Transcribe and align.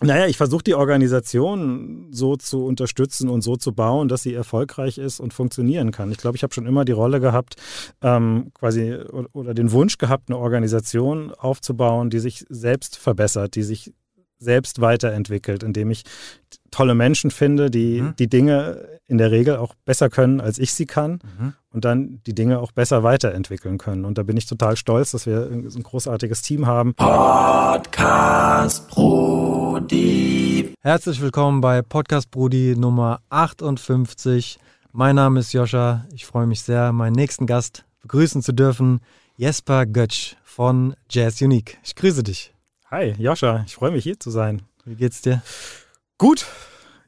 Naja, 0.00 0.26
ich 0.26 0.36
versuche 0.36 0.62
die 0.62 0.76
Organisation 0.76 2.06
so 2.12 2.36
zu 2.36 2.64
unterstützen 2.64 3.28
und 3.28 3.42
so 3.42 3.56
zu 3.56 3.72
bauen, 3.72 4.06
dass 4.06 4.22
sie 4.22 4.32
erfolgreich 4.32 4.96
ist 4.96 5.18
und 5.18 5.34
funktionieren 5.34 5.90
kann. 5.90 6.12
Ich 6.12 6.18
glaube, 6.18 6.36
ich 6.36 6.44
habe 6.44 6.54
schon 6.54 6.66
immer 6.66 6.84
die 6.84 6.92
Rolle 6.92 7.18
gehabt, 7.18 7.56
ähm, 8.00 8.52
quasi 8.54 8.96
oder 9.32 9.54
den 9.54 9.72
Wunsch 9.72 9.98
gehabt, 9.98 10.28
eine 10.28 10.38
Organisation 10.38 11.32
aufzubauen, 11.32 12.10
die 12.10 12.20
sich 12.20 12.44
selbst 12.48 12.96
verbessert, 12.96 13.56
die 13.56 13.64
sich 13.64 13.92
selbst 14.38 14.80
weiterentwickelt, 14.80 15.62
indem 15.62 15.90
ich 15.90 16.04
tolle 16.70 16.94
Menschen 16.94 17.30
finde, 17.30 17.70
die 17.70 18.02
mhm. 18.02 18.14
die 18.18 18.28
Dinge 18.28 18.86
in 19.06 19.18
der 19.18 19.30
Regel 19.30 19.56
auch 19.56 19.74
besser 19.84 20.10
können, 20.10 20.40
als 20.40 20.58
ich 20.58 20.72
sie 20.72 20.86
kann 20.86 21.20
mhm. 21.38 21.54
und 21.70 21.84
dann 21.84 22.20
die 22.26 22.34
Dinge 22.34 22.58
auch 22.58 22.72
besser 22.72 23.02
weiterentwickeln 23.02 23.78
können. 23.78 24.04
Und 24.04 24.18
da 24.18 24.22
bin 24.22 24.36
ich 24.36 24.46
total 24.46 24.76
stolz, 24.76 25.12
dass 25.12 25.26
wir 25.26 25.48
ein 25.50 25.82
großartiges 25.82 26.42
Team 26.42 26.66
haben. 26.66 26.94
Podcast 26.94 28.88
Brudi. 28.88 30.74
Herzlich 30.82 31.20
willkommen 31.20 31.60
bei 31.60 31.82
Podcast 31.82 32.30
Brudi 32.30 32.74
Nummer 32.76 33.20
58. 33.30 34.58
Mein 34.92 35.16
Name 35.16 35.40
ist 35.40 35.52
Joscha. 35.52 36.06
Ich 36.12 36.26
freue 36.26 36.46
mich 36.46 36.62
sehr, 36.62 36.92
meinen 36.92 37.14
nächsten 37.14 37.46
Gast 37.46 37.84
begrüßen 38.02 38.42
zu 38.42 38.52
dürfen, 38.52 39.00
Jesper 39.36 39.86
Götsch 39.86 40.36
von 40.44 40.94
Jazz 41.10 41.40
Unique. 41.40 41.78
Ich 41.82 41.94
grüße 41.94 42.22
dich. 42.22 42.52
Hi, 42.90 43.12
Joscha, 43.18 43.64
ich 43.66 43.74
freue 43.74 43.90
mich 43.90 44.02
hier 44.02 44.18
zu 44.18 44.30
sein. 44.30 44.62
Wie 44.86 44.94
geht's 44.94 45.20
dir? 45.20 45.42
Gut. 46.16 46.46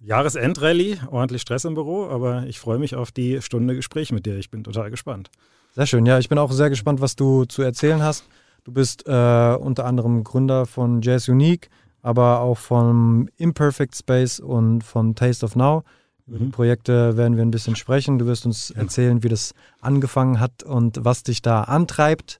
Jahresendrallye, 0.03 0.99
ordentlich 1.11 1.41
Stress 1.41 1.65
im 1.65 1.73
Büro, 1.73 2.07
aber 2.07 2.45
ich 2.45 2.61
freue 2.61 2.79
mich 2.79 2.97
auf 2.97 3.13
die 3.13 3.41
Stunde 3.41 3.75
Gespräch 3.75 4.13
mit 4.13 4.27
dir. 4.27 4.37
Ich 4.37 4.51
bin 4.51 4.63
total 4.63 4.91
gespannt. 4.91 5.31
Sehr 5.75 5.87
schön. 5.87 6.05
Ja, 6.05 6.19
ich 6.19 6.29
bin 6.29 6.37
auch 6.37 6.53
sehr 6.53 6.69
gespannt, 6.69 7.01
was 7.01 7.17
du 7.17 7.47
zu 7.47 7.63
erzählen 7.63 8.03
hast. 8.03 8.25
Du 8.65 8.73
bist 8.73 9.07
äh, 9.07 9.57
unter 9.59 9.87
anderem 9.87 10.23
Gründer 10.23 10.67
von 10.67 11.01
Jazz 11.01 11.29
Unique, 11.29 11.71
aber 12.03 12.41
auch 12.41 12.59
von 12.59 13.31
Imperfect 13.39 13.97
Space 13.97 14.39
und 14.39 14.85
von 14.85 15.15
Taste 15.15 15.47
of 15.47 15.57
Now. 15.57 15.85
Über 16.27 16.41
die 16.41 16.45
mhm. 16.45 16.51
Projekte 16.51 17.17
werden 17.17 17.39
wir 17.39 17.43
ein 17.43 17.51
bisschen 17.51 17.75
sprechen. 17.75 18.19
Du 18.19 18.27
wirst 18.27 18.45
uns 18.45 18.71
erzählen, 18.71 19.23
wie 19.23 19.31
das 19.31 19.55
angefangen 19.81 20.41
hat 20.41 20.63
und 20.63 21.03
was 21.07 21.23
dich 21.23 21.41
da 21.41 21.63
antreibt. 21.63 22.39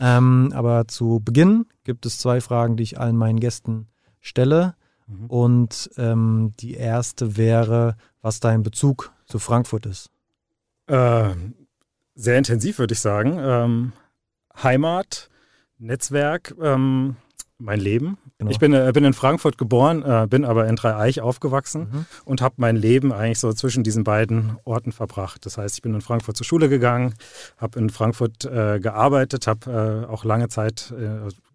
Ähm, 0.00 0.52
aber 0.54 0.88
zu 0.88 1.20
Beginn 1.22 1.66
gibt 1.84 2.06
es 2.06 2.18
zwei 2.18 2.40
Fragen, 2.40 2.76
die 2.76 2.82
ich 2.82 2.98
allen 2.98 3.16
meinen 3.16 3.38
Gästen 3.38 3.88
stelle. 4.20 4.74
Mhm. 5.06 5.26
Und 5.26 5.90
ähm, 5.96 6.52
die 6.58 6.74
erste 6.74 7.36
wäre, 7.36 7.96
was 8.22 8.40
dein 8.40 8.62
Bezug 8.62 9.12
zu 9.26 9.38
Frankfurt 9.38 9.86
ist. 9.86 10.10
Äh, 10.86 11.34
sehr 12.14 12.38
intensiv, 12.38 12.78
würde 12.78 12.94
ich 12.94 13.00
sagen. 13.00 13.38
Ähm, 13.38 13.92
Heimat, 14.62 15.28
Netzwerk, 15.78 16.54
ähm, 16.60 17.16
mein 17.60 17.80
Leben. 17.80 18.18
Genau. 18.38 18.50
Ich 18.50 18.58
bin, 18.58 18.72
äh, 18.72 18.90
bin 18.92 19.04
in 19.04 19.12
Frankfurt 19.12 19.58
geboren, 19.58 20.02
äh, 20.02 20.26
bin 20.28 20.44
aber 20.44 20.66
in 20.66 20.76
Dreieich 20.76 21.20
aufgewachsen 21.20 21.88
mhm. 21.92 22.06
und 22.24 22.40
habe 22.40 22.54
mein 22.58 22.76
Leben 22.76 23.12
eigentlich 23.12 23.38
so 23.38 23.52
zwischen 23.52 23.84
diesen 23.84 24.04
beiden 24.04 24.56
Orten 24.64 24.92
verbracht. 24.92 25.46
Das 25.46 25.58
heißt, 25.58 25.76
ich 25.76 25.82
bin 25.82 25.94
in 25.94 26.00
Frankfurt 26.00 26.36
zur 26.36 26.46
Schule 26.46 26.68
gegangen, 26.68 27.14
habe 27.58 27.78
in 27.78 27.90
Frankfurt 27.90 28.44
äh, 28.44 28.80
gearbeitet, 28.80 29.46
habe 29.46 30.06
äh, 30.06 30.10
auch 30.10 30.24
lange 30.24 30.48
Zeit 30.48 30.92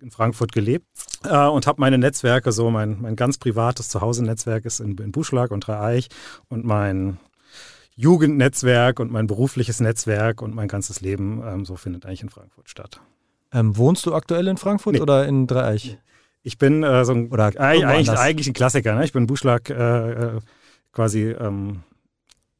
in 0.01 0.11
Frankfurt 0.11 0.51
gelebt 0.51 0.85
und 1.23 1.67
habe 1.67 1.81
meine 1.81 1.97
Netzwerke, 1.97 2.51
so 2.51 2.69
mein, 2.69 3.01
mein 3.01 3.15
ganz 3.15 3.37
privates 3.37 3.89
Zuhause-Netzwerk 3.89 4.65
ist 4.65 4.79
in, 4.79 4.97
in 4.97 5.11
Buschlag 5.11 5.51
und 5.51 5.67
Dreieich 5.67 6.09
und 6.49 6.65
mein 6.65 7.17
Jugendnetzwerk 7.95 8.99
und 8.99 9.11
mein 9.11 9.27
berufliches 9.27 9.79
Netzwerk 9.79 10.41
und 10.41 10.53
mein 10.53 10.67
ganzes 10.67 11.01
Leben, 11.01 11.41
ähm, 11.45 11.65
so 11.65 11.75
findet 11.77 12.05
eigentlich 12.05 12.23
in 12.23 12.29
Frankfurt 12.29 12.69
statt. 12.69 12.99
Ähm, 13.55 13.77
wohnst 13.77 14.05
du 14.05 14.13
aktuell 14.13 14.47
in 14.47 14.57
Frankfurt 14.57 14.95
nee. 14.95 15.01
oder 15.01 15.25
in 15.25 15.47
Dreieich? 15.47 15.97
Ich 16.43 16.57
bin 16.57 16.83
äh, 16.83 17.05
so 17.05 17.13
ein, 17.13 17.29
oder 17.31 17.45
eigentlich, 17.57 18.09
eigentlich, 18.11 18.47
ein 18.47 18.53
Klassiker. 18.53 18.95
Ne? 18.95 19.05
Ich 19.05 19.13
bin 19.13 19.27
Buschlag 19.27 19.69
äh, 19.69 20.11
äh, 20.11 20.39
quasi 20.91 21.31
ähm, 21.31 21.83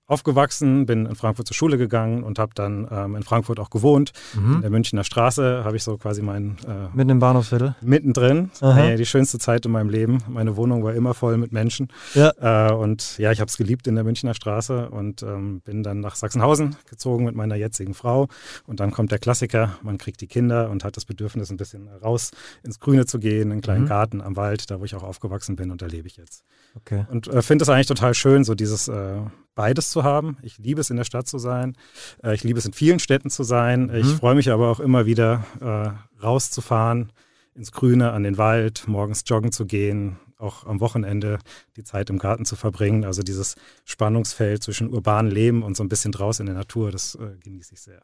aufgewachsen, 0.08 0.86
bin 0.86 1.06
in 1.06 1.16
Frankfurt 1.16 1.48
zur 1.48 1.56
Schule 1.56 1.78
gegangen 1.78 2.23
und 2.23 2.38
habe 2.38 2.52
dann 2.53 2.88
ähm, 2.92 3.16
in 3.16 3.23
Frankfurt 3.23 3.59
auch 3.59 3.70
gewohnt. 3.70 4.12
Mhm. 4.35 4.56
In 4.56 4.62
der 4.62 4.69
Münchner 4.69 5.03
Straße 5.03 5.63
habe 5.63 5.75
ich 5.75 5.84
so 5.84 5.97
quasi 5.97 6.22
mein... 6.22 6.57
Äh, 6.68 6.96
Mitten 6.96 7.09
im 7.09 7.19
Bahnhofsviertel? 7.19 7.75
Mittendrin. 7.81 8.52
Äh, 8.62 8.97
die 8.97 9.06
schönste 9.06 9.40
Zeit 9.40 9.66
in 9.66 9.72
meinem 9.72 9.90
Leben. 9.90 10.19
Meine 10.28 10.57
Wohnung 10.57 10.84
war 10.84 10.94
immer 10.94 11.13
voll 11.13 11.38
mit 11.38 11.52
Menschen. 11.52 11.88
Ja. 12.13 12.69
Äh, 12.69 12.74
und 12.74 13.18
ja, 13.18 13.31
ich 13.31 13.40
habe 13.40 13.50
es 13.50 13.57
geliebt 13.57 13.88
in 13.88 13.96
der 13.96 14.03
Münchner 14.03 14.34
Straße 14.34 14.90
und 14.90 15.24
ähm, 15.24 15.62
bin 15.62 15.81
dann 15.81 16.02
nach 16.02 16.16
Sachsenhausen 16.16 16.75
gezogen 16.90 17.25
mit 17.25 17.35
meiner 17.35 17.56
jetzigen 17.56 17.94
Frau. 17.94 18.28
Und 18.68 18.80
dann 18.80 18.91
kommt 18.91 19.12
der 19.12 19.19
Klassiker, 19.19 19.78
man 19.81 19.97
kriegt 19.97 20.22
die 20.22 20.28
Kinder 20.28 20.69
und 20.69 20.84
hat 20.84 20.97
das 20.97 21.06
Bedürfnis, 21.06 21.50
ein 21.50 21.57
bisschen 21.57 21.88
raus 21.88 22.31
ins 22.63 22.80
Grüne 22.80 23.06
zu 23.06 23.19
gehen, 23.19 23.51
einen 23.51 23.62
kleinen 23.62 23.84
mhm. 23.84 23.90
Garten 23.90 24.22
am 24.22 24.35
Wald, 24.35 24.69
da 24.69 24.80
wo 24.80 24.85
ich 24.85 24.96
auch 24.96 25.03
aufgewachsen 25.03 25.56
bin 25.56 25.72
und 25.72 25.81
da 25.81 25.88
lebe 25.88 26.07
ich 26.07 26.18
jetzt. 26.18 26.44
Okay. 26.75 27.06
Und 27.09 27.28
äh, 27.28 27.41
finde 27.41 27.63
es 27.63 27.69
eigentlich 27.69 27.88
total 27.88 28.13
schön, 28.13 28.44
so 28.44 28.56
dieses 28.56 28.88
äh, 28.88 29.22
beides 29.56 29.90
zu 29.90 30.04
haben. 30.04 30.38
Ich 30.42 30.58
liebe 30.58 30.82
es, 30.82 30.90
in 30.90 30.98
der 30.98 31.06
Stadt 31.06 31.28
zu 31.28 31.38
sein. 31.40 31.76
Äh, 32.24 32.36
ich 32.36 32.44
liebe 32.44 32.60
es, 32.60 32.66
in 32.66 32.74
vielen 32.74 33.00
Städten 33.00 33.30
zu 33.30 33.44
sein. 33.44 33.88
Mhm. 33.88 33.96
Ich 33.96 34.08
freue 34.08 34.36
mich 34.36 34.52
aber 34.52 34.70
auch 34.70 34.80
immer 34.80 35.06
wieder, 35.06 35.46
äh, 35.62 36.22
rauszufahren 36.24 37.12
ins 37.56 37.72
Grüne, 37.72 38.12
an 38.12 38.24
den 38.24 38.38
Wald, 38.38 38.84
morgens 38.88 39.24
joggen 39.26 39.52
zu 39.52 39.66
gehen, 39.66 40.18
auch 40.38 40.66
am 40.66 40.82
Wochenende 40.82 41.40
die 41.78 41.84
Zeit 41.84 42.10
im 42.10 42.20
Garten 42.20 42.46
zu 42.46 42.56
verbringen. 42.56 43.06
Also 43.06 43.24
dieses 43.24 43.56
Spannungsfeld 43.86 44.62
zwischen 44.62 44.90
urbanem 44.90 45.32
Leben 45.32 45.64
und 45.64 45.78
so 45.78 45.84
ein 45.84 45.90
bisschen 45.90 46.12
draußen 46.12 46.46
in 46.46 46.54
der 46.54 46.60
Natur, 46.60 46.92
das 46.92 47.16
äh, 47.16 47.38
genieße 47.44 47.74
ich 47.74 47.82
sehr. 47.82 48.02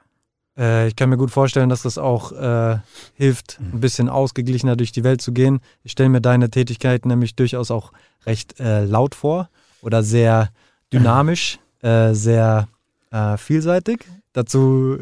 Äh, 0.57 0.87
ich 0.87 0.95
kann 0.95 1.09
mir 1.09 1.17
gut 1.17 1.31
vorstellen, 1.31 1.69
dass 1.69 1.83
das 1.83 1.97
auch 1.97 2.31
äh, 2.31 2.79
hilft, 3.13 3.59
mhm. 3.59 3.73
ein 3.73 3.79
bisschen 3.81 4.09
ausgeglichener 4.09 4.77
durch 4.77 4.91
die 4.91 5.03
Welt 5.03 5.21
zu 5.21 5.33
gehen. 5.33 5.59
Ich 5.83 5.91
stelle 5.91 6.09
mir 6.09 6.21
deine 6.21 6.49
Tätigkeit 6.49 7.05
nämlich 7.05 7.35
durchaus 7.35 7.71
auch 7.71 7.91
recht 8.25 8.59
äh, 8.59 8.85
laut 8.85 9.15
vor 9.15 9.49
oder 9.81 10.03
sehr 10.03 10.49
dynamisch, 10.93 11.59
äh, 11.81 12.13
sehr 12.13 12.67
äh, 13.11 13.37
vielseitig. 13.37 14.05
Dazu 14.33 14.99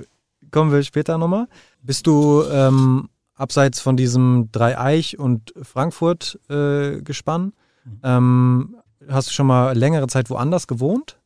kommen 0.52 0.72
wir 0.72 0.84
später 0.84 1.18
nochmal. 1.18 1.48
Bist 1.82 2.08
du 2.08 2.44
ähm, 2.52 3.10
abseits 3.36 3.80
von 3.80 3.98
diesem 3.98 4.50
Dreieich 4.52 5.18
und 5.18 5.54
Frankfurt 5.62 6.40
äh, 6.50 7.02
gespannt? 7.02 7.54
Mhm. 7.86 8.00
Ähm, 8.04 8.76
hast 9.08 9.30
du 9.30 9.34
schon 9.34 9.48
mal 9.48 9.78
längere 9.78 10.08
Zeit 10.08 10.30
woanders 10.30 10.68
gewohnt? 10.68 11.18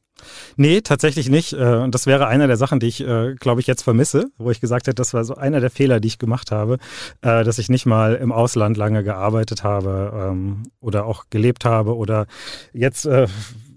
Nee, 0.55 0.81
tatsächlich 0.81 1.29
nicht. 1.29 1.53
Äh, 1.53 1.77
und 1.77 1.93
das 1.93 2.05
wäre 2.05 2.27
einer 2.27 2.47
der 2.47 2.57
Sachen, 2.57 2.79
die 2.79 2.87
ich, 2.87 3.01
äh, 3.01 3.35
glaube 3.35 3.61
ich, 3.61 3.67
jetzt 3.67 3.81
vermisse, 3.81 4.27
wo 4.37 4.51
ich 4.51 4.61
gesagt 4.61 4.87
hätte, 4.87 4.95
das 4.95 5.13
war 5.13 5.25
so 5.25 5.35
einer 5.35 5.59
der 5.59 5.69
Fehler, 5.69 5.99
die 5.99 6.07
ich 6.07 6.19
gemacht 6.19 6.51
habe, 6.51 6.77
äh, 7.21 7.43
dass 7.43 7.57
ich 7.57 7.69
nicht 7.69 7.85
mal 7.85 8.15
im 8.15 8.31
Ausland 8.31 8.77
lange 8.77 9.03
gearbeitet 9.03 9.63
habe 9.63 10.29
ähm, 10.31 10.63
oder 10.79 11.05
auch 11.05 11.25
gelebt 11.29 11.65
habe 11.65 11.95
oder 11.95 12.27
jetzt 12.73 13.07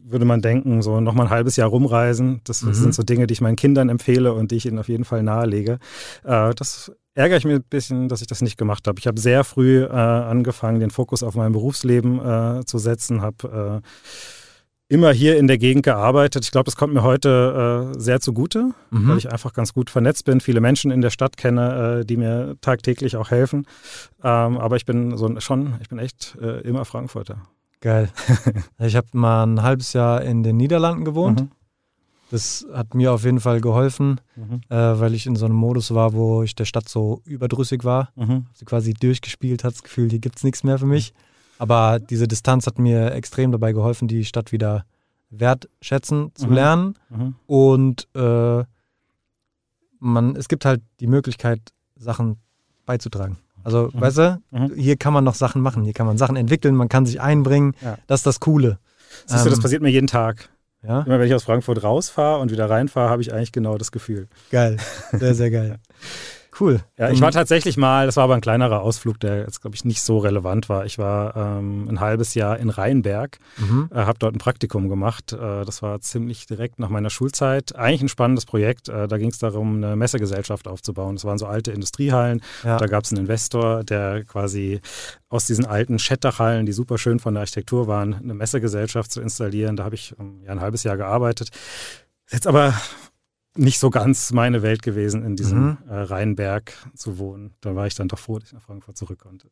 würde 0.08 0.24
man 0.24 0.40
denken, 0.40 0.82
so 0.82 1.00
nochmal 1.00 1.26
ein 1.26 1.30
halbes 1.30 1.56
Jahr 1.56 1.68
rumreisen. 1.68 2.40
Das 2.44 2.62
mhm. 2.62 2.74
sind 2.74 2.94
so 2.94 3.02
Dinge, 3.02 3.26
die 3.26 3.32
ich 3.32 3.40
meinen 3.40 3.56
Kindern 3.56 3.88
empfehle 3.88 4.32
und 4.32 4.50
die 4.50 4.56
ich 4.56 4.66
ihnen 4.66 4.78
auf 4.78 4.88
jeden 4.88 5.04
Fall 5.04 5.22
nahelege. 5.22 5.78
Das 6.22 6.92
ärgere 7.14 7.38
ich 7.38 7.44
mich 7.44 7.56
ein 7.56 7.64
bisschen, 7.68 8.08
dass 8.08 8.20
ich 8.20 8.26
das 8.26 8.42
nicht 8.42 8.56
gemacht 8.56 8.86
habe. 8.86 8.98
Ich 8.98 9.06
habe 9.06 9.20
sehr 9.20 9.44
früh 9.44 9.84
angefangen, 9.84 10.80
den 10.80 10.90
Fokus 10.90 11.22
auf 11.22 11.34
mein 11.34 11.52
Berufsleben 11.52 12.64
zu 12.66 12.78
setzen, 12.78 13.20
habe 13.20 13.82
immer 14.88 15.12
hier 15.12 15.36
in 15.36 15.48
der 15.48 15.58
Gegend 15.58 15.84
gearbeitet. 15.84 16.44
Ich 16.44 16.52
glaube, 16.52 16.66
das 16.66 16.76
kommt 16.76 16.94
mir 16.94 17.02
heute 17.02 17.92
äh, 17.96 18.00
sehr 18.00 18.20
zugute, 18.20 18.70
mhm. 18.90 19.08
weil 19.08 19.18
ich 19.18 19.30
einfach 19.30 19.52
ganz 19.52 19.72
gut 19.72 19.90
vernetzt 19.90 20.24
bin, 20.24 20.40
viele 20.40 20.60
Menschen 20.60 20.90
in 20.90 21.00
der 21.00 21.10
Stadt 21.10 21.36
kenne, 21.36 22.00
äh, 22.00 22.04
die 22.04 22.16
mir 22.16 22.56
tagtäglich 22.60 23.16
auch 23.16 23.30
helfen. 23.30 23.66
Ähm, 24.22 24.58
aber 24.58 24.76
ich 24.76 24.84
bin 24.84 25.16
so 25.16 25.40
schon, 25.40 25.74
ich 25.80 25.88
bin 25.88 25.98
echt 25.98 26.36
äh, 26.40 26.60
immer 26.60 26.84
Frankfurter. 26.84 27.42
Geil. 27.86 28.10
ich 28.80 28.96
habe 28.96 29.06
mal 29.12 29.44
ein 29.46 29.62
halbes 29.62 29.92
Jahr 29.92 30.20
in 30.22 30.42
den 30.42 30.56
Niederlanden 30.56 31.04
gewohnt. 31.04 31.42
Mhm. 31.42 31.50
Das 32.32 32.66
hat 32.72 32.96
mir 32.96 33.12
auf 33.12 33.22
jeden 33.22 33.38
Fall 33.38 33.60
geholfen, 33.60 34.20
mhm. 34.34 34.60
Äh, 34.68 34.98
weil 34.98 35.14
ich 35.14 35.24
in 35.24 35.36
so 35.36 35.44
einem 35.44 35.54
Modus 35.54 35.94
war, 35.94 36.12
wo 36.12 36.42
ich 36.42 36.56
der 36.56 36.64
Stadt 36.64 36.88
so 36.88 37.22
überdrüssig 37.24 37.84
war. 37.84 38.10
Mhm. 38.16 38.46
Sie 38.54 38.64
quasi 38.64 38.92
durchgespielt 38.92 39.62
hat, 39.62 39.74
das 39.74 39.84
Gefühl, 39.84 40.10
hier 40.10 40.18
gibt 40.18 40.38
es 40.38 40.42
nichts 40.42 40.64
mehr 40.64 40.80
für 40.80 40.86
mich. 40.86 41.14
Aber 41.60 42.00
diese 42.00 42.26
Distanz 42.26 42.66
hat 42.66 42.80
mir 42.80 43.12
extrem 43.12 43.52
dabei 43.52 43.70
geholfen, 43.70 44.08
die 44.08 44.24
Stadt 44.24 44.50
wieder 44.50 44.84
wertschätzen 45.30 46.32
zu 46.34 46.48
mhm. 46.48 46.52
lernen. 46.52 46.98
Mhm. 47.08 47.36
Und 47.46 48.08
äh, 48.16 48.64
man, 50.00 50.34
es 50.34 50.48
gibt 50.48 50.64
halt 50.64 50.82
die 50.98 51.06
Möglichkeit, 51.06 51.60
Sachen 51.94 52.38
beizutragen. 52.84 53.36
Also, 53.66 53.90
mhm. 53.92 54.00
weißt 54.00 54.18
du, 54.18 54.40
mhm. 54.52 54.74
hier 54.76 54.96
kann 54.96 55.12
man 55.12 55.24
noch 55.24 55.34
Sachen 55.34 55.60
machen, 55.60 55.82
hier 55.82 55.92
kann 55.92 56.06
man 56.06 56.18
Sachen 56.18 56.36
entwickeln, 56.36 56.76
man 56.76 56.88
kann 56.88 57.04
sich 57.04 57.20
einbringen. 57.20 57.74
Ja. 57.82 57.98
Das 58.06 58.20
ist 58.20 58.26
das 58.26 58.38
Coole. 58.38 58.78
Siehst 59.26 59.44
du, 59.44 59.50
das 59.50 59.58
ähm, 59.58 59.62
passiert 59.62 59.82
mir 59.82 59.90
jeden 59.90 60.06
Tag. 60.06 60.50
Ja? 60.86 61.00
Immer 61.00 61.18
wenn 61.18 61.26
ich 61.26 61.34
aus 61.34 61.42
Frankfurt 61.42 61.82
rausfahre 61.82 62.40
und 62.40 62.52
wieder 62.52 62.70
reinfahre, 62.70 63.10
habe 63.10 63.22
ich 63.22 63.34
eigentlich 63.34 63.50
genau 63.50 63.76
das 63.76 63.90
Gefühl. 63.90 64.28
Geil, 64.52 64.76
sehr, 65.10 65.34
sehr 65.34 65.50
geil. 65.50 65.80
Cool. 66.58 66.80
Ja, 66.96 67.10
ich 67.10 67.20
war 67.20 67.32
tatsächlich 67.32 67.76
mal, 67.76 68.06
das 68.06 68.16
war 68.16 68.24
aber 68.24 68.34
ein 68.34 68.40
kleinerer 68.40 68.80
Ausflug, 68.80 69.20
der 69.20 69.40
jetzt, 69.40 69.60
glaube 69.60 69.76
ich, 69.76 69.84
nicht 69.84 70.00
so 70.00 70.18
relevant 70.18 70.68
war. 70.68 70.86
Ich 70.86 70.98
war 70.98 71.36
ähm, 71.36 71.86
ein 71.88 72.00
halbes 72.00 72.34
Jahr 72.34 72.58
in 72.58 72.70
Rheinberg, 72.70 73.38
mhm. 73.58 73.90
äh, 73.92 73.96
habe 73.96 74.18
dort 74.18 74.34
ein 74.34 74.38
Praktikum 74.38 74.88
gemacht. 74.88 75.32
Äh, 75.32 75.64
das 75.64 75.82
war 75.82 76.00
ziemlich 76.00 76.46
direkt 76.46 76.78
nach 76.78 76.88
meiner 76.88 77.10
Schulzeit. 77.10 77.76
Eigentlich 77.76 78.02
ein 78.02 78.08
spannendes 78.08 78.46
Projekt. 78.46 78.88
Äh, 78.88 79.06
da 79.06 79.18
ging 79.18 79.30
es 79.30 79.38
darum, 79.38 79.76
eine 79.76 79.96
Messegesellschaft 79.96 80.66
aufzubauen. 80.66 81.16
Das 81.16 81.24
waren 81.24 81.38
so 81.38 81.46
alte 81.46 81.72
Industriehallen. 81.72 82.40
Ja. 82.64 82.78
Da 82.78 82.86
gab 82.86 83.04
es 83.04 83.12
einen 83.12 83.22
Investor, 83.22 83.84
der 83.84 84.24
quasi 84.24 84.80
aus 85.28 85.46
diesen 85.46 85.66
alten 85.66 85.98
Schettachhallen, 85.98 86.64
die 86.64 86.72
super 86.72 86.96
schön 86.96 87.18
von 87.18 87.34
der 87.34 87.42
Architektur 87.42 87.86
waren, 87.86 88.14
eine 88.14 88.34
Messegesellschaft 88.34 89.10
zu 89.10 89.20
installieren. 89.20 89.76
Da 89.76 89.84
habe 89.84 89.94
ich 89.94 90.18
um, 90.18 90.42
ja, 90.42 90.52
ein 90.52 90.60
halbes 90.60 90.84
Jahr 90.84 90.96
gearbeitet. 90.96 91.50
Jetzt 92.30 92.46
aber 92.46 92.74
nicht 93.56 93.78
so 93.78 93.90
ganz 93.90 94.32
meine 94.32 94.62
Welt 94.62 94.82
gewesen, 94.82 95.24
in 95.24 95.36
diesem 95.36 95.64
mhm. 95.64 95.78
äh, 95.88 95.94
Rheinberg 95.94 96.72
zu 96.94 97.18
wohnen. 97.18 97.54
Da 97.60 97.74
war 97.74 97.86
ich 97.86 97.94
dann 97.94 98.08
doch 98.08 98.18
froh, 98.18 98.38
dass 98.38 98.48
ich 98.48 98.54
nach 98.54 98.62
Frankfurt 98.62 98.96
zurück 98.96 99.18
konnte. 99.18 99.48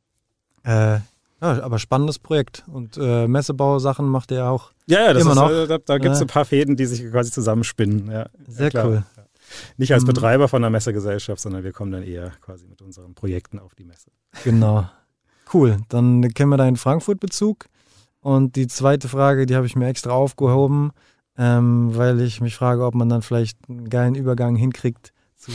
Äh, 0.64 1.00
ja, 1.40 1.62
aber 1.62 1.78
spannendes 1.78 2.18
Projekt. 2.18 2.64
Und 2.66 2.96
äh, 2.96 3.26
Messebausachen 3.28 4.06
macht 4.06 4.30
ihr 4.30 4.46
auch 4.46 4.72
ja, 4.86 5.00
ja, 5.00 5.10
immer 5.10 5.30
ist, 5.30 5.36
noch. 5.36 5.50
Äh, 5.50 5.66
da, 5.66 5.78
da 5.78 5.98
gibt 5.98 6.14
es 6.14 6.20
ein 6.20 6.26
paar 6.26 6.44
Fäden, 6.44 6.76
die 6.76 6.86
sich 6.86 7.10
quasi 7.10 7.30
zusammenspinnen. 7.30 8.10
Ja, 8.10 8.26
Sehr 8.46 8.70
cool. 8.84 9.04
Ja. 9.16 9.24
Nicht 9.76 9.92
als 9.92 10.04
mhm. 10.04 10.08
Betreiber 10.08 10.48
von 10.48 10.62
der 10.62 10.70
Messegesellschaft, 10.70 11.40
sondern 11.40 11.64
wir 11.64 11.72
kommen 11.72 11.92
dann 11.92 12.02
eher 12.02 12.30
quasi 12.40 12.66
mit 12.66 12.80
unseren 12.82 13.14
Projekten 13.14 13.58
auf 13.58 13.74
die 13.74 13.84
Messe. 13.84 14.10
Genau. 14.42 14.88
Cool. 15.52 15.78
Dann 15.88 16.32
kennen 16.32 16.50
wir 16.50 16.56
deinen 16.56 16.76
Frankfurt-Bezug. 16.76 17.66
Und 18.20 18.56
die 18.56 18.66
zweite 18.66 19.08
Frage, 19.08 19.44
die 19.44 19.54
habe 19.54 19.66
ich 19.66 19.76
mir 19.76 19.86
extra 19.86 20.10
aufgehoben 20.10 20.92
ähm, 21.38 21.90
weil 21.94 22.20
ich 22.20 22.40
mich 22.40 22.56
frage, 22.56 22.84
ob 22.84 22.94
man 22.94 23.08
dann 23.08 23.22
vielleicht 23.22 23.58
einen 23.69 23.88
geilen 23.88 24.14
Übergang 24.14 24.56
hinkriegt 24.56 25.12
zu 25.36 25.52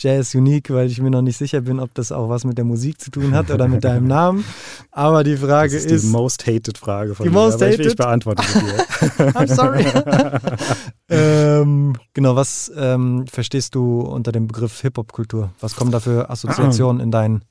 Jazz 0.00 0.34
Unique, 0.34 0.70
weil 0.70 0.86
ich 0.86 1.00
mir 1.00 1.10
noch 1.10 1.20
nicht 1.20 1.36
sicher 1.36 1.60
bin, 1.60 1.78
ob 1.78 1.92
das 1.94 2.10
auch 2.10 2.30
was 2.30 2.44
mit 2.44 2.56
der 2.56 2.64
Musik 2.64 3.00
zu 3.00 3.10
tun 3.10 3.34
hat 3.34 3.50
oder 3.50 3.68
mit 3.68 3.84
deinem 3.84 4.06
Namen. 4.06 4.44
Aber 4.90 5.22
die 5.24 5.36
Frage 5.36 5.74
das 5.74 5.84
ist. 5.84 5.92
ist 5.92 6.04
die 6.04 6.08
most 6.08 6.46
hated 6.46 6.78
Frage 6.78 7.14
von 7.14 7.24
die 7.24 7.30
mir, 7.30 7.38
most 7.38 7.60
hated? 7.60 7.80
ich, 7.80 7.86
ich 7.88 7.96
beantworte 7.96 8.42
sie 8.42 8.60
dir. 8.60 8.86
I'm 9.34 9.54
sorry. 9.54 9.84
ähm, 11.10 11.96
genau, 12.14 12.34
was 12.34 12.72
ähm, 12.74 13.26
verstehst 13.26 13.74
du 13.74 14.00
unter 14.00 14.32
dem 14.32 14.46
Begriff 14.46 14.80
Hip-Hop-Kultur? 14.80 15.50
Was 15.60 15.76
kommen 15.76 15.90
da 15.90 16.00
für 16.00 16.30
Assoziationen 16.30 17.02
in 17.02 17.10
deinen 17.10 17.44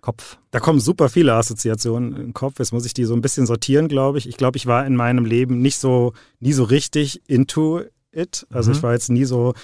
Kopf? 0.00 0.38
Da 0.50 0.60
kommen 0.60 0.80
super 0.80 1.08
viele 1.08 1.34
Assoziationen 1.34 2.14
im 2.16 2.32
Kopf. 2.32 2.58
Jetzt 2.58 2.72
muss 2.72 2.86
ich 2.86 2.94
die 2.94 3.04
so 3.04 3.14
ein 3.14 3.20
bisschen 3.20 3.46
sortieren, 3.46 3.88
glaube 3.88 4.18
ich. 4.18 4.28
Ich 4.28 4.36
glaube, 4.36 4.56
ich 4.56 4.66
war 4.66 4.86
in 4.86 4.96
meinem 4.96 5.24
Leben 5.24 5.60
nicht 5.60 5.78
so, 5.78 6.12
nie 6.40 6.52
so 6.52 6.64
richtig 6.64 7.22
into 7.28 7.82
it. 8.12 8.46
Also 8.50 8.70
mhm. 8.70 8.76
ich 8.76 8.82
war 8.82 8.92
jetzt 8.92 9.10
nie 9.10 9.24
so 9.24 9.54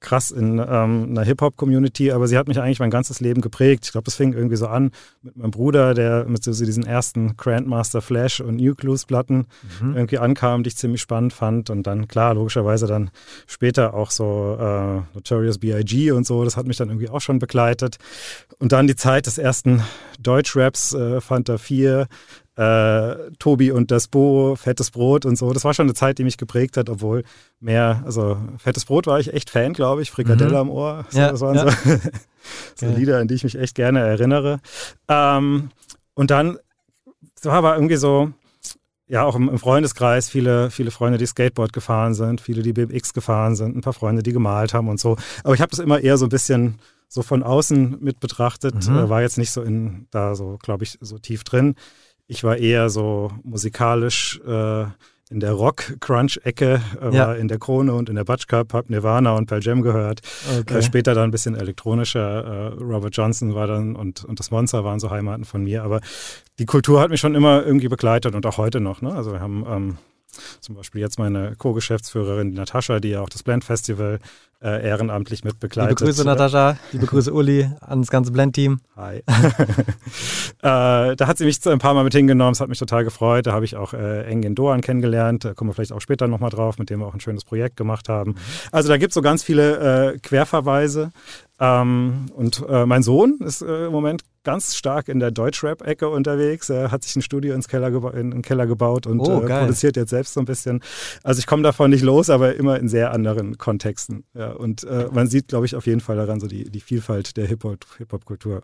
krass 0.00 0.30
in 0.30 0.58
ähm, 0.58 1.08
einer 1.10 1.24
Hip-Hop-Community, 1.24 2.12
aber 2.12 2.28
sie 2.28 2.38
hat 2.38 2.46
mich 2.46 2.60
eigentlich 2.60 2.78
mein 2.78 2.90
ganzes 2.90 3.20
Leben 3.20 3.40
geprägt. 3.40 3.84
Ich 3.86 3.92
glaube, 3.92 4.04
das 4.04 4.14
fing 4.14 4.32
irgendwie 4.32 4.56
so 4.56 4.68
an 4.68 4.92
mit 5.22 5.36
meinem 5.36 5.50
Bruder, 5.50 5.94
der 5.94 6.24
mit 6.26 6.44
so 6.44 6.52
diesen 6.52 6.86
ersten 6.86 7.36
Grandmaster 7.36 8.00
Flash 8.00 8.40
und 8.40 8.56
Nucleus-Platten 8.56 9.46
mhm. 9.80 9.96
irgendwie 9.96 10.18
ankam, 10.18 10.62
die 10.62 10.68
ich 10.68 10.76
ziemlich 10.76 11.00
spannend 11.00 11.32
fand. 11.32 11.70
Und 11.70 11.86
dann, 11.86 12.06
klar, 12.06 12.34
logischerweise 12.34 12.86
dann 12.86 13.10
später 13.46 13.94
auch 13.94 14.10
so 14.12 14.56
äh, 14.60 15.14
Notorious 15.14 15.58
B.I.G. 15.58 16.12
und 16.12 16.26
so, 16.26 16.44
das 16.44 16.56
hat 16.56 16.66
mich 16.66 16.76
dann 16.76 16.88
irgendwie 16.88 17.08
auch 17.08 17.20
schon 17.20 17.40
begleitet. 17.40 17.98
Und 18.58 18.72
dann 18.72 18.86
die 18.86 18.96
Zeit 18.96 19.26
des 19.26 19.36
ersten 19.38 19.82
Deutschraps, 20.20 20.94
äh, 20.94 21.20
Fanta 21.20 21.58
4, 21.58 22.06
äh, 22.58 23.30
Tobi 23.38 23.70
und 23.70 23.90
das 23.90 24.08
Bo, 24.08 24.56
Fettes 24.56 24.90
Brot 24.90 25.24
und 25.24 25.36
so. 25.36 25.52
Das 25.52 25.64
war 25.64 25.74
schon 25.74 25.86
eine 25.86 25.94
Zeit, 25.94 26.18
die 26.18 26.24
mich 26.24 26.38
geprägt 26.38 26.76
hat, 26.76 26.90
obwohl 26.90 27.22
mehr, 27.60 28.02
also 28.04 28.36
Fettes 28.58 28.84
Brot 28.84 29.06
war 29.06 29.20
ich 29.20 29.32
echt 29.32 29.48
Fan, 29.48 29.72
glaube 29.72 30.02
ich, 30.02 30.10
Frikadelle 30.10 30.50
mhm. 30.50 30.56
am 30.56 30.70
Ohr. 30.70 31.04
So, 31.08 31.18
ja, 31.18 31.30
das 31.30 31.40
waren 31.40 31.54
ja. 31.54 31.70
so, 31.70 31.98
so 32.74 32.86
Lieder, 32.86 33.18
an 33.18 33.28
die 33.28 33.34
ich 33.34 33.44
mich 33.44 33.56
echt 33.56 33.74
gerne 33.76 34.00
erinnere. 34.00 34.58
Ähm, 35.08 35.70
und 36.14 36.30
dann 36.32 36.58
so 37.40 37.50
war 37.50 37.58
aber 37.58 37.74
irgendwie 37.74 37.96
so, 37.96 38.32
ja, 39.06 39.24
auch 39.24 39.36
im, 39.36 39.56
Freundeskreis 39.58 40.28
viele, 40.28 40.70
viele 40.70 40.90
Freunde, 40.90 41.18
die 41.18 41.26
Skateboard 41.26 41.72
gefahren 41.72 42.14
sind, 42.14 42.40
viele, 42.40 42.62
die 42.62 42.72
BMX 42.72 43.14
gefahren 43.14 43.54
sind, 43.54 43.76
ein 43.76 43.80
paar 43.80 43.92
Freunde, 43.92 44.22
die 44.22 44.32
gemalt 44.32 44.74
haben 44.74 44.88
und 44.88 45.00
so. 45.00 45.16
Aber 45.44 45.54
ich 45.54 45.60
habe 45.60 45.70
das 45.70 45.78
immer 45.78 46.00
eher 46.00 46.18
so 46.18 46.26
ein 46.26 46.30
bisschen 46.30 46.80
so 47.08 47.22
von 47.22 47.42
außen 47.42 47.98
mit 48.00 48.20
betrachtet, 48.20 48.88
mhm. 48.88 48.98
äh, 48.98 49.08
war 49.08 49.22
jetzt 49.22 49.38
nicht 49.38 49.50
so 49.50 49.62
in 49.62 50.06
da 50.10 50.34
so, 50.34 50.58
glaube 50.60 50.84
ich, 50.84 50.98
so 51.00 51.18
tief 51.18 51.44
drin. 51.44 51.74
Ich 52.28 52.44
war 52.44 52.58
eher 52.58 52.90
so 52.90 53.30
musikalisch 53.42 54.38
äh, 54.46 54.84
in 55.30 55.40
der 55.40 55.52
Rock-Crunch-Ecke, 55.52 56.80
äh, 57.00 57.14
ja. 57.14 57.28
war 57.28 57.36
in 57.36 57.48
der 57.48 57.58
Krone 57.58 57.94
und 57.94 58.08
in 58.08 58.16
der 58.16 58.24
Butch 58.24 58.46
Cup, 58.46 58.74
hab 58.74 58.90
Nirvana 58.90 59.32
und 59.32 59.46
Pearl 59.46 59.62
Jam 59.62 59.82
gehört. 59.82 60.20
Okay. 60.60 60.78
Äh, 60.78 60.82
später 60.82 61.14
dann 61.14 61.24
ein 61.24 61.30
bisschen 61.30 61.54
elektronischer. 61.54 62.74
Äh, 62.78 62.82
Robert 62.82 63.16
Johnson 63.16 63.54
war 63.54 63.66
dann 63.66 63.96
und, 63.96 64.24
und 64.24 64.38
das 64.38 64.50
Monster 64.50 64.84
waren 64.84 65.00
so 65.00 65.10
Heimaten 65.10 65.44
von 65.44 65.64
mir. 65.64 65.82
Aber 65.82 66.00
die 66.58 66.66
Kultur 66.66 67.00
hat 67.00 67.10
mich 67.10 67.20
schon 67.20 67.34
immer 67.34 67.64
irgendwie 67.64 67.88
begleitet 67.88 68.34
und 68.34 68.44
auch 68.46 68.58
heute 68.58 68.80
noch. 68.80 69.02
Ne? 69.02 69.12
Also 69.14 69.32
wir 69.32 69.40
haben 69.40 69.64
ähm, 69.66 69.98
zum 70.60 70.74
Beispiel 70.74 71.00
jetzt 71.00 71.18
meine 71.18 71.54
Co-Geschäftsführerin, 71.56 72.50
die 72.50 72.56
Natascha, 72.56 73.00
die 73.00 73.10
ja 73.10 73.20
auch 73.20 73.28
das 73.28 73.42
Blend 73.42 73.64
Festival 73.64 74.20
äh, 74.60 74.84
ehrenamtlich 74.84 75.44
mit 75.44 75.60
begleitet. 75.60 76.00
Liebe 76.00 76.10
Grüße, 76.10 76.24
Natascha. 76.24 76.78
Liebe 76.92 77.06
Grüße, 77.06 77.32
Uli, 77.32 77.70
ans 77.80 78.10
ganze 78.10 78.32
Blend-Team. 78.32 78.80
Hi. 78.96 79.18
äh, 79.18 79.22
da 80.62 81.26
hat 81.26 81.38
sie 81.38 81.44
mich 81.44 81.64
ein 81.64 81.78
paar 81.78 81.94
Mal 81.94 82.02
mit 82.02 82.12
hingenommen. 82.12 82.52
Es 82.52 82.60
hat 82.60 82.68
mich 82.68 82.78
total 82.78 83.04
gefreut. 83.04 83.46
Da 83.46 83.52
habe 83.52 83.64
ich 83.64 83.76
auch 83.76 83.94
äh, 83.94 84.24
Engin 84.24 84.54
Doan 84.54 84.80
kennengelernt. 84.80 85.44
Da 85.44 85.54
kommen 85.54 85.70
wir 85.70 85.74
vielleicht 85.74 85.92
auch 85.92 86.00
später 86.00 86.26
nochmal 86.26 86.50
drauf, 86.50 86.78
mit 86.78 86.90
dem 86.90 87.00
wir 87.00 87.06
auch 87.06 87.14
ein 87.14 87.20
schönes 87.20 87.44
Projekt 87.44 87.76
gemacht 87.76 88.08
haben. 88.08 88.32
Mhm. 88.32 88.36
Also 88.72 88.88
da 88.88 88.96
gibt 88.96 89.10
es 89.10 89.14
so 89.14 89.22
ganz 89.22 89.44
viele 89.44 90.14
äh, 90.14 90.18
Querverweise. 90.18 91.12
Ähm, 91.60 92.26
und 92.34 92.64
äh, 92.68 92.86
mein 92.86 93.02
Sohn 93.02 93.38
ist 93.44 93.62
äh, 93.62 93.86
im 93.86 93.92
Moment 93.92 94.22
ganz 94.44 94.76
stark 94.76 95.08
in 95.08 95.20
der 95.20 95.30
Deutschrap-Ecke 95.30 96.08
unterwegs. 96.08 96.70
Er 96.70 96.90
hat 96.90 97.04
sich 97.04 97.16
ein 97.16 97.22
Studio 97.22 97.54
ins 97.54 97.68
Keller 97.68 98.14
in, 98.14 98.32
in 98.32 98.42
Keller 98.42 98.66
gebaut 98.66 99.06
und 99.06 99.20
oh, 99.20 99.42
äh, 99.42 99.46
produziert 99.46 99.96
jetzt 99.96 100.10
selbst 100.10 100.34
so 100.34 100.40
ein 100.40 100.46
bisschen. 100.46 100.80
Also 101.22 101.38
ich 101.40 101.46
komme 101.46 101.62
davon 101.62 101.90
nicht 101.90 102.02
los, 102.02 102.30
aber 102.30 102.54
immer 102.56 102.78
in 102.78 102.88
sehr 102.88 103.12
anderen 103.12 103.58
Kontexten. 103.58 104.24
Ja, 104.34 104.52
und 104.52 104.84
äh, 104.84 105.08
man 105.12 105.28
sieht, 105.28 105.48
glaube 105.48 105.66
ich, 105.66 105.74
auf 105.74 105.86
jeden 105.86 106.00
Fall 106.00 106.16
daran 106.16 106.40
so 106.40 106.46
die, 106.46 106.70
die 106.70 106.80
Vielfalt 106.80 107.36
der 107.36 107.46
Hip-Hop-Kultur. 107.46 108.62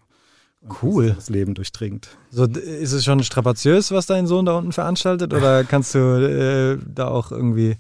Cool. 0.83 1.13
Das 1.15 1.29
Leben 1.29 1.55
durchdringt. 1.55 2.09
So, 2.31 2.45
ist 2.45 2.93
es 2.93 3.05
schon 3.05 3.23
strapaziös, 3.23 3.91
was 3.91 4.07
dein 4.07 4.27
Sohn 4.27 4.47
da 4.47 4.57
unten 4.57 4.73
veranstaltet? 4.73 5.35
Oder 5.35 5.65
kannst 5.69 5.95
du 5.95 5.99
äh, 5.99 6.79
da 6.87 7.09
auch 7.09 7.31
irgendwie 7.31 7.77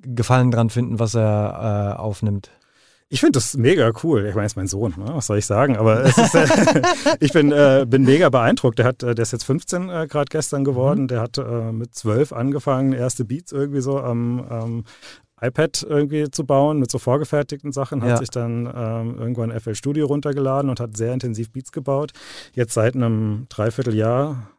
Gefallen 0.00 0.50
dran 0.50 0.70
finden, 0.70 0.98
was 0.98 1.14
er 1.14 1.94
äh, 1.96 1.98
aufnimmt? 1.98 2.50
Ich 3.10 3.20
finde 3.20 3.38
das 3.38 3.56
mega 3.56 3.90
cool. 4.02 4.26
Ich 4.26 4.34
meine, 4.34 4.46
es 4.46 4.52
ist 4.52 4.56
mein 4.56 4.66
Sohn, 4.66 4.94
ne? 4.98 5.06
was 5.08 5.26
soll 5.26 5.38
ich 5.38 5.46
sagen? 5.46 5.78
Aber 5.78 6.02
ist, 6.02 6.34
äh, 6.34 6.46
ich 7.20 7.32
bin, 7.32 7.52
äh, 7.52 7.86
bin 7.88 8.02
mega 8.02 8.28
beeindruckt. 8.28 8.78
Der, 8.78 8.84
hat, 8.84 9.02
äh, 9.02 9.14
der 9.14 9.22
ist 9.22 9.32
jetzt 9.32 9.44
15 9.44 9.88
äh, 9.88 10.06
gerade 10.06 10.26
gestern 10.28 10.62
geworden. 10.62 11.02
Mhm. 11.02 11.08
Der 11.08 11.20
hat 11.22 11.38
äh, 11.38 11.72
mit 11.72 11.94
12 11.94 12.32
angefangen, 12.34 12.92
erste 12.92 13.24
Beats 13.24 13.52
irgendwie 13.52 13.80
so 13.80 13.98
am, 13.98 14.40
am 14.40 14.84
iPad 15.40 15.86
irgendwie 15.88 16.30
zu 16.30 16.44
bauen 16.44 16.80
mit 16.80 16.90
so 16.90 16.98
vorgefertigten 16.98 17.72
Sachen. 17.72 18.02
Hat 18.02 18.10
ja. 18.10 18.16
sich 18.18 18.28
dann 18.28 18.66
ähm, 18.66 19.16
irgendwann 19.18 19.58
FL 19.58 19.74
Studio 19.74 20.06
runtergeladen 20.06 20.68
und 20.68 20.78
hat 20.78 20.94
sehr 20.96 21.14
intensiv 21.14 21.50
Beats 21.50 21.72
gebaut. 21.72 22.12
Jetzt 22.52 22.74
seit 22.74 22.94
einem 22.94 23.46
Dreivierteljahr 23.48 24.50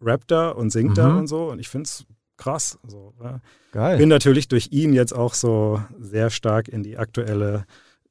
rappt 0.00 0.32
er 0.32 0.56
und 0.56 0.70
singt 0.70 0.96
mhm. 0.96 1.02
er 1.02 1.16
und 1.16 1.26
so. 1.26 1.50
Und 1.50 1.58
ich 1.58 1.68
finde 1.68 1.84
es 1.84 2.06
krass. 2.38 2.78
So, 2.86 3.12
ja. 3.22 3.40
Geil. 3.72 3.98
Bin 3.98 4.08
natürlich 4.08 4.48
durch 4.48 4.68
ihn 4.70 4.94
jetzt 4.94 5.12
auch 5.12 5.34
so 5.34 5.82
sehr 5.98 6.30
stark 6.30 6.68
in 6.68 6.82
die 6.82 6.96
aktuelle 6.96 7.66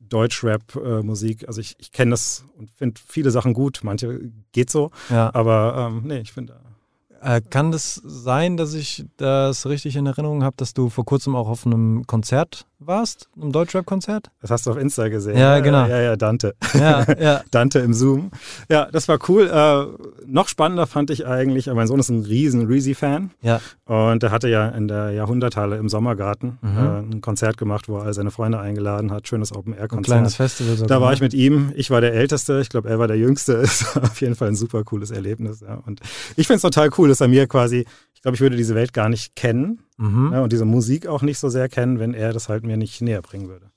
Deutschrap-Musik. 0.10 1.48
also 1.48 1.62
ich, 1.62 1.76
ich 1.80 1.92
kenne 1.92 2.12
das 2.12 2.46
und 2.58 2.72
finde 2.72 3.00
viele 3.06 3.32
Sachen 3.32 3.54
gut. 3.54 3.82
Manche 3.84 4.32
geht 4.52 4.70
so. 4.70 4.92
Ja. 5.10 5.34
Aber 5.34 5.90
ähm, 5.90 6.04
nee, 6.06 6.20
ich 6.20 6.34
finde. 6.34 6.60
Äh, 7.22 7.42
kann 7.42 7.72
das 7.72 7.96
sein, 7.96 8.58
dass 8.58 8.74
ich 8.74 9.06
das 9.18 9.66
richtig 9.66 9.96
in 9.96 10.06
Erinnerung 10.06 10.44
habe, 10.44 10.56
dass 10.58 10.74
du 10.74 10.90
vor 10.90 11.06
kurzem 11.06 11.36
auch 11.36 11.48
auf 11.48 11.66
einem 11.66 12.06
Konzert 12.06 12.68
warst, 12.80 13.30
einem 13.36 13.52
Deutschrap-Konzert? 13.52 14.30
Das 14.42 14.52
hast 14.52 14.66
du 14.66 14.72
auf 14.72 14.78
Insta 14.78 15.08
gesehen. 15.08 15.38
Ja, 15.38 15.60
genau. 15.60 15.88
Ja, 15.88 16.00
ja, 16.00 16.16
Dante. 16.16 16.56
Ja, 16.74 17.06
ja. 17.20 17.42
Dante 17.52 17.80
im 17.80 17.94
Zoom. 17.94 18.32
Ja, 18.70 18.86
das 18.92 19.08
war 19.08 19.18
cool. 19.28 19.48
Äh, 19.48 20.26
noch 20.26 20.48
spannender 20.48 20.88
fand 20.88 21.10
ich 21.10 21.26
eigentlich, 21.26 21.68
mein 21.68 21.88
Sohn 21.88 22.00
ist 22.00 22.10
ein 22.10 22.24
riesen 22.24 22.68
Reezy-Fan. 22.68 23.32
Ja. 23.42 23.62
Und 23.86 24.22
er 24.24 24.32
hatte 24.32 24.48
ja 24.50 24.70
in 24.70 24.88
der 24.88 25.12
Jahrhunderthalle 25.12 25.78
im 25.78 25.90
Sommergarten 25.90 26.60
mhm. 26.62 26.78
äh, 26.78 27.16
ein 27.16 27.22
Konzert 27.22 27.58
gemacht, 27.58 27.90
wo 27.90 27.98
er 27.98 28.04
all 28.04 28.14
seine 28.14 28.32
Freunde 28.32 28.60
eingeladen 28.60 29.12
hat. 29.12 29.28
Schönes 29.28 29.52
Open-Air-Konzert. 29.52 29.98
Ein 29.98 30.04
kleines 30.04 30.36
Festival 30.36 30.76
sogar. 30.76 30.88
Da 30.88 31.02
war 31.02 31.14
ich 31.14 31.22
mit 31.22 31.34
ihm. 31.34 31.72
Ich 31.76 31.90
war 31.90 32.02
der 32.02 32.14
Älteste. 32.14 32.60
Ich 32.62 32.70
glaube, 32.70 32.90
er 32.90 33.00
war 33.00 33.08
der 33.08 33.18
Jüngste. 33.18 33.54
Ist 33.68 33.98
auf 33.98 34.22
jeden 34.22 34.36
Fall 34.36 34.50
ein 34.50 34.56
super 34.56 34.84
cooles 34.84 35.12
Erlebnis. 35.12 35.62
Ja. 35.62 35.82
Und 35.86 36.02
ich 36.36 36.48
finde 36.48 36.58
es 36.58 36.62
total 36.62 36.90
cool, 36.98 37.10
dass 37.10 37.22
er 37.22 37.28
mir 37.28 37.48
quasi, 37.48 37.86
ich 38.18 38.24
glaube, 38.24 38.34
ich 38.34 38.42
würde 38.42 38.58
diese 38.58 38.74
Welt 38.74 38.94
gar 38.94 39.10
nicht 39.10 39.36
kennen 39.36 39.84
mhm. 39.98 40.32
ja, 40.34 40.42
und 40.42 40.52
diese 40.52 40.66
Musik 40.66 41.06
auch 41.06 41.22
nicht 41.22 41.38
so 41.38 41.50
sehr 41.50 41.70
kennen, 41.70 42.00
wenn 42.00 42.16
er 42.16 42.34
das 42.34 42.50
halt 42.50 42.66
mir 42.66 42.76
nicht 42.76 43.00
näher 43.00 43.22
bringen 43.22 43.48
würde. 43.48 43.70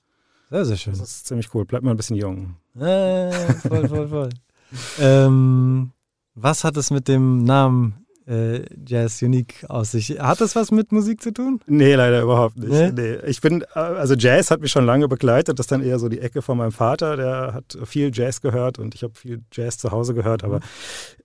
Sehr, 0.49 0.65
sehr 0.65 0.77
schön. 0.77 0.93
Das 0.93 1.01
ist 1.01 1.27
ziemlich 1.27 1.53
cool. 1.53 1.63
Bleibt 1.63 1.85
mal 1.85 1.91
ein 1.91 1.97
bisschen 1.97 2.15
jung. 2.15 2.55
Äh, 2.75 3.31
voll, 3.53 3.87
voll, 3.87 4.07
voll. 4.07 4.29
ähm, 4.99 5.91
was 6.33 6.63
hat 6.63 6.75
es 6.75 6.89
mit 6.89 7.07
dem 7.07 7.43
Namen 7.43 8.00
äh, 8.31 8.65
Jazz 8.85 9.21
Unique 9.21 9.65
aus 9.67 9.91
sich. 9.91 10.19
Hat 10.19 10.39
das 10.39 10.55
was 10.55 10.71
mit 10.71 10.91
Musik 10.91 11.21
zu 11.21 11.31
tun? 11.31 11.59
Nee, 11.67 11.95
leider 11.95 12.21
überhaupt 12.21 12.57
nicht. 12.57 12.71
Nee? 12.71 12.91
Nee. 12.91 13.17
Ich 13.27 13.41
bin, 13.41 13.61
äh, 13.75 13.79
also 13.79 14.15
Jazz 14.15 14.51
hat 14.51 14.61
mich 14.61 14.71
schon 14.71 14.85
lange 14.85 15.07
begleitet. 15.07 15.59
Das 15.59 15.65
ist 15.65 15.71
dann 15.71 15.83
eher 15.83 15.99
so 15.99 16.07
die 16.07 16.19
Ecke 16.19 16.41
von 16.41 16.57
meinem 16.57 16.71
Vater. 16.71 17.17
Der 17.17 17.53
hat 17.53 17.77
viel 17.85 18.11
Jazz 18.13 18.41
gehört 18.41 18.79
und 18.79 18.95
ich 18.95 19.03
habe 19.03 19.13
viel 19.15 19.41
Jazz 19.51 19.77
zu 19.77 19.91
Hause 19.91 20.13
gehört. 20.13 20.43
Aber 20.43 20.61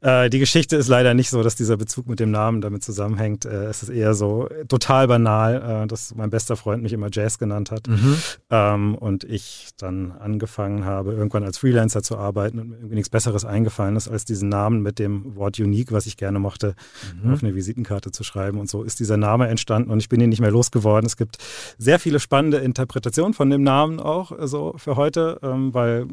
äh, 0.00 0.28
die 0.30 0.40
Geschichte 0.40 0.76
ist 0.76 0.88
leider 0.88 1.14
nicht 1.14 1.30
so, 1.30 1.42
dass 1.42 1.54
dieser 1.54 1.76
Bezug 1.76 2.08
mit 2.08 2.18
dem 2.18 2.30
Namen 2.30 2.60
damit 2.60 2.82
zusammenhängt. 2.82 3.44
Äh, 3.44 3.66
es 3.66 3.82
ist 3.82 3.90
eher 3.90 4.14
so 4.14 4.48
total 4.68 5.06
banal, 5.06 5.84
äh, 5.84 5.86
dass 5.86 6.14
mein 6.14 6.30
bester 6.30 6.56
Freund 6.56 6.82
mich 6.82 6.92
immer 6.92 7.08
Jazz 7.12 7.38
genannt 7.38 7.70
hat. 7.70 7.86
Mhm. 7.86 8.16
Ähm, 8.50 8.94
und 8.96 9.24
ich 9.24 9.70
dann 9.76 10.12
angefangen 10.12 10.84
habe, 10.84 11.12
irgendwann 11.12 11.44
als 11.44 11.58
Freelancer 11.58 12.02
zu 12.02 12.18
arbeiten 12.18 12.58
und 12.58 12.68
mir 12.70 12.76
irgendwie 12.76 12.96
nichts 12.96 13.10
Besseres 13.10 13.44
eingefallen 13.44 13.96
ist, 13.96 14.08
als 14.08 14.24
diesen 14.24 14.48
Namen 14.48 14.82
mit 14.82 14.98
dem 14.98 15.36
Wort 15.36 15.58
Unique, 15.60 15.92
was 15.92 16.06
ich 16.06 16.16
gerne 16.16 16.38
mochte, 16.38 16.74
mhm. 17.22 17.32
auf 17.32 17.42
eine 17.42 17.54
Visitenkarte 17.54 18.10
zu 18.10 18.24
schreiben. 18.24 18.58
Und 18.58 18.68
so 18.68 18.82
ist 18.82 19.00
dieser 19.00 19.16
Name 19.16 19.48
entstanden 19.48 19.90
und 19.90 19.98
ich 19.98 20.08
bin 20.08 20.20
ihn 20.20 20.28
nicht 20.28 20.40
mehr 20.40 20.50
losgeworden. 20.50 21.06
Es 21.06 21.16
gibt 21.16 21.38
sehr 21.78 21.98
viele 21.98 22.20
spannende 22.20 22.58
Interpretationen 22.58 23.34
von 23.34 23.50
dem 23.50 23.62
Namen 23.62 24.00
auch 24.00 24.30
so 24.30 24.36
also 24.36 24.74
für 24.76 24.96
heute, 24.96 25.38
ähm, 25.42 25.74
weil 25.74 26.08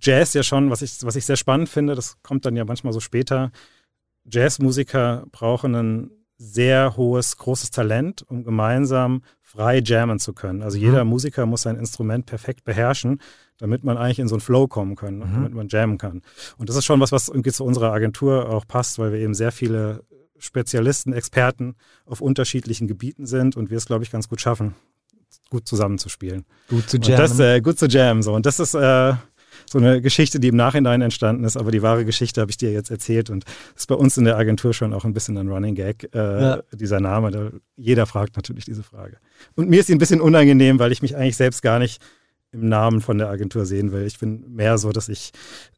Jazz 0.00 0.32
ja 0.34 0.42
schon, 0.42 0.70
was 0.70 0.82
ich, 0.82 0.98
was 1.02 1.16
ich 1.16 1.26
sehr 1.26 1.36
spannend 1.36 1.68
finde, 1.68 1.94
das 1.94 2.16
kommt 2.22 2.46
dann 2.46 2.56
ja 2.56 2.64
manchmal 2.64 2.92
so 2.92 3.00
später, 3.00 3.52
Jazzmusiker 4.24 5.26
brauchen 5.32 5.74
ein 5.74 6.10
sehr 6.38 6.96
hohes, 6.96 7.36
großes 7.36 7.70
Talent, 7.70 8.22
um 8.22 8.44
gemeinsam 8.44 9.22
frei 9.42 9.82
jammen 9.84 10.18
zu 10.18 10.32
können. 10.32 10.62
Also 10.62 10.78
jeder 10.78 11.04
mhm. 11.04 11.10
Musiker 11.10 11.44
muss 11.44 11.62
sein 11.62 11.76
Instrument 11.76 12.26
perfekt 12.26 12.64
beherrschen, 12.64 13.20
damit 13.60 13.84
man 13.84 13.96
eigentlich 13.96 14.18
in 14.18 14.28
so 14.28 14.34
einen 14.34 14.40
Flow 14.40 14.66
kommen 14.66 14.96
kann, 14.96 15.18
mhm. 15.18 15.34
damit 15.34 15.54
man 15.54 15.68
jammen 15.68 15.98
kann. 15.98 16.22
Und 16.56 16.68
das 16.68 16.76
ist 16.76 16.84
schon 16.84 17.00
was, 17.00 17.12
was 17.12 17.28
irgendwie 17.28 17.52
zu 17.52 17.64
unserer 17.64 17.92
Agentur 17.92 18.48
auch 18.48 18.66
passt, 18.66 18.98
weil 18.98 19.12
wir 19.12 19.20
eben 19.20 19.34
sehr 19.34 19.52
viele 19.52 20.02
Spezialisten, 20.38 21.12
Experten 21.12 21.76
auf 22.06 22.20
unterschiedlichen 22.20 22.88
Gebieten 22.88 23.26
sind 23.26 23.56
und 23.56 23.70
wir 23.70 23.76
es, 23.76 23.86
glaube 23.86 24.02
ich, 24.02 24.10
ganz 24.10 24.28
gut 24.28 24.40
schaffen, 24.40 24.74
gut 25.50 25.68
zusammenzuspielen. 25.68 26.46
Gut 26.68 26.88
zu 26.88 26.96
jammen. 26.96 27.18
Das, 27.18 27.38
äh, 27.38 27.60
gut 27.60 27.78
zu 27.78 27.86
jammen. 27.86 28.22
So. 28.22 28.32
Und 28.32 28.46
das 28.46 28.58
ist 28.58 28.74
äh, 28.74 29.12
so 29.68 29.78
eine 29.78 30.00
Geschichte, 30.00 30.40
die 30.40 30.48
im 30.48 30.56
Nachhinein 30.56 31.02
entstanden 31.02 31.44
ist, 31.44 31.58
aber 31.58 31.70
die 31.70 31.82
wahre 31.82 32.06
Geschichte 32.06 32.40
habe 32.40 32.50
ich 32.50 32.56
dir 32.56 32.72
jetzt 32.72 32.90
erzählt 32.90 33.28
und 33.28 33.44
ist 33.76 33.88
bei 33.88 33.94
uns 33.94 34.16
in 34.16 34.24
der 34.24 34.38
Agentur 34.38 34.72
schon 34.72 34.94
auch 34.94 35.04
ein 35.04 35.12
bisschen 35.12 35.36
ein 35.36 35.48
Running 35.48 35.74
Gag, 35.74 36.08
äh, 36.14 36.18
ja. 36.18 36.62
dieser 36.72 37.00
Name. 37.00 37.60
Jeder 37.76 38.06
fragt 38.06 38.36
natürlich 38.36 38.64
diese 38.64 38.82
Frage. 38.82 39.18
Und 39.56 39.68
mir 39.68 39.80
ist 39.80 39.86
sie 39.86 39.94
ein 39.94 39.98
bisschen 39.98 40.22
unangenehm, 40.22 40.78
weil 40.78 40.92
ich 40.92 41.02
mich 41.02 41.16
eigentlich 41.16 41.36
selbst 41.36 41.60
gar 41.60 41.78
nicht 41.78 42.00
im 42.52 42.68
Namen 42.68 43.00
von 43.00 43.18
der 43.18 43.28
Agentur 43.28 43.66
sehen 43.66 43.92
will. 43.92 44.06
Ich 44.06 44.18
bin 44.18 44.54
mehr 44.54 44.78
so, 44.78 44.90
dass 44.90 45.08
ich 45.08 45.32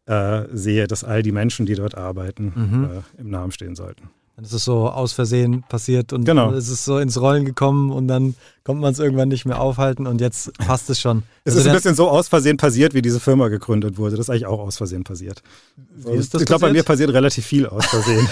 äh, 0.07 0.45
sehe, 0.53 0.87
dass 0.87 1.05
all 1.05 1.23
die 1.23 1.33
Menschen, 1.33 1.67
die 1.67 1.75
dort 1.75 1.97
arbeiten, 1.97 2.53
mhm. 2.55 2.85
äh, 2.85 3.21
im 3.21 3.31
Namen 3.31 3.53
stehen 3.53 3.75
sollten. 3.75 4.11
Dann 4.37 4.47
ist 4.47 4.53
es 4.55 4.65
so 4.65 4.89
aus 4.89 5.13
Versehen 5.13 5.63
passiert 5.69 6.15
und 6.15 6.25
genau. 6.25 6.53
es 6.53 6.71
ist 6.71 6.87
so 6.87 6.97
ins 6.97 7.21
Rollen 7.21 7.45
gekommen 7.45 7.91
und 7.91 8.09
dann 8.09 8.35
kommt 8.65 8.81
man 8.81 8.93
es 8.93 8.99
irgendwann 8.99 9.29
nicht 9.29 9.45
mehr 9.45 9.61
aufhalten 9.61 10.07
und 10.07 10.23
jetzt 10.23 10.57
passt 10.57 10.89
es 10.89 10.99
schon. 10.99 11.25
Es 11.45 11.53
also 11.53 11.61
ist 11.61 11.67
ein 11.67 11.75
bisschen 11.75 11.95
so 11.95 12.09
aus 12.09 12.29
Versehen 12.29 12.57
passiert, 12.57 12.95
wie 12.95 13.03
diese 13.03 13.21
Firma 13.21 13.49
gegründet 13.49 13.99
wurde. 13.99 14.17
Das 14.17 14.27
ist 14.27 14.31
eigentlich 14.31 14.47
auch 14.47 14.61
aus 14.61 14.79
Versehen 14.79 15.05
passiert. 15.05 15.43
Wie 15.77 16.13
ist 16.13 16.33
das 16.33 16.43
ich 16.43 16.47
glaube, 16.47 16.63
bei 16.63 16.73
mir 16.73 16.83
passiert 16.83 17.13
relativ 17.13 17.45
viel 17.45 17.67
aus 17.67 17.85
Versehen. 17.85 18.27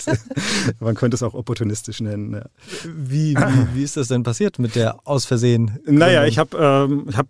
man 0.80 0.96
könnte 0.96 1.14
es 1.14 1.22
auch 1.22 1.34
opportunistisch 1.34 2.00
nennen. 2.00 2.34
Ja. 2.34 2.44
Wie, 2.84 3.36
wie, 3.36 3.66
wie, 3.74 3.84
ist 3.84 3.96
das 3.96 4.08
denn 4.08 4.24
passiert 4.24 4.58
mit 4.58 4.74
der 4.74 5.06
aus 5.06 5.24
Versehen? 5.24 5.78
Naja, 5.86 6.24
ich 6.24 6.38
habe 6.38 6.56
ähm, 6.58 7.06
hab 7.16 7.28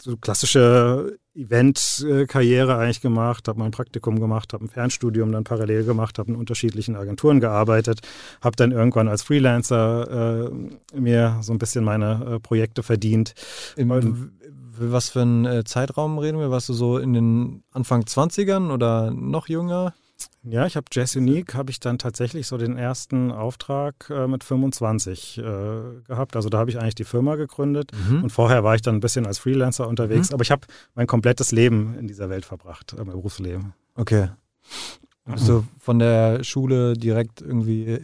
so 0.00 0.16
klassische 0.16 1.18
Event-Karriere 1.34 2.76
eigentlich 2.76 3.00
gemacht, 3.00 3.48
habe 3.48 3.58
mein 3.58 3.70
Praktikum 3.70 4.20
gemacht, 4.20 4.52
habe 4.52 4.64
ein 4.64 4.68
Fernstudium 4.68 5.32
dann 5.32 5.44
parallel 5.44 5.84
gemacht, 5.84 6.18
habe 6.18 6.30
in 6.30 6.36
unterschiedlichen 6.36 6.94
Agenturen 6.94 7.40
gearbeitet, 7.40 8.00
habe 8.42 8.56
dann 8.56 8.72
irgendwann 8.72 9.08
als 9.08 9.22
Freelancer 9.22 10.50
äh, 10.92 10.98
mir 10.98 11.38
so 11.40 11.52
ein 11.52 11.58
bisschen 11.58 11.84
meine 11.84 12.34
äh, 12.34 12.40
Projekte 12.40 12.82
verdient. 12.82 13.34
Im, 13.76 14.32
was 14.78 15.10
für 15.10 15.22
einen 15.22 15.44
äh, 15.44 15.64
Zeitraum 15.64 16.18
reden 16.18 16.38
wir? 16.38 16.50
Warst 16.50 16.68
du 16.68 16.74
so 16.74 16.98
in 16.98 17.12
den 17.12 17.62
Anfang 17.72 18.02
20ern 18.02 18.70
oder 18.70 19.10
noch 19.10 19.48
jünger? 19.48 19.94
Ja, 20.44 20.66
ich 20.66 20.76
habe 20.76 20.86
Jazz 20.92 21.16
Unique, 21.16 21.54
habe 21.54 21.70
ich 21.70 21.80
dann 21.80 21.98
tatsächlich 21.98 22.46
so 22.46 22.56
den 22.56 22.76
ersten 22.76 23.30
Auftrag 23.30 24.10
äh, 24.10 24.26
mit 24.26 24.44
25 24.44 25.38
äh, 25.38 25.42
gehabt. 26.06 26.36
Also 26.36 26.48
da 26.48 26.58
habe 26.58 26.70
ich 26.70 26.78
eigentlich 26.78 26.94
die 26.94 27.04
Firma 27.04 27.36
gegründet 27.36 27.92
mhm. 28.08 28.24
und 28.24 28.30
vorher 28.30 28.64
war 28.64 28.74
ich 28.74 28.82
dann 28.82 28.96
ein 28.96 29.00
bisschen 29.00 29.26
als 29.26 29.38
Freelancer 29.38 29.88
unterwegs. 29.88 30.30
Mhm. 30.30 30.34
Aber 30.34 30.42
ich 30.42 30.50
habe 30.50 30.66
mein 30.94 31.06
komplettes 31.06 31.52
Leben 31.52 31.96
in 31.98 32.06
dieser 32.06 32.30
Welt 32.30 32.44
verbracht, 32.44 32.92
äh, 32.92 32.96
mein 32.96 33.14
Berufsleben. 33.14 33.74
Okay. 33.94 34.28
Also 35.24 35.64
von 35.78 35.98
der 35.98 36.42
Schule 36.42 36.94
direkt 36.94 37.40
irgendwie 37.40 38.00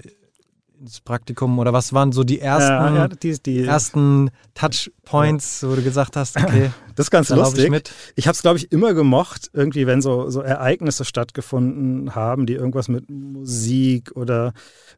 ins 0.81 1.01
Praktikum 1.01 1.59
oder 1.59 1.73
was 1.73 1.93
waren 1.93 2.13
so 2.13 2.25
die 2.25 2.41
ersten, 2.41 2.71
ja, 2.71 2.95
ja, 2.95 3.09
die, 3.09 3.43
die, 3.43 3.65
ersten 3.65 4.31
Touchpoints, 4.55 5.65
wo 5.67 5.75
du 5.75 5.83
gesagt 5.83 6.17
hast, 6.17 6.37
okay, 6.37 6.71
das 6.95 7.07
ist 7.07 7.11
ganz 7.11 7.29
lustig. 7.31 7.65
Ich, 7.65 7.71
mit. 7.71 7.93
ich 8.15 8.27
habe 8.27 8.35
es, 8.35 8.43
glaube 8.43 8.59
ich, 8.59 8.71
immer 8.71 8.95
gemocht, 8.95 9.51
irgendwie, 9.53 9.87
wenn 9.87 10.01
so, 10.03 10.31
so 10.31 10.41
Ereignisse 10.41 11.05
stattgefunden 11.05 12.15
haben, 12.15 12.47
die 12.47 12.55
irgendwas 12.55 12.89
mit 12.89 13.11
Musik 13.11 14.13
oder 14.15 14.53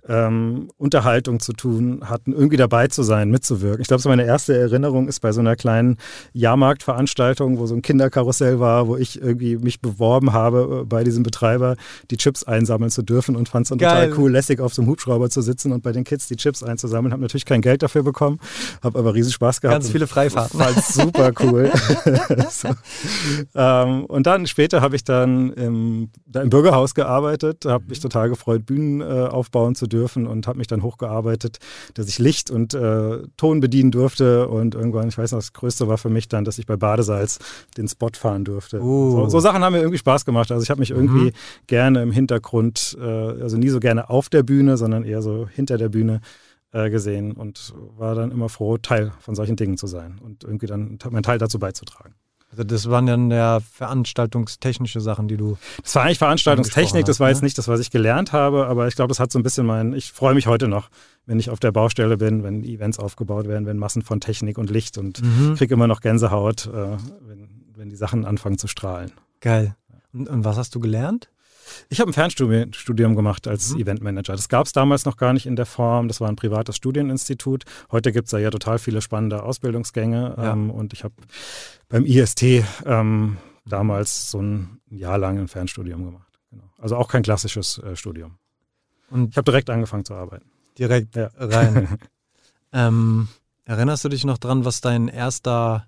ähm, 0.09 0.71
Unterhaltung 0.77 1.41
zu 1.41 1.53
tun 1.53 2.03
hatten, 2.05 2.33
irgendwie 2.33 2.57
dabei 2.57 2.89
zu 2.89 3.03
sein, 3.03 3.31
mitzuwirken. 3.31 3.81
Ich 3.81 3.89
glaube, 3.89 4.03
so 4.03 4.09
meine 4.09 4.25
erste 4.25 4.57
Erinnerung 4.57 5.09
ist 5.09 5.21
bei 5.21 5.33
so 5.33 5.41
einer 5.41 5.57
kleinen 5.57 5.99
Jahrmarktveranstaltung, 6.33 7.59
wo 7.59 7.67
so 7.67 7.75
ein 7.75 7.83
Kinderkarussell 7.83 8.61
war, 8.61 8.89
wo 8.89 8.97
ich 8.97 9.21
irgendwie 9.21 9.57
mich 9.57 9.81
beworben 9.81 10.33
habe, 10.33 10.81
äh, 10.83 10.85
bei 10.85 11.05
diesem 11.05 11.23
Betreiber 11.23 11.77
die 12.11 12.17
Chips 12.17 12.45
einsammeln 12.45 12.91
zu 12.91 13.03
dürfen 13.03 13.37
und 13.37 13.49
fand 13.49 13.65
es 13.65 13.71
dann 13.71 13.79
total 13.79 14.13
cool, 14.19 14.31
lässig 14.31 14.61
auf 14.61 14.75
so 14.75 14.83
einem 14.83 14.91
Hubschrauber 14.91 15.31
zu 15.31 15.43
sitzen 15.43 15.73
und 15.73 15.83
bei 15.83 15.93
den 15.93 16.05
Kids 16.05 16.29
die 16.29 16.37
Chips 16.37 16.63
einzusammeln. 16.63 17.13
Habe 17.13 17.23
natürlich 17.23 17.45
kein 17.45 17.61
Geld 17.61 17.83
dafür 17.83 18.03
bekommen, 18.03 18.39
habe 18.83 18.99
aber 18.99 19.15
riesen 19.15 19.33
Spaß 19.33 19.61
gehabt. 19.61 19.75
Ganz 19.75 19.91
viele 19.91 20.07
Freifahrten. 20.07 20.59
Fand 20.59 20.85
super 20.85 21.33
cool. 21.41 21.71
so. 22.51 22.69
ähm, 23.55 24.05
und 24.07 24.27
dann 24.27 24.47
später 24.47 24.81
habe 24.81 24.97
ich 24.97 25.05
dann 25.05 25.53
im, 25.53 26.11
da 26.27 26.43
im 26.43 26.51
Bürgerhaus 26.51 26.95
gearbeitet, 26.95 27.65
habe 27.67 27.85
mich 27.89 28.01
total 28.01 28.29
gefreut, 28.29 28.67
Bühnen 28.67 29.01
äh, 29.01 29.05
aufbauen 29.05 29.75
zu 29.75 29.87
dürfen 29.91 30.27
und 30.27 30.47
habe 30.47 30.57
mich 30.59 30.67
dann 30.67 30.83
hochgearbeitet, 30.83 31.59
dass 31.95 32.09
ich 32.09 32.19
Licht 32.19 32.51
und 32.51 32.73
äh, 32.73 33.19
Ton 33.37 33.61
bedienen 33.61 33.91
durfte 33.91 34.49
und 34.49 34.75
irgendwann, 34.75 35.09
ich 35.09 35.19
weiß 35.19 35.33
noch, 35.33 35.39
das 35.39 35.53
Größte 35.53 35.89
war 35.89 35.99
für 35.99 36.09
mich 36.09 36.29
dann, 36.29 36.45
dass 36.45 36.59
ich 36.59 36.67
bei 36.67 36.77
Badesalz 36.77 37.39
den 37.77 37.89
Spot 37.89 38.11
fahren 38.15 38.45
durfte. 38.45 38.81
Uh. 38.81 39.11
So, 39.11 39.29
so, 39.29 39.41
Sachen 39.41 39.63
haben 39.63 39.75
mir 39.75 39.81
irgendwie 39.81 39.99
Spaß 39.99 40.25
gemacht. 40.25 40.51
Also 40.51 40.63
ich 40.63 40.71
habe 40.71 40.81
mich 40.81 40.91
irgendwie 40.91 41.27
mhm. 41.27 41.67
gerne 41.67 42.03
im 42.03 42.13
Hintergrund, 42.13 42.97
äh, 42.99 43.05
also 43.05 43.59
nie 43.59 43.69
so 43.69 43.81
gerne 43.81 44.09
auf 44.09 44.29
der 44.29 44.43
Bühne, 44.43 44.77
sondern 44.77 45.05
eher 45.05 45.23
so 45.23 45.47
hinter 45.47 45.77
der 45.77 45.89
Bühne 45.91 46.21
äh, 46.73 46.91
gesehen 46.91 47.33
und 47.33 47.75
war 47.97 48.15
dann 48.15 48.31
immer 48.31 48.49
froh, 48.49 48.79
Teil 48.79 49.13
von 49.21 49.35
solchen 49.35 49.57
Dingen 49.57 49.77
zu 49.77 49.87
sein 49.87 50.21
und 50.23 50.45
irgendwie 50.45 50.67
dann 50.67 50.99
meinen 51.11 51.23
Teil 51.23 51.39
dazu 51.39 51.59
beizutragen. 51.59 52.15
Also 52.51 52.65
das 52.65 52.91
waren 52.91 53.07
dann 53.07 53.31
ja 53.31 53.61
veranstaltungstechnische 53.61 55.01
Sachen, 55.01 55.29
die 55.29 55.37
du. 55.37 55.57
Das 55.83 55.95
war 55.95 56.03
eigentlich 56.03 56.19
Veranstaltungstechnik, 56.19 57.05
das 57.05 57.21
war 57.21 57.29
jetzt 57.29 57.43
ne? 57.43 57.47
nicht 57.47 57.57
das, 57.57 57.69
was 57.69 57.79
ich 57.79 57.91
gelernt 57.91 58.33
habe, 58.33 58.67
aber 58.67 58.89
ich 58.89 58.97
glaube, 58.97 59.09
das 59.09 59.21
hat 59.21 59.31
so 59.31 59.39
ein 59.39 59.45
bisschen 59.45 59.67
mein, 59.67 59.93
ich 59.93 60.11
freue 60.11 60.35
mich 60.35 60.49
heute 60.49 60.67
noch, 60.67 60.91
wenn 61.27 61.39
ich 61.39 61.51
auf 61.51 61.61
der 61.61 61.71
Baustelle 61.71 62.17
bin, 62.17 62.43
wenn 62.43 62.65
Events 62.65 62.99
aufgebaut 62.99 63.47
werden, 63.47 63.67
wenn 63.67 63.79
Massen 63.79 64.03
von 64.03 64.21
Technik 64.21 64.59
und 64.59 64.69
Licht 64.69 64.99
und 64.99 65.23
mhm. 65.23 65.55
kriege 65.55 65.75
immer 65.75 65.87
noch 65.87 66.01
Gänsehaut, 66.01 66.67
äh, 66.67 66.97
wenn, 67.21 67.49
wenn 67.77 67.89
die 67.89 67.97
Sachen 67.97 68.25
anfangen 68.25 68.59
zu 68.59 68.67
strahlen. 68.67 69.13
Geil. 69.41 69.77
Und, 70.13 70.29
und 70.29 70.45
was 70.45 70.57
hast 70.57 70.75
du 70.75 70.81
gelernt? 70.81 71.31
Ich 71.89 72.01
habe 72.01 72.11
ein 72.11 72.15
Fernstudium 72.15 73.17
gemacht 73.17 73.47
als 73.49 73.75
mhm. 73.75 73.81
Eventmanager. 73.81 74.33
Das 74.33 74.49
gab 74.49 74.67
es 74.67 74.73
damals 74.73 75.05
noch 75.05 75.17
gar 75.17 75.33
nicht 75.33 75.47
in 75.47 75.57
der 75.57 75.67
Form. 75.67 76.09
Das 76.09 76.21
war 76.21 76.29
ein 76.29 76.37
privates 76.37 76.77
Studieninstitut. 76.77 77.65
Heute 77.91 78.13
gibt 78.13 78.27
es 78.27 78.31
da 78.31 78.39
ja 78.39 78.51
total 78.51 78.79
viele 78.79 79.01
spannende 79.03 79.43
Ausbildungsgänge. 79.43 80.35
Ja. 80.37 80.53
Ähm, 80.53 80.71
und 80.71 80.93
ich 80.93 81.05
habe 81.05 81.15
beim 81.89 82.05
IST 82.05 82.65
ähm, 82.87 83.37
damals 83.67 84.31
so 84.31 84.41
ein 84.41 84.81
Jahr 84.91 85.19
lang 85.19 85.39
ein 85.39 85.49
Fernstudium 85.49 86.05
gemacht. 86.05 86.39
Genau. 86.51 86.65
Also 86.79 86.97
auch 86.97 87.09
kein 87.09 87.23
klassisches 87.23 87.79
äh, 87.79 87.97
Studium. 87.97 88.39
Und 89.11 89.31
ich 89.31 89.37
habe 89.37 89.45
direkt 89.45 89.71
angefangen 89.71 90.05
zu 90.05 90.15
arbeiten. 90.15 90.51
Direkt 90.79 91.17
ja. 91.17 91.31
rein. 91.37 91.99
ähm, 92.73 93.29
erinnerst 93.65 94.05
du 94.05 94.09
dich 94.09 94.25
noch 94.25 94.39
dran, 94.39 94.65
was 94.65 94.81
dein 94.81 95.09
erster 95.09 95.87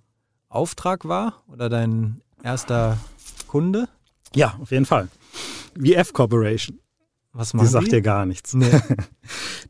Auftrag 0.49 1.07
war 1.07 1.43
oder 1.47 1.69
dein 1.69 2.21
erster 2.43 2.99
Kunde? 3.47 3.89
Ja, 4.35 4.57
auf 4.61 4.71
jeden 4.71 4.87
Fall. 4.87 5.09
VF 5.79 6.13
Corporation. 6.13 6.79
Was 7.33 7.55
machen 7.55 7.67
die? 7.67 7.73
sagt 7.73 7.93
dir 7.93 8.03
gar 8.03 8.27
nichts. 8.27 8.55
Nee. 8.55 8.71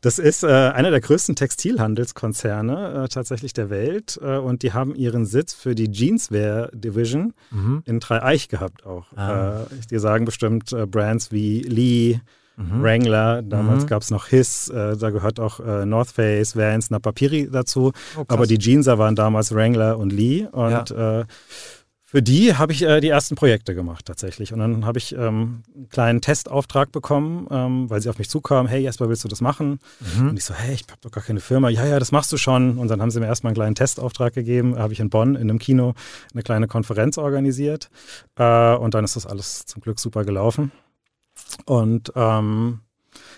Das 0.01 0.19
ist 0.19 0.43
äh, 0.43 0.47
einer 0.47 0.91
der 0.91 0.99
größten 0.99 1.35
Textilhandelskonzerne 1.35 3.03
äh, 3.05 3.07
tatsächlich 3.07 3.53
der 3.53 3.69
Welt 3.69 4.19
äh, 4.21 4.35
und 4.37 4.61
die 4.61 4.73
haben 4.73 4.95
ihren 4.95 5.25
Sitz 5.25 5.53
für 5.53 5.75
die 5.75 5.89
Jeanswear 5.89 6.67
Division 6.73 7.33
mhm. 7.51 7.83
in 7.85 8.01
Dreieich 8.01 8.49
gehabt 8.49 8.85
auch. 8.85 9.05
Ah. 9.15 9.61
Äh, 9.61 9.65
die 9.89 9.99
sagen 9.99 10.25
bestimmt 10.25 10.73
äh, 10.73 10.85
Brands 10.87 11.31
wie 11.31 11.61
Lee, 11.61 12.19
mhm. 12.57 12.83
Wrangler, 12.83 13.43
damals 13.43 13.83
mhm. 13.83 13.87
gab 13.87 14.01
es 14.01 14.11
noch 14.11 14.25
Hiss, 14.25 14.67
äh, 14.67 14.97
da 14.97 15.09
gehört 15.11 15.39
auch 15.39 15.61
North 15.85 16.09
Face, 16.09 16.57
Vans, 16.57 16.89
Napapiri 16.89 17.47
dazu. 17.49 17.93
Oh, 18.17 18.25
aber 18.27 18.45
die 18.45 18.57
Jeanser 18.57 18.97
waren 18.97 19.15
damals 19.15 19.55
Wrangler 19.55 19.97
und 19.97 20.11
Lee 20.11 20.47
und 20.51 20.89
ja 20.89 21.25
Für 22.13 22.21
die 22.21 22.55
habe 22.55 22.73
ich 22.73 22.83
äh, 22.83 23.01
die 23.01 23.07
ersten 23.07 23.33
Projekte 23.33 23.73
gemacht 23.73 24.05
tatsächlich. 24.05 24.53
Und 24.53 24.59
dann 24.59 24.85
habe 24.85 24.99
ich 24.99 25.15
ähm, 25.15 25.63
einen 25.73 25.89
kleinen 25.89 26.21
Testauftrag 26.21 26.91
bekommen, 26.91 27.47
ähm, 27.49 27.89
weil 27.89 28.03
sie 28.03 28.09
auf 28.09 28.19
mich 28.19 28.29
zukamen, 28.29 28.69
hey 28.69 28.83
Jesper, 28.83 29.09
willst 29.09 29.23
du 29.23 29.27
das 29.27 29.41
machen? 29.41 29.79
Mhm. 29.99 30.29
Und 30.29 30.37
ich 30.37 30.45
so, 30.45 30.53
hey, 30.53 30.75
ich 30.75 30.83
habe 30.91 31.01
doch 31.01 31.09
gar 31.09 31.23
keine 31.23 31.39
Firma. 31.39 31.69
Ja, 31.69 31.87
ja, 31.87 31.97
das 31.97 32.11
machst 32.11 32.31
du 32.31 32.37
schon. 32.37 32.77
Und 32.77 32.89
dann 32.89 33.01
haben 33.01 33.09
sie 33.09 33.19
mir 33.19 33.25
erstmal 33.25 33.49
einen 33.49 33.55
kleinen 33.55 33.73
Testauftrag 33.73 34.35
gegeben. 34.35 34.77
Habe 34.77 34.93
ich 34.93 34.99
in 34.99 35.09
Bonn 35.09 35.33
in 35.33 35.49
einem 35.49 35.57
Kino 35.57 35.95
eine 36.33 36.43
kleine 36.43 36.67
Konferenz 36.67 37.17
organisiert. 37.17 37.89
Äh, 38.37 38.75
und 38.75 38.93
dann 38.93 39.03
ist 39.03 39.15
das 39.15 39.25
alles 39.25 39.65
zum 39.65 39.81
Glück 39.81 39.99
super 39.99 40.23
gelaufen. 40.23 40.71
Und 41.65 42.13
ähm, 42.15 42.81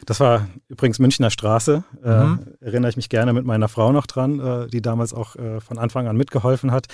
das 0.05 0.20
war 0.20 0.48
übrigens 0.67 1.00
Münchner 1.00 1.29
Straße. 1.29 1.84
Äh, 2.03 2.24
mhm. 2.24 2.39
Äh, 2.62 2.65
erinnere 2.65 2.89
ich 2.89 2.96
mich 2.96 3.10
gerne 3.10 3.34
mit 3.34 3.46
meiner 3.46 3.67
Frau 3.67 3.91
noch 3.91 4.05
dran, 4.05 4.39
äh, 4.39 4.67
die 4.67 4.82
damals 4.82 5.13
auch 5.13 5.36
äh, 5.36 5.60
von 5.60 5.77
Anfang 5.77 6.08
an 6.08 6.17
mitgeholfen 6.17 6.72
hat. 6.72 6.88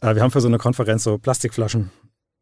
Äh, 0.00 0.14
wir 0.14 0.22
haben 0.22 0.30
für 0.30 0.40
so 0.40 0.48
eine 0.48 0.58
Konferenz 0.58 1.04
so 1.04 1.18
Plastikflaschen 1.18 1.90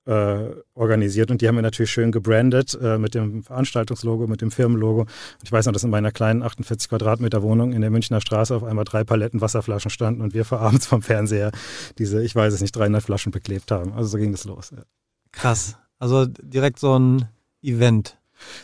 äh, 0.06 0.50
organisiert 0.74 1.30
und 1.30 1.40
die 1.40 1.48
haben 1.48 1.56
wir 1.56 1.62
natürlich 1.62 1.90
schön 1.90 2.12
gebrandet 2.12 2.78
mit 2.98 3.14
dem 3.14 3.42
Veranstaltungslogo, 3.42 4.26
mit 4.28 4.40
dem 4.40 4.50
Firmenlogo. 4.50 5.00
Und 5.02 5.42
ich 5.42 5.50
weiß 5.50 5.66
noch, 5.66 5.72
dass 5.72 5.84
in 5.84 5.90
meiner 5.90 6.12
kleinen 6.12 6.42
48 6.42 6.88
Quadratmeter 6.88 7.42
Wohnung 7.42 7.72
in 7.72 7.80
der 7.80 7.90
Münchner 7.90 8.20
Straße 8.20 8.54
auf 8.54 8.62
einmal 8.62 8.84
drei 8.84 9.02
Paletten 9.02 9.40
Wasserflaschen 9.40 9.90
standen 9.90 10.22
und 10.22 10.32
wir 10.32 10.44
vor 10.44 10.60
abends 10.60 10.86
vom 10.86 11.02
Fernseher 11.02 11.50
diese, 11.98 12.22
ich 12.22 12.36
weiß 12.36 12.54
es 12.54 12.60
nicht, 12.60 12.74
300 12.76 13.02
Flaschen 13.02 13.32
beklebt 13.32 13.70
haben. 13.72 13.92
Also 13.94 14.10
so 14.10 14.18
ging 14.18 14.30
das 14.30 14.44
los. 14.44 14.70
Ja. 14.70 14.84
Krass. 15.32 15.76
Also 15.98 16.26
direkt 16.26 16.78
so 16.78 16.98
ein 16.98 17.28
Event. 17.62 18.16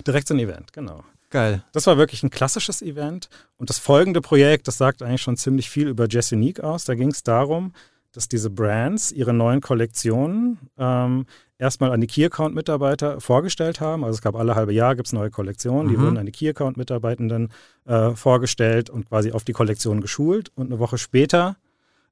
Direkt 0.06 0.28
so 0.28 0.34
ein 0.34 0.40
Event, 0.40 0.72
genau. 0.72 1.04
Geil. 1.30 1.64
Das 1.72 1.86
war 1.86 1.96
wirklich 1.96 2.22
ein 2.22 2.30
klassisches 2.30 2.82
Event. 2.82 3.28
Und 3.56 3.70
das 3.70 3.78
folgende 3.78 4.20
Projekt, 4.20 4.68
das 4.68 4.76
sagt 4.76 5.02
eigentlich 5.02 5.22
schon 5.22 5.38
ziemlich 5.38 5.70
viel 5.70 5.88
über 5.88 6.06
Jazz 6.08 6.30
Unique 6.32 6.60
aus. 6.60 6.84
Da 6.84 6.94
ging 6.94 7.10
es 7.10 7.22
darum, 7.22 7.72
dass 8.12 8.28
diese 8.28 8.50
Brands 8.50 9.10
ihre 9.10 9.32
neuen 9.32 9.62
Kollektionen 9.62 10.58
ähm, 10.76 11.24
erstmal 11.58 11.90
an 11.92 12.02
die 12.02 12.06
Key-Account-Mitarbeiter 12.06 13.20
vorgestellt 13.20 13.80
haben. 13.80 14.04
Also 14.04 14.16
es 14.16 14.22
gab 14.22 14.36
alle 14.36 14.54
halbe 14.54 14.74
Jahr 14.74 14.94
gibt 14.94 15.06
es 15.06 15.14
neue 15.14 15.30
Kollektionen, 15.30 15.88
die 15.88 15.96
mhm. 15.96 16.02
wurden 16.02 16.18
an 16.18 16.26
die 16.26 16.32
Key-Account-Mitarbeitenden 16.32 17.50
äh, 17.86 18.10
vorgestellt 18.10 18.90
und 18.90 19.08
quasi 19.08 19.32
auf 19.32 19.44
die 19.44 19.54
Kollektion 19.54 20.02
geschult. 20.02 20.52
Und 20.54 20.66
eine 20.66 20.78
Woche 20.78 20.98
später 20.98 21.56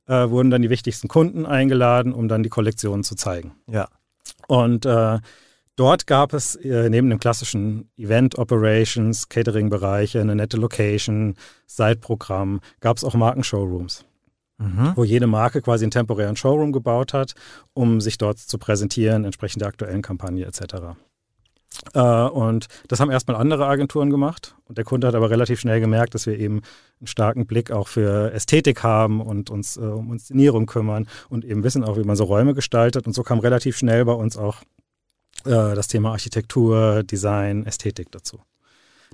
äh, 0.07 0.31
wurden 0.31 0.51
dann 0.51 0.63
die 0.63 0.71
wichtigsten 0.71 1.09
Kunden 1.09 1.45
eingeladen, 1.45 2.15
um 2.15 2.29
dann 2.29 2.43
die 2.43 2.49
Kollektionen 2.49 3.05
zu 3.05 3.17
zeigen. 3.17 3.53
Ja. 3.67 3.89
Und 4.49 4.87
äh, 4.87 5.19
Dort 5.81 6.07
gab 6.07 6.35
es 6.35 6.57
äh, 6.57 6.91
neben 6.91 7.09
dem 7.09 7.19
klassischen 7.19 7.89
Event 7.97 8.37
Operations, 8.37 9.31
Catering-Bereiche, 9.31 10.21
eine 10.21 10.37
nette 10.37 10.59
Location, 10.59 11.37
Side-Programm, 11.65 12.61
gab 12.81 12.99
es 12.99 13.03
auch 13.03 13.15
Markenshowrooms, 13.15 14.05
mhm. 14.59 14.93
wo 14.95 15.05
jede 15.05 15.27
Marke 15.27 15.63
quasi 15.63 15.87
einen 15.87 15.91
temporären 15.91 16.37
Showroom 16.37 16.73
gebaut 16.73 17.15
hat, 17.15 17.33
um 17.73 18.03
sich 18.03 18.19
dort 18.19 18.37
zu 18.37 18.59
präsentieren, 18.59 19.25
entsprechend 19.25 19.63
der 19.63 19.69
aktuellen 19.69 20.03
Kampagne 20.03 20.45
etc. 20.45 20.99
Äh, 21.95 22.01
und 22.01 22.67
das 22.89 23.01
haben 23.01 23.11
erstmal 23.11 23.39
andere 23.39 23.67
Agenturen 23.67 24.11
gemacht. 24.11 24.57
Und 24.69 24.77
der 24.77 24.85
Kunde 24.85 25.07
hat 25.07 25.15
aber 25.15 25.31
relativ 25.31 25.61
schnell 25.61 25.81
gemerkt, 25.81 26.15
dass 26.15 26.27
wir 26.27 26.39
eben 26.39 26.61
einen 27.01 27.07
starken 27.07 27.47
Blick 27.47 27.71
auch 27.71 27.89
für 27.89 28.35
Ästhetik 28.35 28.83
haben 28.83 29.23
und 29.23 29.49
uns 29.49 29.79
äh, 29.79 29.81
um 29.81 30.13
Inszenierung 30.13 30.67
kümmern 30.67 31.09
und 31.31 31.43
eben 31.43 31.65
wissen 31.65 31.85
auch, 31.85 31.97
wie 31.97 32.05
man 32.05 32.17
so 32.17 32.25
Räume 32.25 32.53
gestaltet. 32.53 33.07
Und 33.07 33.15
so 33.15 33.23
kam 33.23 33.39
relativ 33.39 33.79
schnell 33.79 34.05
bei 34.05 34.13
uns 34.13 34.37
auch 34.37 34.57
äh, 35.45 35.75
das 35.75 35.89
Thema 35.89 36.13
Architektur, 36.13 37.03
Design, 37.03 37.65
Ästhetik 37.67 38.11
dazu. 38.11 38.41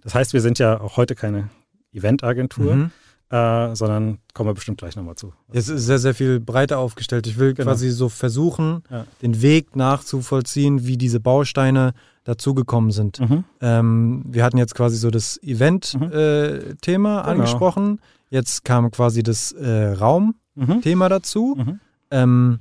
Das 0.03 0.15
heißt, 0.15 0.33
wir 0.33 0.41
sind 0.41 0.59
ja 0.59 0.81
auch 0.81 0.97
heute 0.97 1.15
keine 1.15 1.51
Eventagentur, 1.93 2.75
mhm. 2.75 2.91
äh, 3.31 3.75
sondern 3.75 4.19
kommen 4.35 4.51
wir 4.51 4.55
bestimmt 4.55 4.79
gleich 4.79 4.97
nochmal 4.97 5.17
zu. 5.17 5.33
Es 5.53 5.69
ist 5.69 5.87
sehr, 5.87 5.99
sehr 5.99 6.15
viel 6.15 6.41
breiter 6.41 6.79
aufgestellt. 6.79 7.27
Ich 7.27 7.39
will 7.39 7.55
genau. 7.55 7.71
quasi 7.71 7.91
so 7.91 8.09
versuchen, 8.09 8.83
ja. 8.91 9.07
den 9.23 9.41
Weg 9.43 9.77
nachzuvollziehen, 9.77 10.87
wie 10.87 10.97
diese 10.97 11.21
Bausteine 11.21 11.95
dazugekommen 12.25 12.91
sind. 12.91 13.21
Mhm. 13.21 13.45
Ähm, 13.61 14.25
wir 14.27 14.45
hatten 14.45 14.59
jetzt 14.59 14.75
quasi 14.75 14.97
so 14.97 15.11
das 15.11 15.41
Event-Thema 15.43 16.07
mhm. 16.07 16.13
äh, 16.13 16.77
genau. 16.83 17.21
angesprochen. 17.21 18.01
Jetzt 18.31 18.65
kam 18.65 18.91
quasi 18.91 19.23
das 19.23 19.53
äh, 19.53 19.93
Raum-Thema 19.93 21.07
mhm. 21.07 21.11
dazu. 21.11 21.55
Mhm. 21.57 21.81
Ähm, 22.11 22.59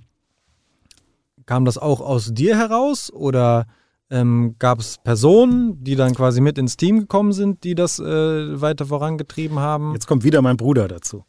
Kam 1.46 1.66
das 1.66 1.78
auch 1.78 2.02
aus 2.02 2.34
dir 2.34 2.58
heraus 2.58 3.12
oder 3.12 3.66
ähm, 4.10 4.56
gab 4.60 4.80
es 4.80 4.98
Personen, 5.04 5.84
die 5.84 5.96
dann 5.96 6.14
quasi 6.14 6.42
mit 6.42 6.58
ins 6.58 6.78
Team 6.78 7.00
gekommen 7.00 7.34
sind, 7.34 7.64
die 7.64 7.76
das 7.76 8.00
äh, 8.00 8.62
weiter 8.62 8.86
vorangetrieben 8.86 9.60
haben? 9.60 9.94
Jetzt 9.94 10.08
kommt 10.08 10.24
wieder 10.24 10.42
mein 10.42 10.58
Bruder 10.58 10.88
dazu. 10.88 11.26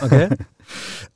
Okay. 0.00 0.28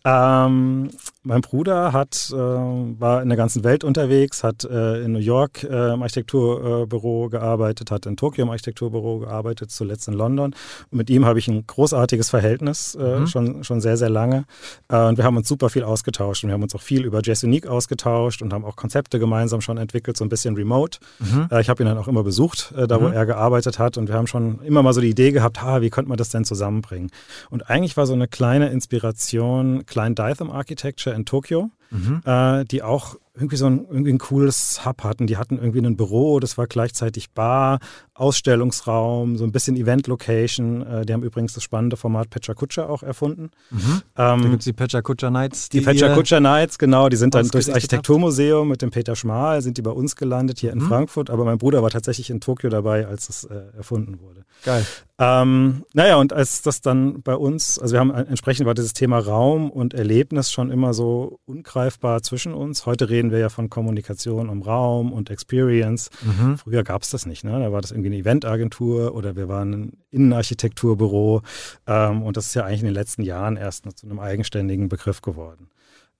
Ähm, 0.04 0.90
mein 1.26 1.40
Bruder 1.40 1.92
hat, 1.92 2.30
äh, 2.32 2.36
war 2.36 3.20
in 3.20 3.28
der 3.28 3.36
ganzen 3.36 3.64
Welt 3.64 3.82
unterwegs, 3.82 4.44
hat 4.44 4.64
äh, 4.64 5.02
in 5.02 5.12
New 5.12 5.18
York 5.18 5.64
äh, 5.64 5.94
im 5.94 6.02
Architekturbüro 6.02 7.28
gearbeitet, 7.28 7.90
hat 7.90 8.06
in 8.06 8.16
Tokio 8.16 8.44
im 8.44 8.50
Architekturbüro 8.50 9.18
gearbeitet, 9.18 9.72
zuletzt 9.72 10.06
in 10.06 10.14
London. 10.14 10.54
Und 10.90 10.98
mit 10.98 11.10
ihm 11.10 11.26
habe 11.26 11.40
ich 11.40 11.48
ein 11.48 11.66
großartiges 11.66 12.30
Verhältnis, 12.30 12.94
äh, 12.94 13.20
mhm. 13.20 13.26
schon, 13.26 13.64
schon 13.64 13.80
sehr, 13.80 13.96
sehr 13.96 14.08
lange. 14.08 14.44
Äh, 14.88 15.02
und 15.08 15.18
wir 15.18 15.24
haben 15.24 15.36
uns 15.36 15.48
super 15.48 15.68
viel 15.68 15.82
ausgetauscht. 15.82 16.44
Und 16.44 16.50
wir 16.50 16.54
haben 16.54 16.62
uns 16.62 16.74
auch 16.74 16.80
viel 16.80 17.04
über 17.04 17.20
Jazz 17.22 17.42
Unique 17.42 17.66
ausgetauscht 17.66 18.40
und 18.40 18.52
haben 18.52 18.64
auch 18.64 18.76
Konzepte 18.76 19.18
gemeinsam 19.18 19.60
schon 19.60 19.78
entwickelt, 19.78 20.16
so 20.16 20.24
ein 20.24 20.28
bisschen 20.28 20.54
remote. 20.54 21.00
Mhm. 21.18 21.48
Äh, 21.50 21.60
ich 21.60 21.68
habe 21.68 21.82
ihn 21.82 21.86
dann 21.86 21.98
auch 21.98 22.08
immer 22.08 22.22
besucht, 22.22 22.72
da 22.76 23.00
wo 23.00 23.08
mhm. 23.08 23.14
er 23.14 23.26
gearbeitet 23.26 23.80
hat. 23.80 23.98
Und 23.98 24.06
wir 24.06 24.14
haben 24.14 24.28
schon 24.28 24.60
immer 24.62 24.82
mal 24.84 24.92
so 24.92 25.00
die 25.00 25.10
Idee 25.10 25.32
gehabt, 25.32 25.60
ha, 25.62 25.80
wie 25.80 25.90
könnte 25.90 26.08
man 26.08 26.18
das 26.18 26.28
denn 26.28 26.44
zusammenbringen? 26.44 27.10
Und 27.50 27.68
eigentlich 27.68 27.96
war 27.96 28.06
so 28.06 28.12
eine 28.12 28.28
kleine 28.28 28.68
Inspiration, 28.68 29.84
Klein 29.86 30.14
Ditham 30.14 30.50
Architecture 30.50 31.15
in 31.16 31.24
Tokio, 31.24 31.70
mhm. 31.90 32.20
äh, 32.24 32.64
die 32.64 32.82
auch 32.82 33.16
irgendwie 33.36 33.56
so 33.56 33.66
ein, 33.66 33.86
irgendwie 33.88 34.12
ein 34.12 34.18
cooles 34.18 34.84
Hub 34.84 35.04
hatten. 35.04 35.26
Die 35.26 35.36
hatten 35.36 35.58
irgendwie 35.58 35.80
ein 35.80 35.96
Büro, 35.96 36.40
das 36.40 36.56
war 36.56 36.66
gleichzeitig 36.66 37.30
Bar, 37.30 37.80
Ausstellungsraum, 38.14 39.36
so 39.36 39.44
ein 39.44 39.52
bisschen 39.52 39.76
Event-Location. 39.76 40.86
Äh, 40.86 41.06
die 41.06 41.12
haben 41.12 41.22
übrigens 41.22 41.52
das 41.52 41.62
spannende 41.62 41.96
Format 41.96 42.30
Pecha 42.30 42.54
Kutscher 42.54 42.88
auch 42.88 43.02
erfunden. 43.02 43.50
Mhm. 43.70 44.02
Ähm, 44.16 44.42
da 44.42 44.48
gibt 44.48 44.60
es 44.60 44.64
die 44.64 44.72
Pecha 44.72 45.02
Kutscher 45.02 45.30
Nights. 45.30 45.68
Die, 45.68 45.80
die 45.80 45.84
Pecha 45.84 46.14
Kutscher 46.14 46.40
Nights, 46.40 46.78
genau. 46.78 47.08
Die 47.08 47.16
sind 47.16 47.34
dann 47.34 47.46
durchs 47.48 47.68
Architekturmuseum 47.68 48.68
mit 48.68 48.80
dem 48.80 48.90
Peter 48.90 49.16
Schmal, 49.16 49.60
sind 49.60 49.76
die 49.76 49.82
bei 49.82 49.90
uns 49.90 50.16
gelandet, 50.16 50.58
hier 50.58 50.74
mhm. 50.74 50.80
in 50.80 50.86
Frankfurt. 50.88 51.28
Aber 51.28 51.44
mein 51.44 51.58
Bruder 51.58 51.82
war 51.82 51.90
tatsächlich 51.90 52.30
in 52.30 52.40
Tokio 52.40 52.70
dabei, 52.70 53.06
als 53.06 53.28
es 53.28 53.44
äh, 53.44 53.54
erfunden 53.76 54.18
wurde. 54.20 54.44
Geil. 54.64 54.86
Ähm, 55.18 55.84
naja, 55.92 56.16
und 56.16 56.32
als 56.32 56.62
das 56.62 56.80
dann 56.80 57.22
bei 57.22 57.34
uns, 57.34 57.78
also 57.78 57.94
wir 57.94 58.00
haben 58.00 58.10
entsprechend 58.10 58.66
war 58.66 58.74
dieses 58.74 58.92
Thema 58.94 59.18
Raum 59.18 59.70
und 59.70 59.94
Erlebnis 59.94 60.50
schon 60.50 60.70
immer 60.70 60.94
so 60.94 61.38
ungreifbar 61.76 62.22
zwischen 62.22 62.54
uns. 62.54 62.86
Heute 62.86 63.10
reden 63.10 63.30
wir 63.30 63.38
ja 63.38 63.48
von 63.50 63.68
Kommunikation 63.68 64.48
im 64.48 64.62
Raum 64.62 65.12
und 65.12 65.28
Experience. 65.28 66.10
Mhm. 66.22 66.56
Früher 66.56 66.82
gab 66.82 67.02
es 67.02 67.10
das 67.10 67.26
nicht, 67.26 67.44
ne? 67.44 67.58
Da 67.60 67.70
war 67.70 67.82
das 67.82 67.90
irgendwie 67.90 68.08
eine 68.08 68.16
Eventagentur 68.16 69.14
oder 69.14 69.36
wir 69.36 69.48
waren 69.48 69.72
ein 69.72 69.92
Innenarchitekturbüro. 70.10 71.42
Ähm, 71.86 72.22
und 72.22 72.36
das 72.38 72.46
ist 72.46 72.54
ja 72.54 72.64
eigentlich 72.64 72.80
in 72.80 72.86
den 72.86 72.94
letzten 72.94 73.22
Jahren 73.22 73.56
erst 73.58 73.84
zu 73.94 74.06
einem 74.06 74.18
eigenständigen 74.20 74.88
Begriff 74.88 75.20
geworden. 75.20 75.68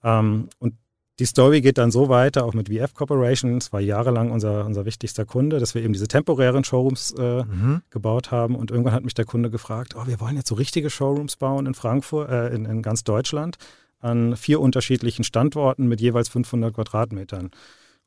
Ähm, 0.04 0.50
und 0.58 0.74
die 1.18 1.24
Story 1.24 1.62
geht 1.62 1.78
dann 1.78 1.90
so 1.90 2.10
weiter, 2.10 2.44
auch 2.44 2.52
mit 2.52 2.68
VF 2.68 2.92
Corporation. 2.92 3.56
Es 3.56 3.72
war 3.72 3.80
jahrelang 3.80 4.30
unser, 4.30 4.66
unser 4.66 4.84
wichtigster 4.84 5.24
Kunde, 5.24 5.58
dass 5.58 5.74
wir 5.74 5.82
eben 5.82 5.94
diese 5.94 6.08
temporären 6.08 6.64
Showrooms 6.64 7.14
äh, 7.18 7.44
mhm. 7.44 7.80
gebaut 7.88 8.30
haben. 8.30 8.54
Und 8.54 8.70
irgendwann 8.70 8.92
hat 8.92 9.04
mich 9.04 9.14
der 9.14 9.24
Kunde 9.24 9.48
gefragt, 9.48 9.94
oh, 9.96 10.06
wir 10.06 10.20
wollen 10.20 10.36
jetzt 10.36 10.48
so 10.48 10.54
richtige 10.54 10.90
Showrooms 10.90 11.36
bauen 11.36 11.64
in 11.64 11.72
Frankfurt, 11.72 12.28
äh, 12.28 12.48
in, 12.48 12.66
in 12.66 12.82
ganz 12.82 13.04
Deutschland, 13.04 13.56
an 14.00 14.36
vier 14.36 14.60
unterschiedlichen 14.60 15.24
Standorten 15.24 15.86
mit 15.86 16.00
jeweils 16.00 16.28
500 16.28 16.74
Quadratmetern. 16.74 17.50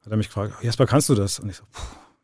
Hat 0.03 0.11
er 0.11 0.17
mich 0.17 0.27
gefragt, 0.27 0.53
oh, 0.57 0.65
Jasper, 0.65 0.85
kannst 0.85 1.09
du 1.09 1.15
das? 1.15 1.39
Und 1.39 1.49
ich 1.49 1.57
so, 1.57 1.63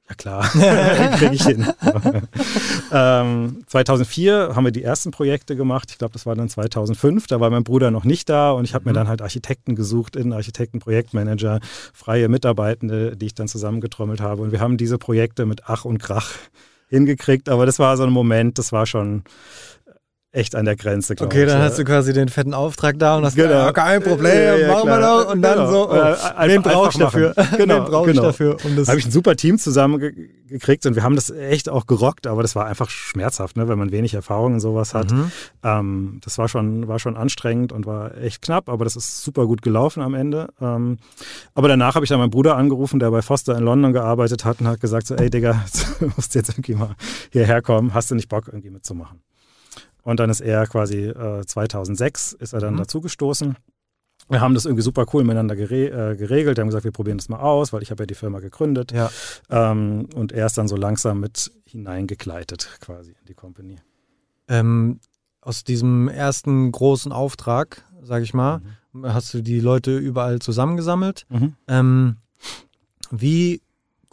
ja 0.08 0.16
klar, 0.16 0.44
kriege 1.18 1.34
ich 1.34 1.44
hin. 1.44 1.66
ähm, 2.92 3.64
2004 3.66 4.52
haben 4.56 4.64
wir 4.64 4.72
die 4.72 4.84
ersten 4.84 5.12
Projekte 5.12 5.56
gemacht. 5.56 5.90
Ich 5.90 5.98
glaube, 5.98 6.14
das 6.14 6.26
war 6.28 6.36
dann 6.36 6.48
2005. 6.48 7.26
Da 7.28 7.40
war 7.40 7.50
mein 7.50 7.64
Bruder 7.64 7.90
noch 7.90 8.04
nicht 8.04 8.30
da 8.30 8.52
und 8.52 8.66
ich 8.66 8.76
habe 8.76 8.84
mhm. 8.84 8.92
mir 8.92 8.94
dann 8.94 9.08
halt 9.08 9.22
Architekten 9.24 9.76
gesucht, 9.76 10.16
Innenarchitekten, 10.16 10.80
Projektmanager, 10.80 11.60
freie 11.94 12.30
Mitarbeitende, 12.30 13.18
die 13.18 13.26
ich 13.26 13.34
dann 13.34 13.48
zusammengetrommelt 13.48 14.22
habe. 14.22 14.44
Und 14.44 14.52
wir 14.52 14.60
haben 14.60 14.78
diese 14.78 15.00
Projekte 15.00 15.48
mit 15.48 15.64
Ach 15.66 15.86
und 15.86 15.98
Krach 15.98 16.32
hingekriegt. 16.88 17.50
Aber 17.50 17.66
das 17.66 17.80
war 17.80 17.98
so 17.98 18.04
ein 18.04 18.12
Moment, 18.12 18.60
das 18.60 18.72
war 18.72 18.86
schon 18.86 19.24
echt 20.36 20.56
an 20.56 20.66
der 20.66 20.76
Grenze, 20.76 21.16
glaube 21.16 21.32
okay, 21.32 21.38
ich. 21.40 21.44
Okay, 21.44 21.52
dann 21.52 21.62
ja. 21.62 21.70
hast 21.70 21.80
du 21.80 21.86
quasi 21.86 22.14
den 22.14 22.28
fetten 22.28 22.54
Auftrag 22.54 23.00
da 23.00 23.18
und 23.18 23.26
hast 23.26 23.36
genau. 23.36 23.50
gesagt, 23.50 23.78
kein 23.78 24.04
Problem, 24.04 24.34
ja, 24.34 24.56
ja, 24.56 24.68
machen 24.74 24.90
wir 24.90 25.00
doch. 25.00 25.32
Und 25.32 25.42
dann 25.42 25.58
genau. 25.58 25.72
so, 25.72 25.90
oh, 25.90 25.96
äh, 25.96 26.48
wen 26.48 26.62
brauche 26.62 26.90
ich 26.90 26.98
dafür? 26.98 27.34
Genau, 27.58 27.78
wen 27.78 27.86
brauche 27.86 28.08
genau. 28.08 28.22
ich 28.22 28.28
dafür? 28.28 28.58
Um 28.64 28.76
habe 28.86 29.00
ich 29.00 29.06
ein 29.06 29.12
super 29.12 29.36
Team 29.36 29.58
zusammengekriegt 29.58 30.86
und 30.86 30.96
wir 30.96 31.04
haben 31.04 31.16
das 31.16 31.30
echt 31.30 31.70
auch 31.70 31.86
gerockt, 31.86 32.28
aber 32.28 32.42
das 32.42 32.56
war 32.56 32.66
einfach 32.66 32.90
schmerzhaft, 32.90 33.56
ne, 33.56 33.70
wenn 33.70 33.78
man 33.78 33.92
wenig 33.92 34.14
Erfahrung 34.14 34.56
in 34.56 34.60
sowas 34.60 34.94
hat. 34.94 35.12
Mhm. 35.12 35.32
Ähm, 35.64 36.20
das 36.24 36.38
war 36.38 36.50
schon, 36.50 36.88
war 36.88 37.00
schon 37.00 37.16
anstrengend 37.16 37.72
und 37.72 37.86
war 37.86 38.18
echt 38.18 38.42
knapp, 38.42 38.68
aber 38.68 38.84
das 38.84 38.96
ist 38.96 39.24
super 39.24 39.46
gut 39.46 39.62
gelaufen 39.62 40.02
am 40.02 40.14
Ende. 40.14 40.50
Ähm, 40.60 40.98
aber 41.54 41.68
danach 41.70 41.96
habe 41.96 42.04
ich 42.04 42.10
dann 42.10 42.20
meinen 42.20 42.32
Bruder 42.32 42.58
angerufen, 42.58 43.00
der 43.00 43.12
bei 43.12 43.22
Foster 43.22 43.58
in 43.58 43.64
London 43.64 43.94
gearbeitet 43.94 44.44
hat 44.44 44.60
und 44.60 44.68
hat 44.68 44.82
gesagt 44.82 45.08
so, 45.08 45.16
ey 45.16 45.30
Digga, 45.30 45.64
du 46.00 46.12
musst 46.16 46.36
jetzt 46.36 46.50
irgendwie 46.50 46.76
mal 46.76 46.96
hierher 47.32 47.62
kommen, 47.62 47.94
hast 47.94 48.12
du 48.12 48.16
nicht 48.16 48.28
Bock 48.28 48.48
irgendwie 48.48 48.72
mitzumachen? 48.72 49.22
Und 50.06 50.22
dann 50.22 50.30
ist 50.30 50.40
er 50.40 50.66
quasi 50.68 51.08
äh, 51.08 51.46
2006 51.46 52.32
ist 52.34 52.54
er 52.54 52.62
dann 52.62 52.76
mhm. 52.76 52.78
dazugestoßen. 52.78 53.58
wir 54.30 54.40
haben 54.40 54.54
das 54.54 54.64
irgendwie 54.64 54.84
super 54.84 55.06
cool 55.14 55.26
miteinander 55.26 55.58
gere 55.58 56.12
äh, 56.12 56.16
geregelt. 56.16 56.56
Wir 56.56 56.62
haben 56.62 56.70
gesagt, 56.70 56.86
wir 56.86 56.94
probieren 56.94 57.18
das 57.18 57.28
mal 57.28 57.40
aus, 57.40 57.74
weil 57.74 57.84
ich 57.84 57.92
habe 57.92 58.04
ja 58.04 58.08
die 58.08 58.16
Firma 58.16 58.40
gegründet. 58.40 58.94
Ja. 58.94 59.12
Ähm, 59.50 60.08
und 60.16 60.32
er 60.32 60.46
ist 60.46 60.58
dann 60.58 60.70
so 60.70 60.78
langsam 60.78 61.20
mit 61.20 61.52
hineingekleidet 61.66 62.78
quasi 62.80 63.12
in 63.12 63.26
die 63.28 63.34
Company. 63.34 63.76
Ähm, 64.48 65.02
aus 65.42 65.66
diesem 65.66 66.08
ersten 66.08 66.72
großen 66.72 67.12
Auftrag, 67.12 67.84
sage 68.02 68.24
ich 68.24 68.34
mal, 68.34 68.62
Mhm. 68.96 69.14
hast 69.14 69.34
du 69.34 69.42
die 69.42 69.60
Leute 69.60 69.98
überall 69.98 70.40
zusammengesammelt. 70.40 71.26
Mhm. 71.30 71.54
Ähm, 71.68 72.18
wie 73.12 73.62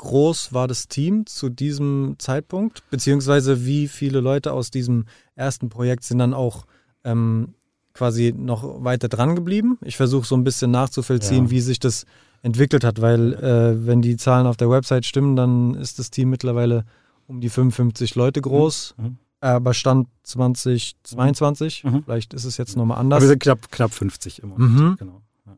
groß 0.02 0.52
war 0.52 0.66
das 0.68 0.88
Team 0.88 1.26
zu 1.26 1.48
diesem 1.48 2.16
Zeitpunkt? 2.18 2.82
Beziehungsweise 2.90 3.64
wie 3.64 3.88
viele 3.88 4.20
Leute 4.20 4.52
aus 4.52 4.70
diesem 4.70 5.06
ersten 5.36 5.68
Projekt 5.68 6.04
sind 6.04 6.18
dann 6.18 6.34
auch 6.34 6.66
ähm, 7.04 7.54
quasi 7.94 8.34
noch 8.36 8.84
weiter 8.84 9.08
dran 9.08 9.34
geblieben? 9.36 9.78
Ich 9.82 9.96
versuche 9.96 10.26
so 10.26 10.34
ein 10.36 10.44
bisschen 10.44 10.70
nachzuvollziehen, 10.72 11.44
Ja. 11.46 11.50
wie 11.50 11.60
sich 11.60 11.78
das 11.80 12.04
entwickelt 12.42 12.82
hat, 12.84 13.00
weil 13.00 13.34
äh, 13.34 13.86
wenn 13.86 14.02
die 14.02 14.16
Zahlen 14.16 14.46
auf 14.46 14.56
der 14.56 14.68
Website 14.68 15.06
stimmen, 15.06 15.36
dann 15.36 15.74
ist 15.76 15.98
das 16.00 16.10
Team 16.10 16.30
mittlerweile 16.30 16.84
um 17.28 17.40
die 17.40 17.48
55 17.48 18.14
Leute 18.16 18.40
groß. 18.40 18.94
Mhm. 18.98 19.18
Aber 19.40 19.74
Stand 19.74 20.08
2022, 20.24 21.84
Mhm. 21.84 22.02
vielleicht 22.04 22.34
ist 22.34 22.44
es 22.44 22.56
jetzt 22.56 22.76
nochmal 22.76 22.96
Aber 22.96 23.00
anders. 23.02 23.20
wir 23.22 23.28
sind 23.28 23.42
knapp, 23.42 23.70
knapp 23.70 23.92
50 23.92 24.42
im 24.42 24.50
Moment. 24.50 24.72
Mhm. 24.80 24.96
Genau. 24.98 25.22
Ja. 25.46 25.52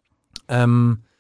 Ähm, 0.48 0.98
äh, 1.02 1.13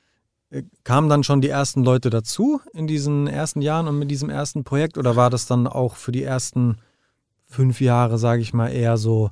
kamen 0.84 1.08
dann 1.08 1.24
schon 1.24 1.40
die 1.40 1.48
ersten 1.48 1.84
Leute 1.84 2.10
dazu 2.10 2.60
in 2.72 2.86
diesen 2.86 3.26
ersten 3.26 3.62
Jahren 3.62 3.88
und 3.88 3.98
mit 3.98 4.10
diesem 4.10 4.30
ersten 4.30 4.64
Projekt? 4.64 4.98
Oder 4.98 5.16
war 5.16 5.30
das 5.30 5.46
dann 5.46 5.66
auch 5.66 5.96
für 5.96 6.12
die 6.12 6.22
ersten 6.22 6.76
fünf 7.46 7.80
Jahre, 7.80 8.18
sage 8.18 8.42
ich 8.42 8.52
mal, 8.52 8.68
eher 8.68 8.96
so 8.96 9.30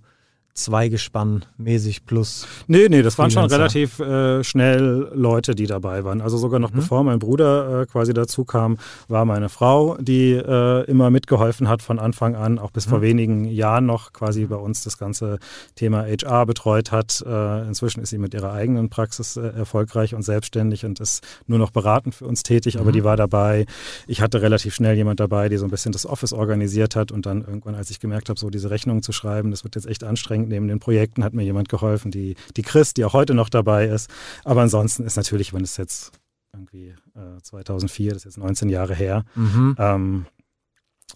zweigespann-mäßig 0.54 2.04
plus? 2.06 2.46
Nee, 2.66 2.88
nee, 2.88 3.02
das 3.02 3.18
waren 3.18 3.30
schon 3.30 3.44
relativ 3.46 3.98
äh, 4.00 4.42
schnell 4.44 5.10
Leute, 5.14 5.54
die 5.54 5.66
dabei 5.66 6.04
waren. 6.04 6.20
Also 6.20 6.36
sogar 6.38 6.58
noch 6.60 6.70
Mhm. 6.72 6.76
bevor 6.76 7.04
mein 7.04 7.18
Bruder 7.18 7.82
äh, 7.82 7.86
quasi 7.86 8.12
dazu 8.12 8.44
kam, 8.44 8.78
war 9.08 9.24
meine 9.24 9.48
Frau, 9.48 9.96
die 10.00 10.32
äh, 10.32 10.84
immer 10.84 11.10
mitgeholfen 11.10 11.68
hat 11.68 11.82
von 11.82 11.98
Anfang 11.98 12.34
an, 12.36 12.58
auch 12.58 12.70
bis 12.70 12.86
Mhm. 12.86 12.90
vor 12.90 13.02
wenigen 13.02 13.44
Jahren 13.44 13.86
noch 13.86 14.12
quasi 14.12 14.44
bei 14.46 14.56
uns 14.56 14.82
das 14.84 14.98
ganze 14.98 15.38
Thema 15.74 16.04
HR 16.04 16.46
betreut 16.46 16.92
hat. 16.92 17.22
Äh, 17.26 17.66
inzwischen 17.68 18.00
ist 18.00 18.10
sie 18.10 18.18
mit 18.18 18.34
ihrer 18.34 18.52
eigenen 18.52 18.88
Praxis 18.90 19.36
äh, 19.36 19.40
erfolgreich 19.48 20.14
und 20.14 20.22
selbstständig 20.22 20.84
und 20.84 21.00
ist 21.00 21.22
nur 21.46 21.58
noch 21.58 21.70
beratend 21.70 22.14
für 22.14 22.26
uns 22.26 22.42
tätig, 22.42 22.76
aber 22.78 22.90
Mhm. 22.90 22.92
die 22.92 23.04
war 23.04 23.16
dabei. 23.16 23.66
Ich 24.06 24.20
hatte 24.20 24.42
relativ 24.42 24.74
schnell 24.74 24.96
jemand 24.96 25.20
dabei, 25.20 25.48
die 25.48 25.56
so 25.56 25.64
ein 25.64 25.70
bisschen 25.70 25.92
das 25.92 26.06
Office 26.06 26.32
organisiert 26.32 26.96
hat 26.96 27.12
und 27.12 27.26
dann 27.26 27.40
irgendwann, 27.42 27.74
als 27.74 27.90
ich 27.90 28.00
gemerkt 28.00 28.28
habe, 28.28 28.38
so 28.38 28.50
diese 28.50 28.70
Rechnungen 28.70 29.02
zu 29.02 29.12
schreiben, 29.12 29.50
das 29.50 29.64
wird 29.64 29.74
jetzt 29.76 29.86
echt 29.86 30.04
anstrengend 30.04 30.41
neben 30.48 30.68
den 30.68 30.78
Projekten, 30.80 31.24
hat 31.24 31.32
mir 31.34 31.42
jemand 31.42 31.68
geholfen, 31.68 32.10
die, 32.10 32.36
die 32.56 32.62
Chris, 32.62 32.94
die 32.94 33.04
auch 33.04 33.12
heute 33.12 33.34
noch 33.34 33.48
dabei 33.48 33.86
ist. 33.86 34.10
Aber 34.44 34.62
ansonsten 34.62 35.04
ist 35.04 35.16
natürlich, 35.16 35.52
wenn 35.54 35.62
es 35.62 35.76
jetzt 35.76 36.12
irgendwie 36.54 36.94
äh, 37.14 37.40
2004, 37.42 38.10
das 38.10 38.18
ist 38.18 38.24
jetzt 38.24 38.38
19 38.38 38.68
Jahre 38.68 38.94
her, 38.94 39.24
Mhm. 39.34 39.74
ähm, 39.78 40.26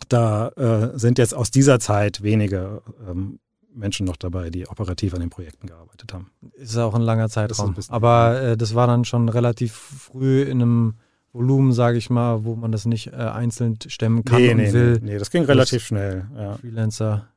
da 0.09 0.49
äh, 0.49 0.99
sind 0.99 1.19
jetzt 1.19 1.35
aus 1.35 1.51
dieser 1.51 1.81
Zeit 1.81 2.23
wenige 2.23 2.83
ähm, 3.09 3.39
Menschen 3.75 4.07
noch 4.07 4.17
dabei, 4.17 4.51
die 4.51 4.67
operativ 4.69 5.15
an 5.15 5.21
den 5.21 5.31
Projekten 5.31 5.67
gearbeitet 5.67 6.13
haben. 6.13 6.31
Ist 6.55 6.77
auch 6.77 6.95
ein 6.95 7.03
langer 7.03 7.25
ein 7.25 7.29
Zeitraum. 7.31 7.75
bisschen- 7.75 7.95
Aber 7.95 8.41
äh, 8.41 8.57
das 8.57 8.75
war 8.75 8.87
dann 8.87 9.05
schon 9.05 9.29
relativ 9.29 9.73
früh 9.75 10.43
in 10.43 10.63
einem 10.63 10.95
Volumen, 11.33 11.73
sage 11.73 11.99
ich 11.99 12.09
mal, 12.09 12.45
wo 12.45 12.57
man 12.57 12.73
das 12.73 12.87
nicht 12.87 13.09
äh, 13.09 13.17
einzeln 13.17 13.77
stemmen 13.87 14.25
kann 14.25 14.41
nee, 14.41 14.51
und 14.53 14.57
nee, 14.57 14.73
will. 14.73 14.93
nee, 15.03 15.13
nee, 15.13 15.19
das 15.19 15.31
ging 15.31 15.45
relativ 15.45 15.85
schnell. 15.85 16.27
Ja. 16.35 16.55
Freelancer. 16.57 17.29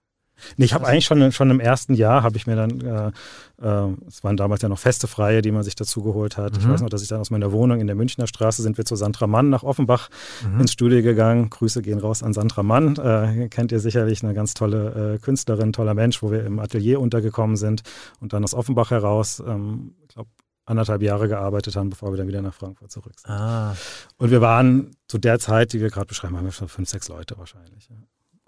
Nee, 0.58 0.65
ich 0.65 0.73
habe 0.73 0.86
Also- 0.86 0.93
eigentlich 0.93 1.06
schon, 1.06 1.32
schon 1.32 1.49
im 1.52 1.60
ersten 1.60 1.93
Jahr 1.93 2.23
habe 2.23 2.38
ich 2.38 2.47
mir 2.47 2.56
dann, 2.56 2.82
äh, 2.82 3.08
äh, 3.62 3.93
es 4.08 4.23
waren 4.23 4.38
damals 4.38 4.62
ja 4.62 4.69
noch 4.69 4.80
feste 4.80 5.08
Freie, 5.08 5.41
die 5.41 5.52
man 5.52 5.63
sich 5.63 5.75
dazu 5.75 6.02
geholt 6.04 6.38
hat. 6.38 6.58
Ich 6.58 6.65
Mhm. 6.65 6.71
weiß 6.71 6.82
noch, 6.82 6.89
dass 6.89 7.02
ich 7.02 7.08
dann 7.08 7.19
aus 7.19 7.30
meiner 7.32 7.52
Wohnung 7.52 7.80
in 7.80 7.88
der 7.88 7.95
Münchner 7.95 8.28
Straße 8.28 8.62
sind 8.62 8.78
wir 8.78 8.86
zu 8.86 8.95
Sandra 8.95 9.28
Mann 9.28 9.49
nach 9.49 9.63
Offenbach 9.63 10.10
Mhm. 10.52 10.62
ins 10.62 10.71
Studio 10.71 11.02
gegangen. 11.02 11.49
Grüße 11.49 11.82
gehen 11.82 11.99
raus 11.99 12.23
an 12.23 12.34
Sandra 12.34 12.63
Mann. 12.63 12.95
Äh, 12.97 13.47
kennt 13.49 13.71
ihr 13.71 13.80
sicherlich 13.80 14.23
eine 14.23 14.34
ganz 14.34 14.54
tolle 14.54 15.15
äh, 15.15 15.17
Künstlerin, 15.19 15.73
toller 15.73 15.93
Mensch, 15.93 16.21
wo 16.23 16.32
wir 16.32 16.45
im 16.45 16.60
Atelier 16.60 16.99
untergekommen 17.02 17.56
sind 17.58 17.82
und 18.19 18.34
dann 18.34 18.43
aus 18.43 18.54
Offenbach 18.54 18.91
heraus, 18.91 19.41
ähm, 19.45 19.95
ich 20.08 20.10
glaube, 20.15 20.30
anderthalb 20.65 21.02
Jahre 21.02 21.28
gearbeitet 21.28 21.75
haben, 21.75 21.89
bevor 21.89 22.12
wir 22.13 22.17
dann 22.17 22.28
wieder 22.28 22.43
nach 22.43 22.54
Frankfurt 22.54 22.91
zurück 22.91 23.13
sind. 23.19 23.30
Ah. 23.32 23.75
Und 24.17 24.30
wir 24.30 24.39
waren 24.39 24.91
zu 25.08 25.17
der 25.17 25.39
Zeit, 25.39 25.73
die 25.73 25.82
wir 25.82 25.89
gerade 25.89 26.06
beschreiben, 26.06 26.38
haben 26.38 26.45
wir 26.45 26.52
schon 26.52 26.67
fünf, 26.67 26.88
sechs 26.88 27.08
Leute 27.10 27.36
wahrscheinlich. 27.39 27.89
Ja. 27.89 27.95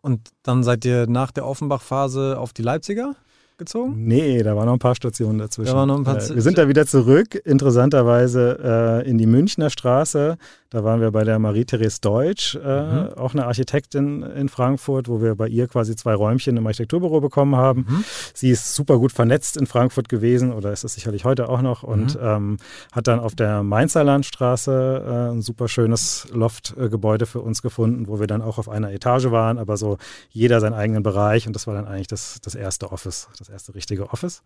Und 0.02 0.30
dann 0.44 0.64
seid 0.64 0.84
ihr 0.86 1.08
nach 1.08 1.32
der 1.32 1.46
Offenbach-Phase 1.46 2.38
auf 2.40 2.54
die 2.54 2.64
Leipziger 2.64 3.16
gezogen? 3.62 3.94
Nee, 4.06 4.44
da 4.44 4.56
waren 4.56 4.66
noch 4.66 4.74
ein 4.74 4.80
paar 4.80 4.96
Stationen 4.96 5.38
dazwischen. 5.40 5.72
Da 5.72 5.78
waren 5.78 5.88
noch 5.88 5.98
ein 5.98 6.04
paar 6.04 6.18
äh, 6.18 6.36
wir 6.36 6.42
sind 6.42 6.58
da 6.58 6.68
wieder 6.68 6.86
zurück, 6.86 7.40
interessanterweise 7.46 9.02
äh, 9.06 9.10
in 9.10 9.18
die 9.18 9.26
Münchner 9.28 9.70
Straße. 9.70 10.38
Da 10.70 10.84
waren 10.86 11.02
wir 11.02 11.12
bei 11.12 11.26
der 11.26 11.38
Marie-Therese 11.38 12.00
Deutsch, 12.02 12.56
äh, 12.56 12.60
Mhm. 12.82 13.14
auch 13.18 13.34
eine 13.34 13.46
Architektin 13.46 14.24
in 14.24 14.48
Frankfurt, 14.48 15.10
wo 15.10 15.22
wir 15.22 15.36
bei 15.36 15.48
ihr 15.50 15.68
quasi 15.68 15.96
zwei 15.98 16.14
Räumchen 16.14 16.56
im 16.56 16.66
Architekturbüro 16.66 17.20
bekommen 17.20 17.56
haben. 17.58 17.86
Mhm. 17.90 18.04
Sie 18.34 18.50
ist 18.52 18.74
super 18.74 18.98
gut 18.98 19.12
vernetzt 19.12 19.58
in 19.58 19.68
Frankfurt 19.68 20.08
gewesen 20.08 20.54
oder 20.54 20.72
ist 20.72 20.84
es 20.86 20.94
sicherlich 20.94 21.26
heute 21.26 21.50
auch 21.50 21.62
noch 21.62 21.84
und 21.84 22.16
Mhm. 22.16 22.22
ähm, 22.22 22.58
hat 22.94 23.08
dann 23.08 23.20
auf 23.20 23.36
der 23.36 23.64
Mainzer 23.64 24.04
Landstraße 24.06 25.04
äh, 25.06 25.32
ein 25.34 25.42
super 25.42 25.68
schönes 25.68 26.28
Loftgebäude 26.34 27.26
für 27.26 27.42
uns 27.42 27.62
gefunden, 27.62 28.08
wo 28.08 28.20
wir 28.22 28.28
dann 28.28 28.42
auch 28.42 28.58
auf 28.58 28.70
einer 28.70 28.92
Etage 28.94 29.26
waren, 29.32 29.58
aber 29.58 29.76
so 29.78 29.98
jeder 30.30 30.62
seinen 30.62 30.74
eigenen 30.74 31.04
Bereich 31.04 31.48
und 31.48 31.54
das 31.56 31.68
war 31.68 31.74
dann 31.74 31.86
eigentlich 31.86 32.08
das, 32.08 32.40
das 32.42 32.56
erste 32.56 32.92
Office, 32.94 33.28
das 33.38 33.50
erste 33.52 33.76
richtige 33.76 34.10
Office. 34.10 34.44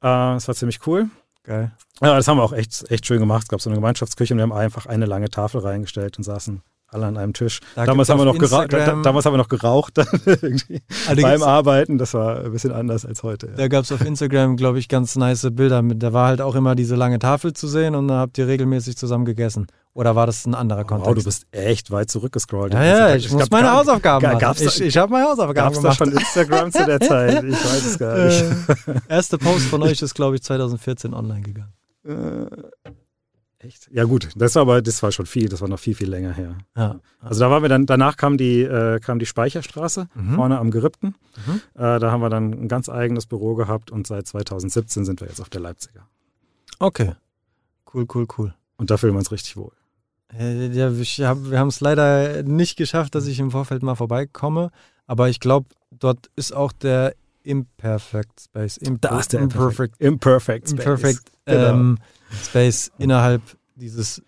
Äh, 0.00 0.36
das 0.36 0.48
war 0.48 0.54
ziemlich 0.54 0.86
cool. 0.86 1.08
Geil. 1.44 1.72
Ja, 2.00 2.16
das 2.16 2.26
haben 2.26 2.38
wir 2.38 2.42
auch 2.42 2.54
echt, 2.54 2.90
echt 2.90 3.06
schön 3.06 3.20
gemacht. 3.20 3.44
Es 3.44 3.48
gab 3.48 3.60
so 3.60 3.68
eine 3.68 3.76
Gemeinschaftsküche 3.76 4.32
und 4.32 4.38
wir 4.38 4.44
haben 4.44 4.52
einfach 4.52 4.86
eine 4.86 5.04
lange 5.04 5.28
Tafel 5.28 5.60
reingestellt 5.60 6.16
und 6.16 6.24
saßen 6.24 6.62
alle 6.88 7.06
an 7.06 7.16
einem 7.16 7.32
Tisch. 7.32 7.60
Da 7.74 7.84
damals, 7.86 8.08
haben 8.08 8.20
wir 8.20 8.24
noch 8.24 8.38
geraucht, 8.38 8.72
da, 8.72 8.86
da, 8.86 9.02
damals 9.02 9.26
haben 9.26 9.32
wir 9.32 9.38
noch 9.38 9.48
geraucht 9.48 9.98
Ah, 9.98 11.14
beim 11.20 11.42
Arbeiten. 11.42 11.98
Das 11.98 12.14
war 12.14 12.44
ein 12.44 12.52
bisschen 12.52 12.72
anders 12.72 13.04
als 13.04 13.22
heute. 13.22 13.48
Ja. 13.48 13.52
Da 13.56 13.68
gab 13.68 13.84
es 13.84 13.90
auf 13.92 14.00
Instagram, 14.00 14.56
glaube 14.56 14.78
ich, 14.78 14.88
ganz 14.88 15.16
nice 15.16 15.48
Bilder. 15.52 15.82
Mit, 15.82 16.02
da 16.02 16.12
war 16.12 16.28
halt 16.28 16.40
auch 16.40 16.54
immer 16.54 16.74
diese 16.74 16.94
lange 16.94 17.18
Tafel 17.18 17.52
zu 17.52 17.66
sehen 17.66 17.94
und 17.94 18.08
da 18.08 18.18
habt 18.18 18.38
ihr 18.38 18.46
regelmäßig 18.46 18.96
zusammen 18.96 19.24
gegessen. 19.24 19.66
Oder 19.92 20.16
war 20.16 20.26
das 20.26 20.44
ein 20.46 20.54
anderer 20.54 20.84
Kontext? 20.84 21.08
Wow, 21.08 21.14
du 21.16 21.24
bist 21.24 21.46
echt 21.52 21.90
weit 21.90 22.10
zurückgescrollt. 22.10 22.72
ja, 22.74 22.82
ja, 22.84 23.14
ich, 23.14 23.30
muss 23.30 23.38
glaub, 23.38 23.50
meine 23.52 23.66
gab- 23.68 23.76
Hausaufgaben 23.78 24.22
ga- 24.22 24.28
machen. 24.28 24.40
gab's 24.40 24.60
ich 24.60 24.80
ich 24.80 24.96
habe 24.96 25.12
meine 25.12 25.26
Hausaufgaben 25.26 25.54
Gab 25.54 25.72
es 25.72 25.76
da 25.76 25.82
gemacht. 25.82 25.98
schon 25.98 26.12
Instagram 26.12 26.72
zu 26.72 26.84
der 26.84 27.00
Zeit? 27.08 27.44
Ich 27.44 27.52
weiß 27.54 27.86
es 27.86 27.98
gar 27.98 28.24
nicht. 28.24 28.40
Äh, 28.42 29.00
erster 29.08 29.38
Post 29.38 29.66
von 29.66 29.82
euch 29.82 30.02
ist, 30.02 30.14
glaube 30.14 30.34
ich, 30.36 30.42
2014 30.42 31.14
online 31.14 31.42
gegangen. 31.42 31.72
Äh, 32.06 32.90
echt? 33.64 33.88
Ja 33.92 34.04
gut, 34.04 34.28
das 34.36 34.54
war 34.54 34.62
aber 34.62 34.82
das 34.82 35.02
war 35.02 35.10
schon 35.12 35.26
viel. 35.26 35.48
Das 35.48 35.60
war 35.60 35.68
noch 35.68 35.78
viel 35.78 35.94
viel 35.94 36.08
länger 36.08 36.32
her. 36.32 36.58
Ja. 36.76 37.00
Also 37.20 37.40
da 37.40 37.50
waren 37.50 37.62
wir 37.62 37.68
dann. 37.68 37.86
Danach 37.86 38.16
kam 38.16 38.36
die 38.38 38.62
äh, 38.62 39.00
kam 39.00 39.18
die 39.18 39.26
Speicherstraße 39.26 40.08
Mhm. 40.14 40.34
vorne 40.34 40.58
am 40.58 40.70
Gerippten. 40.70 41.14
Mhm. 41.46 41.60
Äh, 41.74 41.98
da 41.98 42.10
haben 42.10 42.20
wir 42.20 42.30
dann 42.30 42.52
ein 42.52 42.68
ganz 42.68 42.88
eigenes 42.88 43.26
Büro 43.26 43.54
gehabt 43.54 43.90
und 43.90 44.06
seit 44.06 44.26
2017 44.26 45.04
sind 45.04 45.20
wir 45.20 45.28
jetzt 45.28 45.40
auf 45.40 45.48
der 45.50 45.60
Leipziger. 45.60 46.06
Okay. 46.78 47.12
Cool, 47.92 48.06
cool, 48.14 48.26
cool. 48.38 48.54
Und 48.76 48.90
da 48.90 48.96
fühlen 48.96 49.14
wir 49.14 49.18
uns 49.18 49.30
richtig 49.32 49.56
wohl. 49.56 49.72
Äh, 50.36 50.66
Ja, 50.68 50.90
wir 50.98 51.58
haben 51.58 51.68
es 51.68 51.80
leider 51.80 52.42
nicht 52.42 52.76
geschafft, 52.76 53.14
dass 53.14 53.26
ich 53.26 53.38
im 53.38 53.50
Vorfeld 53.52 53.82
mal 53.82 53.94
vorbeikomme. 53.94 54.70
Aber 55.06 55.28
ich 55.28 55.38
glaube, 55.38 55.68
dort 55.90 56.30
ist 56.34 56.52
auch 56.54 56.72
der 56.72 57.14
Imperfect 57.44 58.40
Space. 58.40 58.76
Imper 58.78 59.08
Da 59.10 59.20
ist 59.20 59.32
der 59.32 59.40
Imperfect, 59.40 60.00
Imperfect 60.00 60.68
Space. 60.68 60.78
Imperfect 60.80 61.20
Genau. 61.46 61.68
ähm, 61.70 61.98
Space 62.42 62.90
innerhalb 62.98 63.42
dieses 63.76 64.22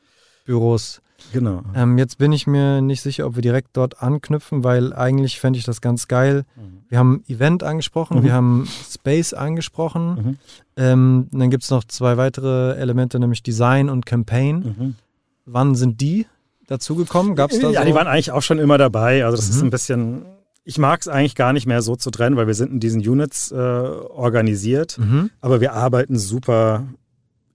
Büros. 0.44 1.00
Genau. 1.33 1.62
Ähm, 1.74 1.98
jetzt 1.98 2.18
bin 2.18 2.31
ich 2.33 2.46
mir 2.46 2.81
nicht 2.83 3.00
sicher, 3.00 3.26
ob 3.26 3.35
wir 3.35 3.42
direkt 3.42 3.70
dort 3.76 4.00
anknüpfen, 4.02 4.62
weil 4.62 4.92
eigentlich 4.92 5.40
fände 5.40 5.59
ich 5.59 5.64
das 5.64 5.81
ganz 5.81 6.07
geil. 6.09 6.44
Wir 6.88 6.98
haben 6.98 7.24
Event 7.26 7.62
angesprochen, 7.64 8.18
Mhm. 8.18 8.22
wir 8.22 8.33
haben 8.33 8.68
Space 8.88 9.33
angesprochen. 9.33 10.14
Mhm. 10.14 10.38
Ähm, 10.76 11.29
dann 11.33 11.50
gibt 11.50 11.64
es 11.64 11.70
noch 11.70 11.83
zwei 11.85 12.16
weitere 12.16 12.74
Elemente, 12.76 13.18
nämlich 13.18 13.42
Design 13.42 13.88
und 13.88 14.07
Campaign. 14.07 14.57
Mhm. 14.79 14.94
Wann 15.46 15.74
sind 15.74 16.00
die 16.00 16.26
dazugekommen? 16.68 17.35
Gab 17.35 17.50
es 17.50 17.59
da 17.61 17.70
ja, 17.70 17.81
so? 17.81 17.87
die 17.88 17.94
waren 17.94 18.07
eigentlich 18.07 18.31
auch 18.31 18.42
schon 18.42 18.59
immer 18.59 18.79
dabei. 18.79 19.24
Also 19.24 19.37
das 19.37 19.48
ist 19.48 19.61
Mhm. 19.62 19.66
ein 19.66 19.70
bisschen. 19.70 20.26
Ich 20.68 20.79
mag 20.79 21.00
es 21.00 21.07
eigentlich 21.07 21.37
gar 21.37 21.52
nicht 21.52 21.66
mehr 21.66 21.81
so 21.81 21.94
zu 21.94 22.11
trennen, 22.11 22.37
weil 22.37 22.48
wir 22.48 22.55
sind 22.55 22.72
in 22.72 22.81
diesen 22.81 23.00
Units 23.00 23.52
äh, 23.52 23.55
organisiert, 23.55 24.98
Mhm. 24.98 25.31
aber 25.40 25.61
wir 25.61 25.74
arbeiten 25.74 26.18
super 26.18 26.85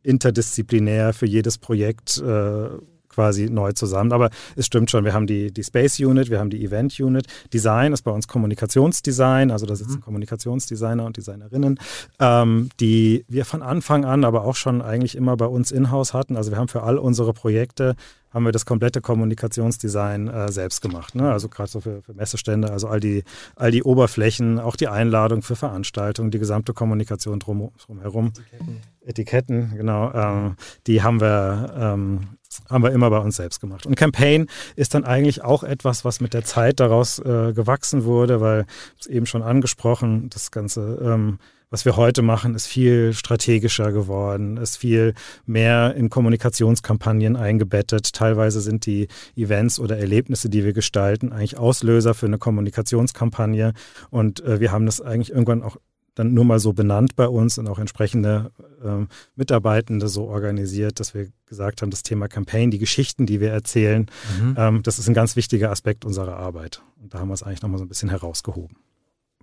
interdisziplinär 0.04 1.14
für 1.14 1.26
jedes 1.26 1.58
Projekt. 1.58 2.18
Äh, 2.20 2.70
quasi 3.12 3.50
neu 3.50 3.74
zusammen. 3.74 4.12
Aber 4.12 4.30
es 4.56 4.66
stimmt 4.66 4.90
schon, 4.90 5.06
wir 5.06 5.14
haben 5.14 5.28
die, 5.28 5.52
die 5.52 5.64
Space 5.64 6.00
Unit, 6.00 6.30
wir 6.30 6.40
haben 6.40 6.50
die 6.50 6.64
Event 6.64 7.00
Unit. 7.00 7.28
Design 7.54 7.94
ist 7.94 8.04
bei 8.04 8.12
uns 8.12 8.28
Kommunikationsdesign, 8.28 9.52
also 9.52 9.66
da 9.66 9.76
sitzen 9.76 9.96
mhm. 9.96 10.02
Kommunikationsdesigner 10.02 11.06
und 11.06 11.18
Designerinnen, 11.18 11.80
ähm, 12.20 12.70
die 12.80 13.26
wir 13.28 13.46
von 13.46 13.62
Anfang 13.62 14.06
an 14.06 14.24
aber 14.24 14.46
auch 14.46 14.56
schon 14.56 14.82
eigentlich 14.82 15.16
immer 15.16 15.38
bei 15.38 15.46
uns 15.46 15.72
in-house 15.72 16.14
hatten. 16.14 16.38
Also 16.38 16.52
wir 16.52 16.58
haben 16.58 16.68
für 16.68 16.84
all 16.84 16.98
unsere 16.98 17.34
Projekte 17.34 17.96
haben 18.32 18.46
wir 18.46 18.52
das 18.52 18.66
komplette 18.66 19.02
Kommunikationsdesign 19.02 20.28
äh, 20.28 20.52
selbst 20.52 20.82
gemacht. 20.82 21.16
Ne? 21.16 21.32
Also 21.32 21.50
gerade 21.50 21.70
so 21.70 21.82
für, 21.82 22.02
für, 22.02 22.14
Messestände, 22.14 22.72
also 22.72 22.88
all 22.88 23.00
die, 23.00 23.24
all 23.56 23.72
die 23.72 23.84
Oberflächen, 23.84 24.60
auch 24.60 24.76
die 24.76 24.88
Einladung 24.88 25.42
für 25.42 25.56
Veranstaltungen, 25.56 26.32
die 26.32 26.40
gesamte 26.40 26.74
Kommunikation 26.74 27.40
drum, 27.40 27.72
drumherum. 27.86 28.28
Etiketten. 28.28 28.78
Etiketten, 29.02 29.74
genau. 29.76 30.14
Ähm, 30.14 30.56
die 30.88 31.04
haben 31.04 31.20
wir, 31.20 31.74
ähm, 31.78 32.20
haben 32.70 32.84
wir 32.84 32.92
immer 32.92 33.10
bei 33.10 33.20
uns 33.20 33.36
selbst 33.36 33.60
gemacht. 33.62 33.86
Und 33.86 33.96
Campaign 33.96 34.48
ist 34.76 34.94
dann 34.94 35.04
eigentlich 35.04 35.44
auch 35.44 35.64
etwas, 35.64 36.06
was 36.06 36.22
mit 36.22 36.34
der 36.34 36.44
Zeit 36.44 36.80
daraus 36.80 37.20
äh, 37.20 37.54
gewachsen 37.54 38.04
wurde, 38.04 38.42
weil 38.42 38.66
es 39.00 39.08
eben 39.08 39.26
schon 39.26 39.44
angesprochen, 39.44 40.30
das 40.30 40.52
Ganze 40.52 41.00
ähm, 41.04 41.38
was 41.72 41.86
wir 41.86 41.96
heute 41.96 42.22
machen, 42.22 42.54
ist 42.54 42.68
viel 42.68 43.14
strategischer 43.14 43.94
geworden, 43.94 44.58
ist 44.58 44.76
viel 44.76 45.14
mehr 45.46 45.96
in 45.96 46.10
Kommunikationskampagnen 46.10 47.38
eingebettet. 47.38 48.12
Teilweise 48.12 48.60
sind 48.60 48.86
die 48.86 49.08
Events 49.38 49.80
oder 49.80 49.98
Erlebnisse, 49.98 50.50
die 50.50 50.66
wir 50.66 50.74
gestalten, 50.74 51.32
eigentlich 51.32 51.58
Auslöser 51.58 52.14
für 52.14 52.26
eine 52.26 52.38
Kommunikationskampagne. 52.38 53.72
Und 54.10 54.44
äh, 54.44 54.60
wir 54.60 54.74
haben 54.74 54.86
das 54.86 55.00
eigentlich 55.00 55.32
irgendwann 55.32 55.64
auch 55.64 55.78
dann 56.16 56.34
nur 56.34 56.44
mal 56.44 56.60
so 56.60 56.74
benannt 56.74 57.16
bei 57.16 57.28
uns 57.28 57.58
und 57.58 57.68
auch 57.68 57.80
entsprechende 57.80 58.52
äh, 58.84 59.06
Mitarbeitende 59.36 60.08
so 60.10 60.26
organisiert, 60.26 61.00
dass 61.00 61.14
wir 61.14 61.30
gesagt 61.46 61.82
haben, 61.82 61.90
das 61.90 62.04
Thema 62.04 62.28
Campaign, 62.28 62.72
die 62.72 62.80
Geschichten, 62.80 63.26
die 63.26 63.40
wir 63.40 63.52
erzählen, 63.52 64.08
mhm. 64.40 64.56
ähm, 64.58 64.84
das 64.84 65.00
ist 65.00 65.08
ein 65.08 65.14
ganz 65.14 65.36
wichtiger 65.36 65.72
Aspekt 65.72 66.04
unserer 66.04 66.36
Arbeit. 66.36 66.82
Und 67.02 67.14
da 67.14 67.20
haben 67.20 67.30
wir 67.30 67.34
es 67.34 67.44
eigentlich 67.44 67.62
nochmal 67.62 67.80
so 67.80 67.86
ein 67.86 67.90
bisschen 67.90 68.10
herausgehoben. 68.10 68.76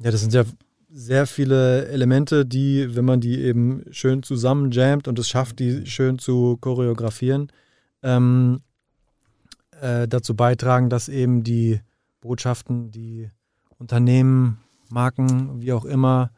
Ja, 0.00 0.11
das 0.11 0.20
sind 0.20 0.35
ja 0.35 0.44
sehr 0.90 1.26
viele 1.26 1.87
Elemente, 1.88 2.46
die, 2.46 2.94
wenn 2.94 3.04
man 3.04 3.20
die 3.20 3.40
eben 3.40 3.85
schön 3.90 4.22
zusammen 4.22 4.70
jammt 4.70 5.09
und 5.09 5.18
es 5.18 5.28
schafft, 5.28 5.59
die 5.59 5.87
schön 5.87 6.18
zu 6.18 6.57
choreografieren, 6.61 7.50
ähm, 8.02 8.61
äh, 9.81 10.09
dazu 10.09 10.35
beitragen, 10.35 10.88
dass 10.88 11.09
eben 11.09 11.44
die 11.44 11.81
Botschaften, 12.20 12.90
die 12.90 13.28
Unternehmen, 13.78 14.59
Marken, 14.90 15.61
wie 15.61 15.72
auch 15.72 15.85
immer, 15.85 16.31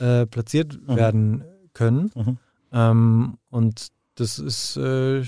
äh, 0.00 0.26
platziert 0.26 0.78
mhm. 0.86 0.96
werden 0.96 1.44
können. 1.72 2.10
Mhm. 2.14 2.38
Ähm, 2.72 3.38
und 3.50 3.88
das 4.16 4.38
ist 4.38 4.76
äh, 4.76 5.22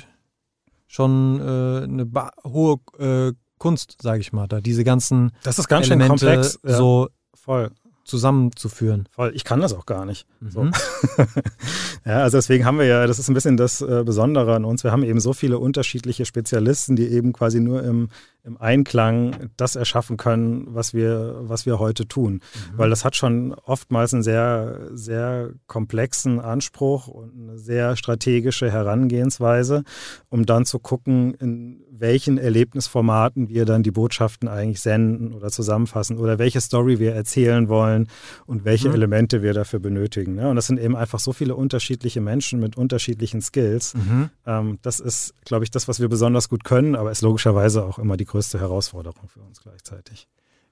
schon 0.87 1.41
äh, 1.41 1.85
eine 1.85 2.11
hohe 2.45 2.81
äh, 2.99 3.33
Kunst, 3.59 3.99
sage 4.01 4.21
ich 4.21 4.33
mal, 4.33 4.49
da 4.49 4.61
diese 4.61 4.85
ganzen 4.85 5.33
das 5.43 5.59
ist 5.59 5.69
ganz 5.69 5.87
Elemente 5.87 6.19
schön 6.19 6.29
komplex, 6.29 6.59
ja. 6.65 6.77
so 6.77 7.09
voll 7.35 7.71
zusammenzuführen. 8.11 9.09
Voll, 9.11 9.33
ich 9.35 9.45
kann 9.45 9.61
das 9.61 9.73
auch 9.73 9.87
gar 9.87 10.05
nicht. 10.05 10.27
Mhm. 10.41 10.51
So. 10.51 10.65
ja, 12.05 12.19
also 12.23 12.37
deswegen 12.37 12.65
haben 12.65 12.79
wir 12.79 12.87
ja, 12.87 13.07
das 13.07 13.19
ist 13.19 13.29
ein 13.29 13.35
bisschen 13.35 13.57
das 13.57 13.81
äh, 13.81 14.03
Besondere 14.05 14.55
an 14.55 14.65
uns. 14.65 14.85
Wir 14.85 14.93
haben 14.93 15.05
eben 15.05 15.21
so 15.21 15.33
viele 15.33 15.59
unterschiedliche 15.59 16.27
Spezialisten, 16.27 16.97
die 16.97 17.09
eben 17.09 17.33
quasi 17.33 17.61
nur 17.61 17.83
im 17.83 18.09
im 18.43 18.57
Einklang 18.61 19.51
das 19.57 19.77
erschaffen 19.77 20.17
können, 20.17 20.67
was 20.69 20.95
wir, 20.95 21.37
was 21.41 21.67
wir 21.67 21.79
heute 21.79 22.09
tun. 22.09 22.35
Mhm. 22.35 22.79
Weil 22.79 22.91
das 22.91 23.05
hat 23.05 23.17
schon 23.17 23.53
oftmals 23.53 24.15
einen 24.15 24.23
sehr, 24.23 24.89
sehr 24.93 25.51
komplexen 25.67 26.41
Anspruch 26.41 27.07
und 27.09 27.33
eine 27.35 27.59
sehr 27.59 27.97
strategische 27.97 28.71
Herangehensweise, 28.71 29.85
um 30.31 30.47
dann 30.47 30.65
zu 30.65 30.79
gucken, 30.79 31.35
in 31.35 31.83
welchen 31.91 32.39
Erlebnisformaten 32.39 33.51
wir 33.51 33.67
dann 33.67 33.83
die 33.83 33.91
Botschaften 33.91 34.49
eigentlich 34.49 34.81
senden 34.81 35.35
oder 35.35 35.51
zusammenfassen 35.51 36.17
oder 36.17 36.39
welche 36.39 36.63
Story 36.63 36.99
wir 36.99 37.15
erzählen 37.15 37.69
wollen 37.69 38.00
und 38.47 38.65
welche 38.65 38.89
mhm. 38.89 38.95
Elemente 38.95 39.43
wir 39.43 39.55
dafür 39.55 39.79
benötigen. 39.79 40.35
Ne? 40.35 40.49
Und 40.49 40.57
das 40.57 40.67
sind 40.67 40.79
eben 40.79 40.97
einfach 40.97 41.19
so 41.19 41.33
viele 41.33 41.55
unterschiedliche 41.57 42.21
Menschen 42.21 42.61
mit 42.61 42.77
unterschiedlichen 42.77 43.41
Skills. 43.41 43.95
Mhm. 43.95 44.31
Ähm, 44.47 44.79
das 44.83 45.01
ist, 45.01 45.35
glaube 45.45 45.65
ich, 45.65 45.71
das, 45.71 45.89
was 45.89 46.01
wir 46.01 46.09
besonders 46.09 46.49
gut 46.49 46.65
können, 46.65 46.97
aber 46.97 47.11
ist 47.11 47.23
logischerweise 47.23 47.85
auch 47.85 47.99
immer 47.99 48.17
die 48.17 48.27
größte 48.27 48.61
Herausforderung 48.61 49.29
für 49.29 49.41
uns 49.41 49.61
gleichzeitig. 49.61 50.29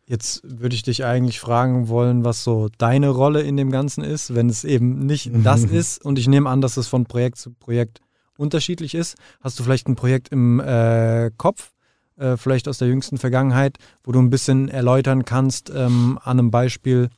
Jetzt 0.09 0.41
würde 0.43 0.75
ich 0.75 0.83
dich 0.83 1.05
eigentlich 1.05 1.39
fragen 1.39 1.89
wollen, 1.89 2.25
was 2.25 2.43
so 2.43 2.71
deine 2.79 3.11
Rolle 3.11 3.43
in 3.43 3.59
dem 3.59 3.71
Ganzen 3.71 4.03
ist, 4.03 4.35
wenn 4.35 4.49
es 4.49 4.65
eben 4.65 5.05
nicht 5.05 5.31
das 5.45 5.65
ist. 5.65 6.03
Und 6.03 6.19
ich 6.19 6.29
nehme 6.29 6.49
an, 6.49 6.63
dass 6.63 6.79
es 6.79 6.89
von 6.89 7.05
Projekt 7.05 7.37
zu 7.37 7.53
Projekt 7.53 8.01
unterschiedlich 8.39 8.95
ist. 8.95 9.19
Hast 9.43 9.59
du 9.59 9.65
vielleicht 9.65 9.87
ein 9.87 9.97
Projekt 9.97 10.31
im 10.31 10.61
äh, 10.61 11.31
Kopf, 11.37 11.73
äh, 12.19 12.37
vielleicht 12.37 12.69
aus 12.69 12.79
der 12.79 12.89
jüngsten 12.89 13.19
Vergangenheit, 13.19 13.79
wo 14.05 14.13
du 14.13 14.21
ein 14.21 14.31
bisschen 14.31 14.69
erläutern 14.69 15.25
kannst 15.25 15.71
ähm, 15.75 16.19
an 16.23 16.39
einem 16.39 16.51
Beispiel, 16.51 17.11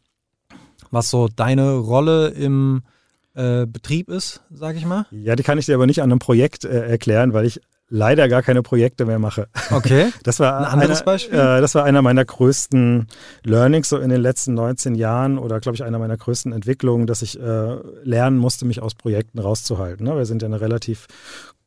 was 0.90 1.10
so 1.10 1.28
deine 1.28 1.74
Rolle 1.74 2.28
im 2.28 2.82
äh, 3.34 3.66
Betrieb 3.66 4.08
ist, 4.08 4.42
sage 4.50 4.78
ich 4.78 4.86
mal? 4.86 5.06
Ja, 5.10 5.36
die 5.36 5.42
kann 5.42 5.58
ich 5.58 5.66
dir 5.66 5.74
aber 5.74 5.86
nicht 5.86 6.02
an 6.02 6.10
einem 6.10 6.18
Projekt 6.18 6.64
äh, 6.64 6.88
erklären, 6.88 7.32
weil 7.32 7.46
ich 7.46 7.60
leider 7.90 8.28
gar 8.28 8.42
keine 8.42 8.62
Projekte 8.62 9.04
mehr 9.04 9.18
mache. 9.18 9.48
Okay. 9.70 10.12
Das 10.22 10.38
war 10.38 10.58
ein 10.58 10.64
anderes 10.64 10.98
einer, 10.98 11.04
Beispiel. 11.04 11.38
Äh, 11.38 11.60
das 11.60 11.74
war 11.74 11.84
einer 11.84 12.02
meiner 12.02 12.24
größten 12.24 13.08
Learnings 13.44 13.88
so 13.88 13.98
in 13.98 14.10
den 14.10 14.20
letzten 14.20 14.54
19 14.54 14.94
Jahren 14.94 15.38
oder 15.38 15.60
glaube 15.60 15.74
ich 15.74 15.82
einer 15.82 15.98
meiner 15.98 16.16
größten 16.16 16.52
Entwicklungen, 16.52 17.06
dass 17.06 17.22
ich 17.22 17.40
äh, 17.40 17.76
lernen 18.04 18.38
musste, 18.38 18.64
mich 18.64 18.80
aus 18.80 18.94
Projekten 18.94 19.38
rauszuhalten. 19.38 20.06
Ne? 20.06 20.16
Wir 20.16 20.26
sind 20.26 20.42
ja 20.42 20.46
eine 20.46 20.60
relativ 20.60 21.06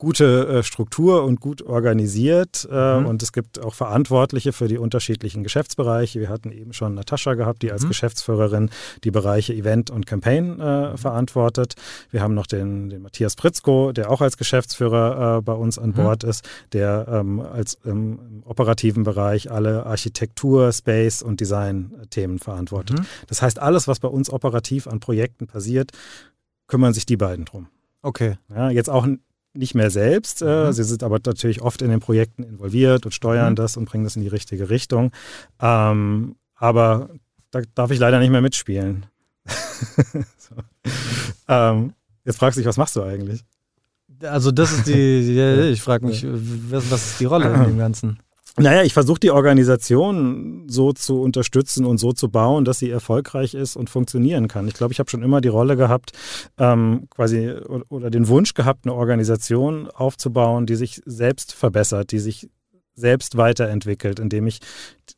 gute 0.03 0.47
äh, 0.47 0.63
Struktur 0.63 1.23
und 1.23 1.39
gut 1.39 1.61
organisiert 1.61 2.67
äh, 2.69 2.99
mhm. 2.99 3.05
und 3.05 3.23
es 3.23 3.31
gibt 3.31 3.63
auch 3.63 3.73
Verantwortliche 3.73 4.51
für 4.51 4.67
die 4.67 4.77
unterschiedlichen 4.77 5.43
Geschäftsbereiche. 5.43 6.19
Wir 6.19 6.27
hatten 6.27 6.51
eben 6.51 6.73
schon 6.73 6.93
Natascha 6.93 7.35
gehabt, 7.35 7.61
die 7.61 7.71
als 7.71 7.83
mhm. 7.83 7.87
Geschäftsführerin 7.87 8.69
die 9.05 9.11
Bereiche 9.11 9.53
Event 9.53 9.89
und 9.91 10.05
Campaign 10.05 10.59
äh, 10.59 10.91
mhm. 10.91 10.97
verantwortet. 10.97 11.75
Wir 12.11 12.21
haben 12.21 12.33
noch 12.33 12.47
den, 12.47 12.89
den 12.89 13.01
Matthias 13.01 13.37
Pritzko, 13.37 13.93
der 13.93 14.11
auch 14.11 14.19
als 14.19 14.37
Geschäftsführer 14.37 15.37
äh, 15.37 15.41
bei 15.41 15.53
uns 15.53 15.79
an 15.79 15.91
mhm. 15.91 15.93
Bord 15.93 16.25
ist, 16.25 16.47
der 16.73 17.07
ähm, 17.09 17.39
als 17.39 17.77
ähm, 17.85 18.19
im 18.19 18.43
operativen 18.43 19.03
Bereich 19.03 19.51
alle 19.51 19.85
Architektur, 19.85 20.73
Space 20.73 21.21
und 21.21 21.39
Design-Themen 21.39 22.39
verantwortet. 22.39 22.99
Mhm. 22.99 23.05
Das 23.27 23.41
heißt, 23.41 23.57
alles, 23.57 23.87
was 23.87 24.01
bei 24.01 24.09
uns 24.09 24.29
operativ 24.29 24.85
an 24.87 24.99
Projekten 24.99 25.47
passiert, 25.47 25.91
kümmern 26.67 26.93
sich 26.93 27.05
die 27.05 27.17
beiden 27.17 27.45
drum. 27.45 27.67
Okay. 28.01 28.35
Ja, 28.53 28.69
jetzt 28.69 28.89
auch 28.89 29.07
nicht 29.53 29.75
mehr 29.75 29.89
selbst. 29.89 30.41
Äh, 30.41 30.67
mhm. 30.67 30.73
Sie 30.73 30.83
sind 30.83 31.03
aber 31.03 31.19
natürlich 31.23 31.61
oft 31.61 31.81
in 31.81 31.89
den 31.89 31.99
Projekten 31.99 32.43
involviert 32.43 33.05
und 33.05 33.11
steuern 33.11 33.51
mhm. 33.53 33.57
das 33.57 33.77
und 33.77 33.85
bringen 33.85 34.03
das 34.03 34.15
in 34.15 34.21
die 34.21 34.27
richtige 34.27 34.69
Richtung. 34.69 35.11
Ähm, 35.59 36.35
aber 36.55 37.09
da 37.51 37.61
darf 37.75 37.91
ich 37.91 37.99
leider 37.99 38.19
nicht 38.19 38.31
mehr 38.31 38.41
mitspielen. 38.41 39.05
so. 39.45 40.55
ähm, 41.47 41.93
jetzt 42.25 42.37
fragst 42.37 42.57
du 42.57 42.61
dich, 42.61 42.67
was 42.67 42.77
machst 42.77 42.95
du 42.95 43.03
eigentlich? 43.03 43.43
Also 44.21 44.51
das 44.51 44.71
ist 44.71 44.87
die, 44.87 45.25
die 45.25 45.39
ich 45.73 45.81
frage 45.81 46.05
mich, 46.05 46.25
was, 46.25 46.89
was 46.89 47.11
ist 47.11 47.19
die 47.19 47.25
Rolle 47.25 47.53
in 47.53 47.63
dem 47.63 47.77
Ganzen? 47.77 48.19
Naja, 48.57 48.83
ich 48.83 48.93
versuche 48.93 49.19
die 49.19 49.31
Organisation 49.31 50.65
so 50.67 50.93
zu 50.93 51.19
unterstützen 51.19 51.85
und 51.85 51.97
so 51.97 52.13
zu 52.13 52.29
bauen, 52.29 52.65
dass 52.65 52.77
sie 52.77 52.91
erfolgreich 52.91 53.55
ist 53.55 53.75
und 53.75 53.89
funktionieren 53.89 54.47
kann. 54.47 54.67
Ich 54.67 54.75
glaube, 54.75 54.93
ich 54.93 54.99
habe 54.99 55.09
schon 55.09 55.23
immer 55.23 55.41
die 55.41 55.47
Rolle 55.47 55.75
gehabt, 55.75 56.11
ähm, 56.59 57.07
quasi 57.09 57.51
oder 57.89 58.11
den 58.11 58.27
Wunsch 58.27 58.53
gehabt, 58.53 58.85
eine 58.85 58.93
Organisation 58.93 59.89
aufzubauen, 59.89 60.67
die 60.67 60.75
sich 60.75 61.01
selbst 61.05 61.53
verbessert, 61.53 62.11
die 62.11 62.19
sich 62.19 62.49
selbst 62.95 63.37
weiterentwickelt, 63.37 64.19
indem 64.19 64.45
ich 64.45 64.59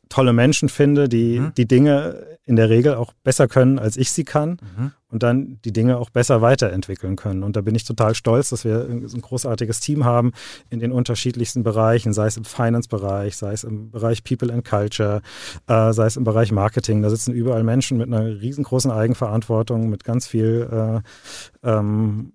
tolle 0.08 0.32
Menschen 0.32 0.69
finde, 0.69 1.10
die 1.10 1.39
mhm. 1.39 1.54
die 1.58 1.67
Dinge 1.67 2.26
in 2.45 2.56
der 2.56 2.69
Regel 2.69 2.95
auch 2.95 3.12
besser 3.24 3.50
können, 3.50 3.80
als 3.80 3.98
ich 3.98 4.12
sie 4.12 4.24
kann 4.24 4.58
mhm. 4.78 4.91
Und 5.15 5.23
dann 5.23 5.60
die 5.63 5.71
Dinge 5.71 5.97
auch 5.97 6.10
besser 6.10 6.41
weiterentwickeln 6.41 7.15
können. 7.15 7.43
Und 7.43 7.56
da 7.56 7.62
bin 7.62 7.73
ich 7.73 7.86
total 7.86 8.15
stolz, 8.15 8.49
dass 8.49 8.65
wir 8.65 8.82
ein 8.82 9.21
großartiges 9.21 9.80
Team 9.80 10.04
haben 10.04 10.34
in 10.69 10.80
den 10.80 10.91
unterschiedlichsten 10.91 11.63
Bereichen, 11.63 12.12
sei 12.12 12.28
es 12.28 12.36
im 12.36 12.43
Finance-Bereich, 12.43 13.38
sei 13.38 13.54
es 13.54 13.63
im 13.63 13.91
Bereich 13.91 14.25
People 14.25 14.51
and 14.51 14.65
Culture, 14.65 15.21
äh, 15.67 15.93
sei 15.93 16.06
es 16.06 16.17
im 16.17 16.25
Bereich 16.25 16.51
Marketing. 16.51 17.01
Da 17.01 17.10
sitzen 17.10 17.34
überall 17.34 17.63
Menschen 17.63 17.97
mit 17.97 18.08
einer 18.08 18.25
riesengroßen 18.25 18.91
Eigenverantwortung, 18.91 19.88
mit 19.89 20.04
ganz 20.04 20.28
viel 20.28 20.67
äh, 21.63 21.69
ähm, 21.69 22.34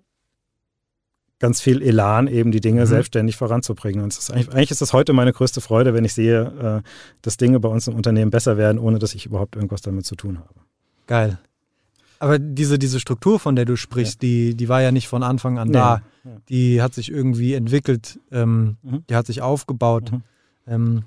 ganz 1.38 1.60
viel 1.60 1.82
Elan, 1.82 2.28
eben 2.28 2.50
die 2.50 2.60
Dinge 2.60 2.80
mhm. 2.80 2.86
selbstständig 2.86 3.36
voranzubringen. 3.36 4.02
Und 4.02 4.16
ist 4.16 4.30
eigentlich, 4.30 4.54
eigentlich, 4.54 4.70
ist 4.70 4.80
das 4.80 4.94
heute 4.94 5.12
meine 5.12 5.34
größte 5.34 5.60
Freude, 5.60 5.92
wenn 5.92 6.06
ich 6.06 6.14
sehe, 6.14 6.82
äh, 6.82 6.88
dass 7.20 7.36
Dinge 7.36 7.60
bei 7.60 7.68
uns 7.68 7.88
im 7.88 7.94
Unternehmen 7.94 8.30
besser 8.30 8.56
werden, 8.56 8.78
ohne 8.78 8.98
dass 8.98 9.14
ich 9.14 9.26
überhaupt 9.26 9.54
irgendwas 9.54 9.82
damit 9.82 10.06
zu 10.06 10.16
tun 10.16 10.38
habe. 10.38 10.60
Geil. 11.06 11.38
Aber 12.20 12.38
diese, 12.38 12.78
diese 12.78 13.00
Struktur, 13.00 13.40
von 13.40 13.56
der 13.56 13.64
du 13.64 13.76
sprichst, 13.76 14.22
ja. 14.22 14.28
die, 14.28 14.54
die 14.54 14.68
war 14.68 14.82
ja 14.82 14.92
nicht 14.92 15.08
von 15.08 15.22
Anfang 15.22 15.58
an 15.58 15.68
nee. 15.68 15.74
da. 15.74 16.02
Ja. 16.22 16.30
Die 16.50 16.82
hat 16.82 16.94
sich 16.94 17.10
irgendwie 17.10 17.54
entwickelt, 17.54 18.20
ähm, 18.30 18.76
mhm. 18.82 19.04
die 19.08 19.16
hat 19.16 19.26
sich 19.26 19.40
aufgebaut. 19.40 20.12
Mhm. 20.12 20.22
Ähm, 20.66 21.04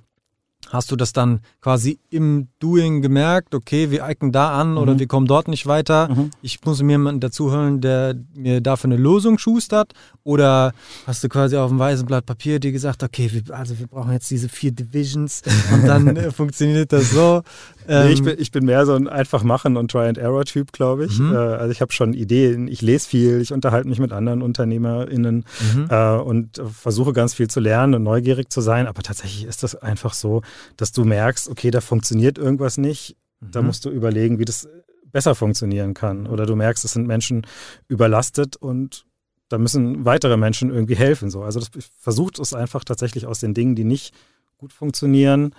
Hast 0.70 0.92
du 0.92 0.96
das 0.96 1.14
dann 1.14 1.42
quasi 1.62 2.00
im 2.10 2.48
Doing 2.60 3.02
gemerkt, 3.02 3.54
okay, 3.54 3.92
wir 3.92 4.04
eiken 4.04 4.32
da 4.32 4.60
an 4.60 4.72
mhm. 4.72 4.78
oder 4.78 5.00
wir 5.00 5.08
kommen 5.08 5.28
dort 5.28 5.48
nicht 5.48 5.68
weiter? 5.68 6.10
Mhm. 6.10 6.32
Ich 6.42 6.64
muss 6.66 6.82
mir 6.82 6.94
jemanden 6.94 7.20
dazu 7.20 7.52
hören, 7.52 7.82
der 7.82 8.16
mir 8.34 8.62
dafür 8.62 8.90
eine 8.90 8.98
Lösung 8.98 9.38
schustert? 9.38 9.94
Oder 10.24 10.74
hast 11.06 11.24
du 11.24 11.30
quasi 11.30 11.58
auf 11.58 11.70
dem 11.70 11.80
weißen 11.80 12.06
Blatt 12.06 12.26
Papier 12.26 12.60
dir 12.60 12.72
gesagt, 12.72 13.04
okay, 13.04 13.30
wir, 13.32 13.56
also 13.56 13.78
wir 13.78 13.88
brauchen 13.88 14.14
jetzt 14.14 14.32
diese 14.32 14.50
vier 14.50 14.72
Divisions 14.72 15.42
und 15.74 15.86
dann 15.86 16.08
äh, 16.18 16.32
funktioniert 16.32 16.92
das 16.92 17.12
so? 17.12 17.44
Ähm, 17.88 18.08
nee, 18.08 18.14
ich, 18.14 18.24
bin, 18.24 18.36
ich 18.40 18.52
bin 18.52 18.66
mehr 18.66 18.86
so 18.86 18.94
ein 18.94 19.08
einfach 19.08 19.44
machen 19.44 19.78
und 19.78 19.92
Try-and-Error-Typ, 19.92 20.72
glaube 20.72 21.06
ich. 21.06 21.20
Mhm. 21.20 21.34
Äh, 21.34 21.38
also 21.38 21.72
ich 21.72 21.82
habe 21.82 21.92
schon 21.92 22.14
Ideen, 22.14 22.68
ich 22.68 22.82
lese 22.82 23.08
viel, 23.08 23.42
ich 23.42 23.54
unterhalte 23.54 23.88
mich 23.88 24.00
mit 24.00 24.12
anderen 24.12 24.42
UnternehmerInnen 24.42 25.46
mhm. 25.76 25.88
äh, 25.90 26.16
und 26.18 26.62
versuche 26.72 27.14
ganz 27.14 27.34
viel 27.34 27.50
zu 27.50 27.60
lernen 27.60 27.96
und 27.96 28.04
neugierig 28.04 28.50
zu 28.50 28.62
sein. 28.62 28.88
Aber 28.88 29.02
tatsächlich 29.04 29.46
ist 29.46 29.64
das 29.64 29.76
einfach 29.76 30.14
so, 30.14 30.42
dass 30.78 30.92
du 30.92 31.06
merkst, 31.06 31.50
okay, 31.50 31.72
da 31.72 31.82
funktioniert 31.82 32.38
irgendwas 32.38 32.78
nicht. 32.78 33.16
Mhm. 33.40 33.52
Da 33.52 33.62
musst 33.62 33.86
du 33.86 33.90
überlegen, 33.90 34.40
wie 34.40 34.46
das 34.46 34.68
besser 35.12 35.36
funktionieren 35.36 35.94
kann. 35.94 36.28
Oder 36.28 36.46
du 36.46 36.56
merkst, 36.56 36.84
es 36.84 36.92
sind 36.92 37.08
Menschen 37.08 37.46
überlastet 37.88 38.56
und 38.56 39.06
da 39.50 39.58
müssen 39.60 40.04
weitere 40.04 40.36
Menschen 40.36 40.72
irgendwie 40.72 40.96
helfen. 40.96 41.30
So. 41.30 41.44
Also 41.44 41.60
das 41.60 41.70
versucht 42.00 42.40
es 42.40 42.54
einfach 42.54 42.84
tatsächlich 42.84 43.28
aus 43.28 43.40
den 43.40 43.54
Dingen, 43.54 43.76
die 43.76 43.84
nicht 43.84 44.14
gut 44.58 44.74
funktionieren, 44.74 45.54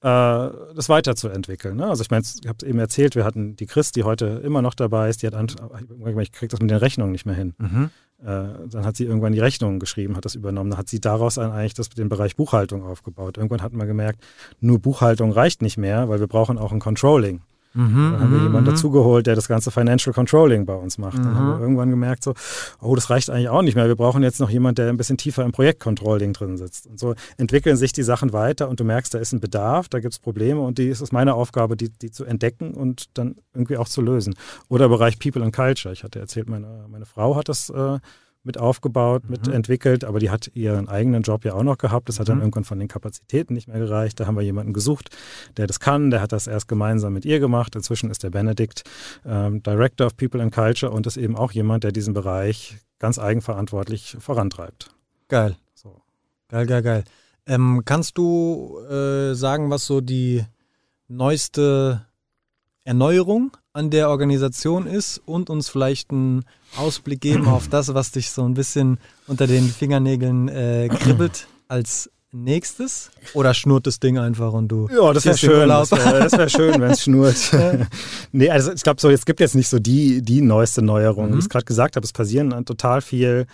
das 0.00 0.88
weiterzuentwickeln. 0.88 1.76
Ne? 1.76 1.86
Also 1.86 2.02
ich 2.02 2.10
meine, 2.10 2.24
ich 2.24 2.48
habe 2.48 2.64
eben 2.66 2.78
erzählt, 2.78 3.16
wir 3.16 3.24
hatten 3.24 3.56
die 3.56 3.66
Chris, 3.66 3.92
die 3.92 4.04
heute 4.04 4.40
immer 4.42 4.62
noch 4.62 4.74
dabei 4.74 5.10
ist, 5.10 5.22
die 5.22 5.26
hat, 5.26 5.34
ich 5.34 6.32
kriege 6.32 6.48
das 6.48 6.60
mit 6.60 6.70
den 6.70 6.78
Rechnungen 6.78 7.12
nicht 7.12 7.26
mehr 7.26 7.34
hin. 7.34 7.54
Mhm. 7.58 7.90
Äh, 8.22 8.68
dann 8.68 8.84
hat 8.84 8.96
sie 8.96 9.04
irgendwann 9.04 9.32
die 9.32 9.40
Rechnungen 9.40 9.78
geschrieben, 9.78 10.16
hat 10.16 10.24
das 10.24 10.34
übernommen. 10.34 10.70
Dann 10.70 10.78
hat 10.78 10.88
sie 10.88 11.00
daraus 11.00 11.34
dann 11.34 11.52
eigentlich 11.52 11.74
das, 11.74 11.90
den 11.90 12.08
Bereich 12.08 12.36
Buchhaltung 12.36 12.82
aufgebaut. 12.82 13.36
Irgendwann 13.36 13.62
hat 13.62 13.72
man 13.72 13.86
gemerkt, 13.86 14.22
nur 14.60 14.78
Buchhaltung 14.78 15.32
reicht 15.32 15.62
nicht 15.62 15.76
mehr, 15.76 16.08
weil 16.08 16.20
wir 16.20 16.28
brauchen 16.28 16.58
auch 16.58 16.72
ein 16.72 16.80
Controlling. 16.80 17.42
Mhm, 17.72 18.12
dann 18.12 18.20
haben 18.20 18.30
wir 18.32 18.38
mhm, 18.38 18.44
jemanden 18.44 18.70
mhm. 18.70 18.74
dazugeholt, 18.74 19.26
der 19.26 19.36
das 19.36 19.46
ganze 19.46 19.70
Financial 19.70 20.12
Controlling 20.12 20.66
bei 20.66 20.74
uns 20.74 20.98
macht. 20.98 21.18
Dann 21.18 21.34
haben 21.34 21.48
wir 21.48 21.60
irgendwann 21.60 21.90
gemerkt, 21.90 22.24
so, 22.24 22.34
oh, 22.80 22.94
das 22.96 23.10
reicht 23.10 23.30
eigentlich 23.30 23.48
auch 23.48 23.62
nicht 23.62 23.76
mehr. 23.76 23.86
Wir 23.86 23.94
brauchen 23.94 24.22
jetzt 24.22 24.40
noch 24.40 24.50
jemanden, 24.50 24.76
der 24.76 24.88
ein 24.88 24.96
bisschen 24.96 25.16
tiefer 25.16 25.44
im 25.44 25.52
Projektcontrolling 25.52 26.32
drin 26.32 26.56
sitzt. 26.56 26.88
Und 26.88 26.98
so 26.98 27.14
entwickeln 27.36 27.76
sich 27.76 27.92
die 27.92 28.02
Sachen 28.02 28.32
weiter 28.32 28.68
und 28.68 28.80
du 28.80 28.84
merkst, 28.84 29.14
da 29.14 29.18
ist 29.18 29.32
ein 29.32 29.40
Bedarf, 29.40 29.88
da 29.88 30.00
gibt 30.00 30.14
es 30.14 30.18
Probleme 30.18 30.60
und 30.60 30.78
die 30.78 30.88
ist 30.88 31.00
es 31.00 31.12
meine 31.12 31.34
Aufgabe, 31.34 31.76
die, 31.76 31.90
die 31.90 32.10
zu 32.10 32.24
entdecken 32.24 32.74
und 32.74 33.06
dann 33.14 33.36
irgendwie 33.54 33.76
auch 33.76 33.88
zu 33.88 34.02
lösen. 34.02 34.34
Oder 34.68 34.88
Bereich 34.88 35.18
People 35.18 35.42
and 35.42 35.54
Culture. 35.54 35.92
Ich 35.92 36.02
hatte 36.02 36.18
erzählt, 36.18 36.48
meine, 36.48 36.86
meine 36.90 37.06
Frau 37.06 37.36
hat 37.36 37.48
das 37.48 37.70
äh, 37.70 37.98
mit 38.42 38.58
aufgebaut, 38.58 39.24
mhm. 39.24 39.30
mitentwickelt, 39.30 40.04
aber 40.04 40.18
die 40.18 40.30
hat 40.30 40.50
ihren 40.54 40.88
eigenen 40.88 41.22
Job 41.22 41.44
ja 41.44 41.54
auch 41.54 41.62
noch 41.62 41.78
gehabt. 41.78 42.08
Das 42.08 42.18
hat 42.18 42.28
dann 42.28 42.36
mhm. 42.36 42.42
irgendwann 42.42 42.64
von 42.64 42.78
den 42.78 42.88
Kapazitäten 42.88 43.54
nicht 43.54 43.68
mehr 43.68 43.78
gereicht. 43.78 44.18
Da 44.18 44.26
haben 44.26 44.36
wir 44.36 44.42
jemanden 44.42 44.72
gesucht, 44.72 45.10
der 45.56 45.66
das 45.66 45.80
kann. 45.80 46.10
Der 46.10 46.20
hat 46.20 46.32
das 46.32 46.46
erst 46.46 46.68
gemeinsam 46.68 47.12
mit 47.12 47.24
ihr 47.24 47.40
gemacht. 47.40 47.76
Inzwischen 47.76 48.10
ist 48.10 48.22
der 48.22 48.30
Benedikt 48.30 48.84
ähm, 49.26 49.62
Director 49.62 50.06
of 50.06 50.16
People 50.16 50.40
and 50.40 50.54
Culture 50.54 50.90
und 50.90 51.06
ist 51.06 51.16
eben 51.16 51.36
auch 51.36 51.52
jemand, 51.52 51.84
der 51.84 51.92
diesen 51.92 52.14
Bereich 52.14 52.78
ganz 52.98 53.18
eigenverantwortlich 53.18 54.16
vorantreibt. 54.20 54.90
Geil. 55.28 55.56
So. 55.74 56.00
Geil, 56.48 56.66
geil, 56.66 56.82
geil. 56.82 57.04
Ähm, 57.46 57.82
kannst 57.84 58.16
du 58.16 58.78
äh, 58.88 59.34
sagen, 59.34 59.70
was 59.70 59.86
so 59.86 60.00
die 60.00 60.44
neueste 61.08 62.06
Erneuerung 62.84 63.56
an 63.72 63.90
der 63.90 64.08
Organisation 64.08 64.86
ist 64.86 65.20
und 65.24 65.50
uns 65.50 65.68
vielleicht 65.68 66.10
einen 66.10 66.44
Ausblick 66.76 67.20
geben 67.20 67.46
auf 67.46 67.68
das, 67.68 67.94
was 67.94 68.12
dich 68.12 68.30
so 68.30 68.44
ein 68.44 68.54
bisschen 68.54 68.98
unter 69.26 69.46
den 69.46 69.68
Fingernägeln 69.68 70.48
äh, 70.48 70.88
kribbelt 70.88 71.46
als 71.68 72.10
nächstes? 72.32 73.10
Oder 73.34 73.54
schnurrt 73.54 73.86
das 73.86 74.00
Ding 74.00 74.18
einfach 74.18 74.52
und 74.52 74.68
du. 74.68 74.88
Ja, 74.88 75.12
das 75.12 75.24
wäre 75.24 75.36
schön. 75.36 75.68
Das 75.68 75.90
wäre 75.90 76.30
wär 76.30 76.48
schön, 76.48 76.80
wenn 76.80 76.92
es 76.92 77.02
schnurrt. 77.02 77.36
nee, 78.32 78.48
also 78.48 78.72
ich 78.72 78.82
glaube, 78.82 79.00
so, 79.00 79.10
es 79.10 79.24
gibt 79.24 79.40
jetzt 79.40 79.54
nicht 79.54 79.68
so 79.68 79.78
die, 79.78 80.22
die 80.22 80.40
neueste 80.40 80.82
Neuerung. 80.82 81.30
Mhm. 81.30 81.34
Wie 81.34 81.38
ich 81.38 81.44
es 81.44 81.48
gerade 81.48 81.64
gesagt 81.64 81.96
habe, 81.96 82.04
es 82.04 82.12
passieren 82.12 82.52
an 82.52 82.64
total 82.64 83.02
viel, 83.02 83.46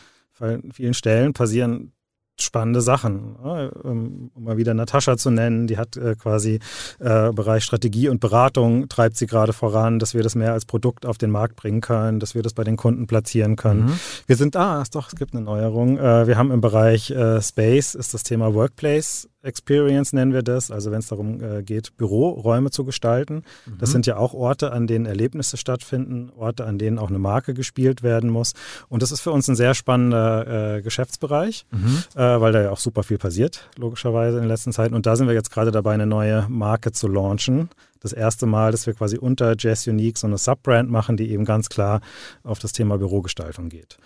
vielen 0.72 0.94
Stellen 0.94 1.32
passieren 1.32 1.92
spannende 2.40 2.80
Sachen. 2.80 3.36
Ähm, 3.44 4.30
um 4.34 4.44
mal 4.44 4.56
wieder 4.56 4.74
Natascha 4.74 5.16
zu 5.16 5.30
nennen, 5.30 5.66
die 5.66 5.78
hat 5.78 5.96
äh, 5.96 6.14
quasi 6.16 6.60
äh, 6.98 7.32
Bereich 7.32 7.64
Strategie 7.64 8.08
und 8.08 8.20
Beratung, 8.20 8.88
treibt 8.88 9.16
sie 9.16 9.26
gerade 9.26 9.52
voran, 9.52 9.98
dass 9.98 10.14
wir 10.14 10.22
das 10.22 10.34
mehr 10.34 10.52
als 10.52 10.64
Produkt 10.64 11.06
auf 11.06 11.18
den 11.18 11.30
Markt 11.30 11.56
bringen 11.56 11.80
können, 11.80 12.20
dass 12.20 12.34
wir 12.34 12.42
das 12.42 12.54
bei 12.54 12.64
den 12.64 12.76
Kunden 12.76 13.06
platzieren 13.06 13.56
können. 13.56 13.86
Mhm. 13.86 14.00
Wir 14.26 14.36
sind, 14.36 14.56
ah, 14.56 14.84
doch, 14.92 15.08
es 15.08 15.16
gibt 15.16 15.34
eine 15.34 15.42
Neuerung. 15.42 15.98
Äh, 15.98 16.26
wir 16.26 16.36
haben 16.36 16.50
im 16.50 16.60
Bereich 16.60 17.12
Space 17.40 17.94
ist 17.94 18.14
das 18.14 18.22
Thema 18.22 18.54
Workplace 18.54 19.28
Experience 19.46 20.12
nennen 20.12 20.32
wir 20.32 20.42
das, 20.42 20.70
also 20.70 20.90
wenn 20.90 20.98
es 20.98 21.08
darum 21.08 21.42
äh, 21.42 21.62
geht, 21.62 21.96
Büroräume 21.96 22.70
zu 22.70 22.84
gestalten. 22.84 23.44
Mhm. 23.66 23.78
Das 23.78 23.90
sind 23.90 24.06
ja 24.06 24.16
auch 24.16 24.34
Orte, 24.34 24.72
an 24.72 24.86
denen 24.86 25.06
Erlebnisse 25.06 25.56
stattfinden, 25.56 26.30
Orte, 26.36 26.66
an 26.66 26.78
denen 26.78 26.98
auch 26.98 27.08
eine 27.08 27.18
Marke 27.18 27.54
gespielt 27.54 28.02
werden 28.02 28.30
muss. 28.30 28.52
Und 28.88 29.02
das 29.02 29.12
ist 29.12 29.20
für 29.20 29.30
uns 29.30 29.48
ein 29.48 29.56
sehr 29.56 29.74
spannender 29.74 30.76
äh, 30.76 30.82
Geschäftsbereich, 30.82 31.66
mhm. 31.70 32.02
äh, 32.14 32.40
weil 32.40 32.52
da 32.52 32.62
ja 32.62 32.70
auch 32.70 32.78
super 32.78 33.02
viel 33.02 33.18
passiert, 33.18 33.70
logischerweise 33.76 34.36
in 34.36 34.44
den 34.44 34.48
letzten 34.48 34.72
Zeiten. 34.72 34.94
Und 34.94 35.06
da 35.06 35.16
sind 35.16 35.26
wir 35.26 35.34
jetzt 35.34 35.50
gerade 35.50 35.70
dabei, 35.70 35.94
eine 35.94 36.06
neue 36.06 36.46
Marke 36.48 36.92
zu 36.92 37.08
launchen. 37.08 37.70
Das 38.00 38.12
erste 38.12 38.46
Mal, 38.46 38.72
dass 38.72 38.86
wir 38.86 38.94
quasi 38.94 39.16
unter 39.18 39.54
Jazz 39.58 39.86
Unique 39.86 40.18
so 40.18 40.26
eine 40.26 40.38
Subbrand 40.38 40.90
machen, 40.90 41.16
die 41.16 41.30
eben 41.30 41.44
ganz 41.44 41.68
klar 41.68 42.00
auf 42.42 42.58
das 42.58 42.72
Thema 42.72 42.98
Bürogestaltung 42.98 43.68
geht. 43.68 43.98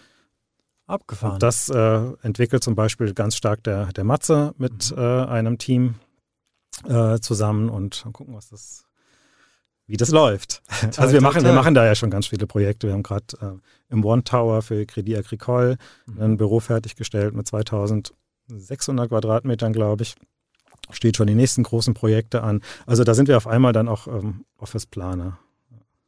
Abgefahren. 0.90 1.34
Und 1.34 1.42
das 1.42 1.68
äh, 1.68 2.00
entwickelt 2.22 2.62
zum 2.62 2.74
Beispiel 2.74 3.14
ganz 3.14 3.36
stark 3.36 3.62
der, 3.64 3.86
der 3.86 4.04
Matze 4.04 4.54
mit 4.58 4.90
mhm. 4.90 5.02
äh, 5.02 5.24
einem 5.24 5.58
Team 5.58 5.96
äh, 6.88 7.18
zusammen 7.20 7.68
und 7.68 8.06
gucken, 8.12 8.34
was 8.34 8.48
das, 8.48 8.84
wie 9.86 9.96
das 9.96 10.10
läuft. 10.10 10.62
Toll, 10.80 10.90
also 10.96 11.12
wir 11.12 11.20
machen, 11.20 11.44
wir 11.44 11.52
machen 11.52 11.74
da 11.74 11.84
ja 11.84 11.94
schon 11.94 12.10
ganz 12.10 12.26
viele 12.28 12.46
Projekte. 12.46 12.86
Wir 12.86 12.94
haben 12.94 13.02
gerade 13.02 13.24
äh, 13.40 13.92
im 13.92 14.04
One 14.04 14.24
Tower 14.24 14.62
für 14.62 14.84
Credit 14.86 15.18
Agricole 15.18 15.76
mhm. 16.06 16.22
ein 16.22 16.36
Büro 16.36 16.60
fertiggestellt 16.60 17.34
mit 17.34 17.46
2600 17.46 19.08
Quadratmetern, 19.08 19.72
glaube 19.72 20.02
ich. 20.02 20.14
Steht 20.90 21.16
schon 21.16 21.26
die 21.26 21.34
nächsten 21.34 21.62
großen 21.62 21.94
Projekte 21.94 22.42
an. 22.42 22.62
Also 22.86 23.04
da 23.04 23.14
sind 23.14 23.28
wir 23.28 23.36
auf 23.36 23.46
einmal 23.46 23.72
dann 23.72 23.88
auch 23.88 24.06
ähm, 24.08 24.44
Office-Planer. 24.56 25.38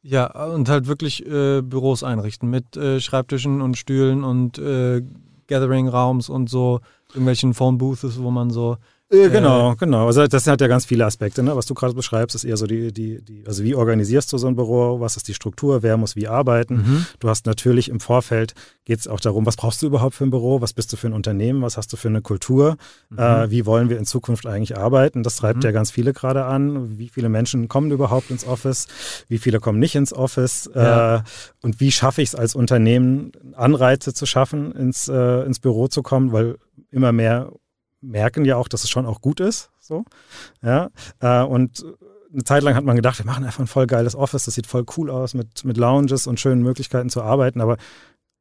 Ja, 0.05 0.25
und 0.47 0.67
halt 0.67 0.87
wirklich 0.87 1.25
äh, 1.25 1.61
Büros 1.61 2.03
einrichten 2.03 2.49
mit 2.49 2.75
äh, 2.75 2.99
Schreibtischen 2.99 3.61
und 3.61 3.77
Stühlen 3.77 4.25
und 4.25 4.57
äh, 4.57 5.01
Gathering-Raums 5.47 6.27
und 6.27 6.49
so 6.49 6.81
irgendwelchen 7.09 7.53
Phone-Booths, 7.53 8.19
wo 8.19 8.29
man 8.29 8.49
so 8.49 8.77
genau, 9.13 9.75
genau. 9.75 10.07
Also 10.07 10.25
das 10.27 10.47
hat 10.47 10.59
ja 10.61 10.67
ganz 10.67 10.85
viele 10.85 11.05
Aspekte. 11.05 11.43
Ne? 11.43 11.55
Was 11.55 11.65
du 11.65 11.73
gerade 11.73 11.93
beschreibst, 11.93 12.35
ist 12.35 12.43
eher 12.43 12.57
so 12.57 12.65
die, 12.65 12.91
die, 12.91 13.23
die, 13.23 13.43
also 13.45 13.63
wie 13.63 13.75
organisierst 13.75 14.33
du 14.33 14.37
so 14.37 14.47
ein 14.47 14.55
Büro, 14.55 14.99
was 14.99 15.17
ist 15.17 15.27
die 15.27 15.33
Struktur, 15.33 15.83
wer 15.83 15.97
muss 15.97 16.15
wie 16.15 16.27
arbeiten. 16.27 16.75
Mhm. 16.75 17.05
Du 17.19 17.29
hast 17.29 17.45
natürlich 17.45 17.89
im 17.89 17.99
Vorfeld 17.99 18.53
geht 18.85 18.99
es 18.99 19.07
auch 19.07 19.19
darum, 19.19 19.45
was 19.45 19.55
brauchst 19.55 19.81
du 19.81 19.85
überhaupt 19.85 20.15
für 20.15 20.25
ein 20.25 20.29
Büro, 20.29 20.61
was 20.61 20.73
bist 20.73 20.91
du 20.91 20.97
für 20.97 21.07
ein 21.07 21.13
Unternehmen, 21.13 21.61
was 21.61 21.77
hast 21.77 21.93
du 21.93 21.97
für 21.97 22.09
eine 22.09 22.21
Kultur, 22.21 22.77
mhm. 23.09 23.19
äh, 23.19 23.51
wie 23.51 23.65
wollen 23.65 23.89
wir 23.89 23.97
in 23.97 24.05
Zukunft 24.05 24.45
eigentlich 24.45 24.77
arbeiten. 24.77 25.23
Das 25.23 25.37
treibt 25.37 25.57
mhm. 25.57 25.63
ja 25.63 25.71
ganz 25.71 25.91
viele 25.91 26.13
gerade 26.13 26.45
an. 26.45 26.97
Wie 26.97 27.09
viele 27.09 27.29
Menschen 27.29 27.67
kommen 27.67 27.91
überhaupt 27.91 28.31
ins 28.31 28.45
Office, 28.45 28.87
wie 29.29 29.37
viele 29.37 29.59
kommen 29.59 29.79
nicht 29.79 29.95
ins 29.95 30.13
Office 30.13 30.69
ja. 30.73 31.17
äh, 31.17 31.21
und 31.61 31.79
wie 31.79 31.91
schaffe 31.91 32.21
ich 32.21 32.29
es 32.29 32.35
als 32.35 32.55
Unternehmen, 32.55 33.31
Anreize 33.55 34.13
zu 34.13 34.25
schaffen, 34.25 34.73
ins, 34.73 35.07
äh, 35.07 35.45
ins 35.45 35.59
Büro 35.59 35.87
zu 35.87 36.01
kommen, 36.03 36.31
weil 36.31 36.57
immer 36.91 37.11
mehr 37.11 37.51
merken 38.03 38.45
ja 38.45 38.57
auch, 38.57 38.67
dass 38.67 38.83
es 38.83 38.89
schon 38.89 39.05
auch 39.05 39.21
gut 39.21 39.39
ist. 39.39 39.71
So. 39.79 40.05
Ja. 40.61 40.89
Äh, 41.19 41.43
und 41.43 41.83
eine 42.33 42.43
Zeit 42.43 42.63
lang 42.63 42.75
hat 42.75 42.83
man 42.83 42.95
gedacht, 42.95 43.19
wir 43.19 43.25
machen 43.25 43.45
einfach 43.45 43.59
ein 43.59 43.67
voll 43.67 43.87
geiles 43.87 44.15
Office, 44.15 44.45
das 44.45 44.55
sieht 44.55 44.67
voll 44.67 44.85
cool 44.97 45.09
aus 45.09 45.33
mit, 45.33 45.63
mit 45.65 45.77
Lounges 45.77 46.25
und 46.25 46.39
schönen 46.39 46.63
Möglichkeiten 46.63 47.09
zu 47.09 47.21
arbeiten, 47.21 47.61
aber 47.61 47.77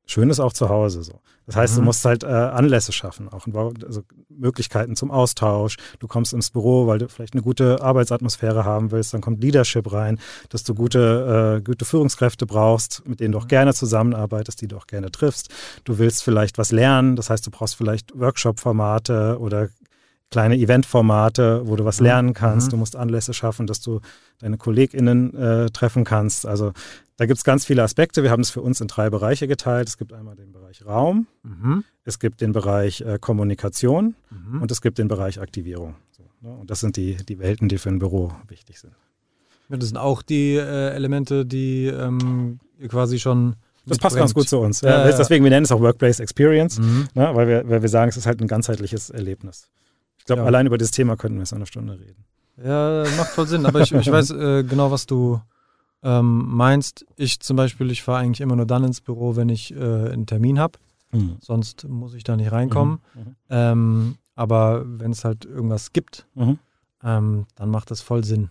schön 0.07 0.31
ist 0.31 0.41
auch 0.41 0.53
zu 0.53 0.69
Hause 0.69 1.03
so. 1.03 1.21
Das 1.47 1.57
heißt, 1.57 1.75
mhm. 1.75 1.81
du 1.81 1.85
musst 1.87 2.05
halt 2.05 2.23
äh, 2.23 2.29
Anlässe 2.29 2.93
schaffen, 2.93 3.29
auch 3.29 3.47
also 3.85 4.03
Möglichkeiten 4.29 4.95
zum 4.95 5.11
Austausch. 5.11 5.77
Du 5.99 6.07
kommst 6.07 6.33
ins 6.33 6.51
Büro, 6.51 6.87
weil 6.87 6.99
du 6.99 7.09
vielleicht 7.09 7.35
eine 7.35 7.43
gute 7.43 7.83
Arbeitsatmosphäre 7.83 8.65
haben 8.65 8.93
willst, 8.93 9.13
dann 9.13 9.21
kommt 9.21 9.43
Leadership 9.43 9.93
rein, 9.93 10.21
dass 10.51 10.63
du 10.63 10.75
gute, 10.75 11.59
äh, 11.59 11.63
gute 11.63 11.85
Führungskräfte 11.85 12.47
brauchst, 12.47 13.03
mit 13.07 13.21
denen 13.21 13.33
du 13.33 13.39
auch 13.39 13.49
gerne 13.49 13.75
zusammenarbeitest, 13.75 14.61
die 14.61 14.69
du 14.69 14.77
auch 14.77 14.87
gerne 14.87 15.11
triffst. 15.11 15.49
Du 15.85 15.99
willst 15.99 16.23
vielleicht 16.23 16.59
was 16.59 16.71
lernen, 16.71 17.17
das 17.17 17.29
heißt, 17.29 17.47
du 17.47 17.51
brauchst 17.51 17.75
vielleicht 17.75 18.19
Workshop-Formate 18.19 19.39
oder 19.41 19.69
kleine 20.33 20.57
Eventformate, 20.57 21.63
wo 21.67 21.77
du 21.77 21.85
was 21.85 22.01
mhm. 22.01 22.07
lernen 22.07 22.35
kannst. 22.35 22.69
Mhm. 22.69 22.71
Du 22.71 22.77
musst 22.79 22.97
Anlässe 22.97 23.35
schaffen, 23.35 23.69
dass 23.69 23.81
du 23.81 24.01
deine 24.41 24.57
KollegInnen 24.57 25.35
äh, 25.37 25.71
treffen 25.71 26.05
kannst. 26.05 26.47
Also 26.47 26.73
da 27.17 27.27
gibt 27.27 27.39
es 27.39 27.45
ganz 27.45 27.65
viele 27.65 27.83
Aspekte. 27.85 28.25
Wir 28.25 28.31
haben 28.31 28.41
es 28.41 28.51
für 28.51 28.63
uns 28.63 28.81
in 28.81 28.89
drei 28.89 29.11
Bereiche 29.11 29.47
geteilt. 29.47 29.89
Es 29.89 29.99
gibt 29.99 30.13
einmal 30.13 30.35
den 30.35 30.53
Bereich 30.53 30.85
Raum, 30.85 31.27
mhm. 31.43 31.85
es 32.05 32.19
gibt 32.19 32.41
den 32.41 32.53
Bereich 32.53 33.03
äh, 33.03 33.19
Kommunikation 33.21 34.15
mhm. 34.31 34.63
und 34.63 34.71
es 34.73 34.81
gibt 34.81 34.99
den 34.99 35.07
Bereich 35.07 35.41
Aktivierung. 35.41 35.95
So, 36.11 36.25
ne? 36.41 36.57
Und 36.57 36.71
das 36.71 36.81
sind 36.81 36.97
die, 36.97 37.17
die 37.17 37.39
Welten, 37.39 37.69
die 37.69 37.79
für 37.79 37.91
ein 37.91 37.99
Büro 37.99 38.33
wichtig 38.49 38.81
sind. 38.81 38.95
Das 39.69 39.87
sind 39.87 39.97
auch 39.97 40.23
die 40.23 40.55
äh, 40.55 40.91
Elemente, 40.91 41.47
die 41.47 41.87
ähm, 41.87 42.59
quasi 42.89 43.19
schon 43.19 43.57
das 43.87 43.99
passt 43.99 44.17
ganz 44.17 44.33
gut 44.33 44.49
zu 44.49 44.59
uns. 44.59 44.81
Ja, 44.81 45.09
ja, 45.09 45.17
Deswegen, 45.17 45.45
wir 45.45 45.51
nennen 45.51 45.65
es 45.65 45.73
auch 45.73 45.81
Workplace 45.81 46.21
Experience, 46.21 46.79
mhm. 46.79 47.09
ne, 47.15 47.31
weil, 47.35 47.49
wir, 47.49 47.69
weil 47.69 47.83
wir 47.83 47.89
sagen, 47.89 48.09
es 48.09 48.17
ist 48.17 48.27
halt 48.27 48.41
ein 48.41 48.47
ganzheitliches 48.47 49.11
Erlebnis. 49.11 49.69
Ich 50.23 50.27
glaube, 50.27 50.43
allein 50.43 50.67
über 50.67 50.79
das 50.79 50.93
Thema 50.93 51.17
könnten 51.17 51.39
wir 51.39 51.43
jetzt 51.43 51.53
eine 51.53 51.67
Stunde 51.67 51.99
reden. 51.99 52.25
Ja, 52.65 53.05
macht 53.17 53.31
voll 53.31 53.49
Sinn. 53.49 53.67
Aber 53.67 53.81
ich, 53.81 53.91
ich 53.91 54.11
weiß 54.11 54.31
äh, 54.31 54.63
genau, 54.63 54.93
was 54.93 55.07
du 55.07 55.41
ähm, 56.05 56.45
meinst. 56.47 57.05
Ich 57.17 57.41
zum 57.41 57.57
Beispiel, 57.57 57.91
ich 57.91 58.05
fahre 58.05 58.21
eigentlich 58.21 58.41
immer 58.41 58.55
nur 58.55 58.67
dann 58.67 58.85
ins 58.85 59.01
Büro, 59.01 59.35
wenn 59.35 59.49
ich 59.49 59.75
äh, 59.75 59.79
einen 59.79 60.27
Termin 60.27 60.61
habe. 60.61 60.79
Mhm. 61.11 61.39
Sonst 61.41 61.89
muss 61.89 62.15
ich 62.15 62.23
da 62.23 62.37
nicht 62.37 62.53
reinkommen. 62.53 63.01
Mhm. 63.15 63.21
mhm. 63.21 63.37
Ähm, 63.51 64.15
aber 64.37 64.85
wenn 64.87 65.11
es 65.11 65.25
halt 65.25 65.45
irgendwas 65.45 65.93
gibt, 65.93 66.27
mhm. 66.35 66.59
ähm, 67.03 67.47
dann 67.57 67.69
macht 67.69 67.91
das 67.91 68.01
voll 68.01 68.25
Sinn, 68.25 68.49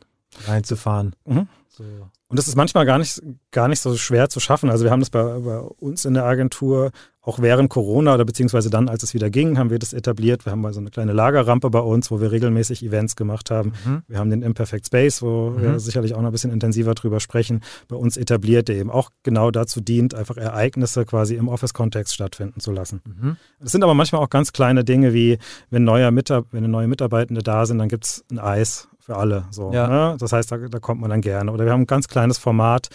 reinzufahren. 0.47 1.15
Mhm. 1.25 1.47
So. 1.69 1.83
Und 2.31 2.39
das 2.39 2.47
ist 2.47 2.55
manchmal 2.55 2.85
gar 2.85 2.97
nicht, 2.97 3.21
gar 3.51 3.67
nicht 3.67 3.81
so 3.81 3.95
schwer 3.97 4.29
zu 4.29 4.39
schaffen. 4.39 4.69
Also 4.69 4.85
wir 4.85 4.91
haben 4.91 5.01
das 5.01 5.09
bei, 5.09 5.21
bei 5.21 5.59
uns 5.59 6.05
in 6.05 6.13
der 6.13 6.23
Agentur 6.23 6.91
auch 7.21 7.39
während 7.39 7.69
Corona 7.69 8.15
oder 8.15 8.25
beziehungsweise 8.25 8.69
dann, 8.69 8.89
als 8.89 9.03
es 9.03 9.13
wieder 9.13 9.29
ging, 9.29 9.57
haben 9.57 9.69
wir 9.69 9.79
das 9.79 9.93
etabliert. 9.93 10.45
Wir 10.45 10.51
haben 10.51 10.61
mal 10.61 10.73
so 10.73 10.79
eine 10.79 10.89
kleine 10.89 11.13
Lagerrampe 11.13 11.69
bei 11.69 11.79
uns, 11.79 12.09
wo 12.09 12.19
wir 12.19 12.31
regelmäßig 12.31 12.83
Events 12.83 13.15
gemacht 13.15 13.51
haben. 13.51 13.73
Mhm. 13.85 14.01
Wir 14.07 14.17
haben 14.17 14.29
den 14.29 14.41
Imperfect 14.41 14.87
Space, 14.87 15.21
wo 15.21 15.51
mhm. 15.51 15.61
wir 15.61 15.79
sicherlich 15.79 16.15
auch 16.15 16.21
noch 16.21 16.29
ein 16.29 16.31
bisschen 16.31 16.51
intensiver 16.51 16.95
drüber 16.95 17.19
sprechen, 17.19 17.61
bei 17.87 17.95
uns 17.95 18.17
etabliert, 18.17 18.69
der 18.69 18.77
eben 18.77 18.89
auch 18.89 19.11
genau 19.23 19.51
dazu 19.51 19.81
dient, 19.81 20.15
einfach 20.15 20.37
Ereignisse 20.37 21.05
quasi 21.05 21.35
im 21.35 21.47
Office-Kontext 21.47 22.13
stattfinden 22.13 22.59
zu 22.59 22.71
lassen. 22.71 23.01
Mhm. 23.05 23.37
Das 23.59 23.71
sind 23.71 23.83
aber 23.83 23.93
manchmal 23.93 24.21
auch 24.21 24.29
ganz 24.29 24.51
kleine 24.51 24.83
Dinge 24.83 25.13
wie, 25.13 25.37
wenn, 25.69 25.83
neuer 25.83 26.11
Mitab 26.11 26.47
wenn 26.51 26.69
neue 26.71 26.87
Mitarbeitende 26.87 27.43
da 27.43 27.65
sind, 27.65 27.77
dann 27.77 27.89
gibt 27.89 28.05
es 28.05 28.25
ein 28.31 28.39
Eis 28.39 28.87
für 29.01 29.17
alle. 29.17 29.45
So, 29.51 29.73
ja. 29.73 29.87
ne? 29.87 30.17
Das 30.19 30.31
heißt, 30.31 30.51
da, 30.51 30.57
da, 30.57 30.79
kommt 30.79 31.01
man 31.01 31.09
dann 31.09 31.21
gerne. 31.21 31.51
Oder 31.51 31.65
wir 31.65 31.71
haben 31.71 31.81
ein 31.81 31.87
ganz 31.87 32.07
kleines 32.07 32.37
Format, 32.37 32.89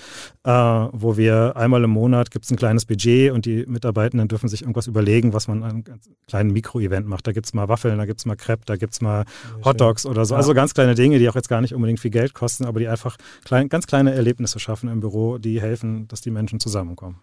äh, 0.44 0.50
wo 0.50 1.16
wir 1.16 1.56
einmal 1.56 1.82
im 1.82 1.90
Monat 1.90 2.30
gibt 2.30 2.44
es 2.44 2.50
ein 2.50 2.56
kleines 2.56 2.86
Budget 2.86 3.32
und 3.32 3.44
die 3.44 3.66
Mitarbeitenden 3.66 4.28
dürfen 4.28 4.48
sich 4.48 4.62
irgendwas 4.62 4.86
überlegen, 4.86 5.32
was 5.32 5.48
man 5.48 5.62
an 5.62 5.70
einem 5.70 5.84
kleinen 6.28 6.52
Mikro-Event 6.52 7.06
macht. 7.06 7.26
Da 7.26 7.32
gibt 7.32 7.46
es 7.46 7.54
mal 7.54 7.68
Waffeln, 7.68 7.98
da 7.98 8.06
gibt 8.06 8.20
es 8.20 8.26
mal 8.26 8.36
Crepe, 8.36 8.62
da 8.66 8.76
gibt 8.76 8.92
es 8.92 9.00
mal 9.00 9.24
Hotdogs 9.64 10.06
oder 10.06 10.24
so. 10.24 10.34
Ja. 10.34 10.38
Also 10.38 10.54
ganz 10.54 10.74
kleine 10.74 10.94
Dinge, 10.94 11.18
die 11.18 11.28
auch 11.28 11.34
jetzt 11.34 11.48
gar 11.48 11.60
nicht 11.60 11.74
unbedingt 11.74 12.00
viel 12.00 12.12
Geld 12.12 12.34
kosten, 12.34 12.64
aber 12.64 12.78
die 12.78 12.88
einfach 12.88 13.16
klein, 13.44 13.68
ganz 13.68 13.86
kleine 13.86 14.14
Erlebnisse 14.14 14.60
schaffen 14.60 14.88
im 14.88 15.00
Büro, 15.00 15.38
die 15.38 15.60
helfen, 15.60 16.06
dass 16.08 16.20
die 16.20 16.30
Menschen 16.30 16.60
zusammenkommen. 16.60 17.20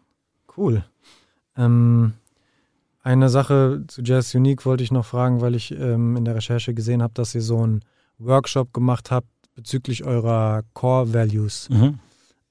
Cool. 0.58 0.84
Ähm, 1.58 2.14
eine 3.02 3.30
Sache 3.30 3.84
zu 3.88 4.02
Jazz 4.02 4.34
Unique 4.34 4.66
wollte 4.66 4.84
ich 4.84 4.92
noch 4.92 5.06
fragen, 5.06 5.42
weil 5.42 5.56
ich 5.56 5.72
ähm, 5.72 6.16
in 6.16 6.26
der 6.26 6.36
Recherche 6.36 6.74
gesehen 6.74 7.04
habe, 7.04 7.14
dass 7.14 7.36
ihr 7.36 7.42
so 7.42 7.66
ein 7.66 7.84
Workshop 8.20 8.74
gemacht 8.74 9.12
habt 9.12 9.28
bezüglich 9.56 10.04
eurer 10.04 10.64
Core 10.74 11.14
Values. 11.14 11.70
Mhm. 11.70 12.00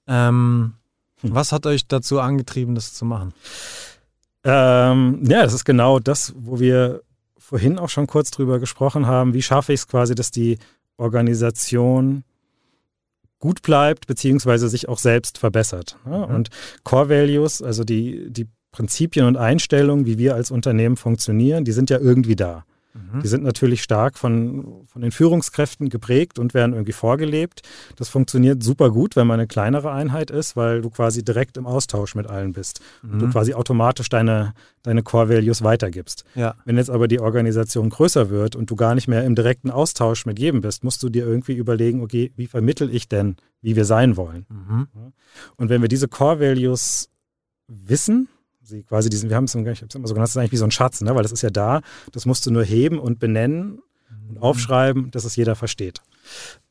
Ähm, 0.07 0.75
hm. 1.21 1.35
Was 1.35 1.53
hat 1.53 1.67
euch 1.67 1.87
dazu 1.87 2.21
angetrieben, 2.21 2.75
das 2.75 2.95
zu 2.95 3.05
machen? 3.05 3.33
Ähm, 4.45 5.21
ja, 5.25 5.43
das 5.43 5.55
ist 5.55 5.65
genau 5.65 5.99
das, 5.99 6.33
wo 6.37 6.59
wir 6.59 7.03
vorhin 7.39 7.79
auch 7.79 7.89
schon 7.89 8.07
kurz 8.07 8.31
drüber 8.31 8.59
gesprochen 8.59 9.07
haben. 9.07 9.35
Wie 9.35 9.43
schaffe 9.43 9.73
ich 9.73 9.81
es 9.81 9.89
quasi, 9.89 10.15
dass 10.15 10.31
die 10.31 10.59
Organisation 10.97 12.25
gut 13.39 13.63
bleibt, 13.63 14.07
beziehungsweise 14.07 14.69
sich 14.69 14.89
auch 14.89 14.99
selbst 14.99 15.39
verbessert. 15.39 15.97
Ne? 16.07 16.27
Mhm. 16.29 16.35
Und 16.35 16.51
Core 16.85 17.09
Values, 17.09 17.61
also 17.61 17.85
die, 17.85 18.31
die 18.31 18.49
Prinzipien 18.71 19.27
und 19.27 19.37
Einstellungen, 19.37 20.07
wie 20.07 20.19
wir 20.19 20.35
als 20.35 20.51
Unternehmen 20.51 20.97
funktionieren, 20.97 21.65
die 21.65 21.73
sind 21.73 21.91
ja 21.91 21.99
irgendwie 21.99 22.37
da. 22.37 22.65
Mhm. 22.95 23.21
Die 23.21 23.29
sind 23.29 23.43
natürlich 23.43 23.83
stark 23.83 24.19
von, 24.19 24.85
von 24.87 25.03
den 25.03 25.13
Führungskräften 25.13 25.89
geprägt 25.89 26.39
und 26.39 26.55
werden 26.55 26.73
irgendwie 26.73 26.93
vorgelebt. 26.93 27.63
Das 27.97 28.09
funktioniert 28.09 28.63
super 28.63 28.91
gut, 28.91 29.17
wenn 29.17 29.27
man 29.27 29.41
eine 29.41 29.47
kleinere 29.47 29.93
Einheit 29.93 30.31
ist, 30.31 30.57
weil 30.57 30.83
du 30.83 30.91
quasi 30.91 31.25
direkt 31.25 31.57
im 31.57 31.67
Austausch 31.67 32.15
mit 32.15 32.27
allen 32.27 32.53
bist 32.53 32.81
mhm. 33.03 33.13
und 33.13 33.19
du 33.21 33.31
quasi 33.31 33.55
automatisch 33.55 34.09
deine, 34.09 34.55
deine 34.83 35.03
Core 35.03 35.29
Values 35.29 35.63
weitergibst. 35.63 36.25
Ja. 36.35 36.55
Wenn 36.65 36.77
jetzt 36.77 36.91
aber 36.91 37.09
die 37.09 37.21
Organisation 37.21 37.91
größer 37.91 38.31
wird 38.31 38.57
und 38.57 38.71
du 38.71 38.77
gar 38.77 38.95
nicht 38.95 39.09
mehr 39.09 39.25
im 39.25 39.35
direkten 39.35 39.71
Austausch 39.71 40.27
mit 40.27 40.39
jedem 40.39 40.61
bist, 40.61 40.85
musst 40.85 41.03
du 41.03 41.09
dir 41.09 41.27
irgendwie 41.27 41.55
überlegen, 41.55 42.03
okay, 42.03 42.33
wie 42.37 42.47
vermittel 42.47 42.95
ich 42.95 43.09
denn, 43.09 43.37
wie 43.63 43.77
wir 43.77 43.85
sein 43.85 44.17
wollen? 44.17 44.47
Mhm. 44.49 44.89
Und 45.57 45.69
wenn 45.69 45.81
wir 45.81 45.89
diese 45.89 46.09
Core 46.09 46.41
Values 46.41 47.09
wissen, 47.69 48.29
sie 48.63 48.83
quasi 48.83 49.11
diesen, 49.11 49.29
wir 49.29 49.37
haben 49.37 49.45
es 49.45 49.55
ich 49.55 49.61
immer 49.95 50.07
so 50.07 50.15
genannt, 50.15 50.25
das 50.25 50.31
ist 50.31 50.37
eigentlich 50.37 50.53
wie 50.53 50.57
so 50.57 50.65
ein 50.65 50.71
Schatz, 50.71 51.01
ne? 51.01 51.15
weil 51.15 51.23
das 51.23 51.33
ist 51.33 51.43
ja 51.43 51.51
da, 51.51 51.81
das 52.13 52.27
musst 52.27 52.47
du 52.47 52.51
nur 52.51 52.65
heben 52.65 52.99
und 52.99 53.19
benennen 53.19 53.81
und 54.29 54.37
mhm. 54.37 54.43
aufschreiben, 54.43 55.11
dass 55.11 55.25
es 55.25 55.37
jeder 55.37 55.57
versteht. 55.57 56.01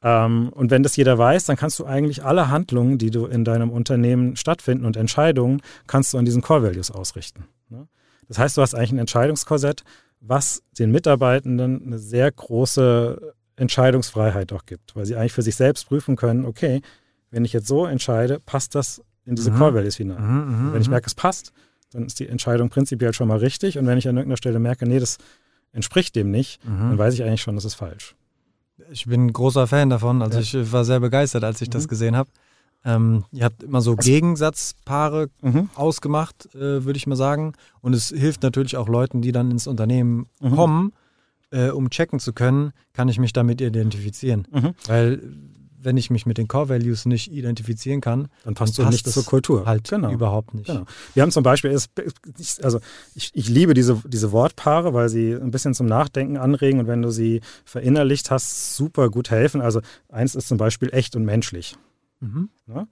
Ähm, 0.01 0.49
und 0.53 0.71
wenn 0.71 0.83
das 0.83 0.95
jeder 0.95 1.17
weiß, 1.17 1.45
dann 1.45 1.57
kannst 1.57 1.79
du 1.79 1.85
eigentlich 1.85 2.23
alle 2.23 2.49
Handlungen, 2.49 2.97
die 2.97 3.11
du 3.11 3.25
in 3.25 3.43
deinem 3.43 3.69
Unternehmen 3.69 4.35
stattfinden 4.35 4.85
und 4.85 4.97
Entscheidungen, 4.97 5.61
kannst 5.87 6.13
du 6.13 6.17
an 6.17 6.25
diesen 6.25 6.41
Core 6.41 6.63
Values 6.63 6.91
ausrichten. 6.91 7.45
Ne? 7.69 7.87
Das 8.27 8.39
heißt, 8.39 8.57
du 8.57 8.61
hast 8.61 8.73
eigentlich 8.73 8.93
ein 8.93 8.99
Entscheidungskorsett, 8.99 9.83
was 10.21 10.63
den 10.77 10.91
Mitarbeitenden 10.91 11.83
eine 11.85 11.99
sehr 11.99 12.31
große 12.31 13.33
Entscheidungsfreiheit 13.55 14.53
auch 14.53 14.65
gibt, 14.65 14.95
weil 14.95 15.05
sie 15.05 15.15
eigentlich 15.15 15.33
für 15.33 15.41
sich 15.41 15.55
selbst 15.55 15.87
prüfen 15.87 16.15
können, 16.15 16.45
okay, 16.45 16.81
wenn 17.29 17.45
ich 17.45 17.53
jetzt 17.53 17.67
so 17.67 17.85
entscheide, 17.85 18.39
passt 18.39 18.75
das 18.75 19.01
in 19.25 19.35
diese 19.35 19.51
mhm. 19.51 19.57
Core 19.57 19.75
Values 19.75 19.97
hinein. 19.97 20.21
Mhm, 20.21 20.67
mhm 20.67 20.73
wenn 20.73 20.81
ich 20.81 20.87
mhm. 20.87 20.91
merke, 20.91 21.07
es 21.07 21.15
passt, 21.15 21.51
dann 21.91 22.05
ist 22.05 22.19
die 22.19 22.27
Entscheidung 22.27 22.69
prinzipiell 22.69 23.13
schon 23.13 23.27
mal 23.27 23.37
richtig. 23.37 23.77
Und 23.77 23.85
wenn 23.87 23.97
ich 23.97 24.07
an 24.07 24.17
irgendeiner 24.17 24.37
Stelle 24.37 24.59
merke, 24.59 24.87
nee, 24.87 24.99
das 24.99 25.17
entspricht 25.73 26.15
dem 26.15 26.31
nicht, 26.31 26.63
mhm. 26.65 26.79
dann 26.79 26.97
weiß 26.97 27.13
ich 27.13 27.23
eigentlich 27.23 27.41
schon, 27.41 27.55
das 27.55 27.65
ist 27.65 27.75
falsch. 27.75 28.15
Ich 28.89 29.05
bin 29.05 29.27
ein 29.27 29.33
großer 29.33 29.67
Fan 29.67 29.89
davon. 29.89 30.21
Also 30.21 30.39
ja. 30.39 30.41
ich 30.41 30.71
war 30.71 30.85
sehr 30.85 30.99
begeistert, 30.99 31.43
als 31.43 31.61
ich 31.61 31.69
mhm. 31.69 31.73
das 31.73 31.87
gesehen 31.87 32.15
habe. 32.15 32.29
Ähm, 32.83 33.25
ihr 33.31 33.45
habt 33.45 33.61
immer 33.61 33.81
so 33.81 33.95
Gegensatzpaare 33.95 35.29
mhm. 35.41 35.69
ausgemacht, 35.75 36.53
äh, 36.55 36.83
würde 36.83 36.97
ich 36.97 37.05
mal 37.05 37.15
sagen. 37.15 37.53
Und 37.81 37.93
es 37.93 38.09
hilft 38.09 38.41
natürlich 38.41 38.75
auch 38.77 38.87
Leuten, 38.87 39.21
die 39.21 39.31
dann 39.31 39.51
ins 39.51 39.67
Unternehmen 39.67 40.27
mhm. 40.39 40.55
kommen, 40.55 40.93
äh, 41.51 41.69
um 41.69 41.89
checken 41.89 42.19
zu 42.19 42.33
können, 42.33 42.71
kann 42.93 43.07
ich 43.07 43.19
mich 43.19 43.33
damit 43.33 43.61
identifizieren. 43.61 44.47
Mhm. 44.51 44.73
Weil 44.87 45.21
wenn 45.83 45.97
ich 45.97 46.09
mich 46.09 46.25
mit 46.25 46.37
den 46.37 46.47
Core 46.47 46.69
Values 46.69 47.05
nicht 47.05 47.31
identifizieren 47.31 48.01
kann, 48.01 48.27
dann 48.43 48.53
passt 48.53 48.77
du 48.77 48.85
nicht 48.85 49.07
zur 49.07 49.25
Kultur. 49.25 49.65
Halt 49.65 49.89
genau. 49.89 50.11
überhaupt 50.11 50.53
nicht. 50.53 50.67
Genau. 50.67 50.85
Wir 51.13 51.23
haben 51.23 51.31
zum 51.31 51.43
Beispiel, 51.43 51.71
also 51.71 52.79
ich, 53.15 53.31
ich 53.33 53.49
liebe 53.49 53.73
diese, 53.73 54.01
diese 54.05 54.31
Wortpaare, 54.31 54.93
weil 54.93 55.09
sie 55.09 55.33
ein 55.33 55.51
bisschen 55.51 55.73
zum 55.73 55.87
Nachdenken 55.87 56.37
anregen 56.37 56.79
und 56.79 56.87
wenn 56.87 57.01
du 57.01 57.11
sie 57.11 57.41
verinnerlicht 57.65 58.31
hast, 58.31 58.75
super 58.75 59.09
gut 59.09 59.31
helfen. 59.31 59.61
Also 59.61 59.81
eins 60.09 60.35
ist 60.35 60.47
zum 60.47 60.57
Beispiel 60.57 60.89
echt 60.93 61.15
und 61.15 61.25
menschlich. 61.25 61.75
Mhm. 62.19 62.49
Ja? 62.67 62.87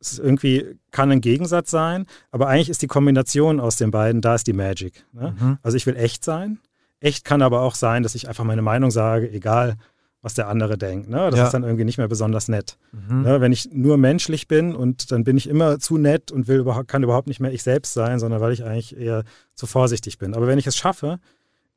Es 0.00 0.12
ist 0.12 0.18
irgendwie 0.18 0.76
kann 0.90 1.10
ein 1.10 1.20
Gegensatz 1.20 1.70
sein, 1.70 2.06
aber 2.30 2.48
eigentlich 2.48 2.70
ist 2.70 2.82
die 2.82 2.86
Kombination 2.86 3.60
aus 3.60 3.76
den 3.76 3.90
beiden, 3.90 4.20
da 4.20 4.34
ist 4.34 4.46
die 4.46 4.52
Magic. 4.52 5.04
Ne? 5.12 5.36
Mhm. 5.38 5.58
Also 5.62 5.76
ich 5.76 5.86
will 5.86 5.96
echt 5.96 6.24
sein. 6.24 6.58
Echt 7.00 7.24
kann 7.24 7.42
aber 7.42 7.62
auch 7.62 7.74
sein, 7.74 8.04
dass 8.04 8.14
ich 8.14 8.28
einfach 8.28 8.44
meine 8.44 8.62
Meinung 8.62 8.92
sage, 8.92 9.28
egal 9.30 9.76
was 10.22 10.34
der 10.34 10.48
andere 10.48 10.78
denkt. 10.78 11.08
Ne? 11.08 11.28
Das 11.30 11.38
ja. 11.38 11.44
ist 11.46 11.52
dann 11.52 11.64
irgendwie 11.64 11.84
nicht 11.84 11.98
mehr 11.98 12.08
besonders 12.08 12.48
nett. 12.48 12.78
Mhm. 12.92 13.22
Ne? 13.22 13.40
Wenn 13.40 13.52
ich 13.52 13.70
nur 13.72 13.96
menschlich 13.98 14.46
bin 14.46 14.74
und 14.74 15.10
dann 15.10 15.24
bin 15.24 15.36
ich 15.36 15.48
immer 15.48 15.80
zu 15.80 15.98
nett 15.98 16.30
und 16.30 16.46
will 16.46 16.60
überhaupt, 16.60 16.88
kann 16.88 17.02
überhaupt 17.02 17.26
nicht 17.26 17.40
mehr 17.40 17.52
ich 17.52 17.64
selbst 17.64 17.92
sein, 17.92 18.20
sondern 18.20 18.40
weil 18.40 18.52
ich 18.52 18.64
eigentlich 18.64 18.96
eher 18.96 19.24
zu 19.54 19.66
vorsichtig 19.66 20.18
bin. 20.18 20.34
Aber 20.34 20.46
wenn 20.46 20.58
ich 20.58 20.66
es 20.66 20.76
schaffe, 20.76 21.18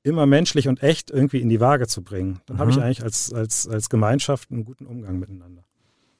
immer 0.04 0.28
menschlich 0.28 0.68
und 0.68 0.84
echt 0.84 1.10
irgendwie 1.10 1.41
in 1.41 1.50
die 1.50 1.60
Waage 1.60 1.88
zu 1.88 2.04
bringen, 2.04 2.39
dann 2.46 2.58
mhm. 2.58 2.62
habe 2.62 2.72
ich 2.72 2.78
eigentlich 2.78 3.04
als, 3.04 3.34
als, 3.34 3.68
als 3.68 3.89
Gemeinschaft 3.89 4.52
einen 4.52 4.64
guten 4.64 4.86
Umgang 4.86 5.18
miteinander. 5.18 5.64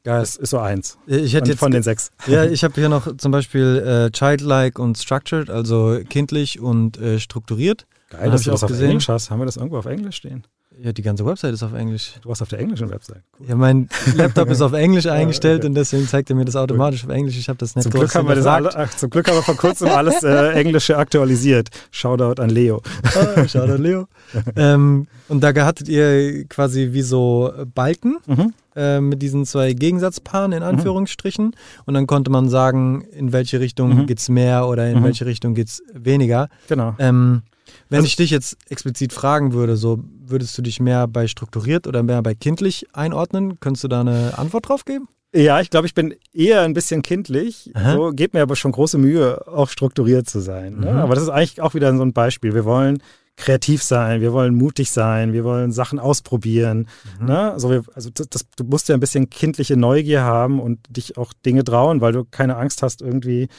Geil. 0.03 0.19
Das 0.19 0.36
ist 0.36 0.51
so 0.51 0.59
eins. 0.59 0.97
Ich 1.07 1.34
hätte 1.34 1.49
jetzt, 1.49 1.59
von 1.59 1.71
den 1.71 1.82
sechs. 1.82 2.11
Ja, 2.28 2.45
ich 2.45 2.63
habe 2.63 2.76
hier 2.76 2.89
noch 2.89 3.17
zum 3.17 3.32
Beispiel 3.32 4.07
äh, 4.07 4.11
childlike 4.11 4.80
und 4.80 4.97
structured, 4.97 5.49
also 5.49 5.99
kindlich 6.07 6.59
und 6.59 6.99
äh, 6.99 7.19
strukturiert. 7.19 7.88
Geil, 8.11 8.30
dass 8.30 8.43
du 8.43 8.51
das 8.51 8.63
auf 8.63 8.69
gesehen. 8.69 8.89
Englisch 8.91 9.09
hast. 9.09 9.32
Haben 9.32 9.39
wir 9.39 9.45
das 9.45 9.57
irgendwo 9.57 9.78
auf 9.78 9.88
Englisch 9.88 10.17
stehen? 10.17 10.45
Ja, 10.82 10.91
die 10.91 11.01
ganze 11.01 11.26
Website 11.26 11.53
ist 11.53 11.63
auf 11.63 11.73
Englisch. 11.73 12.13
Du 12.21 12.30
warst 12.30 12.41
auf 12.41 12.49
der 12.49 12.59
englischen 12.59 12.89
Website. 12.89 13.21
Cool. 13.39 13.47
Ja, 13.49 13.55
mein 13.55 13.88
Laptop 14.15 14.49
ist 14.49 14.61
auf 14.61 14.73
Englisch 14.73 15.05
eingestellt 15.05 15.59
okay. 15.59 15.67
und 15.67 15.76
deswegen 15.76 16.07
zeigt 16.07 16.30
er 16.30 16.36
mir 16.36 16.45
das 16.45 16.55
automatisch 16.55 17.03
auf 17.05 17.09
Englisch. 17.09 17.38
Ich 17.38 17.47
habe 17.47 17.57
das 17.57 17.76
nicht 17.76 17.84
zum 17.84 17.91
Glück 17.91 18.13
haben 18.13 18.28
wir 18.28 18.36
das 18.36 18.45
alle, 18.45 18.76
ach, 18.76 18.93
Zum 18.93 19.09
Glück 19.09 19.28
haben 19.28 19.38
wir 19.38 19.43
vor 19.43 19.55
kurzem 19.55 19.88
alles 19.89 20.23
äh, 20.23 20.51
Englische 20.53 20.97
aktualisiert. 20.97 21.69
Shoutout 21.91 22.41
an 22.41 22.49
Leo. 22.49 22.82
Oh, 23.03 23.47
Shoutout 23.47 23.73
an 23.73 23.82
Leo. 23.82 24.07
ähm, 24.55 25.07
und 25.28 25.41
da 25.43 25.53
hattet 25.65 25.88
ihr 25.88 26.45
quasi 26.45 26.89
wie 26.91 27.01
so 27.01 27.53
Balken 27.73 28.17
mhm. 28.26 28.53
Äh, 28.76 28.99
mit 28.99 29.21
diesen 29.21 29.45
zwei 29.45 29.73
Gegensatzpaaren 29.73 30.51
in 30.51 30.59
mhm. 30.59 30.69
Anführungsstrichen. 30.69 31.45
Mhm. 31.45 31.53
Und 31.86 31.93
dann 31.93 32.07
konnte 32.07 32.32
man 32.32 32.49
sagen, 32.49 33.01
in 33.11 33.34
welche 33.34 33.59
Richtung 33.59 33.95
mhm. 33.95 34.05
geht 34.05 34.19
es 34.19 34.30
mehr 34.30 34.67
oder 34.67 34.88
in 34.89 34.99
mhm. 34.99 35.03
welche 35.03 35.26
Richtung 35.26 35.53
geht 35.53 35.67
es 35.67 35.84
weniger. 35.93 36.49
Genau. 36.67 36.95
Ähm, 36.99 37.43
wenn 37.89 37.97
also, 37.97 38.07
ich 38.07 38.15
dich 38.15 38.30
jetzt 38.30 38.57
explizit 38.69 39.13
fragen 39.13 39.53
würde, 39.53 39.76
so 39.76 40.03
würdest 40.26 40.57
du 40.57 40.61
dich 40.61 40.80
mehr 40.80 41.07
bei 41.07 41.28
strukturiert 41.28 41.88
oder 41.88 42.03
mehr 42.03 42.21
bei 42.21 42.36
kindlich 42.36 42.88
einordnen? 42.93 43.59
Könntest 43.59 43.84
du 43.84 43.88
da 43.88 44.01
eine 44.01 44.38
Antwort 44.38 44.69
drauf 44.69 44.86
geben? 44.86 45.07
Ja, 45.34 45.59
ich 45.59 45.69
glaube, 45.69 45.86
ich 45.86 45.93
bin 45.93 46.15
eher 46.34 46.61
ein 46.61 46.73
bisschen 46.73 47.01
kindlich. 47.01 47.69
So 47.93 48.11
geht 48.11 48.34
mir 48.34 48.41
aber 48.41 48.55
schon 48.55 48.71
große 48.71 48.97
Mühe, 48.97 49.45
auch 49.47 49.69
strukturiert 49.69 50.30
zu 50.30 50.39
sein. 50.39 50.80
Ne? 50.80 50.93
Mhm. 50.93 50.99
Aber 50.99 51.13
das 51.13 51.26
ist 51.26 51.30
eigentlich 51.30 51.61
auch 51.61 51.73
wieder 51.73 51.95
so 51.95 52.03
ein 52.03 52.13
Beispiel. 52.13 52.53
Wir 52.53 52.63
wollen 52.63 53.03
kreativ 53.38 53.83
sein, 53.83 54.21
wir 54.21 54.31
wollen 54.33 54.55
mutig 54.55 54.91
sein, 54.91 55.33
wir 55.33 55.43
wollen 55.43 55.71
Sachen 55.71 55.99
ausprobieren. 55.99 56.88
Mhm. 57.19 57.25
Ne? 57.27 57.51
Also, 57.51 57.69
wir, 57.69 57.83
also 57.93 58.09
das, 58.09 58.45
du 58.55 58.63
musst 58.63 58.88
ja 58.89 58.95
ein 58.95 59.01
bisschen 59.01 59.29
kindliche 59.29 59.75
Neugier 59.75 60.21
haben 60.21 60.59
und 60.59 60.79
dich 60.89 61.17
auch 61.17 61.33
Dinge 61.45 61.63
trauen, 61.63 62.01
weil 62.01 62.13
du 62.13 62.23
keine 62.23 62.55
Angst 62.55 62.81
hast, 62.81 63.01
irgendwie 63.01 63.49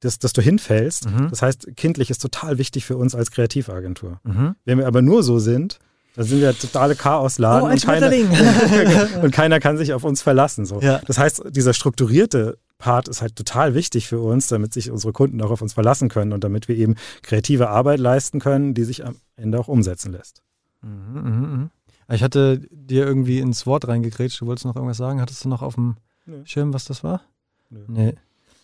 dass, 0.00 0.18
dass 0.18 0.32
du 0.32 0.42
hinfällst. 0.42 1.10
Mhm. 1.10 1.28
Das 1.30 1.42
heißt, 1.42 1.68
kindlich 1.76 2.10
ist 2.10 2.18
total 2.18 2.58
wichtig 2.58 2.84
für 2.84 2.96
uns 2.96 3.14
als 3.14 3.30
Kreativagentur. 3.30 4.20
Mhm. 4.24 4.54
Wenn 4.64 4.78
wir 4.78 4.86
aber 4.86 5.02
nur 5.02 5.22
so 5.22 5.38
sind, 5.38 5.78
Da 6.16 6.22
sind 6.24 6.40
wir 6.40 6.58
totale 6.58 6.96
Chaosladen 6.96 7.62
Oh, 7.62 7.66
ein 7.66 7.74
und, 7.74 7.84
keiner, 7.84 8.10
Schmetterling. 8.10 9.14
und 9.22 9.30
keiner 9.32 9.60
kann 9.60 9.76
sich 9.76 9.92
auf 9.92 10.02
uns 10.02 10.22
verlassen. 10.22 10.64
So. 10.64 10.80
Ja. 10.80 11.00
Das 11.06 11.18
heißt, 11.18 11.44
dieser 11.50 11.74
strukturierte 11.74 12.58
Part 12.78 13.08
ist 13.08 13.22
halt 13.22 13.36
total 13.36 13.74
wichtig 13.74 14.06
für 14.08 14.20
uns, 14.20 14.48
damit 14.48 14.72
sich 14.72 14.90
unsere 14.90 15.12
Kunden 15.12 15.40
auch 15.42 15.50
auf 15.50 15.62
uns 15.62 15.74
verlassen 15.74 16.08
können 16.08 16.32
und 16.32 16.42
damit 16.42 16.68
wir 16.68 16.76
eben 16.76 16.94
kreative 17.22 17.68
Arbeit 17.68 18.00
leisten 18.00 18.40
können, 18.40 18.74
die 18.74 18.84
sich 18.84 19.04
am 19.04 19.16
Ende 19.36 19.58
auch 19.60 19.68
umsetzen 19.68 20.12
lässt. 20.12 20.42
Mhm, 20.82 21.20
mhm, 21.20 21.40
mhm. 21.52 21.70
Ich 22.12 22.22
hatte 22.22 22.60
dir 22.70 23.04
irgendwie 23.06 23.40
ins 23.40 23.66
Wort 23.66 23.88
reingekrätscht. 23.88 24.40
Du 24.40 24.46
wolltest 24.46 24.64
noch 24.64 24.76
irgendwas 24.76 24.96
sagen? 24.98 25.20
Hattest 25.20 25.44
du 25.44 25.48
noch 25.48 25.62
auf 25.62 25.74
dem 25.74 25.96
Nö. 26.24 26.40
Schirm, 26.44 26.72
was 26.72 26.84
das 26.84 27.02
war? 27.04 27.22
Nö. 27.70 27.80
Nee. 27.88 28.14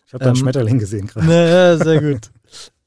Ich 0.06 0.14
habe 0.14 0.24
da 0.24 0.30
einen 0.30 0.36
Ähm, 0.36 0.40
Schmetterling 0.42 0.78
gesehen 0.78 1.06
gerade. 1.06 1.26
Naja, 1.28 1.76
sehr 1.78 2.00
gut. 2.00 2.30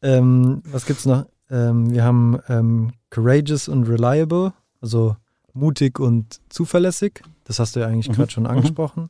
ähm, 0.01 0.61
was 0.71 0.85
gibt's 0.85 1.05
noch? 1.05 1.25
Ähm, 1.49 1.91
wir 1.91 2.03
haben 2.03 2.39
ähm, 2.49 2.91
courageous 3.09 3.67
und 3.67 3.83
reliable, 3.83 4.53
also 4.81 5.15
mutig 5.53 5.99
und 5.99 6.39
zuverlässig. 6.49 7.21
Das 7.43 7.59
hast 7.59 7.75
du 7.75 7.79
ja 7.81 7.87
eigentlich 7.87 8.09
Mhm, 8.09 8.13
gerade 8.13 8.31
schon 8.31 8.43
mhm. 8.43 8.49
angesprochen. 8.49 9.09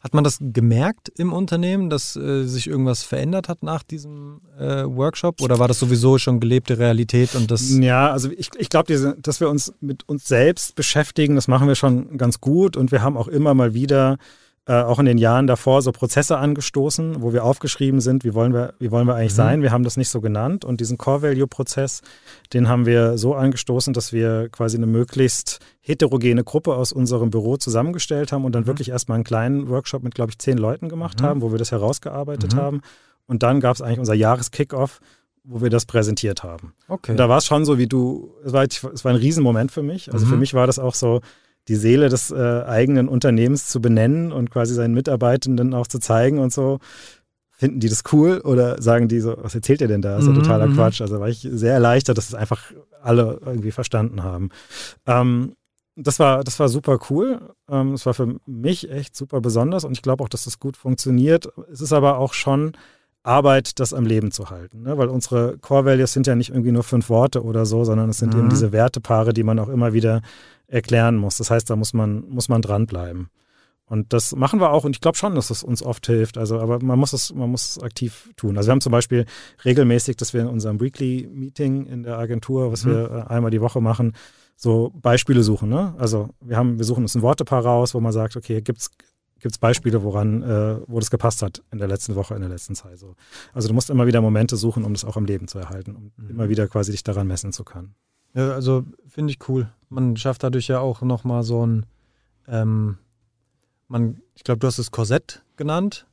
Hat 0.00 0.12
man 0.12 0.22
das 0.22 0.36
gemerkt 0.38 1.10
im 1.16 1.32
Unternehmen, 1.32 1.88
dass 1.88 2.14
äh, 2.14 2.44
sich 2.44 2.66
irgendwas 2.66 3.02
verändert 3.02 3.48
hat 3.48 3.62
nach 3.62 3.82
diesem 3.82 4.42
äh, 4.58 4.84
Workshop? 4.84 5.40
Oder 5.40 5.58
war 5.58 5.66
das 5.66 5.78
sowieso 5.78 6.18
schon 6.18 6.40
gelebte 6.40 6.78
Realität 6.78 7.34
und 7.34 7.50
das. 7.50 7.70
Ja, 7.70 8.12
also 8.12 8.30
ich, 8.30 8.50
ich 8.58 8.68
glaube, 8.68 9.14
dass 9.18 9.40
wir 9.40 9.48
uns 9.48 9.72
mit 9.80 10.06
uns 10.06 10.26
selbst 10.26 10.74
beschäftigen, 10.74 11.36
das 11.36 11.48
machen 11.48 11.68
wir 11.68 11.74
schon 11.74 12.18
ganz 12.18 12.42
gut 12.42 12.76
und 12.76 12.92
wir 12.92 13.00
haben 13.00 13.16
auch 13.16 13.28
immer 13.28 13.54
mal 13.54 13.72
wieder, 13.72 14.18
äh, 14.66 14.80
auch 14.82 14.98
in 14.98 15.04
den 15.04 15.18
Jahren 15.18 15.46
davor, 15.46 15.82
so 15.82 15.92
Prozesse 15.92 16.38
angestoßen, 16.38 17.20
wo 17.20 17.34
wir 17.34 17.44
aufgeschrieben 17.44 18.00
sind, 18.00 18.24
wie 18.24 18.32
wollen 18.32 18.54
wir, 18.54 18.72
wie 18.78 18.90
wollen 18.90 19.06
wir 19.06 19.14
eigentlich 19.14 19.32
Mhm. 19.32 19.36
sein. 19.36 19.62
Wir 19.62 19.72
haben 19.72 19.84
das 19.84 19.98
nicht 19.98 20.08
so 20.08 20.22
genannt 20.22 20.64
und 20.64 20.80
diesen 20.80 20.96
Core-Value-Prozess, 20.96 22.00
den 22.54 22.68
haben 22.68 22.86
wir 22.86 23.18
so 23.18 23.34
angestoßen, 23.34 23.92
dass 23.92 24.12
wir 24.14 24.48
quasi 24.48 24.78
eine 24.78 24.86
möglichst 24.86 25.58
heterogene 25.80 26.44
Gruppe 26.44 26.74
aus 26.76 26.92
unserem 26.92 27.30
Büro 27.30 27.58
zusammengestellt 27.58 28.32
haben 28.32 28.44
und 28.46 28.52
dann 28.54 28.62
Mhm. 28.62 28.68
wirklich 28.68 28.88
erstmal 28.88 29.16
einen 29.16 29.24
kleinen 29.24 29.68
Workshop 29.68 30.02
mit, 30.02 30.14
glaube 30.14 30.30
ich, 30.30 30.38
zehn 30.38 30.56
Leuten 30.56 30.88
gemacht 30.88 31.20
Mhm. 31.20 31.24
haben, 31.26 31.42
wo 31.42 31.50
wir 31.52 31.58
das 31.58 31.70
herausgearbeitet 31.70 32.54
Mhm. 32.54 32.58
haben. 32.58 32.80
Und 33.26 33.42
dann 33.42 33.60
gab 33.60 33.74
es 33.74 33.82
eigentlich 33.82 33.98
unser 33.98 34.14
Jahreskick-Off, 34.14 35.00
wo 35.44 35.60
wir 35.60 35.68
das 35.68 35.84
präsentiert 35.84 36.42
haben. 36.42 36.72
Okay. 36.88 37.10
Und 37.10 37.18
da 37.18 37.28
war 37.28 37.36
es 37.36 37.44
schon 37.44 37.66
so, 37.66 37.76
wie 37.76 37.86
du, 37.86 38.32
es 38.46 38.52
war, 38.54 38.62
es 38.64 39.04
war 39.04 39.12
ein 39.12 39.16
Riesenmoment 39.18 39.70
für 39.72 39.82
mich. 39.82 40.10
Also 40.10 40.24
Mhm. 40.24 40.30
für 40.30 40.36
mich 40.38 40.54
war 40.54 40.66
das 40.66 40.78
auch 40.78 40.94
so, 40.94 41.20
die 41.68 41.76
Seele 41.76 42.08
des 42.08 42.30
äh, 42.30 42.62
eigenen 42.66 43.08
Unternehmens 43.08 43.68
zu 43.68 43.80
benennen 43.80 44.32
und 44.32 44.50
quasi 44.50 44.74
seinen 44.74 44.94
Mitarbeitenden 44.94 45.74
auch 45.74 45.86
zu 45.86 45.98
zeigen 45.98 46.38
und 46.38 46.52
so. 46.52 46.78
Finden 47.56 47.78
die 47.80 47.88
das 47.88 48.02
cool 48.12 48.40
oder 48.40 48.82
sagen 48.82 49.06
die 49.08 49.20
so, 49.20 49.36
was 49.40 49.54
erzählt 49.54 49.80
ihr 49.80 49.88
denn 49.88 50.02
da? 50.02 50.16
Das 50.16 50.20
ist 50.20 50.26
ja 50.26 50.32
Mhm, 50.32 50.42
totaler 50.42 50.66
mhm. 50.66 50.72
Quatsch. 50.74 51.00
Also 51.00 51.20
war 51.20 51.28
ich 51.28 51.46
sehr 51.50 51.72
erleichtert, 51.72 52.18
dass 52.18 52.28
es 52.28 52.34
einfach 52.34 52.72
alle 53.02 53.40
irgendwie 53.46 53.70
verstanden 53.70 54.22
haben. 54.24 54.50
Ähm, 55.06 55.54
das 55.96 56.18
war, 56.18 56.42
das 56.42 56.58
war 56.58 56.68
super 56.68 56.98
cool. 57.08 57.40
Ähm, 57.70 57.92
es 57.94 58.04
war 58.04 58.14
für 58.14 58.36
mich 58.46 58.90
echt 58.90 59.14
super 59.14 59.40
besonders 59.40 59.84
und 59.84 59.92
ich 59.92 60.02
glaube 60.02 60.24
auch, 60.24 60.28
dass 60.28 60.44
das 60.44 60.58
gut 60.58 60.76
funktioniert. 60.76 61.48
Es 61.72 61.80
ist 61.80 61.92
aber 61.92 62.18
auch 62.18 62.34
schon 62.34 62.72
Arbeit, 63.22 63.78
das 63.78 63.94
am 63.94 64.04
Leben 64.04 64.32
zu 64.32 64.50
halten. 64.50 64.82
Ne? 64.82 64.98
Weil 64.98 65.08
unsere 65.08 65.56
Core 65.58 65.84
Values 65.86 66.12
sind 66.12 66.26
ja 66.26 66.34
nicht 66.34 66.50
irgendwie 66.50 66.72
nur 66.72 66.82
fünf 66.82 67.08
Worte 67.08 67.42
oder 67.44 67.64
so, 67.64 67.84
sondern 67.84 68.10
es 68.10 68.18
sind 68.18 68.34
Mhm. 68.34 68.40
eben 68.40 68.48
diese 68.50 68.72
Wertepaare, 68.72 69.32
die 69.32 69.44
man 69.44 69.58
auch 69.60 69.68
immer 69.68 69.92
wieder 69.92 70.20
erklären 70.68 71.16
muss. 71.16 71.36
Das 71.38 71.50
heißt, 71.50 71.68
da 71.70 71.76
muss 71.76 71.92
man, 71.94 72.28
muss 72.28 72.48
man 72.48 72.62
dranbleiben. 72.62 73.28
Und 73.86 74.14
das 74.14 74.34
machen 74.34 74.60
wir 74.60 74.70
auch 74.70 74.84
und 74.84 74.96
ich 74.96 75.00
glaube 75.02 75.18
schon, 75.18 75.34
dass 75.34 75.50
es 75.50 75.62
uns 75.62 75.82
oft 75.82 76.06
hilft. 76.06 76.38
Also, 76.38 76.58
aber 76.58 76.82
man 76.82 76.98
muss 76.98 77.12
es, 77.12 77.34
man 77.34 77.50
muss 77.50 77.66
es 77.76 77.82
aktiv 77.82 78.30
tun. 78.36 78.56
Also 78.56 78.68
wir 78.68 78.72
haben 78.72 78.80
zum 78.80 78.92
Beispiel 78.92 79.26
regelmäßig, 79.64 80.16
dass 80.16 80.32
wir 80.32 80.40
in 80.40 80.46
unserem 80.46 80.80
Weekly 80.80 81.28
Meeting 81.30 81.84
in 81.86 82.02
der 82.02 82.16
Agentur, 82.18 82.72
was 82.72 82.84
Mhm. 82.84 82.90
wir 82.90 83.26
äh, 83.28 83.32
einmal 83.32 83.50
die 83.50 83.60
Woche 83.60 83.82
machen, 83.82 84.14
so 84.56 84.90
Beispiele 85.02 85.42
suchen. 85.42 85.68
Ne? 85.68 85.94
Also 85.98 86.30
wir 86.40 86.56
haben, 86.56 86.78
wir 86.78 86.84
suchen 86.86 87.02
uns 87.04 87.14
ein 87.14 87.20
Wortepaar 87.22 87.62
raus, 87.64 87.92
wo 87.94 88.00
man 88.00 88.12
sagt, 88.12 88.36
okay, 88.36 88.62
gibt's 88.62 88.90
gibt's 89.40 89.58
Beispiele, 89.58 90.02
woran, 90.02 90.42
äh, 90.42 90.78
wo 90.86 90.98
das 90.98 91.10
gepasst 91.10 91.42
hat 91.42 91.62
in 91.70 91.76
der 91.76 91.86
letzten 91.88 92.14
Woche, 92.14 92.34
in 92.34 92.40
der 92.40 92.48
letzten 92.48 92.74
Zeit. 92.74 92.98
So. 92.98 93.14
Also 93.52 93.68
du 93.68 93.74
musst 93.74 93.90
immer 93.90 94.06
wieder 94.06 94.22
Momente 94.22 94.56
suchen, 94.56 94.84
um 94.84 94.94
das 94.94 95.04
auch 95.04 95.18
am 95.18 95.26
Leben 95.26 95.48
zu 95.48 95.58
erhalten, 95.58 95.94
um 95.94 96.12
Mhm. 96.16 96.30
immer 96.30 96.48
wieder 96.48 96.66
quasi 96.68 96.92
dich 96.92 97.02
daran 97.02 97.26
messen 97.26 97.52
zu 97.52 97.62
können. 97.64 97.94
Ja, 98.34 98.52
also 98.52 98.84
finde 99.08 99.32
ich 99.32 99.48
cool. 99.48 99.68
Man 99.88 100.16
schafft 100.16 100.42
dadurch 100.42 100.68
ja 100.68 100.80
auch 100.80 101.02
nochmal 101.02 101.44
so 101.44 101.64
ein, 101.64 101.86
ähm, 102.48 102.98
man, 103.88 104.20
ich 104.34 104.44
glaube, 104.44 104.58
du 104.58 104.66
hast 104.66 104.78
es 104.78 104.90
Korsett 104.90 105.42
genannt. 105.56 106.06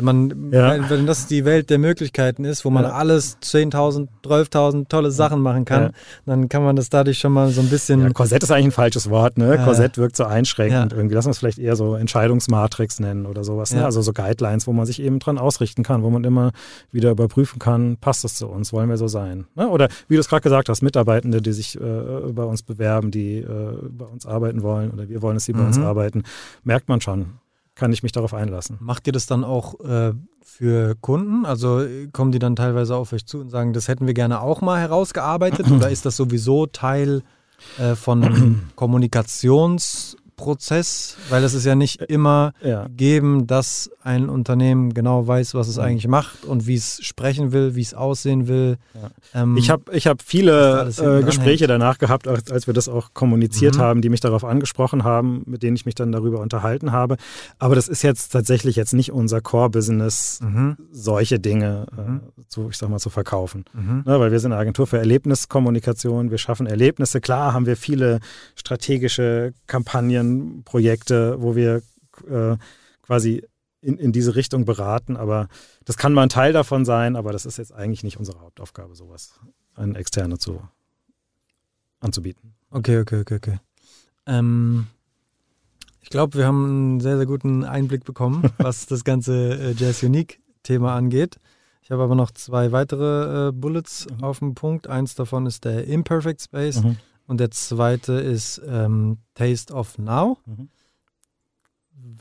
Man, 0.00 0.52
Ja. 0.52 0.88
wenn, 0.90 1.06
das 1.06 1.26
die 1.26 1.44
Welt 1.44 1.70
der 1.70 1.78
Möglichkeiten 1.78 2.44
ist, 2.44 2.64
wo 2.64 2.70
man 2.70 2.84
Ja. 2.84 2.90
alles 2.92 3.38
10.000, 3.40 4.08
12.000 4.22 4.88
tolle 4.88 5.10
Sachen 5.10 5.40
machen 5.40 5.64
kann, 5.64 5.82
Ja. 5.82 5.90
dann 6.26 6.48
kann 6.48 6.62
man 6.62 6.76
das 6.76 6.88
dadurch 6.88 7.18
schon 7.18 7.32
mal 7.32 7.48
so 7.50 7.60
ein 7.60 7.68
bisschen. 7.68 8.00
Ja, 8.02 8.10
Korsett 8.10 8.42
ist 8.42 8.50
eigentlich 8.50 8.66
ein 8.66 8.72
falsches 8.72 9.10
Wort, 9.10 9.38
ne? 9.38 9.58
Korsett 9.64 9.98
wirkt 9.98 10.16
so 10.16 10.24
einschränkend 10.24 10.92
irgendwie. 10.92 11.14
Lass 11.14 11.26
uns 11.26 11.38
vielleicht 11.38 11.58
eher 11.58 11.74
so 11.76 11.94
Entscheidungsmatrix 11.94 13.00
nennen 13.00 13.26
oder 13.26 13.44
sowas. 13.44 13.72
Ne? 13.74 13.84
Also 13.84 14.02
so 14.02 14.12
Guidelines, 14.12 14.66
wo 14.66 14.72
man 14.72 14.86
sich 14.86 15.00
eben 15.02 15.18
dran 15.18 15.38
ausrichten 15.38 15.82
kann, 15.82 16.02
wo 16.02 16.10
man 16.10 16.24
immer 16.24 16.52
wieder 16.92 17.10
überprüfen 17.10 17.58
kann, 17.58 17.96
passt 18.00 18.24
das 18.24 18.34
zu 18.36 18.46
uns, 18.48 18.72
wollen 18.72 18.88
wir 18.88 18.96
so 18.98 19.08
sein. 19.08 19.46
Ne? 19.56 19.68
Oder 19.68 19.88
wie 20.08 20.14
du 20.14 20.20
es 20.20 20.28
gerade 20.28 20.42
gesagt 20.42 20.68
hast, 20.68 20.82
Mitarbeitende, 20.82 21.42
die 21.42 21.52
sich 21.52 21.76
äh, 21.80 21.80
bei 22.32 22.44
uns 22.44 22.62
bewerben, 22.62 23.10
die 23.10 23.38
äh, 23.38 23.46
bei 23.90 24.04
uns 24.04 24.26
arbeiten 24.26 24.62
wollen 24.62 24.90
oder 24.90 25.08
wir 25.08 25.22
wollen, 25.22 25.34
dass 25.36 25.44
sie 25.44 25.52
bei 25.52 25.66
uns 25.66 25.78
Mhm. 25.78 25.84
arbeiten, 25.84 26.22
merkt 26.64 26.88
man 26.88 27.00
schon. 27.00 27.26
Kann 27.78 27.92
ich 27.92 28.02
mich 28.02 28.10
darauf 28.10 28.34
einlassen. 28.34 28.76
Macht 28.80 29.06
ihr 29.06 29.12
das 29.12 29.26
dann 29.26 29.44
auch 29.44 29.78
äh, 29.78 30.12
für 30.42 30.96
Kunden? 31.00 31.46
Also 31.46 31.80
äh, 31.80 32.08
kommen 32.08 32.32
die 32.32 32.40
dann 32.40 32.56
teilweise 32.56 32.96
auf 32.96 33.12
euch 33.12 33.24
zu 33.24 33.38
und 33.38 33.50
sagen, 33.50 33.72
das 33.72 33.86
hätten 33.86 34.08
wir 34.08 34.14
gerne 34.14 34.40
auch 34.40 34.60
mal 34.60 34.80
herausgearbeitet? 34.80 35.70
oder 35.70 35.88
ist 35.88 36.04
das 36.04 36.16
sowieso 36.16 36.66
Teil 36.66 37.22
äh, 37.78 37.94
von 37.94 38.62
Kommunikationsprozess? 40.38 41.16
Weil 41.30 41.44
es 41.44 41.54
ist 41.54 41.64
ja 41.64 41.74
nicht 41.74 42.00
immer 42.02 42.52
Ja. 42.62 42.86
geben, 42.88 43.46
dass 43.46 43.90
ein 44.02 44.28
Unternehmen 44.28 44.94
genau 44.94 45.26
weiß, 45.26 45.54
was 45.54 45.68
es 45.68 45.76
Mhm. 45.76 45.82
eigentlich 45.82 46.08
macht 46.08 46.44
und 46.44 46.66
wie 46.66 46.74
es 46.76 47.00
sprechen 47.04 47.52
will, 47.52 47.74
wie 47.74 47.82
es 47.82 47.94
aussehen 47.94 48.48
will. 48.48 48.78
Ja. 48.94 49.42
Ähm, 49.42 49.56
Ich 49.56 49.70
habe 49.70 49.92
ich 49.92 50.06
hab 50.06 50.22
viele 50.22 50.82
äh, 50.88 51.22
Gespräche 51.22 51.64
hängt. 51.64 51.70
danach 51.70 51.98
gehabt, 51.98 52.26
als, 52.28 52.50
als 52.50 52.66
wir 52.66 52.74
das 52.74 52.88
auch 52.88 53.12
kommuniziert 53.14 53.76
Mhm. 53.76 53.80
haben, 53.80 54.02
die 54.02 54.08
mich 54.08 54.20
darauf 54.20 54.44
angesprochen 54.44 55.04
haben, 55.04 55.42
mit 55.46 55.62
denen 55.62 55.76
ich 55.76 55.84
mich 55.86 55.94
dann 55.94 56.12
darüber 56.12 56.40
unterhalten 56.40 56.92
habe. 56.92 57.16
Aber 57.58 57.74
das 57.74 57.88
ist 57.88 58.02
jetzt 58.02 58.30
tatsächlich 58.32 58.76
jetzt 58.76 58.94
nicht 58.94 59.12
unser 59.12 59.40
Core-Business, 59.40 60.40
Mhm. 60.42 60.76
solche 60.92 61.38
Dinge 61.38 61.86
Mhm. 61.96 62.20
äh, 62.38 62.42
zu, 62.48 62.68
ich 62.70 62.76
sag 62.76 62.88
mal, 62.88 62.98
zu 62.98 63.10
verkaufen. 63.10 63.64
Mhm. 63.74 64.02
Ne, 64.06 64.20
weil 64.20 64.30
wir 64.32 64.38
sind 64.40 64.52
eine 64.52 64.60
Agentur 64.60 64.86
für 64.86 64.98
Erlebniskommunikation, 64.98 66.30
wir 66.30 66.38
schaffen 66.38 66.66
Erlebnisse. 66.66 67.20
Klar 67.20 67.52
haben 67.52 67.66
wir 67.66 67.76
viele 67.76 68.20
strategische 68.54 69.52
Kampagnen, 69.66 70.27
Projekte, 70.64 71.40
wo 71.40 71.54
wir 71.56 71.82
äh, 72.28 72.56
quasi 73.02 73.42
in, 73.80 73.96
in 73.98 74.12
diese 74.12 74.34
Richtung 74.34 74.64
beraten, 74.64 75.16
aber 75.16 75.48
das 75.84 75.96
kann 75.96 76.12
mal 76.12 76.24
ein 76.24 76.28
Teil 76.28 76.52
davon 76.52 76.84
sein, 76.84 77.14
aber 77.16 77.32
das 77.32 77.46
ist 77.46 77.58
jetzt 77.58 77.72
eigentlich 77.72 78.02
nicht 78.04 78.18
unsere 78.18 78.40
Hauptaufgabe, 78.40 78.94
sowas 78.96 79.34
an 79.74 79.94
Externe 79.94 80.38
zu, 80.38 80.60
anzubieten. 82.00 82.54
Okay, 82.70 82.98
okay, 83.00 83.20
okay, 83.20 83.36
okay. 83.36 83.60
Ähm, 84.26 84.86
ich 86.00 86.10
glaube, 86.10 86.38
wir 86.38 86.46
haben 86.46 86.64
einen 86.64 87.00
sehr, 87.00 87.16
sehr 87.16 87.26
guten 87.26 87.64
Einblick 87.64 88.04
bekommen, 88.04 88.42
was 88.58 88.86
das 88.86 89.04
ganze 89.04 89.54
äh, 89.58 89.72
Jazz 89.76 90.02
Unique-Thema 90.02 90.94
angeht. 90.94 91.36
Ich 91.82 91.90
habe 91.90 92.02
aber 92.02 92.14
noch 92.14 92.30
zwei 92.32 92.72
weitere 92.72 93.48
äh, 93.48 93.52
Bullets 93.52 94.06
Mhm. 94.10 94.24
auf 94.24 94.38
dem 94.40 94.54
Punkt. 94.54 94.86
Eins 94.88 95.14
davon 95.14 95.46
ist 95.46 95.64
der 95.64 95.86
Imperfect 95.86 96.42
Space 96.42 96.82
Mhm. 96.82 96.96
Und 97.28 97.38
der 97.38 97.50
zweite 97.50 98.14
ist 98.14 98.60
ähm, 98.66 99.18
Taste 99.34 99.72
of 99.72 99.98
Now. 99.98 100.38
Mhm. 100.46 100.70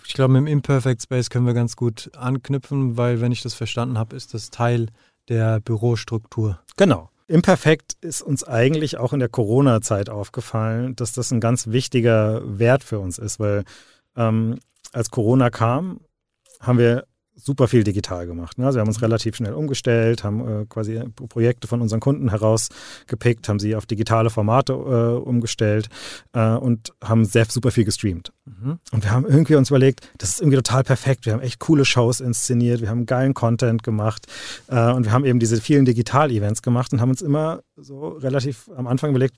Ich 0.06 0.14
glaube, 0.14 0.34
mit 0.34 0.42
dem 0.42 0.48
Imperfect 0.48 1.02
Space 1.02 1.30
können 1.30 1.46
wir 1.46 1.54
ganz 1.54 1.76
gut 1.76 2.12
anknüpfen, 2.16 2.98
weil, 2.98 3.22
wenn 3.22 3.32
ich 3.32 3.42
das 3.42 3.54
verstanden 3.54 3.98
habe, 3.98 4.16
ist 4.16 4.34
das 4.34 4.50
Teil 4.50 4.88
der 5.30 5.62
Bürostruktur. 5.62 6.60
Genau. 6.76 7.10
Imperfekt 7.28 7.98
ist 8.02 8.22
uns 8.22 8.44
eigentlich 8.44 8.98
auch 8.98 9.14
in 9.14 9.20
der 9.20 9.30
Corona-Zeit 9.30 10.10
aufgefallen, 10.10 10.96
dass 10.96 11.14
das 11.14 11.32
ein 11.32 11.40
ganz 11.40 11.68
wichtiger 11.68 12.42
Wert 12.60 12.84
für 12.84 13.00
uns 13.00 13.18
ist, 13.18 13.40
weil 13.40 13.64
ähm, 14.16 14.60
als 14.94 15.10
Corona 15.10 15.50
kam, 15.50 16.02
haben 16.60 16.80
wir 16.80 17.06
super 17.40 17.68
viel 17.68 17.84
digital 17.84 18.26
gemacht. 18.26 18.58
Ne? 18.58 18.66
Also 18.66 18.78
wir 18.78 18.82
haben 18.82 18.88
uns 18.88 19.02
relativ 19.02 19.36
schnell 19.36 19.54
umgestellt, 19.54 20.24
haben 20.24 20.62
äh, 20.64 20.66
quasi 20.66 21.00
Projekte 21.30 21.68
von 21.68 21.82
unseren 21.82 22.00
Kunden 22.00 22.30
herausgepickt, 22.30 23.48
haben 23.48 23.60
sie 23.60 23.76
auf 23.76 23.86
digitale 23.86 24.30
Formate 24.32 24.74
äh, 24.74 25.22
umgestellt 25.24 25.88
äh, 26.34 26.54
und 26.56 26.94
haben 27.04 27.26
sehr 27.26 27.46
super 27.46 27.70
viel 27.72 27.86
gestreamt. 27.86 28.34
Mhm. 28.46 28.80
Und 28.92 29.04
wir 29.04 29.12
haben 29.12 29.26
irgendwie 29.26 29.56
uns 29.56 29.70
überlegt, 29.70 30.10
das 30.18 30.30
ist 30.30 30.42
irgendwie 30.42 30.58
total 30.58 30.84
perfekt. 30.84 31.26
Wir 31.28 31.34
haben 31.34 31.42
echt 31.42 31.60
coole 31.60 31.86
Shows 31.86 32.20
inszeniert, 32.20 32.82
wir 32.82 32.90
haben 32.90 33.06
geilen 33.06 33.34
Content 33.36 33.84
gemacht 33.84 34.26
äh, 34.68 34.92
und 34.92 35.06
wir 35.06 35.12
haben 35.12 35.24
eben 35.26 35.40
diese 35.40 35.62
vielen 35.62 35.86
Digital-Events 35.86 36.64
gemacht 36.64 36.92
und 36.92 37.02
haben 37.02 37.12
uns 37.12 37.22
immer 37.22 37.62
so 37.76 38.10
relativ 38.10 38.70
am 38.76 38.88
Anfang 38.88 39.12
überlegt, 39.12 39.36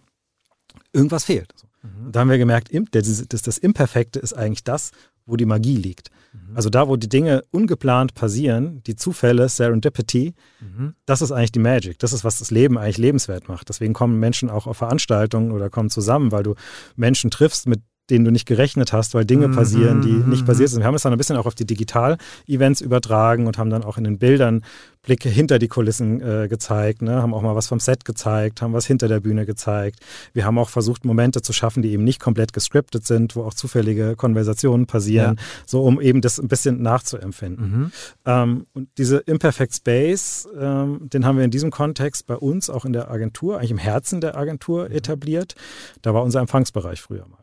irgendwas 0.93 1.25
fehlt. 1.25 1.53
Mhm. 1.83 2.11
Da 2.11 2.21
haben 2.21 2.29
wir 2.29 2.37
gemerkt, 2.37 2.69
im- 2.69 2.87
das, 2.91 3.27
das, 3.27 3.41
das 3.41 3.57
Imperfekte 3.57 4.19
ist 4.19 4.33
eigentlich 4.33 4.63
das, 4.63 4.91
wo 5.29 5.35
die 5.35 5.45
Magie 5.45 5.77
liegt. 5.77 6.09
Mhm. 6.33 6.55
Also 6.55 6.69
da, 6.69 6.87
wo 6.87 6.95
die 6.95 7.09
Dinge 7.09 7.43
ungeplant 7.51 8.13
passieren, 8.13 8.81
die 8.83 8.95
Zufälle, 8.95 9.47
Serendipity, 9.49 10.33
mhm. 10.59 10.95
das 11.05 11.21
ist 11.21 11.31
eigentlich 11.31 11.51
die 11.51 11.59
Magic. 11.59 11.99
Das 11.99 12.13
ist, 12.13 12.23
was 12.23 12.39
das 12.39 12.51
Leben 12.51 12.77
eigentlich 12.77 12.97
lebenswert 12.97 13.47
macht. 13.47 13.69
Deswegen 13.69 13.93
kommen 13.93 14.19
Menschen 14.19 14.49
auch 14.49 14.67
auf 14.67 14.77
Veranstaltungen 14.77 15.51
oder 15.51 15.69
kommen 15.69 15.89
zusammen, 15.89 16.31
weil 16.31 16.43
du 16.43 16.55
Menschen 16.95 17.31
triffst, 17.31 17.67
mit 17.67 17.81
denen 18.09 18.25
du 18.25 18.31
nicht 18.31 18.45
gerechnet 18.45 18.93
hast, 18.93 19.13
weil 19.13 19.25
Dinge 19.25 19.47
mhm, 19.47 19.55
passieren, 19.55 20.01
die 20.01 20.11
mhm, 20.11 20.29
nicht 20.29 20.45
passiert 20.45 20.69
sind. 20.69 20.79
Wir 20.79 20.87
haben 20.87 20.95
es 20.95 21.03
dann 21.03 21.13
ein 21.13 21.17
bisschen 21.17 21.37
auch 21.37 21.45
auf 21.45 21.55
die 21.55 21.65
Digital-Events 21.65 22.81
übertragen 22.81 23.47
und 23.47 23.57
haben 23.57 23.69
dann 23.69 23.83
auch 23.83 23.97
in 23.97 24.03
den 24.03 24.17
Bildern 24.17 24.63
Blicke 25.01 25.29
hinter 25.29 25.59
die 25.59 25.69
Kulissen 25.69 26.21
äh, 26.21 26.47
gezeigt, 26.49 27.01
ne? 27.01 27.21
haben 27.21 27.33
auch 27.33 27.41
mal 27.41 27.55
was 27.55 27.67
vom 27.67 27.79
Set 27.79 28.03
gezeigt, 28.03 28.61
haben 28.61 28.73
was 28.73 28.85
hinter 28.85 29.07
der 29.07 29.21
Bühne 29.21 29.45
gezeigt. 29.45 29.99
Wir 30.33 30.45
haben 30.45 30.57
auch 30.57 30.69
versucht, 30.69 31.05
Momente 31.05 31.41
zu 31.41 31.53
schaffen, 31.53 31.81
die 31.81 31.91
eben 31.91 32.03
nicht 32.03 32.19
komplett 32.19 32.51
gescriptet 32.51 33.07
sind, 33.07 33.35
wo 33.35 33.43
auch 33.43 33.53
zufällige 33.53 34.15
Konversationen 34.17 34.87
passieren, 34.87 35.37
ja. 35.37 35.43
so 35.65 35.83
um 35.83 36.01
eben 36.01 36.19
das 36.21 36.37
ein 36.37 36.49
bisschen 36.49 36.81
nachzuempfinden. 36.81 37.71
Mhm. 37.71 37.91
Ähm, 38.25 38.65
und 38.73 38.89
diese 38.97 39.17
Imperfect 39.17 39.73
Space, 39.73 40.47
ähm, 40.59 41.09
den 41.09 41.25
haben 41.25 41.37
wir 41.37 41.45
in 41.45 41.51
diesem 41.51 41.71
Kontext 41.71 42.27
bei 42.27 42.35
uns 42.35 42.69
auch 42.69 42.83
in 42.83 42.91
der 42.91 43.09
Agentur, 43.09 43.57
eigentlich 43.57 43.71
im 43.71 43.77
Herzen 43.77 44.19
der 44.19 44.37
Agentur 44.37 44.89
mhm. 44.89 44.95
etabliert. 44.95 45.55
Da 46.01 46.13
war 46.13 46.23
unser 46.23 46.41
Empfangsbereich 46.41 47.01
früher 47.01 47.25
mal. 47.27 47.38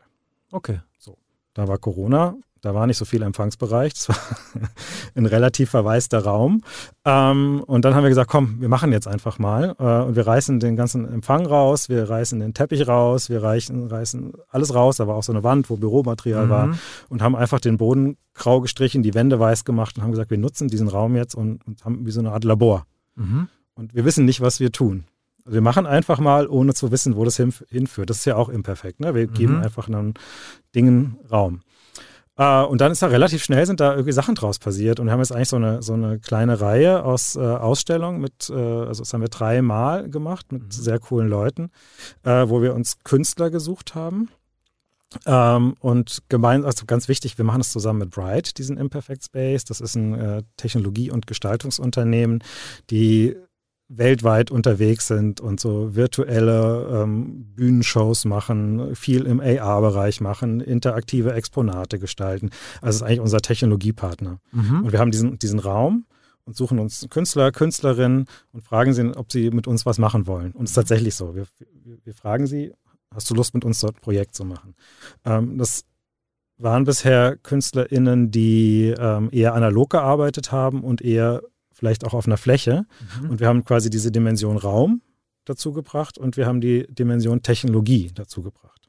Okay. 0.53 0.81
So. 0.99 1.17
Da 1.55 1.69
war 1.69 1.79
Corona, 1.79 2.37
da 2.67 2.75
war 2.75 2.87
nicht 2.87 2.97
so 2.97 3.05
viel 3.05 3.23
Empfangsbereich, 3.23 3.93
es 3.95 4.09
war 4.09 4.17
ein 5.15 5.27
relativ 5.27 5.71
verwaister 5.71 6.25
Raum. 6.25 6.63
Ähm, 7.05 7.63
und 7.65 7.85
dann 7.85 7.95
haben 7.95 8.03
wir 8.03 8.09
gesagt, 8.09 8.31
komm, 8.31 8.61
wir 8.61 8.69
machen 8.69 8.93
jetzt 8.93 9.07
einfach 9.07 9.39
mal. 9.39 9.77
Äh, 9.79 10.09
und 10.09 10.17
wir 10.17 10.27
reißen 10.27 10.59
den 10.59 10.75
ganzen 10.75 11.07
Empfang 11.07 11.47
raus, 11.47 11.89
wir 11.89 12.11
reißen 12.11 12.41
den 12.41 12.55
Teppich 12.55 12.89
raus, 12.89 13.31
wir 13.31 13.43
reichen, 13.43 13.87
reißen 13.87 14.33
alles 14.51 14.75
raus. 14.75 14.97
Da 14.97 15.07
war 15.07 15.15
auch 15.15 15.23
so 15.23 15.33
eine 15.33 15.45
Wand, 15.45 15.71
wo 15.71 15.77
Büromaterial 15.77 16.47
mhm. 16.47 16.51
war. 16.51 16.79
Und 17.09 17.23
haben 17.23 17.37
einfach 17.37 17.61
den 17.61 17.77
Boden 17.77 18.17
grau 18.35 18.61
gestrichen, 18.61 19.03
die 19.03 19.15
Wände 19.15 19.39
weiß 19.39 19.65
gemacht 19.65 19.97
und 19.97 20.03
haben 20.03 20.11
gesagt, 20.11 20.31
wir 20.31 20.39
nutzen 20.39 20.69
diesen 20.69 20.89
Raum 20.89 21.15
jetzt 21.15 21.35
und, 21.35 21.65
und 21.67 21.85
haben 21.85 22.05
wie 22.05 22.11
so 22.11 22.21
eine 22.21 22.33
Art 22.33 22.45
Labor. 22.45 22.87
Mhm. 23.15 23.49
Und 23.75 23.95
wir 23.95 24.05
wissen 24.05 24.25
nicht, 24.25 24.41
was 24.41 24.61
wir 24.61 24.73
tun. 24.73 25.05
Wir 25.47 25.61
machen 25.61 25.87
einfach 25.87 26.19
mal, 26.19 26.49
ohne 26.49 26.75
zu 26.75 26.91
wissen, 26.91 27.17
wo 27.17 27.25
das 27.25 27.37
hinführt. 27.37 28.11
Das 28.11 28.19
ist 28.19 28.25
ja 28.25 28.37
auch 28.37 28.49
imperfekt. 28.49 29.01
Ne? 29.01 29.15
Wir 29.15 29.29
mhm. 29.29 29.33
geben 29.33 29.63
einfach 29.63 29.89
einen 29.89 30.15
Dingen 30.75 31.19
Raum. 31.31 31.61
Äh, 32.37 32.63
und 32.63 32.81
dann 32.81 32.93
ist 32.93 33.03
da 33.03 33.07
relativ 33.07 33.43
schnell 33.43 33.67
sind 33.67 33.81
da 33.81 33.93
irgendwie 33.93 34.13
Sachen 34.13 34.35
draus 34.35 34.59
passiert. 34.59 35.01
Und 35.01 35.07
wir 35.07 35.13
haben 35.13 35.21
jetzt 35.21 35.33
eigentlich 35.33 35.49
so 35.49 35.57
eine, 35.57 35.83
so 35.83 35.95
eine 35.95 36.19
kleine 36.19 36.61
Reihe 36.61 37.05
aus 37.05 37.37
äh, 37.37 37.41
Ausstellungen 37.41 38.21
mit, 38.21 38.51
äh, 38.51 38.55
also 38.55 39.03
das 39.03 39.13
haben 39.13 39.23
wir 39.23 39.29
dreimal 39.29 40.09
gemacht 40.09 40.53
mit 40.53 40.63
mhm. 40.63 40.71
sehr 40.71 40.99
coolen 40.99 41.29
Leuten, 41.29 41.71
äh, 42.25 42.49
wo 42.49 42.63
wir 42.63 42.75
uns 42.75 42.99
Künstler 43.05 43.51
gesucht 43.51 43.95
haben. 43.95 44.29
Ähm, 45.25 45.75
und 45.81 46.23
gemeinsam, 46.29 46.67
also 46.67 46.85
ganz 46.85 47.09
wichtig, 47.09 47.39
wir 47.39 47.45
machen 47.45 47.59
das 47.59 47.71
zusammen 47.71 48.01
mit 48.01 48.11
Bright, 48.11 48.59
diesen 48.59 48.77
Imperfect 48.77 49.25
Space. 49.25 49.65
Das 49.65 49.81
ist 49.81 49.95
ein 49.95 50.15
äh, 50.15 50.43
Technologie- 50.57 51.11
und 51.11 51.27
Gestaltungsunternehmen, 51.27 52.43
die 52.91 53.37
weltweit 53.89 54.51
unterwegs 54.51 55.07
sind 55.07 55.41
und 55.41 55.61
so 55.61 55.95
virtuelle 55.95 57.03
ähm, 57.03 57.45
Bühnenshows 57.55 58.25
machen, 58.25 58.97
viel 58.97 59.27
im 59.27 59.41
AR-Bereich 59.41 60.21
machen, 60.21 60.61
interaktive 60.61 61.33
Exponate 61.33 61.99
gestalten. 61.99 62.51
Also 62.81 62.89
es 62.89 62.97
ist 62.97 63.03
eigentlich 63.03 63.21
unser 63.21 63.41
Technologiepartner. 63.41 64.41
Mhm. 64.53 64.85
Und 64.85 64.93
wir 64.93 64.99
haben 64.99 65.13
diesen, 65.13 65.39
diesen 65.39 65.61
Raum 65.61 66.07
und 66.45 66.57
suchen 66.57 66.79
uns 66.79 67.07
Künstler, 67.11 67.53
Künstlerinnen 67.53 68.27
und 68.53 68.65
fragen 68.65 68.93
sie, 68.93 69.17
ob 69.17 69.31
sie 69.31 69.51
mit 69.51 69.67
uns 69.67 69.87
was 69.87 69.99
machen 69.99 70.27
wollen. 70.27 70.53
Und 70.53 70.65
es 70.65 70.71
ist 70.71 70.77
tatsächlich 70.77 71.15
so. 71.15 71.37
Wir, 71.37 71.47
wir 72.05 72.15
fragen 72.15 72.47
sie, 72.47 72.73
hast 73.15 73.31
du 73.31 73.35
Lust, 73.35 73.55
mit 73.55 73.65
uns 73.65 73.81
dort 73.81 73.97
ein 73.97 74.01
Projekt 74.01 74.35
zu 74.35 74.45
machen? 74.45 74.75
Ähm, 75.25 75.59
das 75.59 75.85
waren 76.59 76.85
bisher 76.85 77.37
KünstlerInnen, 77.37 78.31
die 78.31 78.95
ähm, 78.99 79.29
eher 79.31 79.55
analog 79.55 79.91
gearbeitet 79.91 80.53
haben 80.53 80.83
und 80.83 81.03
eher 81.03 81.43
vielleicht 81.77 82.05
auch 82.05 82.15
auf 82.15 82.27
einer 82.27 82.39
Fläche. 82.39 82.87
Mhm. 83.21 83.31
Und 83.31 83.41
wir 83.41 83.49
haben 83.49 83.65
quasi 83.65 83.91
diese 83.91 84.11
Dimension 84.11 84.57
Raum 84.57 85.03
dazu 85.45 85.73
gebracht 85.73 86.19
und 86.19 86.37
wir 86.37 86.47
haben 86.47 86.61
die 86.61 86.87
Dimension 86.89 87.43
Technologie 87.43 88.11
dazu 88.15 88.43
gebracht. 88.43 88.89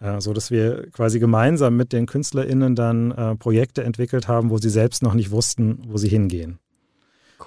Äh, 0.00 0.20
so 0.20 0.32
dass 0.32 0.50
wir 0.50 0.90
quasi 0.92 1.18
gemeinsam 1.18 1.76
mit 1.76 1.92
den 1.92 2.06
KünstlerInnen 2.06 2.76
dann 2.76 3.10
äh, 3.10 3.34
Projekte 3.36 3.82
entwickelt 3.82 4.28
haben, 4.28 4.50
wo 4.50 4.58
sie 4.58 4.70
selbst 4.70 5.02
noch 5.02 5.14
nicht 5.14 5.30
wussten, 5.30 5.82
wo 5.88 5.96
sie 5.96 6.08
hingehen. 6.08 6.58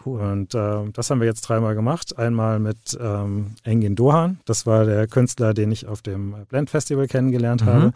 Cool. 0.06 0.22
Und 0.22 0.56
äh, 0.56 0.90
das 0.94 1.10
haben 1.10 1.20
wir 1.20 1.28
jetzt 1.28 1.42
dreimal 1.42 1.76
gemacht. 1.76 2.18
Einmal 2.18 2.60
mit 2.60 2.98
ähm, 3.00 3.56
Engin 3.64 3.96
Dohan, 3.96 4.40
das 4.46 4.66
war 4.66 4.86
der 4.86 5.08
Künstler, 5.08 5.54
den 5.54 5.72
ich 5.72 5.86
auf 5.86 6.02
dem 6.02 6.36
Blend 6.50 6.70
Festival 6.70 7.08
kennengelernt 7.08 7.62
mhm. 7.62 7.68
habe. 7.68 7.94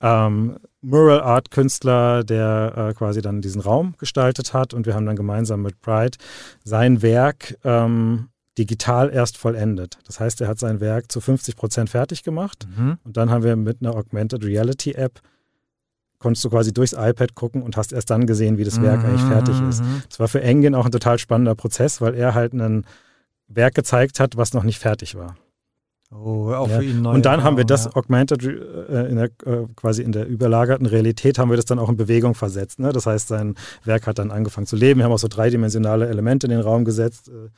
Ähm, 0.00 0.56
Mural 0.84 1.20
Art 1.20 1.50
Künstler, 1.50 2.24
der 2.24 2.74
äh, 2.76 2.94
quasi 2.94 3.22
dann 3.22 3.40
diesen 3.40 3.60
Raum 3.60 3.94
gestaltet 3.98 4.52
hat. 4.52 4.74
Und 4.74 4.86
wir 4.86 4.94
haben 4.94 5.06
dann 5.06 5.16
gemeinsam 5.16 5.62
mit 5.62 5.80
Pride 5.80 6.18
sein 6.62 7.02
Werk 7.02 7.56
ähm, 7.64 8.28
digital 8.58 9.10
erst 9.10 9.36
vollendet. 9.36 9.98
Das 10.06 10.20
heißt, 10.20 10.40
er 10.40 10.48
hat 10.48 10.58
sein 10.58 10.80
Werk 10.80 11.10
zu 11.10 11.20
50 11.20 11.56
Prozent 11.56 11.90
fertig 11.90 12.22
gemacht. 12.22 12.66
Mhm. 12.76 12.98
Und 13.04 13.16
dann 13.16 13.30
haben 13.30 13.42
wir 13.42 13.56
mit 13.56 13.78
einer 13.80 13.94
Augmented 13.94 14.44
Reality 14.44 14.92
App 14.92 15.20
konntest 16.20 16.42
du 16.42 16.48
quasi 16.48 16.72
durchs 16.72 16.94
iPad 16.94 17.34
gucken 17.34 17.62
und 17.62 17.76
hast 17.76 17.92
erst 17.92 18.08
dann 18.08 18.26
gesehen, 18.26 18.56
wie 18.56 18.64
das 18.64 18.80
Werk 18.80 19.00
mhm. 19.00 19.06
eigentlich 19.10 19.28
fertig 19.28 19.60
ist. 19.68 19.82
Das 20.08 20.18
war 20.18 20.26
für 20.26 20.40
Engin 20.40 20.74
auch 20.74 20.86
ein 20.86 20.90
total 20.90 21.18
spannender 21.18 21.54
Prozess, 21.54 22.00
weil 22.00 22.14
er 22.14 22.32
halt 22.32 22.54
ein 22.54 22.86
Werk 23.46 23.74
gezeigt 23.74 24.20
hat, 24.20 24.38
was 24.38 24.54
noch 24.54 24.62
nicht 24.62 24.78
fertig 24.78 25.16
war. 25.16 25.36
Oh, 26.14 26.52
auch 26.52 26.68
ja. 26.68 26.78
für 26.78 26.84
ihn 26.84 27.02
neu. 27.02 27.10
Und 27.14 27.26
dann 27.26 27.42
haben 27.42 27.56
wir 27.56 27.64
das 27.64 27.86
ja. 27.86 27.96
augmented 27.96 28.44
äh, 28.44 29.08
in 29.08 29.16
der, 29.16 29.30
äh, 29.44 29.66
quasi 29.74 30.02
in 30.02 30.12
der 30.12 30.26
überlagerten 30.26 30.86
Realität 30.86 31.38
haben 31.38 31.50
wir 31.50 31.56
das 31.56 31.64
dann 31.64 31.78
auch 31.78 31.88
in 31.88 31.96
Bewegung 31.96 32.34
versetzt. 32.34 32.78
Ne? 32.78 32.92
Das 32.92 33.06
heißt, 33.06 33.28
sein 33.28 33.56
Werk 33.84 34.06
hat 34.06 34.18
dann 34.18 34.30
angefangen 34.30 34.66
zu 34.66 34.76
leben. 34.76 35.00
Wir 35.00 35.04
haben 35.04 35.12
auch 35.12 35.18
so 35.18 35.28
dreidimensionale 35.28 36.06
Elemente 36.08 36.46
in 36.46 36.52
den 36.52 36.60
Raum 36.60 36.84
gesetzt. 36.84 37.28
Äh, 37.28 37.50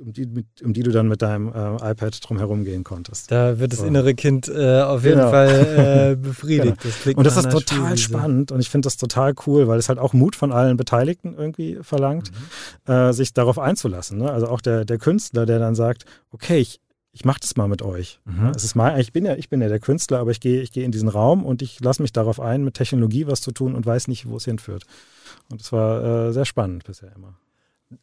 um 0.00 0.12
die, 0.12 0.26
mit, 0.26 0.46
um 0.62 0.72
die 0.72 0.82
du 0.82 0.90
dann 0.90 1.08
mit 1.08 1.22
deinem 1.22 1.48
äh, 1.48 1.90
iPad 1.90 2.18
drumherum 2.26 2.64
gehen 2.64 2.84
konntest. 2.84 3.30
Da 3.30 3.58
wird 3.58 3.72
das 3.72 3.80
so. 3.80 3.86
innere 3.86 4.14
Kind 4.14 4.48
äh, 4.48 4.80
auf 4.80 5.04
jeden 5.04 5.18
genau. 5.18 5.30
Fall 5.30 6.12
äh, 6.12 6.16
befriedigt. 6.20 6.80
Genau. 6.80 6.94
Das 6.94 7.14
und 7.14 7.24
das 7.24 7.36
ist 7.36 7.50
total 7.50 7.98
spannend 7.98 8.52
und 8.52 8.60
ich 8.60 8.70
finde 8.70 8.86
das 8.86 8.96
total 8.96 9.34
cool, 9.46 9.68
weil 9.68 9.78
es 9.78 9.88
halt 9.88 9.98
auch 9.98 10.12
Mut 10.12 10.36
von 10.36 10.52
allen 10.52 10.76
Beteiligten 10.76 11.34
irgendwie 11.36 11.78
verlangt, 11.82 12.30
mhm. 12.32 12.92
Äh, 12.92 13.12
sich 13.12 13.32
darauf 13.32 13.58
einzulassen. 13.58 14.18
Ne? 14.18 14.30
Also 14.30 14.48
auch 14.48 14.60
der, 14.60 14.84
der 14.84 14.98
Künstler, 14.98 15.46
der 15.46 15.58
dann 15.58 15.74
sagt, 15.74 16.04
okay, 16.32 16.58
ich, 16.58 16.80
ich 17.14 17.24
mache 17.24 17.38
das 17.40 17.56
mal 17.56 17.68
mit 17.68 17.80
euch. 17.80 18.18
Mhm. 18.24 18.52
Es 18.56 18.64
ist 18.64 18.74
mal, 18.74 19.00
ich 19.00 19.12
bin 19.12 19.24
ja, 19.24 19.36
ich 19.36 19.48
bin 19.48 19.62
ja 19.62 19.68
der 19.68 19.78
Künstler, 19.78 20.18
aber 20.18 20.32
ich 20.32 20.40
gehe, 20.40 20.60
ich 20.60 20.72
gehe 20.72 20.84
in 20.84 20.90
diesen 20.90 21.08
Raum 21.08 21.44
und 21.44 21.62
ich 21.62 21.78
lasse 21.78 22.02
mich 22.02 22.12
darauf 22.12 22.40
ein, 22.40 22.64
mit 22.64 22.74
Technologie 22.74 23.28
was 23.28 23.40
zu 23.40 23.52
tun 23.52 23.76
und 23.76 23.86
weiß 23.86 24.08
nicht, 24.08 24.28
wo 24.28 24.36
es 24.36 24.44
hinführt. 24.44 24.82
Und 25.48 25.60
es 25.60 25.70
war 25.70 26.02
äh, 26.02 26.32
sehr 26.32 26.44
spannend 26.44 26.82
bisher 26.82 27.14
immer. 27.14 27.34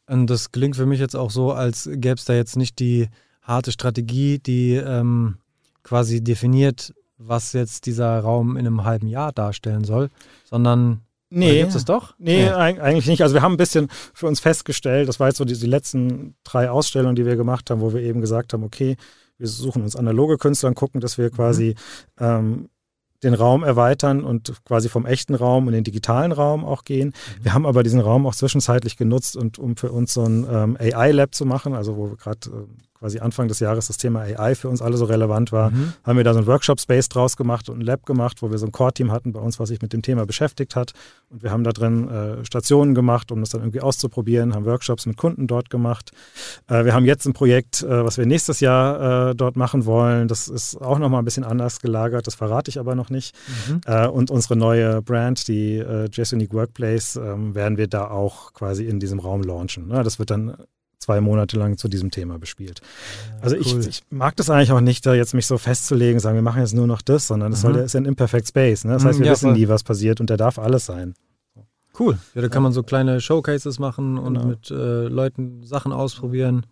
Und 0.06 0.28
das 0.28 0.50
klingt 0.50 0.76
für 0.76 0.86
mich 0.86 0.98
jetzt 0.98 1.14
auch 1.14 1.30
so, 1.30 1.52
als 1.52 1.90
gäbe 1.92 2.14
es 2.14 2.24
da 2.24 2.32
jetzt 2.32 2.56
nicht 2.56 2.78
die 2.78 3.08
harte 3.42 3.70
Strategie, 3.70 4.38
die 4.38 4.76
ähm, 4.76 5.36
quasi 5.82 6.24
definiert, 6.24 6.94
was 7.18 7.52
jetzt 7.52 7.84
dieser 7.84 8.18
Raum 8.18 8.56
in 8.56 8.66
einem 8.66 8.84
halben 8.84 9.08
Jahr 9.08 9.32
darstellen 9.32 9.84
soll, 9.84 10.08
sondern 10.44 11.02
Nee. 11.34 11.60
Gibt 11.60 11.74
es 11.74 11.84
doch? 11.86 12.14
Nee, 12.18 12.44
nee, 12.44 12.50
eigentlich 12.50 13.06
nicht. 13.06 13.22
Also 13.22 13.34
wir 13.34 13.42
haben 13.42 13.54
ein 13.54 13.58
bisschen 13.58 13.88
für 14.12 14.26
uns 14.26 14.38
festgestellt, 14.38 15.08
das 15.08 15.18
war 15.18 15.28
jetzt 15.28 15.38
so 15.38 15.46
die, 15.46 15.58
die, 15.58 15.66
letzten 15.66 16.36
drei 16.44 16.70
Ausstellungen, 16.70 17.16
die 17.16 17.24
wir 17.24 17.36
gemacht 17.36 17.70
haben, 17.70 17.80
wo 17.80 17.94
wir 17.94 18.02
eben 18.02 18.20
gesagt 18.20 18.52
haben, 18.52 18.62
okay, 18.62 18.96
wir 19.38 19.48
suchen 19.48 19.82
uns 19.82 19.96
analoge 19.96 20.36
Künstler 20.36 20.68
und 20.68 20.74
gucken, 20.74 21.00
dass 21.00 21.16
wir 21.16 21.26
mhm. 21.26 21.34
quasi 21.34 21.74
mhm. 22.20 22.24
ähm, 22.24 22.68
den 23.22 23.34
Raum 23.34 23.62
erweitern 23.62 24.24
und 24.24 24.52
quasi 24.64 24.88
vom 24.88 25.06
echten 25.06 25.34
Raum 25.34 25.68
in 25.68 25.74
den 25.74 25.84
digitalen 25.84 26.32
Raum 26.32 26.64
auch 26.64 26.84
gehen. 26.84 27.08
Mhm. 27.08 27.44
Wir 27.44 27.54
haben 27.54 27.66
aber 27.66 27.82
diesen 27.82 28.00
Raum 28.00 28.26
auch 28.26 28.34
zwischenzeitlich 28.34 28.98
genutzt, 28.98 29.36
und, 29.36 29.58
um 29.58 29.76
für 29.76 29.90
uns 29.90 30.12
so 30.12 30.24
ein 30.24 30.46
ähm, 30.50 30.76
AI-Lab 30.78 31.34
zu 31.34 31.46
machen, 31.46 31.74
also 31.74 31.96
wo 31.96 32.10
wir 32.10 32.16
gerade 32.16 32.50
äh, 32.50 32.82
quasi 33.02 33.18
Anfang 33.18 33.48
des 33.48 33.58
Jahres 33.58 33.88
das 33.88 33.96
Thema 33.96 34.20
AI 34.20 34.54
für 34.54 34.68
uns 34.68 34.80
alle 34.80 34.96
so 34.96 35.06
relevant 35.06 35.50
war, 35.50 35.72
mhm. 35.72 35.92
haben 36.04 36.16
wir 36.16 36.22
da 36.22 36.34
so 36.34 36.38
ein 36.38 36.46
Workshop-Space 36.46 37.08
draus 37.08 37.36
gemacht 37.36 37.68
und 37.68 37.80
ein 37.80 37.80
Lab 37.80 38.06
gemacht, 38.06 38.42
wo 38.42 38.52
wir 38.52 38.58
so 38.58 38.66
ein 38.66 38.70
Core-Team 38.70 39.10
hatten 39.10 39.32
bei 39.32 39.40
uns, 39.40 39.58
was 39.58 39.70
sich 39.70 39.82
mit 39.82 39.92
dem 39.92 40.02
Thema 40.02 40.24
beschäftigt 40.24 40.76
hat. 40.76 40.92
Und 41.30 41.42
wir 41.42 41.50
haben 41.50 41.64
da 41.64 41.72
drin 41.72 42.08
äh, 42.08 42.44
Stationen 42.44 42.94
gemacht, 42.94 43.32
um 43.32 43.40
das 43.40 43.50
dann 43.50 43.62
irgendwie 43.62 43.80
auszuprobieren, 43.80 44.54
haben 44.54 44.66
Workshops 44.66 45.06
mit 45.06 45.16
Kunden 45.16 45.48
dort 45.48 45.68
gemacht. 45.68 46.12
Äh, 46.68 46.84
wir 46.84 46.94
haben 46.94 47.04
jetzt 47.04 47.26
ein 47.26 47.32
Projekt, 47.32 47.82
äh, 47.82 48.04
was 48.04 48.18
wir 48.18 48.26
nächstes 48.26 48.60
Jahr 48.60 49.30
äh, 49.30 49.34
dort 49.34 49.56
machen 49.56 49.84
wollen. 49.84 50.28
Das 50.28 50.46
ist 50.46 50.76
auch 50.76 51.00
nochmal 51.00 51.22
ein 51.22 51.24
bisschen 51.24 51.44
anders 51.44 51.80
gelagert, 51.80 52.28
das 52.28 52.36
verrate 52.36 52.68
ich 52.68 52.78
aber 52.78 52.94
noch 52.94 53.10
nicht. 53.10 53.34
Mhm. 53.68 53.80
Äh, 53.84 54.06
und 54.06 54.30
unsere 54.30 54.54
neue 54.54 55.02
Brand, 55.02 55.48
die 55.48 55.78
äh, 55.78 56.08
Unique 56.32 56.54
Workplace, 56.54 57.16
ähm, 57.16 57.56
werden 57.56 57.78
wir 57.78 57.88
da 57.88 58.08
auch 58.08 58.52
quasi 58.52 58.86
in 58.86 59.00
diesem 59.00 59.18
Raum 59.18 59.42
launchen. 59.42 59.88
Ne? 59.88 60.04
Das 60.04 60.20
wird 60.20 60.30
dann 60.30 60.54
zwei 61.02 61.20
Monate 61.20 61.58
lang 61.58 61.76
zu 61.76 61.88
diesem 61.88 62.10
Thema 62.10 62.38
bespielt. 62.38 62.80
Also 63.40 63.56
cool. 63.56 63.62
ich, 63.62 63.88
ich, 63.88 64.02
mag 64.10 64.36
das 64.36 64.48
eigentlich 64.48 64.72
auch 64.72 64.80
nicht, 64.80 65.04
da 65.04 65.14
jetzt 65.14 65.34
mich 65.34 65.46
so 65.46 65.58
festzulegen, 65.58 66.20
sagen, 66.20 66.36
wir 66.36 66.42
machen 66.42 66.60
jetzt 66.60 66.74
nur 66.74 66.86
noch 66.86 67.02
das, 67.02 67.26
sondern 67.26 67.52
es 67.52 67.64
mhm. 67.64 67.74
ist 67.76 67.92
ja 67.94 68.00
ein 68.00 68.06
Imperfect 68.06 68.48
Space. 68.48 68.84
Ne? 68.84 68.92
Das 68.94 69.04
heißt, 69.04 69.18
wir 69.18 69.26
ja, 69.26 69.32
wissen 69.32 69.50
voll. 69.50 69.58
nie, 69.58 69.68
was 69.68 69.82
passiert 69.82 70.20
und 70.20 70.30
der 70.30 70.36
darf 70.36 70.58
alles 70.58 70.86
sein. 70.86 71.14
Cool. 71.98 72.18
Ja, 72.34 72.40
da 72.40 72.48
kann 72.48 72.62
man 72.62 72.72
so 72.72 72.82
kleine 72.82 73.20
Showcases 73.20 73.78
machen 73.78 74.16
und 74.16 74.34
genau. 74.34 74.46
mit 74.46 74.70
äh, 74.70 75.08
Leuten 75.08 75.62
Sachen 75.62 75.92
ausprobieren. 75.92 76.64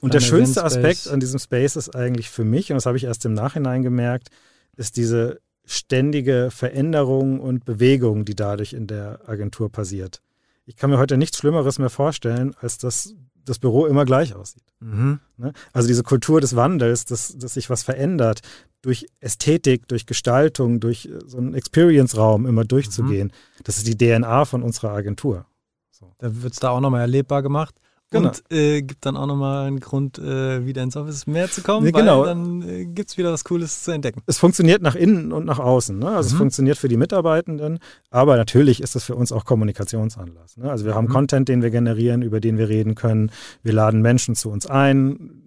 Und 0.00 0.14
der 0.14 0.20
schönste 0.20 0.64
Aspekt 0.64 1.08
an 1.08 1.20
diesem 1.20 1.38
Space 1.38 1.76
ist 1.76 1.94
eigentlich 1.94 2.30
für 2.30 2.44
mich, 2.44 2.70
und 2.70 2.76
das 2.76 2.86
habe 2.86 2.96
ich 2.96 3.04
erst 3.04 3.24
im 3.26 3.34
Nachhinein 3.34 3.82
gemerkt, 3.82 4.28
ist 4.76 4.96
diese 4.96 5.40
ständige 5.64 6.48
Veränderung 6.50 7.38
und 7.38 7.64
Bewegung, 7.64 8.24
die 8.24 8.34
dadurch 8.34 8.72
in 8.72 8.86
der 8.86 9.20
Agentur 9.28 9.70
passiert. 9.70 10.22
Ich 10.64 10.76
kann 10.76 10.90
mir 10.90 10.98
heute 10.98 11.16
nichts 11.16 11.38
Schlimmeres 11.38 11.78
mehr 11.78 11.90
vorstellen, 11.90 12.54
als 12.60 12.78
dass 12.78 13.14
das 13.44 13.58
Büro 13.58 13.86
immer 13.86 14.04
gleich 14.04 14.34
aussieht. 14.34 14.64
Mhm. 14.80 15.20
Ne? 15.36 15.52
Also 15.72 15.88
diese 15.88 16.02
Kultur 16.02 16.40
des 16.40 16.56
Wandels, 16.56 17.04
dass, 17.04 17.36
dass 17.36 17.54
sich 17.54 17.70
was 17.70 17.82
verändert, 17.82 18.40
durch 18.82 19.06
Ästhetik, 19.20 19.88
durch 19.88 20.06
Gestaltung, 20.06 20.80
durch 20.80 21.06
äh, 21.06 21.18
so 21.26 21.38
einen 21.38 21.54
Experience-Raum 21.54 22.46
immer 22.46 22.64
durchzugehen. 22.64 23.28
Mhm. 23.28 23.62
Das 23.64 23.78
ist 23.78 23.86
die 23.86 23.96
DNA 23.96 24.44
von 24.44 24.62
unserer 24.62 24.90
Agentur. 24.90 25.46
So. 25.90 26.12
Da 26.18 26.42
wird 26.42 26.52
es 26.52 26.58
da 26.58 26.70
auch 26.70 26.80
nochmal 26.80 27.02
erlebbar 27.02 27.42
gemacht. 27.42 27.74
Genau. 28.12 28.28
Und 28.28 28.42
äh, 28.52 28.82
gibt 28.82 29.06
dann 29.06 29.16
auch 29.16 29.26
nochmal 29.26 29.66
einen 29.66 29.80
Grund, 29.80 30.18
äh, 30.18 30.64
wieder 30.66 30.82
ins 30.82 30.96
Office 30.96 31.26
mehr 31.26 31.50
zu 31.50 31.62
kommen, 31.62 31.86
nee, 31.86 31.92
genau. 31.92 32.20
weil 32.20 32.26
dann 32.26 32.62
äh, 32.62 32.84
gibt 32.84 33.10
es 33.10 33.18
wieder 33.18 33.32
was 33.32 33.42
Cooles 33.44 33.82
zu 33.82 33.90
entdecken. 33.90 34.22
Es 34.26 34.38
funktioniert 34.38 34.82
nach 34.82 34.94
innen 34.94 35.32
und 35.32 35.46
nach 35.46 35.58
außen. 35.58 35.98
Ne? 35.98 36.06
Also 36.08 36.28
mhm. 36.28 36.32
es 36.32 36.38
funktioniert 36.38 36.78
für 36.78 36.88
die 36.88 36.98
Mitarbeitenden, 36.98 37.78
aber 38.10 38.36
natürlich 38.36 38.82
ist 38.82 38.94
es 38.94 39.04
für 39.04 39.16
uns 39.16 39.32
auch 39.32 39.44
Kommunikationsanlass. 39.44 40.58
Ne? 40.58 40.70
Also 40.70 40.84
wir 40.84 40.94
haben 40.94 41.06
mhm. 41.06 41.12
Content, 41.12 41.48
den 41.48 41.62
wir 41.62 41.70
generieren, 41.70 42.22
über 42.22 42.40
den 42.40 42.58
wir 42.58 42.68
reden 42.68 42.94
können. 42.94 43.30
Wir 43.62 43.72
laden 43.72 44.02
Menschen 44.02 44.34
zu 44.34 44.50
uns 44.50 44.66
ein, 44.66 45.42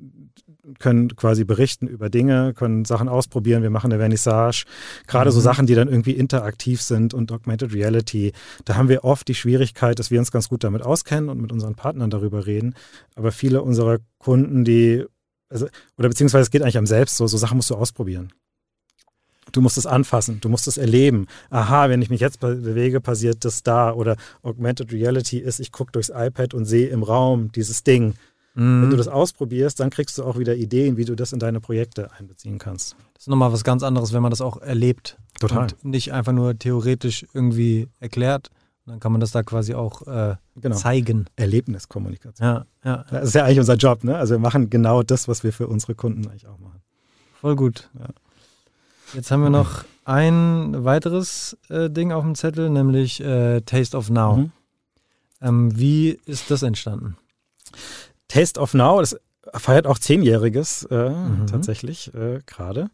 können 0.80 1.16
quasi 1.16 1.44
berichten 1.44 1.88
über 1.88 2.10
Dinge, 2.10 2.54
können 2.54 2.86
Sachen 2.86 3.08
ausprobieren. 3.08 3.64
Wir 3.64 3.70
machen 3.70 3.92
eine 3.92 4.00
Vernissage. 4.00 4.66
Gerade 5.08 5.30
mhm. 5.30 5.34
so 5.34 5.40
Sachen, 5.42 5.68
die 5.68 5.76
dann 5.76 5.88
irgendwie 5.88 6.14
interaktiv 6.14 6.82
sind 6.82 7.14
und 7.14 7.32
Augmented 7.32 7.74
Reality. 7.74 8.34
Da 8.66 8.76
haben 8.76 8.90
wir 8.90 9.04
oft 9.04 9.28
die 9.28 9.36
Schwierigkeit, 9.36 10.00
dass 10.00 10.12
wir 10.12 10.20
uns 10.20 10.32
ganz 10.32 10.50
gut 10.50 10.64
damit 10.64 10.82
auskennen 10.82 11.30
und 11.30 11.42
mit 11.42 11.52
unseren 11.52 11.76
Partnern 11.76 12.10
darüber 12.10 12.46
reden. 12.46 12.76
Aber 13.16 13.32
viele 13.32 13.62
unserer 13.62 14.00
Kunden, 14.18 14.66
die, 14.66 15.06
also, 15.50 15.68
oder 15.98 16.10
beziehungsweise 16.10 16.44
es 16.44 16.52
geht 16.52 16.62
eigentlich 16.62 16.78
am 16.78 16.88
Selbst 16.88 17.18
so, 17.18 17.28
so 17.28 17.38
Sachen 17.38 17.58
musst 17.58 17.70
du 17.70 17.76
ausprobieren. 17.76 18.34
Du 19.52 19.62
musst 19.62 19.78
es 19.78 19.86
anfassen, 19.86 20.42
du 20.42 20.50
musst 20.50 20.68
es 20.68 20.78
erleben. 20.78 21.28
Aha, 21.50 21.90
wenn 21.90 22.02
ich 22.02 22.10
mich 22.10 22.20
jetzt 22.20 22.40
bewege, 22.40 23.00
passiert 23.00 23.46
das 23.46 23.64
da. 23.64 23.94
Oder 23.94 24.18
Augmented 24.42 24.92
Reality 24.92 25.38
ist, 25.38 25.60
ich 25.60 25.72
gucke 25.72 25.92
durchs 25.92 26.10
iPad 26.14 26.54
und 26.54 26.66
sehe 26.66 26.88
im 26.88 27.04
Raum 27.04 27.52
dieses 27.52 27.84
Ding. 27.84 28.16
Mhm. 28.56 28.84
Wenn 28.84 28.90
du 28.90 28.98
das 28.98 29.08
ausprobierst, 29.08 29.80
dann 29.80 29.90
kriegst 29.90 30.18
du 30.18 30.24
auch 30.24 30.40
wieder 30.40 30.56
Ideen, 30.56 30.98
wie 30.98 31.06
du 31.06 31.16
das 31.16 31.34
in 31.34 31.40
deine 31.40 31.60
Projekte 31.60 32.12
einbeziehen 32.14 32.58
kannst. 32.58 32.96
Das 33.14 33.24
ist 33.24 33.28
nochmal 33.28 33.54
was 33.54 33.64
ganz 33.64 33.84
anderes, 33.84 34.14
wenn 34.14 34.22
man 34.22 34.32
das 34.32 34.42
auch 34.42 34.58
erlebt. 34.62 35.18
Total. 35.40 35.64
Und 35.64 35.86
nicht 35.86 36.14
einfach 36.14 36.32
nur 36.32 36.58
theoretisch 36.58 37.26
irgendwie 37.34 37.88
erklärt. 38.00 38.50
Dann 38.86 39.00
kann 39.00 39.12
man 39.12 39.20
das 39.20 39.32
da 39.32 39.42
quasi 39.42 39.74
auch 39.74 40.06
äh, 40.08 40.36
genau. 40.56 40.76
zeigen. 40.76 41.26
Erlebniskommunikation. 41.36 42.48
Ja, 42.48 42.66
ja. 42.84 43.06
Das 43.10 43.30
ist 43.30 43.36
ja 43.36 43.44
eigentlich 43.44 43.60
unser 43.60 43.76
Job, 43.76 44.04
ne? 44.04 44.16
Also 44.16 44.36
wir 44.36 44.40
machen 44.40 44.70
genau 44.70 45.02
das, 45.02 45.28
was 45.28 45.44
wir 45.44 45.52
für 45.52 45.68
unsere 45.68 45.96
Kunden 45.96 46.28
eigentlich 46.28 46.48
auch 46.48 46.60
machen. 46.60 46.82
Voll 47.42 47.56
gut. 47.56 47.90
Ja. 48.00 48.10
Jetzt 49.14 49.32
haben 49.32 49.42
wir 49.42 49.50
noch 49.50 49.86
ein 50.04 50.84
weiteres 50.86 51.58
äh, 51.70 51.90
Ding 51.90 52.12
auf 52.12 52.24
dem 52.24 52.36
Zettel, 52.36 52.70
nämlich 52.70 53.22
äh, 53.22 53.62
Taste 53.62 53.98
of 53.98 54.10
Now. 54.10 54.38
Mhm. 54.38 54.52
Ähm, 55.42 55.80
wie 55.80 56.20
ist 56.26 56.52
das 56.52 56.62
entstanden? 56.62 57.18
Taste 58.28 58.60
of 58.60 58.74
Now, 58.74 59.00
das 59.00 59.16
feiert 59.60 59.88
auch 59.88 60.00
Zehnjähriges 60.00 60.88
äh, 60.90 61.10
mhm. 61.10 61.48
tatsächlich 61.48 62.14
äh, 62.14 62.40
gerade. 62.46 62.90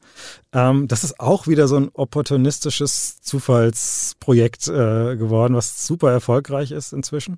Ähm, 0.54 0.88
das 0.88 1.04
ist 1.04 1.20
auch 1.20 1.48
wieder 1.48 1.68
so 1.68 1.78
ein 1.78 1.90
opportunistisches 1.94 3.22
Zufallsprojekt 3.22 4.68
äh, 4.68 5.16
geworden, 5.16 5.56
was 5.56 5.88
super 5.88 6.12
erfolgreich 6.12 6.72
ist 6.72 6.94
inzwischen. 6.94 7.38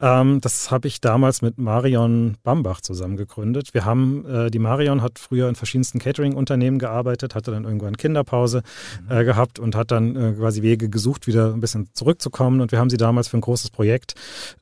Ähm, 0.00 0.40
das 0.40 0.70
habe 0.70 0.88
ich 0.88 1.00
damals 1.00 1.42
mit 1.42 1.58
Marion 1.58 2.36
Bambach 2.42 2.80
zusammen 2.80 3.16
gegründet. 3.16 3.74
Wir 3.74 3.84
haben, 3.84 4.24
äh, 4.26 4.50
die 4.50 4.58
Marion 4.58 5.02
hat 5.02 5.18
früher 5.18 5.48
in 5.48 5.54
verschiedensten 5.54 5.98
Catering-Unternehmen 5.98 6.78
gearbeitet, 6.78 7.34
hatte 7.34 7.50
dann 7.50 7.64
irgendwann 7.64 7.96
Kinderpause 7.96 8.62
mhm. 9.02 9.16
Äh, 9.16 9.24
gehabt 9.24 9.58
und 9.58 9.76
hat 9.76 9.90
dann 9.90 10.16
äh, 10.16 10.32
quasi 10.32 10.62
Wege 10.62 10.88
gesucht, 10.88 11.26
wieder 11.26 11.52
ein 11.52 11.60
bisschen 11.60 11.88
zurückzukommen. 11.92 12.60
Und 12.60 12.72
wir 12.72 12.78
haben 12.78 12.90
sie 12.90 12.96
damals 12.96 13.28
für 13.28 13.36
ein 13.36 13.42
großes 13.42 13.70
Projekt 13.70 14.14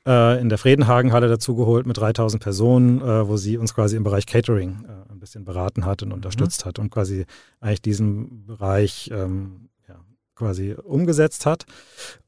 in 0.05 0.49
der 0.49 0.57
Friedenhagen-Halle 0.57 1.27
dazugeholt 1.27 1.85
mit 1.85 1.97
3000 1.97 2.41
Personen, 2.41 3.01
wo 3.01 3.37
sie 3.37 3.57
uns 3.57 3.73
quasi 3.73 3.94
quasi 3.95 3.97
im 3.97 4.03
Bereich 4.03 4.25
Catering 4.25 4.85
äh, 4.87 5.11
ein 5.11 5.19
bisschen 5.19 5.45
beraten 5.45 5.85
hat 5.85 6.03
und 6.03 6.09
mhm. 6.09 6.15
unterstützt 6.15 6.65
hat 6.65 6.79
und 6.79 6.89
quasi 6.89 7.25
eigentlich 7.59 7.81
diesen 7.81 8.45
Bereich 8.45 9.09
ähm, 9.13 9.69
ja, 9.87 9.95
quasi 10.35 10.73
umgesetzt 10.73 11.45
hat. 11.45 11.65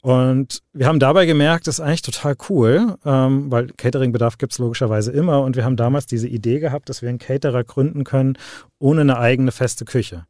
Und 0.01 0.61
wir 0.73 0.87
haben 0.87 0.99
dabei 0.99 1.25
gemerkt, 1.25 1.67
das 1.67 1.79
ist 1.79 1.85
eigentlich 1.85 2.01
total 2.01 2.35
cool, 2.49 2.95
ähm, 3.05 3.51
weil 3.51 3.67
Cateringbedarf 3.67 4.37
gibt 4.37 4.53
es 4.53 4.59
logischerweise 4.59 5.11
immer. 5.11 5.41
Und 5.41 5.55
wir 5.55 5.65
haben 5.65 5.75
damals 5.75 6.05
diese 6.05 6.27
Idee 6.27 6.59
gehabt, 6.59 6.89
dass 6.89 7.01
wir 7.01 7.09
einen 7.09 7.19
Caterer 7.19 7.63
gründen 7.63 8.03
können 8.03 8.37
ohne 8.79 9.01
eine 9.01 9.17
eigene 9.17 9.51
feste 9.51 9.85
Küche. 9.85 10.25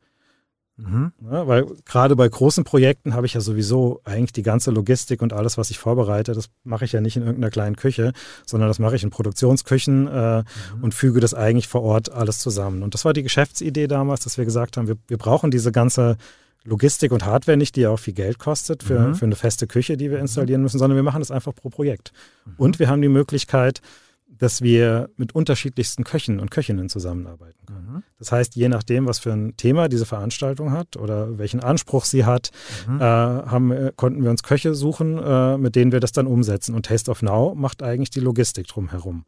Mhm. 0.78 1.12
Ja, 1.32 1.48
weil 1.48 1.66
gerade 1.86 2.16
bei 2.16 2.30
großen 2.30 2.64
Projekten 2.64 3.16
habe 3.16 3.26
ich 3.26 3.34
ja 3.34 3.42
sowieso 3.42 4.00
eigentlich 4.06 4.34
die 4.34 4.44
ganze 4.44 4.70
Logistik 4.70 5.24
und 5.24 5.34
alles, 5.34 5.58
was 5.58 5.72
ich 5.72 5.80
vorbereite, 5.80 6.34
das 6.34 6.50
mache 6.64 6.86
ich 6.86 6.92
ja 6.92 7.02
nicht 7.02 7.18
in 7.18 7.24
irgendeiner 7.24 7.50
kleinen 7.50 7.76
Küche, 7.76 8.14
sondern 8.46 8.70
das 8.70 8.78
mache 8.78 8.96
ich 8.96 9.04
in 9.04 9.10
Produktionsküchen 9.10 10.08
äh, 10.08 10.38
mhm. 10.40 10.84
und 10.84 10.94
füge 10.94 11.20
das 11.20 11.34
eigentlich 11.34 11.68
vor 11.68 11.82
Ort 11.82 12.12
alles 12.12 12.40
zusammen. 12.40 12.84
Und 12.84 12.94
das 12.94 13.06
war 13.06 13.14
die 13.14 13.24
Geschäftsidee 13.24 13.88
damals, 13.88 14.24
dass 14.24 14.38
wir 14.38 14.46
gesagt 14.46 14.78
haben, 14.78 14.88
wir, 14.88 14.98
wir 15.08 15.18
brauchen 15.18 15.50
diese 15.50 15.72
ganze 15.72 16.18
Logistik 16.64 17.12
und 17.12 17.26
Hardware 17.26 17.58
nicht, 17.58 17.76
die 17.76 17.82
ja 17.82 17.90
auch 17.90 18.00
viel 18.00 18.14
Geld 18.14 18.38
kostet 18.38 18.84
für, 18.84 19.00
mhm. 19.00 19.16
für 19.16 19.26
eine 19.26 19.36
feste 19.36 19.66
Küche, 19.68 19.98
die 19.98 20.12
wir 20.12 20.18
mhm. 20.18 20.24
installieren 20.24 20.62
müssen, 20.62 20.78
sondern 20.78 20.96
wir 20.96 21.04
machen 21.04 21.20
das 21.20 21.32
einfach 21.32 21.56
pro 21.56 21.70
Projekt. 21.70 22.12
Mhm. 22.46 22.54
Und 22.58 22.80
wir 22.80 22.90
haben 22.90 23.02
die 23.02 23.08
Möglichkeit, 23.08 23.82
dass 24.30 24.62
wir 24.62 25.10
mit 25.18 25.34
unterschiedlichsten 25.34 26.04
Köchen 26.04 26.40
und 26.40 26.52
Köchinnen 26.52 26.90
zusammenarbeiten 26.90 27.66
können. 27.66 27.92
Mhm. 27.92 28.04
Das 28.20 28.32
heißt, 28.32 28.56
je 28.56 28.70
nachdem, 28.70 29.08
was 29.08 29.20
für 29.20 29.32
ein 29.32 29.58
Thema 29.58 29.88
diese 29.90 30.06
Veranstaltung 30.06 30.72
hat 30.72 30.98
oder 30.98 31.38
welchen 31.38 31.60
Anspruch 31.60 32.06
sie 32.06 32.26
hat, 32.26 32.52
mhm. 32.88 33.00
äh, 33.00 33.04
haben, 33.04 33.90
konnten 33.96 34.24
wir 34.24 34.30
uns 34.30 34.44
Köche 34.44 34.76
suchen, 34.76 35.18
äh, 35.18 35.58
mit 35.58 35.76
denen 35.76 35.92
wir 35.92 36.00
das 36.00 36.12
dann 36.12 36.28
umsetzen. 36.28 36.76
Und 36.76 36.86
Taste 36.86 37.10
of 37.10 37.22
Now 37.22 37.56
macht 37.56 37.82
eigentlich 37.82 38.10
die 38.10 38.20
Logistik 38.20 38.68
drumherum. 38.68 39.26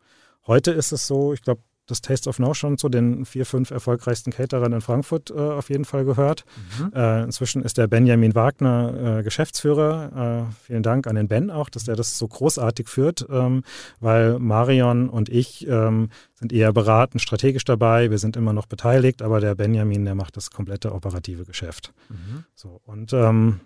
Heute 0.47 0.71
ist 0.71 0.91
es 0.91 1.05
so, 1.07 1.33
ich 1.33 1.41
glaube, 1.41 1.61
das 1.89 2.01
Taste 2.01 2.29
of 2.29 2.39
Now 2.39 2.53
schon 2.53 2.77
zu 2.77 2.89
den 2.89 3.25
vier, 3.25 3.45
fünf 3.45 3.71
erfolgreichsten 3.71 4.31
Caterern 4.31 4.73
in 4.73 4.81
Frankfurt 4.81 5.31
äh, 5.31 5.33
auf 5.33 5.69
jeden 5.69 5.85
Fall 5.85 6.05
gehört. 6.05 6.45
Mhm. 6.79 6.93
Äh, 6.93 7.23
inzwischen 7.23 7.63
ist 7.63 7.77
der 7.77 7.87
Benjamin 7.87 8.35
Wagner 8.35 9.19
äh, 9.19 9.23
Geschäftsführer. 9.23 10.47
Äh, 10.49 10.53
vielen 10.65 10.83
Dank 10.83 11.07
an 11.07 11.15
den 11.15 11.27
Ben 11.27 11.49
auch, 11.49 11.69
dass 11.69 11.87
er 11.87 11.95
das 11.95 12.17
so 12.17 12.27
großartig 12.27 12.87
führt, 12.87 13.25
ähm, 13.29 13.63
weil 13.99 14.39
Marion 14.39 15.09
und 15.09 15.29
ich 15.29 15.67
ähm, 15.67 16.09
sind 16.35 16.53
eher 16.53 16.73
beraten, 16.73 17.19
strategisch 17.19 17.65
dabei. 17.65 18.11
Wir 18.11 18.17
sind 18.17 18.37
immer 18.37 18.53
noch 18.53 18.65
beteiligt, 18.65 19.21
aber 19.21 19.39
der 19.39 19.55
Benjamin, 19.55 20.05
der 20.05 20.15
macht 20.15 20.37
das 20.37 20.51
komplette 20.51 20.93
operative 20.93 21.45
Geschäft. 21.45 21.93
Mhm. 22.09 22.45
So, 22.55 22.79
und 22.85 23.13
ähm, 23.13 23.59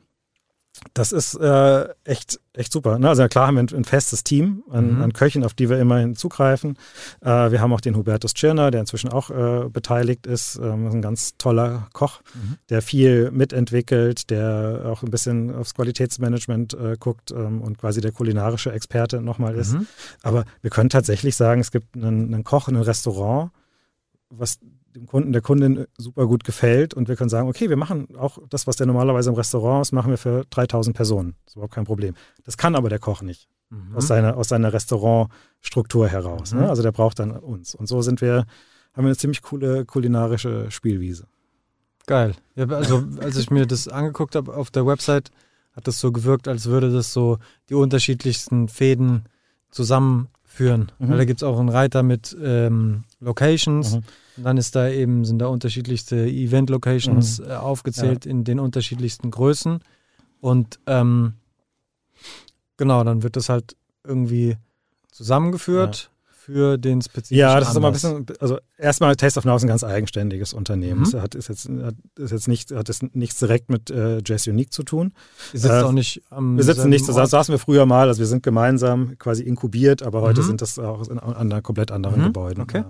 das 0.93 1.11
ist 1.11 1.35
äh, 1.35 1.87
echt, 2.03 2.39
echt 2.53 2.71
super. 2.71 2.97
Ne? 2.97 3.07
Also 3.07 3.27
klar 3.27 3.47
haben 3.47 3.55
wir 3.55 3.63
ein, 3.63 3.73
ein 3.73 3.83
festes 3.83 4.23
Team 4.23 4.63
an, 4.69 4.95
mhm. 4.95 5.01
an, 5.03 5.13
Köchen, 5.13 5.43
auf 5.43 5.53
die 5.53 5.69
wir 5.69 5.79
immerhin 5.79 6.15
zugreifen. 6.15 6.77
Äh, 7.21 7.51
wir 7.51 7.61
haben 7.61 7.71
auch 7.73 7.81
den 7.81 7.95
Hubertus 7.95 8.33
Tschirner, 8.33 8.71
der 8.71 8.81
inzwischen 8.81 9.09
auch 9.09 9.29
äh, 9.29 9.69
beteiligt 9.69 10.25
ist. 10.25 10.59
Ähm, 10.61 10.87
ist 10.87 10.93
ein 10.93 11.01
ganz 11.01 11.37
toller 11.37 11.87
Koch, 11.93 12.21
mhm. 12.33 12.57
der 12.69 12.81
viel 12.81 13.31
mitentwickelt, 13.31 14.29
der 14.29 14.83
auch 14.85 15.03
ein 15.03 15.11
bisschen 15.11 15.53
aufs 15.53 15.75
Qualitätsmanagement 15.75 16.73
äh, 16.73 16.97
guckt 16.99 17.31
ähm, 17.31 17.61
und 17.61 17.77
quasi 17.77 18.01
der 18.01 18.11
kulinarische 18.11 18.71
Experte 18.71 19.21
nochmal 19.21 19.55
ist. 19.55 19.73
Mhm. 19.73 19.87
Aber 20.23 20.45
wir 20.61 20.71
können 20.71 20.89
tatsächlich 20.89 21.35
sagen, 21.35 21.61
es 21.61 21.71
gibt 21.71 21.95
einen, 21.95 22.33
einen 22.33 22.43
Koch, 22.43 22.67
ein 22.67 22.75
Restaurant, 22.75 23.51
was 24.29 24.59
dem 24.95 25.05
Kunden, 25.07 25.31
der 25.31 25.41
Kundin 25.41 25.85
super 25.97 26.27
gut 26.27 26.43
gefällt 26.43 26.93
und 26.93 27.07
wir 27.07 27.15
können 27.15 27.29
sagen, 27.29 27.47
okay, 27.47 27.69
wir 27.69 27.77
machen 27.77 28.15
auch 28.17 28.37
das, 28.49 28.67
was 28.67 28.75
der 28.75 28.87
normalerweise 28.87 29.29
im 29.29 29.35
Restaurant 29.35 29.85
ist, 29.85 29.91
machen 29.91 30.11
wir 30.11 30.17
für 30.17 30.45
3000 30.49 30.95
Personen. 30.95 31.35
Das 31.45 31.53
ist 31.53 31.55
überhaupt 31.55 31.73
kein 31.73 31.85
Problem. 31.85 32.15
Das 32.45 32.57
kann 32.57 32.75
aber 32.75 32.89
der 32.89 32.99
Koch 32.99 33.21
nicht. 33.21 33.47
Mhm. 33.69 33.95
Aus, 33.95 34.07
seiner, 34.07 34.37
aus 34.37 34.49
seiner 34.49 34.73
Restaurantstruktur 34.73 36.07
heraus. 36.07 36.51
Ne? 36.51 36.59
Mhm. 36.59 36.63
Ne? 36.65 36.69
Also 36.69 36.83
der 36.83 36.91
braucht 36.91 37.19
dann 37.19 37.31
uns. 37.31 37.75
Und 37.75 37.87
so 37.87 38.01
sind 38.01 38.21
wir, 38.21 38.45
haben 38.93 39.03
wir 39.03 39.07
eine 39.07 39.17
ziemlich 39.17 39.41
coole 39.41 39.85
kulinarische 39.85 40.69
Spielwiese. 40.69 41.27
Geil. 42.05 42.35
Ja, 42.55 42.67
also 42.67 43.03
als 43.19 43.37
ich 43.37 43.49
mir 43.49 43.65
das 43.65 43.87
angeguckt 43.87 44.35
habe 44.35 44.53
auf 44.53 44.71
der 44.71 44.85
Website, 44.85 45.31
hat 45.75 45.87
das 45.87 45.99
so 45.99 46.11
gewirkt, 46.11 46.47
als 46.47 46.65
würde 46.67 46.91
das 46.91 47.13
so 47.13 47.39
die 47.69 47.75
unterschiedlichsten 47.75 48.67
Fäden 48.67 49.23
zusammenführen. 49.71 50.91
Mhm. 50.99 51.09
Weil 51.09 51.17
da 51.17 51.25
gibt 51.25 51.39
es 51.39 51.43
auch 51.43 51.59
einen 51.59 51.69
Reiter 51.69 52.03
mit 52.03 52.35
ähm, 52.41 53.05
Locations. 53.19 53.95
Mhm. 53.95 54.03
Und 54.37 54.43
dann 54.43 54.57
ist 54.57 54.75
da 54.75 54.89
eben, 54.89 55.25
sind 55.25 55.39
da 55.39 55.47
unterschiedlichste 55.47 56.25
Event-Locations 56.25 57.39
mhm. 57.39 57.45
äh, 57.45 57.53
aufgezählt 57.53 58.25
ja. 58.25 58.31
in 58.31 58.43
den 58.43 58.59
unterschiedlichsten 58.59 59.31
Größen. 59.31 59.79
Und 60.41 60.79
ähm, 60.87 61.33
genau, 62.77 63.03
dann 63.03 63.23
wird 63.23 63.35
das 63.35 63.49
halt 63.49 63.75
irgendwie 64.03 64.57
zusammengeführt. 65.11 66.03
Ja 66.03 66.13
für 66.43 66.77
den 66.77 67.01
spezifischen 67.01 67.37
Ja, 67.37 67.57
das 67.57 67.69
ist 67.69 67.77
immer 67.77 67.87
ein 67.87 67.93
bisschen, 67.93 68.25
also 68.41 68.59
erstmal 68.77 69.15
Taste 69.15 69.39
of 69.39 69.45
Now 69.45 69.55
ist 69.55 69.63
ein 69.63 69.69
ganz 69.69 69.81
eigenständiges 69.81 70.53
Unternehmen. 70.53 70.99
Mhm. 70.99 71.05
Es 71.05 71.13
hat, 71.13 71.35
ist 71.35 71.47
jetzt, 71.47 71.69
ist 72.17 72.31
jetzt 72.31 72.49
nicht, 72.49 72.71
hat 72.71 72.89
es 72.89 73.01
nichts 73.13 73.39
direkt 73.39 73.69
mit 73.69 73.89
äh, 73.89 74.21
Jazz 74.25 74.45
Unique 74.47 74.73
zu 74.73 74.83
tun. 74.83 75.13
Ihr 75.53 75.61
sitzt 75.61 75.73
äh, 75.73 75.83
auch 75.83 75.93
nicht 75.93 76.21
am 76.29 76.57
Wir 76.57 76.65
sitzen 76.65 76.89
nicht 76.89 77.05
zusammen, 77.05 77.27
saßen 77.27 77.53
wir 77.53 77.59
früher 77.59 77.85
mal, 77.85 78.09
also 78.09 78.19
wir 78.19 78.25
sind 78.25 78.43
gemeinsam 78.43 79.17
quasi 79.19 79.43
inkubiert, 79.43 80.03
aber 80.03 80.21
heute 80.21 80.41
mhm. 80.41 80.47
sind 80.47 80.61
das 80.61 80.77
auch 80.79 81.07
in, 81.07 81.17
an 81.17 81.63
komplett 81.63 81.91
anderen 81.91 82.19
mhm. 82.19 82.25
Gebäuden. 82.25 82.61
Okay. 82.61 82.83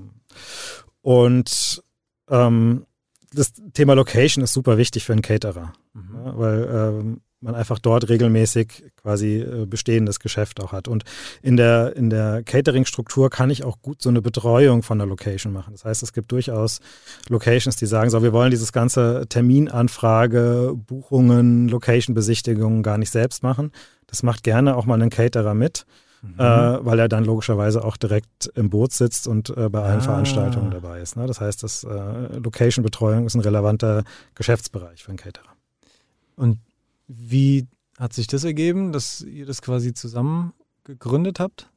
Und 1.03 1.83
ähm, 2.29 2.85
das 3.33 3.53
Thema 3.73 3.93
Location 3.93 4.43
ist 4.43 4.53
super 4.53 4.77
wichtig 4.77 5.03
für 5.03 5.11
einen 5.11 5.21
Caterer, 5.21 5.73
mhm. 5.93 6.15
ja, 6.15 6.37
weil 6.37 6.69
ähm, 6.71 7.21
man 7.41 7.55
einfach 7.55 7.77
dort 7.77 8.07
regelmäßig 8.07 8.85
quasi 8.95 9.39
äh, 9.39 9.65
bestehendes 9.65 10.21
Geschäft 10.21 10.61
auch 10.61 10.71
hat. 10.71 10.87
Und 10.87 11.03
in 11.41 11.57
der, 11.57 11.93
in 11.97 12.09
der 12.09 12.41
Catering-Struktur 12.41 13.29
kann 13.29 13.49
ich 13.49 13.65
auch 13.65 13.81
gut 13.81 14.01
so 14.01 14.07
eine 14.07 14.21
Betreuung 14.21 14.81
von 14.81 14.97
der 14.97 15.07
Location 15.07 15.51
machen. 15.51 15.73
Das 15.73 15.83
heißt, 15.83 16.03
es 16.03 16.13
gibt 16.13 16.31
durchaus 16.31 16.79
Locations, 17.27 17.75
die 17.75 17.85
sagen, 17.85 18.09
so, 18.09 18.23
wir 18.23 18.31
wollen 18.31 18.51
dieses 18.51 18.71
ganze 18.71 19.25
Terminanfrage, 19.27 20.73
Buchungen, 20.73 21.67
Location-Besichtigungen 21.67 22.81
gar 22.81 22.97
nicht 22.97 23.11
selbst 23.11 23.43
machen. 23.43 23.71
Das 24.07 24.23
macht 24.23 24.43
gerne 24.43 24.77
auch 24.77 24.85
mal 24.85 25.01
ein 25.01 25.09
Caterer 25.09 25.53
mit. 25.53 25.85
Mhm. 26.23 26.39
Äh, 26.39 26.85
weil 26.85 26.99
er 26.99 27.09
dann 27.09 27.25
logischerweise 27.25 27.83
auch 27.83 27.97
direkt 27.97 28.49
im 28.55 28.69
Boot 28.69 28.93
sitzt 28.93 29.27
und 29.27 29.49
äh, 29.57 29.67
bei 29.67 29.83
allen 29.83 29.99
ah. 29.99 30.03
Veranstaltungen 30.03 30.71
dabei 30.71 31.01
ist. 31.01 31.17
Ne? 31.17 31.27
Das 31.27 31.41
heißt, 31.41 31.61
das 31.63 31.83
äh, 31.83 32.37
Location-Betreuung 32.37 33.25
ist 33.25 33.35
ein 33.35 33.41
relevanter 33.41 34.03
Geschäftsbereich 34.33 35.03
für 35.03 35.09
einen 35.09 35.17
Caterer. 35.17 35.49
Und 36.37 36.59
wie 37.07 37.67
hat 37.99 38.13
sich 38.13 38.27
das 38.27 38.45
ergeben, 38.45 38.93
dass 38.93 39.21
ihr 39.21 39.45
das 39.45 39.61
quasi 39.61 39.93
zusammen 39.93 40.53
gegründet 40.85 41.41
habt? 41.41 41.69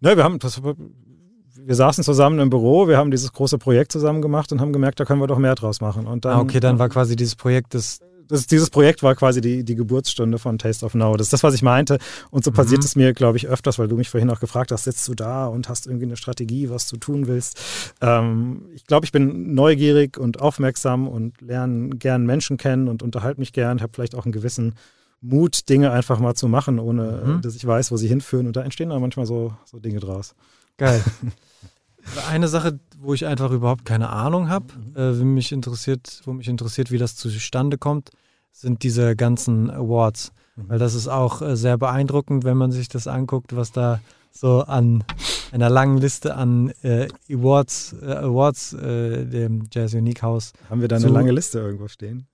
Ne, 0.00 0.16
wir 0.16 0.22
haben 0.22 0.38
das, 0.38 0.62
wir 0.62 1.74
saßen 1.74 2.04
zusammen 2.04 2.38
im 2.38 2.50
Büro, 2.50 2.86
wir 2.86 2.98
haben 2.98 3.10
dieses 3.10 3.32
große 3.32 3.58
Projekt 3.58 3.90
zusammen 3.90 4.22
gemacht 4.22 4.52
und 4.52 4.60
haben 4.60 4.72
gemerkt, 4.72 5.00
da 5.00 5.04
können 5.04 5.20
wir 5.20 5.26
doch 5.26 5.38
mehr 5.38 5.56
draus 5.56 5.80
machen. 5.80 6.06
Und 6.06 6.24
dann, 6.24 6.38
ah, 6.38 6.40
okay, 6.40 6.60
dann 6.60 6.78
war 6.78 6.88
quasi 6.88 7.16
dieses 7.16 7.34
Projekt 7.34 7.74
das 7.74 8.00
das, 8.32 8.46
dieses 8.46 8.70
Projekt 8.70 9.02
war 9.02 9.14
quasi 9.14 9.42
die, 9.42 9.62
die 9.62 9.74
Geburtsstunde 9.74 10.38
von 10.38 10.56
Taste 10.56 10.86
of 10.86 10.94
Now. 10.94 11.16
Das 11.16 11.26
ist 11.26 11.34
das, 11.34 11.42
was 11.42 11.52
ich 11.54 11.62
meinte. 11.62 11.98
Und 12.30 12.44
so 12.44 12.50
mhm. 12.50 12.54
passiert 12.54 12.82
es 12.82 12.96
mir, 12.96 13.12
glaube 13.12 13.36
ich, 13.36 13.46
öfters, 13.46 13.78
weil 13.78 13.88
du 13.88 13.96
mich 13.96 14.08
vorhin 14.08 14.30
auch 14.30 14.40
gefragt 14.40 14.72
hast, 14.72 14.84
sitzt 14.84 15.06
du 15.06 15.14
da 15.14 15.46
und 15.46 15.68
hast 15.68 15.86
irgendwie 15.86 16.06
eine 16.06 16.16
Strategie, 16.16 16.70
was 16.70 16.88
du 16.88 16.96
tun 16.96 17.26
willst. 17.26 17.60
Ähm, 18.00 18.70
ich 18.74 18.86
glaube, 18.86 19.04
ich 19.04 19.12
bin 19.12 19.52
neugierig 19.52 20.16
und 20.16 20.40
aufmerksam 20.40 21.08
und 21.08 21.40
lerne 21.42 21.90
gern 21.90 22.24
Menschen 22.24 22.56
kennen 22.56 22.88
und 22.88 23.02
unterhalte 23.02 23.38
mich 23.38 23.52
gern, 23.52 23.82
habe 23.82 23.92
vielleicht 23.94 24.14
auch 24.14 24.24
einen 24.24 24.32
gewissen 24.32 24.76
Mut, 25.20 25.68
Dinge 25.68 25.92
einfach 25.92 26.18
mal 26.18 26.34
zu 26.34 26.48
machen, 26.48 26.78
ohne 26.78 27.22
mhm. 27.24 27.42
dass 27.42 27.54
ich 27.54 27.66
weiß, 27.66 27.92
wo 27.92 27.98
sie 27.98 28.08
hinführen. 28.08 28.46
Und 28.46 28.56
da 28.56 28.62
entstehen 28.62 28.88
dann 28.88 29.02
manchmal 29.02 29.26
so, 29.26 29.54
so 29.66 29.78
Dinge 29.78 30.00
draus. 30.00 30.34
Geil. 30.78 31.04
Eine 32.30 32.48
Sache, 32.48 32.80
wo 32.98 33.12
ich 33.12 33.26
einfach 33.26 33.50
überhaupt 33.50 33.84
keine 33.84 34.08
Ahnung 34.08 34.48
habe, 34.48 34.66
mhm. 34.74 34.96
äh, 34.96 35.24
mich 35.24 35.52
interessiert, 35.52 36.22
wo 36.24 36.32
mich 36.32 36.48
interessiert, 36.48 36.90
wie 36.90 36.98
das 36.98 37.14
zustande 37.14 37.76
kommt, 37.76 38.10
sind 38.52 38.82
diese 38.82 39.16
ganzen 39.16 39.70
Awards. 39.70 40.32
Mhm. 40.56 40.68
Weil 40.68 40.78
das 40.78 40.94
ist 40.94 41.08
auch 41.08 41.42
äh, 41.42 41.56
sehr 41.56 41.78
beeindruckend, 41.78 42.44
wenn 42.44 42.56
man 42.56 42.70
sich 42.70 42.88
das 42.88 43.06
anguckt, 43.06 43.56
was 43.56 43.72
da 43.72 44.00
so 44.30 44.62
an 44.62 45.04
einer 45.52 45.68
langen 45.68 45.98
Liste 45.98 46.34
an 46.34 46.72
äh, 46.82 47.08
Awards, 47.30 47.94
äh, 48.00 48.12
Awards 48.12 48.72
äh, 48.72 49.26
dem 49.26 49.68
Jazz 49.70 49.94
Unique 49.94 50.22
House. 50.22 50.52
Haben 50.70 50.80
wir 50.80 50.88
da 50.88 50.96
eine 50.96 51.08
so, 51.08 51.12
lange 51.12 51.32
Liste 51.32 51.58
irgendwo 51.58 51.88
stehen? 51.88 52.26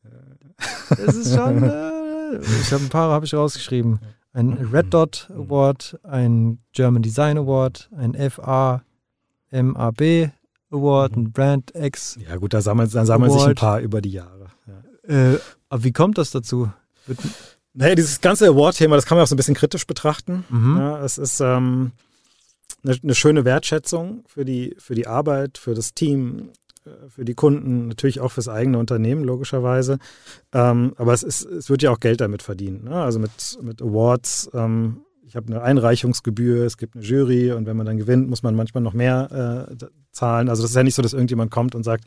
Es 0.91 1.17
ist 1.17 1.35
schon, 1.35 1.63
äh, 1.63 2.39
ich 2.39 2.73
habe 2.73 2.85
ein 2.85 2.89
paar 2.89 3.11
habe 3.11 3.25
ich 3.25 3.35
rausgeschrieben. 3.35 3.99
Ein 4.33 4.53
Red 4.73 4.95
Dot 4.95 5.29
Award, 5.35 5.99
ein 6.05 6.59
German 6.73 7.03
Design 7.03 7.39
Award, 7.39 7.91
ein 7.97 8.15
FA 8.31 8.83
MAB 9.51 10.31
Award, 10.71 11.17
ein 11.17 11.33
Brand 11.33 11.73
X. 11.75 12.19
Ja, 12.29 12.37
gut, 12.37 12.55
da 12.55 12.61
sammeln, 12.61 12.89
dann 12.91 13.07
sammeln 13.07 13.33
sich 13.33 13.43
ein 13.43 13.55
paar 13.55 13.81
über 13.81 14.01
die 14.01 14.13
Jahre. 14.13 14.47
Ja. 15.09 15.39
Aber 15.69 15.85
wie 15.85 15.93
kommt 15.93 16.19
das 16.19 16.31
dazu? 16.31 16.71
Naja, 17.75 17.95
dieses 17.95 18.21
ganze 18.21 18.47
Award-Thema, 18.49 18.97
das 18.97 19.07
kann 19.07 19.17
man 19.17 19.25
auch 19.25 19.29
so 19.29 19.35
ein 19.35 19.37
bisschen 19.37 19.55
kritisch 19.55 19.87
betrachten. 19.87 20.45
Mhm. 20.49 20.77
Ja, 20.77 21.05
es 21.05 21.19
ist 21.19 21.41
ähm, 21.41 21.93
eine, 22.83 22.97
eine, 23.03 23.15
schöne 23.15 23.45
Wertschätzung 23.45 24.25
für 24.27 24.45
die, 24.45 24.75
für 24.79 24.95
die 24.95 25.07
Arbeit, 25.07 25.59
für 25.59 25.75
das 25.75 25.95
Team, 25.95 26.51
äh, 26.85 27.09
für 27.09 27.25
die 27.25 27.35
Kunden, 27.35 27.89
natürlich 27.89 28.21
auch 28.21 28.33
fürs 28.33 28.49
eigene 28.49 28.79
Unternehmen, 28.79 29.23
logischerweise. 29.25 29.99
Ähm, 30.53 30.95
aber 30.97 31.13
es, 31.13 31.23
ist, 31.23 31.45
es 31.45 31.71
wird 31.71 31.83
ja 31.83 31.91
auch 31.91 32.01
Geld 32.01 32.21
damit 32.21 32.43
verdient. 32.43 32.85
Ne? 32.85 32.95
Also 32.95 33.19
mit, 33.19 33.59
mit 33.63 33.81
Awards 33.81 34.51
ähm, 34.55 35.03
ich 35.29 35.37
habe 35.37 35.47
eine 35.49 35.63
Einreichungsgebühr, 35.63 36.65
es 36.65 36.79
gibt 36.79 36.97
eine 36.97 37.05
Jury 37.05 37.53
und 37.53 37.67
wenn 37.67 37.77
man 37.77 37.85
dann 37.85 37.99
gewinnt, 37.99 38.31
muss 38.31 38.43
man 38.43 38.57
manchmal 38.57 38.83
noch 38.83 38.95
mehr 38.95 39.69
äh, 39.71 39.87
zahlen. 40.11 40.49
Also 40.49 40.63
das 40.63 40.71
ist 40.71 40.77
ja 40.77 40.83
nicht 40.83 40.95
so, 40.95 41.03
dass 41.03 41.13
irgendjemand 41.13 41.51
kommt 41.51 41.75
und 41.75 41.85
sagt, 41.85 42.05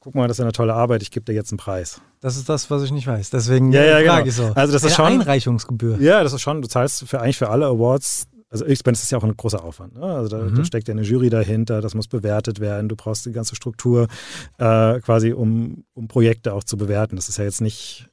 guck 0.00 0.14
mal, 0.14 0.28
das 0.28 0.38
ist 0.38 0.42
eine 0.42 0.52
tolle 0.52 0.74
Arbeit, 0.74 1.02
ich 1.02 1.10
gebe 1.10 1.24
dir 1.24 1.32
jetzt 1.32 1.52
einen 1.52 1.58
Preis. 1.58 2.00
Das 2.20 2.36
ist 2.36 2.48
das, 2.48 2.70
was 2.70 2.82
ich 2.82 2.92
nicht 2.92 3.06
weiß. 3.06 3.30
Deswegen 3.30 3.72
ja, 3.72 3.84
ja, 3.84 3.94
frage 3.96 4.06
genau. 4.06 4.26
ich 4.26 4.34
so. 4.34 4.52
Also 4.54 4.72
das 4.72 4.82
ist 4.84 4.98
eine 4.98 5.10
schon 5.10 5.20
Einreichungsgebühr. 5.20 6.00
Ja, 6.00 6.22
das 6.22 6.32
ist 6.32 6.40
schon, 6.40 6.62
du 6.62 6.68
zahlst 6.68 7.08
für 7.08 7.20
eigentlich 7.20 7.38
für 7.38 7.50
alle 7.50 7.66
Awards 7.66 8.26
also 8.50 8.64
das 8.64 9.02
ist 9.02 9.10
ja 9.10 9.18
auch 9.18 9.24
ein 9.24 9.36
großer 9.36 9.62
Aufwand. 9.62 9.94
Ne? 9.94 10.04
Also 10.04 10.28
da, 10.28 10.42
mhm. 10.42 10.54
da, 10.54 10.64
steckt 10.64 10.88
ja 10.88 10.92
eine 10.92 11.02
Jury 11.02 11.28
dahinter, 11.28 11.82
das 11.82 11.94
muss 11.94 12.08
bewertet 12.08 12.60
werden, 12.60 12.88
du 12.88 12.96
brauchst 12.96 13.26
die 13.26 13.32
ganze 13.32 13.54
Struktur 13.54 14.08
äh, 14.56 15.00
quasi, 15.00 15.32
um, 15.32 15.84
um 15.92 16.08
Projekte 16.08 16.54
auch 16.54 16.64
zu 16.64 16.78
bewerten. 16.78 17.16
Das 17.16 17.28
ist 17.28 17.36
ja 17.36 17.44
jetzt 17.44 17.60
nicht 17.60 18.08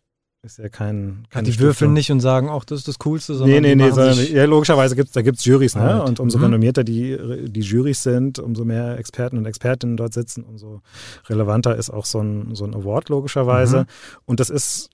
ist 0.45 0.59
ja 0.59 0.69
kein. 0.69 1.27
Ach, 1.33 1.41
die 1.41 1.59
würfeln 1.59 1.93
nicht 1.93 2.11
und 2.11 2.19
sagen, 2.19 2.49
ach, 2.49 2.63
das 2.65 2.79
ist 2.79 2.87
das 2.87 2.99
Coolste, 2.99 3.33
sondern. 3.33 3.61
Nee, 3.61 3.75
nee, 3.75 3.83
nee, 3.83 3.91
sondern 3.91 4.17
ja, 4.31 4.45
logischerweise 4.45 4.95
gibt 4.95 5.07
es 5.07 5.13
da 5.13 5.21
gibt's 5.21 5.43
Jurys, 5.43 5.75
ne? 5.75 5.99
Right. 5.99 6.07
Und 6.07 6.19
umso 6.19 6.37
mhm. 6.37 6.45
renommierter 6.45 6.83
die, 6.83 7.17
die 7.49 7.61
Jurys 7.61 8.03
sind, 8.03 8.39
umso 8.39 8.63
mehr 8.63 8.97
Experten 8.97 9.37
und 9.37 9.45
Expertinnen 9.45 9.97
dort 9.97 10.13
sitzen, 10.13 10.43
umso 10.43 10.81
relevanter 11.27 11.75
ist 11.75 11.89
auch 11.89 12.05
so 12.05 12.19
ein, 12.19 12.55
so 12.55 12.65
ein 12.65 12.73
Award, 12.73 13.09
logischerweise. 13.09 13.81
Mhm. 13.81 13.85
Und 14.25 14.39
das 14.39 14.49
ist 14.49 14.89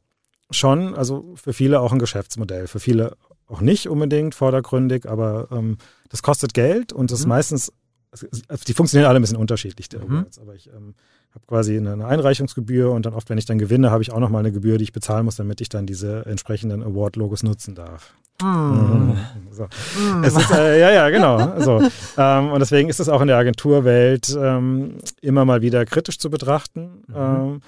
schon, 0.50 0.96
also 0.96 1.34
für 1.36 1.54
viele 1.54 1.80
auch 1.82 1.92
ein 1.92 2.00
Geschäftsmodell. 2.00 2.68
Für 2.68 2.80
viele 2.80 3.18
auch 3.48 3.62
nicht 3.62 3.90
unbedingt 3.90 4.34
vordergründig, 4.34 5.08
aber 5.08 5.48
ähm, 5.52 5.78
das 6.10 6.24
kostet 6.24 6.54
Geld 6.54 6.94
und 6.94 7.12
das 7.12 7.20
mhm. 7.20 7.24
ist 7.24 7.28
meistens, 7.28 7.74
also 8.12 8.64
die 8.68 8.74
funktionieren 8.74 9.10
alle 9.10 9.20
ein 9.20 9.22
bisschen 9.22 9.38
unterschiedlich, 9.38 9.90
die 9.90 9.98
mhm. 9.98 10.04
Awards, 10.04 10.40
aber 10.40 10.56
ich. 10.56 10.68
Ähm, 10.68 10.96
habe 11.34 11.46
quasi 11.48 11.78
eine 11.78 12.06
Einreichungsgebühr 12.06 12.92
und 12.92 13.06
dann 13.06 13.14
oft, 13.14 13.30
wenn 13.30 13.38
ich 13.38 13.46
dann 13.46 13.58
gewinne, 13.58 13.92
habe 13.92 14.04
ich 14.04 14.12
auch 14.12 14.20
nochmal 14.20 14.42
eine 14.42 14.52
Gebühr, 14.52 14.78
die 14.78 14.84
ich 14.84 14.92
bezahlen 14.92 15.26
muss, 15.26 15.38
damit 15.38 15.62
ich 15.62 15.70
dann 15.70 15.86
diese 15.86 16.26
entsprechenden 16.26 16.84
Award-Logos 16.84 17.44
nutzen 17.44 17.74
darf. 17.74 18.14
Mm. 18.42 19.14
So. 19.52 19.64
Mm. 19.64 20.24
Es 20.24 20.36
ist, 20.36 20.52
äh, 20.52 20.80
ja, 20.80 20.92
ja, 20.92 21.10
genau. 21.10 21.60
So. 21.60 21.82
ähm, 22.18 22.52
und 22.52 22.60
deswegen 22.60 22.90
ist 22.90 23.00
es 23.00 23.08
auch 23.08 23.22
in 23.22 23.28
der 23.28 23.38
Agenturwelt 23.38 24.36
ähm, 24.38 24.98
immer 25.22 25.46
mal 25.46 25.62
wieder 25.62 25.86
kritisch 25.86 26.18
zu 26.18 26.30
betrachten. 26.30 27.04
Mhm. 27.08 27.62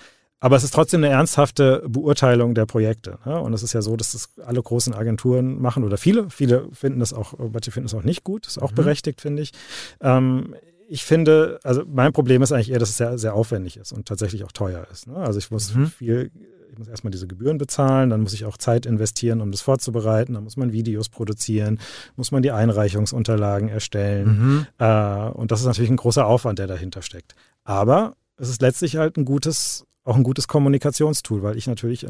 Aber 0.44 0.58
es 0.58 0.66
ist 0.66 0.74
trotzdem 0.74 1.02
eine 1.02 1.14
ernsthafte 1.14 1.82
Beurteilung 1.88 2.54
der 2.54 2.66
Projekte. 2.66 3.18
Ne? 3.24 3.40
Und 3.40 3.54
es 3.54 3.64
ist 3.64 3.72
ja 3.72 3.82
so, 3.82 3.96
dass 3.96 4.12
das 4.12 4.28
alle 4.46 4.62
großen 4.62 4.94
Agenturen 4.94 5.62
machen 5.62 5.86
oder 5.86 5.96
viele. 5.96 6.30
Viele 6.30 6.68
finden 6.74 7.00
das 7.00 7.14
auch, 7.14 7.36
manche 7.40 7.72
finden 7.72 7.88
es 7.88 7.94
auch 7.94 8.04
nicht 8.04 8.26
gut. 8.26 8.46
Das 8.46 8.58
ist 8.58 8.62
auch 8.62 8.72
mhm. 8.72 8.76
berechtigt, 8.76 9.22
finde 9.22 9.42
ich. 9.42 9.54
Ähm, 10.02 10.54
ich 10.90 11.06
finde, 11.06 11.62
also 11.64 11.84
mein 11.88 12.12
Problem 12.12 12.42
ist 12.42 12.52
eigentlich 12.52 12.72
eher, 12.72 12.80
dass 12.80 12.90
es 12.90 12.98
sehr, 12.98 13.18
sehr 13.18 13.36
aufwendig 13.36 13.78
ist 13.78 13.94
und 13.94 14.06
tatsächlich 14.06 14.44
auch 14.44 14.52
teuer 14.52 14.86
ist. 14.92 15.08
Ne? 15.08 15.16
Also 15.16 15.40
ich 15.40 15.50
muss 15.50 15.74
mhm. 15.74 15.88
viel, 15.88 16.30
ich 16.74 16.78
muss 16.78 16.90
erstmal 16.90 17.12
diese 17.12 17.26
Gebühren 17.26 17.58
bezahlen, 17.58 18.10
dann 18.10 18.20
muss 18.20 18.34
ich 18.34 18.44
auch 18.44 18.58
Zeit 18.58 18.86
investieren, 18.86 19.40
um 19.40 19.50
das 19.50 19.62
vorzubereiten, 19.62 20.34
dann 20.34 20.44
muss 20.44 20.58
man 20.58 20.74
Videos 20.74 21.08
produzieren, 21.08 21.80
muss 22.18 22.34
man 22.34 22.44
die 22.44 22.52
Einreichungsunterlagen 22.52 23.70
erstellen. 23.70 24.28
Mhm. 24.28 24.68
Äh, 24.78 25.30
und 25.30 25.54
das 25.54 25.62
ist 25.62 25.68
natürlich 25.68 25.90
ein 25.90 25.96
großer 25.96 26.26
Aufwand, 26.26 26.60
der 26.60 26.68
dahinter 26.68 27.02
steckt. 27.02 27.34
Aber 27.64 28.18
es 28.36 28.50
ist 28.50 28.62
letztlich 28.62 28.98
halt 28.98 29.16
ein 29.16 29.24
gutes, 29.24 29.86
auch 30.04 30.16
ein 30.16 30.24
gutes 30.24 30.48
Kommunikationstool, 30.48 31.44
weil 31.44 31.58
ich 31.58 31.68
natürlich 31.68 32.06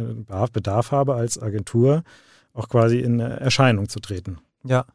Bedarf 0.52 0.92
habe 0.92 1.16
als 1.16 1.42
Agentur, 1.42 2.04
auch 2.54 2.70
quasi 2.70 3.00
in 3.00 3.20
Erscheinung 3.20 3.90
zu 3.90 4.00
treten. 4.00 4.38
Ja. 4.64 4.86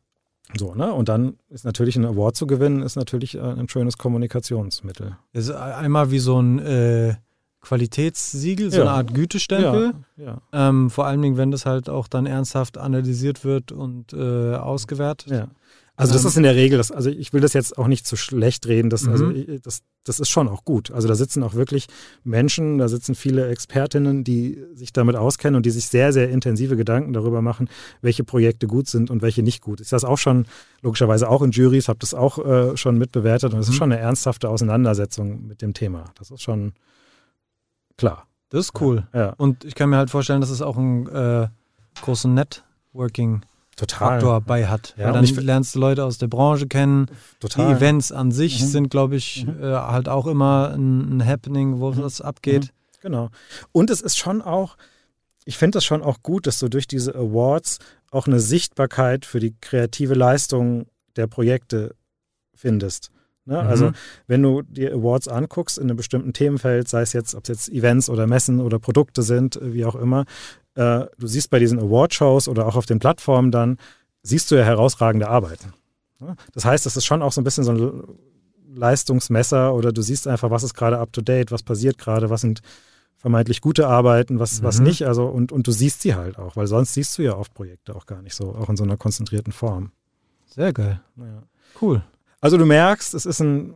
So, 0.57 0.75
ne? 0.75 0.93
Und 0.93 1.09
dann 1.09 1.37
ist 1.51 1.65
natürlich 1.65 1.97
ein 1.97 2.07
Award 2.07 2.37
zu 2.37 2.47
gewinnen, 2.47 2.83
ist 2.83 2.97
natürlich 2.97 3.35
äh, 3.35 3.41
ein 3.41 3.69
schönes 3.69 3.99
Kommunikationsmittel. 3.99 5.19
Das 5.33 5.45
ist 5.45 5.51
einmal 5.51 6.11
wie 6.11 6.21
so 6.21 6.41
ein 6.41 6.59
äh, 6.59 7.17
Qualitätssiegel, 7.61 8.71
so 8.71 8.79
ja. 8.79 8.83
eine 8.85 8.93
Art 8.93 9.15
Gütestempel. 9.15 9.93
Ja, 10.17 10.25
ja. 10.25 10.69
Ähm, 10.69 10.89
vor 10.89 11.07
allen 11.07 11.21
Dingen, 11.21 11.37
wenn 11.37 11.51
das 11.51 11.67
halt 11.67 11.91
auch 11.91 12.09
dann 12.09 12.25
ernsthaft 12.25 12.79
analysiert 12.79 13.45
wird 13.45 13.73
und 13.73 14.15
äh, 14.15 14.55
ausgewertet. 14.55 15.31
Ja. 15.31 15.49
Also 15.99 16.13
das 16.13 16.23
ähm, 16.23 16.29
ist 16.29 16.37
in 16.37 16.43
der 16.45 16.55
Regel, 16.55 16.79
das, 16.79 16.93
also 16.93 17.11
ich 17.11 17.33
will 17.33 17.41
das 17.41 17.55
jetzt 17.55 17.77
auch 17.77 17.89
nicht 17.89 18.07
zu 18.07 18.15
schlecht 18.15 18.69
reden, 18.69 18.89
das, 18.89 19.09
also 19.09 19.27
mhm. 19.27 19.59
das, 19.63 19.81
das 20.05 20.21
ist 20.21 20.29
schon 20.29 20.47
auch 20.47 20.65
gut. 20.65 20.93
Also 20.93 21.09
da 21.09 21.17
sitzen 21.17 21.43
auch 21.43 21.55
wirklich 21.55 21.89
Menschen, 22.23 22.79
da 22.79 22.87
sitzen 22.87 23.17
viele 23.17 23.49
Expertinnen, 23.49 24.23
die 24.23 24.63
sich 24.75 24.93
damit 24.93 25.17
auskennen 25.17 25.57
und 25.57 25.67
die 25.67 25.71
sich 25.71 25.89
sehr, 25.89 26.13
sehr 26.13 26.31
intensive 26.31 26.77
Gedanken 26.77 27.13
darüber 27.13 27.43
machen, 27.43 27.69
welche 28.01 28.23
Projekte 28.23 28.69
gut 28.69 28.87
sind 28.87 29.11
und 29.11 29.23
welche 29.23 29.43
nicht 29.43 29.61
gut. 29.61 29.81
Ich 29.81 29.89
das 29.89 30.05
auch 30.05 30.19
schon 30.19 30.47
logischerweise 30.83 31.29
auch 31.29 31.43
in 31.43 31.51
Juries, 31.51 31.89
habe 31.89 31.99
das 31.99 32.15
auch 32.15 32.39
äh, 32.39 32.77
schon 32.77 32.97
mitbewertet 32.97 33.53
und 33.53 33.59
es 33.59 33.67
mhm. 33.67 33.73
ist 33.73 33.79
schon 33.79 33.93
eine 33.93 34.01
ernsthafte 34.01 34.49
Auseinandersetzung 34.49 35.49
mit 35.49 35.63
dem 35.63 35.75
Thema. 35.75 36.05
Das 36.17 36.31
ist 36.31 36.43
schon 36.43 36.75
klar. 37.97 38.29
Das 38.51 38.61
ist 38.67 38.81
cool. 38.81 39.09
Ja. 39.13 39.31
Und 39.37 39.65
ich 39.65 39.75
kann 39.75 39.91
mir 39.91 39.97
halt 39.97 40.11
vorstellen, 40.11 40.41
dass 40.41 40.51
es 40.51 40.63
auch 40.63 40.77
ein 40.77 41.09
äh, 41.09 41.49
großen 42.03 42.33
Networking 42.33 43.43
Total. 43.79 44.09
Faktor 44.09 44.41
bei 44.41 44.67
hat. 44.67 44.95
Ja, 44.99 45.07
Weil 45.07 45.23
dann 45.23 45.45
lernst 45.45 45.75
du 45.75 45.79
Leute 45.79 46.05
aus 46.05 46.19
der 46.19 46.27
Branche 46.27 46.67
kennen. 46.67 47.07
Total. 47.39 47.69
Die 47.69 47.73
Events 47.77 48.11
an 48.11 48.33
sich 48.33 48.61
mhm. 48.61 48.67
sind, 48.67 48.91
glaube 48.91 49.15
ich, 49.15 49.47
mhm. 49.47 49.63
äh, 49.63 49.73
halt 49.73 50.09
auch 50.09 50.27
immer 50.27 50.73
ein, 50.75 51.19
ein 51.19 51.25
Happening, 51.25 51.79
wo 51.79 51.93
mhm. 51.93 52.03
das 52.03 52.21
abgeht. 52.21 52.65
Mhm. 52.65 52.99
Genau. 53.03 53.29
Und 53.71 53.91
es 53.91 54.01
ist 54.01 54.19
schon 54.19 54.43
auch, 54.43 54.77
ich 55.45 55.57
finde 55.57 55.77
das 55.77 55.85
schon 55.85 56.03
auch 56.03 56.23
gut, 56.25 56.49
dass 56.49 56.59
du 56.59 56.69
durch 56.69 56.89
diese 56.89 57.15
Awards 57.15 57.79
auch 58.11 58.27
eine 58.27 58.41
Sichtbarkeit 58.41 59.25
für 59.25 59.39
die 59.39 59.55
kreative 59.61 60.15
Leistung 60.15 60.87
der 61.15 61.29
Projekte 61.29 61.95
findest. 62.55 63.13
Ne? 63.45 63.63
Mhm. 63.63 63.69
Also 63.69 63.93
wenn 64.27 64.43
du 64.43 64.63
die 64.63 64.91
Awards 64.91 65.29
anguckst 65.29 65.79
in 65.79 65.85
einem 65.85 65.97
bestimmten 65.97 66.33
Themenfeld, 66.33 66.89
sei 66.89 67.03
es 67.03 67.13
jetzt, 67.13 67.37
ob 67.37 67.45
es 67.45 67.49
jetzt 67.49 67.69
Events 67.69 68.11
oder 68.11 68.27
Messen 68.27 68.61
oder 68.61 68.81
Produkte 68.81 69.23
sind, 69.23 69.59
wie 69.63 69.85
auch 69.85 69.95
immer, 69.95 70.25
äh, 70.79 71.07
du 71.19 71.27
siehst 71.27 71.51
bei 71.51 71.59
diesen 71.59 71.81
Award-Shows 71.81 72.49
oder 72.49 72.67
auch 72.67 72.77
auf 72.77 72.87
den 72.87 73.01
Plattformen 73.01 73.51
dann, 73.51 73.79
siehst 74.23 74.51
du 74.51 74.55
ja 74.55 74.65
herausragende 74.65 75.29
Arbeiten. 75.29 75.75
Das 76.53 76.65
heißt, 76.65 76.87
das 76.87 76.97
ist 76.97 77.05
schon 77.05 77.23
auch 77.23 77.33
so 77.33 77.41
ein 77.41 77.45
bisschen 77.45 77.65
so 77.65 77.73
ein 77.73 78.03
Leistungsmesser 78.75 79.75
oder 79.75 79.93
du 79.93 80.03
siehst 80.03 80.27
einfach, 80.27 80.51
was 80.51 80.63
ist 80.63 80.75
gerade 80.75 80.99
up 80.99 81.13
to 81.13 81.21
date, 81.21 81.53
was 81.53 81.63
passiert 81.63 81.99
gerade, 81.99 82.31
was 82.31 82.43
sind 82.43 82.61
vermeintlich 83.17 83.61
gute 83.61 83.89
Arbeiten, 83.89 84.39
was, 84.39 84.61
mhm. 84.61 84.67
was 84.67 84.81
nicht. 84.81 85.07
Also, 85.07 85.27
und, 85.27 85.51
und 85.53 85.67
du 85.67 85.73
siehst 85.73 86.03
sie 86.03 86.15
halt 86.15 86.39
auch, 86.39 86.57
weil 86.57 86.67
sonst 86.67 86.95
siehst 86.95 87.19
du 87.19 87.23
ja 87.23 87.37
oft 87.37 87.55
Projekte 87.55 87.95
auch 87.95 88.07
gar 88.07 88.23
nicht 88.23 88.35
so, 88.35 88.55
auch 88.55 88.69
in 88.69 88.77
so 88.77 88.85
einer 88.85 88.97
konzentrierten 88.97 89.53
Form. 89.53 89.93
Sehr 90.47 90.73
geil. 90.73 91.01
Ja. 91.17 91.43
Cool. 91.81 92.03
Also 92.41 92.57
du 92.57 92.67
merkst, 92.67 93.15
es 93.15 93.27
ist 93.27 93.41
ein, 93.41 93.75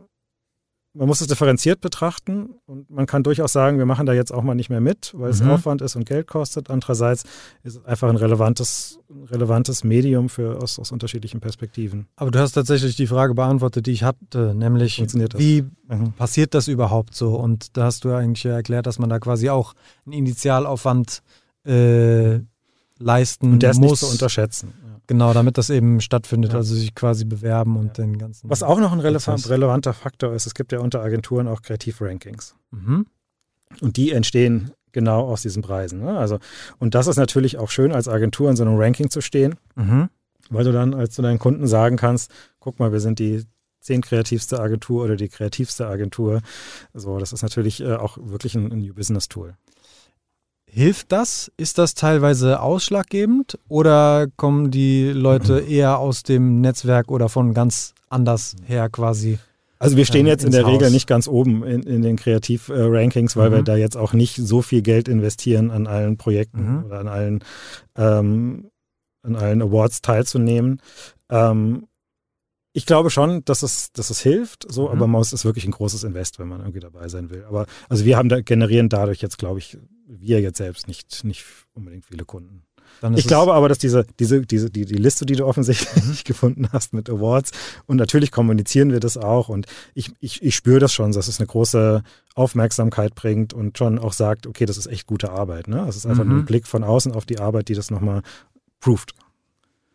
man 0.95 1.07
muss 1.07 1.21
es 1.21 1.27
differenziert 1.27 1.81
betrachten 1.81 2.51
und 2.65 2.89
man 2.89 3.07
kann 3.07 3.23
durchaus 3.23 3.51
sagen, 3.51 3.79
wir 3.79 3.85
machen 3.85 4.05
da 4.05 4.13
jetzt 4.13 4.31
auch 4.31 4.43
mal 4.43 4.53
nicht 4.53 4.69
mehr 4.69 4.81
mit, 4.81 5.11
weil 5.15 5.31
es 5.31 5.41
mhm. 5.41 5.49
Aufwand 5.49 5.81
ist 5.81 5.95
und 5.95 6.05
Geld 6.05 6.27
kostet. 6.27 6.69
Andererseits 6.69 7.23
ist 7.63 7.77
es 7.77 7.85
einfach 7.85 8.09
ein 8.09 8.15
relevantes, 8.15 8.99
relevantes 9.25 9.83
Medium 9.83 10.29
für 10.29 10.61
aus, 10.61 10.77
aus 10.77 10.91
unterschiedlichen 10.91 11.39
Perspektiven. 11.39 12.07
Aber 12.15 12.29
du 12.29 12.39
hast 12.39 12.51
tatsächlich 12.51 12.95
die 12.95 13.07
Frage 13.07 13.33
beantwortet, 13.33 13.87
die 13.87 13.91
ich 13.91 14.03
hatte, 14.03 14.53
nämlich 14.53 14.99
wie 15.37 15.63
mhm. 15.87 16.13
passiert 16.13 16.53
das 16.53 16.67
überhaupt 16.67 17.15
so? 17.15 17.35
Und 17.35 17.75
da 17.75 17.85
hast 17.85 18.03
du 18.03 18.09
ja 18.09 18.17
eigentlich 18.17 18.45
erklärt, 18.45 18.85
dass 18.85 18.99
man 18.99 19.09
da 19.09 19.19
quasi 19.19 19.49
auch 19.49 19.73
einen 20.05 20.13
Initialaufwand 20.13 21.23
äh, 21.65 22.39
leisten 22.99 23.53
und 23.53 23.63
der 23.63 23.71
ist 23.71 23.79
muss. 23.79 23.91
nicht 23.91 23.99
zu 23.99 24.07
unterschätzen. 24.07 24.73
Genau, 25.07 25.33
damit 25.33 25.57
das 25.57 25.69
eben 25.69 25.99
stattfindet, 25.99 26.53
ja. 26.53 26.59
also 26.59 26.75
sich 26.75 26.95
quasi 26.95 27.25
bewerben 27.25 27.75
und 27.75 27.97
ja. 27.97 28.05
den 28.05 28.17
ganzen. 28.17 28.49
Was 28.49 28.63
auch 28.63 28.79
noch 28.79 28.93
ein 28.93 28.99
relevant, 28.99 29.49
relevanter 29.49 29.93
Faktor 29.93 30.33
ist, 30.33 30.45
es 30.45 30.53
gibt 30.53 30.71
ja 30.71 30.79
unter 30.79 31.01
Agenturen 31.01 31.47
auch 31.47 31.61
Kreativrankings. 31.61 32.55
Mhm. 32.71 33.05
Und 33.81 33.97
die 33.97 34.11
entstehen 34.11 34.71
genau 34.91 35.25
aus 35.27 35.41
diesen 35.41 35.61
Preisen. 35.61 35.99
Ne? 35.99 36.17
Also, 36.17 36.39
und 36.79 36.95
das 36.95 37.07
ist 37.07 37.17
natürlich 37.17 37.57
auch 37.57 37.69
schön, 37.69 37.91
als 37.91 38.07
Agentur 38.07 38.49
in 38.49 38.55
so 38.55 38.63
einem 38.63 38.77
Ranking 38.77 39.09
zu 39.09 39.19
stehen, 39.19 39.55
mhm. 39.75 40.09
weil 40.49 40.63
du 40.63 40.71
dann 40.71 40.93
als 40.93 41.15
zu 41.15 41.21
deinen 41.21 41.39
Kunden 41.39 41.67
sagen 41.67 41.97
kannst, 41.97 42.31
guck 42.59 42.79
mal, 42.79 42.93
wir 42.93 42.99
sind 42.99 43.19
die 43.19 43.43
zehn 43.81 44.01
kreativste 44.01 44.59
Agentur 44.59 45.03
oder 45.03 45.17
die 45.17 45.27
kreativste 45.27 45.87
Agentur. 45.87 46.41
So, 46.93 47.19
das 47.19 47.33
ist 47.33 47.41
natürlich 47.41 47.81
äh, 47.81 47.95
auch 47.95 48.17
wirklich 48.21 48.55
ein, 48.55 48.71
ein 48.71 48.79
New 48.79 48.93
Business 48.93 49.27
Tool. 49.27 49.55
Hilft 50.75 51.11
das? 51.11 51.51
Ist 51.55 51.77
das 51.77 51.93
teilweise 51.93 52.59
ausschlaggebend 52.59 53.59
oder 53.67 54.25
kommen 54.37 54.71
die 54.71 55.11
Leute 55.11 55.59
eher 55.69 55.99
aus 55.99 56.23
dem 56.23 56.61
Netzwerk 56.61 57.11
oder 57.11 57.29
von 57.29 57.53
ganz 57.53 57.93
anders 58.09 58.55
her 58.65 58.89
quasi? 58.89 59.37
Also 59.77 59.97
wir 59.97 60.05
stehen 60.05 60.21
ähm, 60.21 60.31
jetzt 60.31 60.43
in 60.43 60.51
der 60.51 60.63
Haus. 60.63 60.73
Regel 60.73 60.89
nicht 60.89 61.05
ganz 61.05 61.27
oben 61.27 61.63
in, 61.63 61.83
in 61.83 62.01
den 62.01 62.15
Kreativ-Rankings, 62.15 63.35
weil 63.35 63.51
mhm. 63.51 63.53
wir 63.53 63.61
da 63.61 63.75
jetzt 63.75 63.95
auch 63.95 64.13
nicht 64.13 64.37
so 64.37 64.63
viel 64.63 64.81
Geld 64.81 65.07
investieren, 65.07 65.69
an 65.69 65.85
allen 65.85 66.17
Projekten 66.17 66.77
mhm. 66.77 66.85
oder 66.85 66.99
an 67.01 67.07
allen, 67.07 67.43
ähm, 67.95 68.71
an 69.21 69.35
allen 69.35 69.61
Awards 69.61 70.01
teilzunehmen. 70.01 70.81
Ähm, 71.29 71.85
ich 72.71 72.87
glaube 72.87 73.11
schon, 73.11 73.45
dass 73.45 73.61
es, 73.61 73.91
dass 73.91 74.09
es 74.09 74.21
hilft, 74.21 74.65
so, 74.71 74.83
mhm. 74.85 74.87
aber 74.87 75.01
man 75.01 75.19
muss, 75.19 75.33
ist 75.33 75.45
wirklich 75.45 75.65
ein 75.65 75.71
großes 75.71 76.03
Invest, 76.03 76.39
wenn 76.39 76.47
man 76.47 76.61
irgendwie 76.61 76.79
dabei 76.79 77.09
sein 77.09 77.29
will. 77.29 77.43
Aber 77.47 77.67
also 77.89 78.05
wir 78.05 78.17
haben 78.17 78.29
da, 78.29 78.41
generieren 78.41 78.89
dadurch 78.89 79.21
jetzt, 79.21 79.37
glaube 79.37 79.59
ich, 79.59 79.77
wir 80.19 80.41
jetzt 80.41 80.57
selbst 80.57 80.87
nicht, 80.87 81.23
nicht 81.23 81.45
unbedingt 81.73 82.05
viele 82.05 82.25
Kunden. 82.25 82.63
ich 83.15 83.27
glaube 83.27 83.53
aber, 83.53 83.69
dass 83.69 83.77
diese, 83.77 84.05
diese, 84.19 84.41
diese, 84.41 84.69
die, 84.69 84.85
die 84.85 84.95
Liste, 84.95 85.25
die 85.25 85.35
du 85.35 85.45
offensichtlich 85.45 86.03
mhm. 86.03 86.17
gefunden 86.25 86.69
hast 86.71 86.93
mit 86.93 87.09
Awards, 87.09 87.51
und 87.85 87.97
natürlich 87.97 88.31
kommunizieren 88.31 88.91
wir 88.91 88.99
das 88.99 89.17
auch 89.17 89.49
und 89.49 89.65
ich, 89.93 90.11
ich, 90.19 90.41
ich 90.41 90.55
spüre 90.55 90.79
das 90.79 90.93
schon, 90.93 91.11
dass 91.11 91.27
es 91.27 91.39
eine 91.39 91.47
große 91.47 92.03
Aufmerksamkeit 92.35 93.15
bringt 93.15 93.53
und 93.53 93.77
schon 93.77 93.99
auch 93.99 94.13
sagt, 94.13 94.47
okay, 94.47 94.65
das 94.65 94.77
ist 94.77 94.87
echt 94.87 95.07
gute 95.07 95.31
Arbeit. 95.31 95.67
Ne? 95.67 95.85
Es 95.87 95.95
ist 95.95 96.05
einfach 96.05 96.23
mhm. 96.23 96.39
ein 96.39 96.45
Blick 96.45 96.67
von 96.67 96.83
außen 96.83 97.11
auf 97.11 97.25
die 97.25 97.39
Arbeit, 97.39 97.69
die 97.69 97.75
das 97.75 97.91
nochmal 97.91 98.21
proved. 98.79 99.13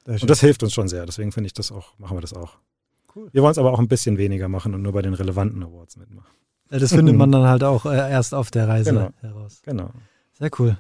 Und 0.07 0.31
das 0.31 0.41
hilft 0.41 0.63
uns 0.63 0.73
schon 0.73 0.89
sehr. 0.89 1.05
Deswegen 1.05 1.33
finde 1.33 1.49
ich 1.49 1.53
das 1.53 1.71
auch, 1.71 1.99
machen 1.99 2.17
wir 2.17 2.23
das 2.23 2.33
auch. 2.33 2.57
Cool. 3.15 3.29
Wir 3.33 3.43
wollen 3.43 3.53
es 3.53 3.59
aber 3.59 3.73
auch 3.73 3.79
ein 3.79 3.89
bisschen 3.89 4.17
weniger 4.17 4.49
machen 4.49 4.75
und 4.75 4.83
nur 4.83 4.93
bei 4.93 5.03
den 5.03 5.15
relevanten 5.15 5.63
Awards 5.63 5.97
mitmachen. 5.97 6.31
Ja, 6.71 6.79
das 6.79 6.95
findet 6.95 7.17
man 7.17 7.33
dann 7.33 7.47
halt 7.47 7.65
auch 7.65 7.85
äh, 7.85 8.11
erst 8.11 8.35
auf 8.35 8.51
der 8.51 8.69
Reise 8.69 8.93
genau. 8.93 9.11
heraus. 9.21 9.61
Genau. 9.65 9.91
Sehr 10.39 10.51
cool. 10.59 10.77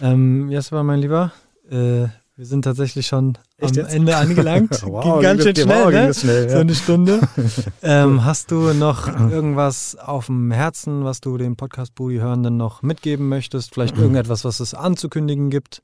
Ähm, 0.00 0.50
Jasper, 0.50 0.84
mein 0.84 1.00
Lieber, 1.00 1.32
äh, 1.68 2.06
wir 2.36 2.46
sind 2.46 2.62
tatsächlich 2.62 3.08
schon 3.08 3.36
Echt 3.58 3.76
am 3.76 3.84
jetzt? 3.84 3.94
Ende 3.94 4.16
angelangt. 4.16 4.82
wow, 4.86 5.02
ging 5.02 5.20
ganz 5.20 5.42
schön 5.42 5.56
schnell, 5.56 5.84
wow, 5.84 5.90
ne? 5.90 6.14
schnell 6.14 6.44
ja. 6.44 6.50
So 6.50 6.58
eine 6.58 6.74
Stunde. 6.74 7.20
ähm, 7.82 8.24
hast 8.24 8.50
du 8.50 8.72
noch 8.72 9.08
irgendwas 9.08 9.96
auf 9.96 10.26
dem 10.26 10.52
Herzen, 10.52 11.04
was 11.04 11.20
du 11.20 11.36
den 11.38 11.56
Podcast-Booty-Hörenden 11.56 12.56
noch 12.56 12.82
mitgeben 12.82 13.28
möchtest? 13.28 13.74
Vielleicht 13.74 13.98
irgendetwas, 13.98 14.44
was 14.44 14.60
es 14.60 14.74
anzukündigen 14.74 15.50
gibt? 15.50 15.82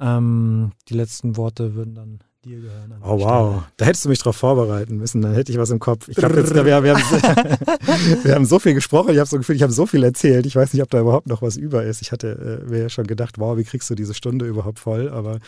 Ähm, 0.00 0.72
die 0.88 0.94
letzten 0.94 1.36
Worte 1.36 1.74
würden 1.76 1.94
dann 1.94 2.20
dir 2.46 2.60
gehören. 2.60 2.94
Oh 3.02 3.20
wow, 3.20 3.62
da 3.76 3.84
hättest 3.84 4.04
du 4.04 4.08
mich 4.08 4.18
drauf 4.18 4.36
vorbereiten 4.36 4.96
müssen, 4.96 5.20
dann 5.20 5.34
hätte 5.34 5.52
ich 5.52 5.58
was 5.58 5.70
im 5.70 5.78
Kopf. 5.78 6.08
Ich 6.08 6.16
glaube 6.16 6.36
jetzt, 6.36 6.54
wir, 6.54 6.64
wir, 6.64 6.74
haben, 6.74 6.84
wir 8.24 8.34
haben 8.34 8.46
so 8.46 8.58
viel 8.58 8.74
gesprochen, 8.74 9.12
ich 9.12 9.18
habe 9.18 9.28
so 9.28 9.36
Gefühl, 9.36 9.56
ich 9.56 9.62
habe 9.62 9.72
so 9.72 9.86
viel 9.86 10.02
erzählt. 10.04 10.46
Ich 10.46 10.56
weiß 10.56 10.72
nicht, 10.72 10.82
ob 10.82 10.90
da 10.90 11.00
überhaupt 11.00 11.26
noch 11.26 11.42
was 11.42 11.56
über 11.56 11.84
ist. 11.84 12.02
Ich 12.02 12.12
hatte 12.12 12.62
äh, 12.64 12.70
mir 12.70 12.82
ja 12.82 12.88
schon 12.88 13.06
gedacht, 13.06 13.38
wow, 13.38 13.56
wie 13.56 13.64
kriegst 13.64 13.90
du 13.90 13.94
diese 13.94 14.14
Stunde 14.14 14.46
überhaupt 14.46 14.78
voll? 14.78 15.08
Aber 15.08 15.38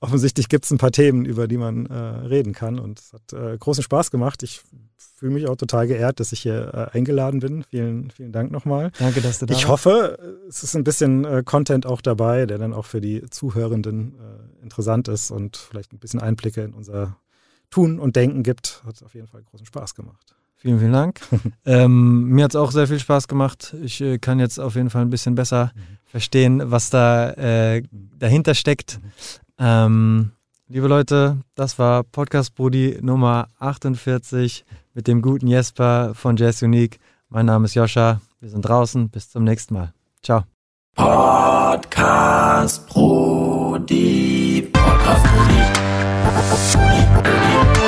offensichtlich 0.00 0.48
gibt 0.48 0.64
es 0.64 0.70
ein 0.70 0.78
paar 0.78 0.92
Themen, 0.92 1.24
über 1.24 1.46
die 1.46 1.58
man 1.58 1.86
äh, 1.86 1.94
reden 1.94 2.52
kann. 2.52 2.78
Und 2.78 2.98
es 2.98 3.12
hat 3.12 3.32
äh, 3.32 3.56
großen 3.56 3.82
Spaß 3.82 4.10
gemacht. 4.10 4.42
Ich 4.42 4.62
fühle 5.20 5.32
mich 5.32 5.46
auch 5.46 5.56
total 5.56 5.86
geehrt, 5.86 6.18
dass 6.18 6.32
ich 6.32 6.40
hier 6.40 6.90
äh, 6.92 6.96
eingeladen 6.96 7.40
bin. 7.40 7.62
Vielen, 7.64 8.10
vielen 8.10 8.32
Dank 8.32 8.50
nochmal. 8.50 8.90
Danke, 8.98 9.20
dass 9.20 9.38
du 9.38 9.46
da 9.46 9.54
Ich 9.54 9.68
hoffe, 9.68 10.18
es 10.48 10.62
ist 10.62 10.74
ein 10.74 10.84
bisschen 10.84 11.24
äh, 11.26 11.42
Content 11.44 11.84
auch 11.84 12.00
dabei, 12.00 12.46
der 12.46 12.56
dann 12.56 12.72
auch 12.72 12.86
für 12.86 13.02
die 13.02 13.22
Zuhörenden 13.28 14.14
äh, 14.14 14.49
interessant 14.62 15.08
ist 15.08 15.30
und 15.30 15.56
vielleicht 15.56 15.92
ein 15.92 15.98
bisschen 15.98 16.20
Einblicke 16.20 16.62
in 16.62 16.74
unser 16.74 17.16
Tun 17.70 17.98
und 17.98 18.16
Denken 18.16 18.42
gibt. 18.42 18.82
Hat 18.84 19.02
auf 19.02 19.14
jeden 19.14 19.26
Fall 19.26 19.42
großen 19.42 19.66
Spaß 19.66 19.94
gemacht. 19.94 20.34
Vielen, 20.56 20.78
vielen 20.78 20.92
Dank. 20.92 21.20
ähm, 21.64 22.24
mir 22.28 22.44
hat 22.44 22.52
es 22.52 22.56
auch 22.56 22.70
sehr 22.70 22.86
viel 22.86 22.98
Spaß 22.98 23.28
gemacht. 23.28 23.74
Ich 23.82 24.00
äh, 24.00 24.18
kann 24.18 24.38
jetzt 24.38 24.60
auf 24.60 24.74
jeden 24.74 24.90
Fall 24.90 25.02
ein 25.02 25.10
bisschen 25.10 25.34
besser 25.34 25.72
mhm. 25.74 25.80
verstehen, 26.04 26.70
was 26.70 26.90
da 26.90 27.30
äh, 27.30 27.82
dahinter 28.18 28.54
steckt. 28.54 29.00
Mhm. 29.02 29.10
Ähm, 29.58 30.30
liebe 30.68 30.86
Leute, 30.86 31.38
das 31.54 31.78
war 31.78 32.02
Podcast 32.02 32.54
Brudi 32.54 32.98
Nummer 33.00 33.48
48 33.58 34.64
mit 34.92 35.06
dem 35.06 35.22
guten 35.22 35.46
Jesper 35.46 36.12
von 36.14 36.36
Jazz 36.36 36.62
Unique. 36.62 36.98
Mein 37.30 37.46
Name 37.46 37.64
ist 37.64 37.74
Joscha. 37.74 38.20
Wir 38.40 38.50
sind 38.50 38.62
draußen. 38.62 39.08
Bis 39.08 39.30
zum 39.30 39.44
nächsten 39.44 39.74
Mal. 39.74 39.94
Ciao. 40.22 40.44
Podcast 40.94 41.89
Brudi. 42.88 44.62
Podcast 44.72 45.24
Brudi. 45.28 45.60
Brudi, 46.24 47.00
Brudi. 47.12 47.79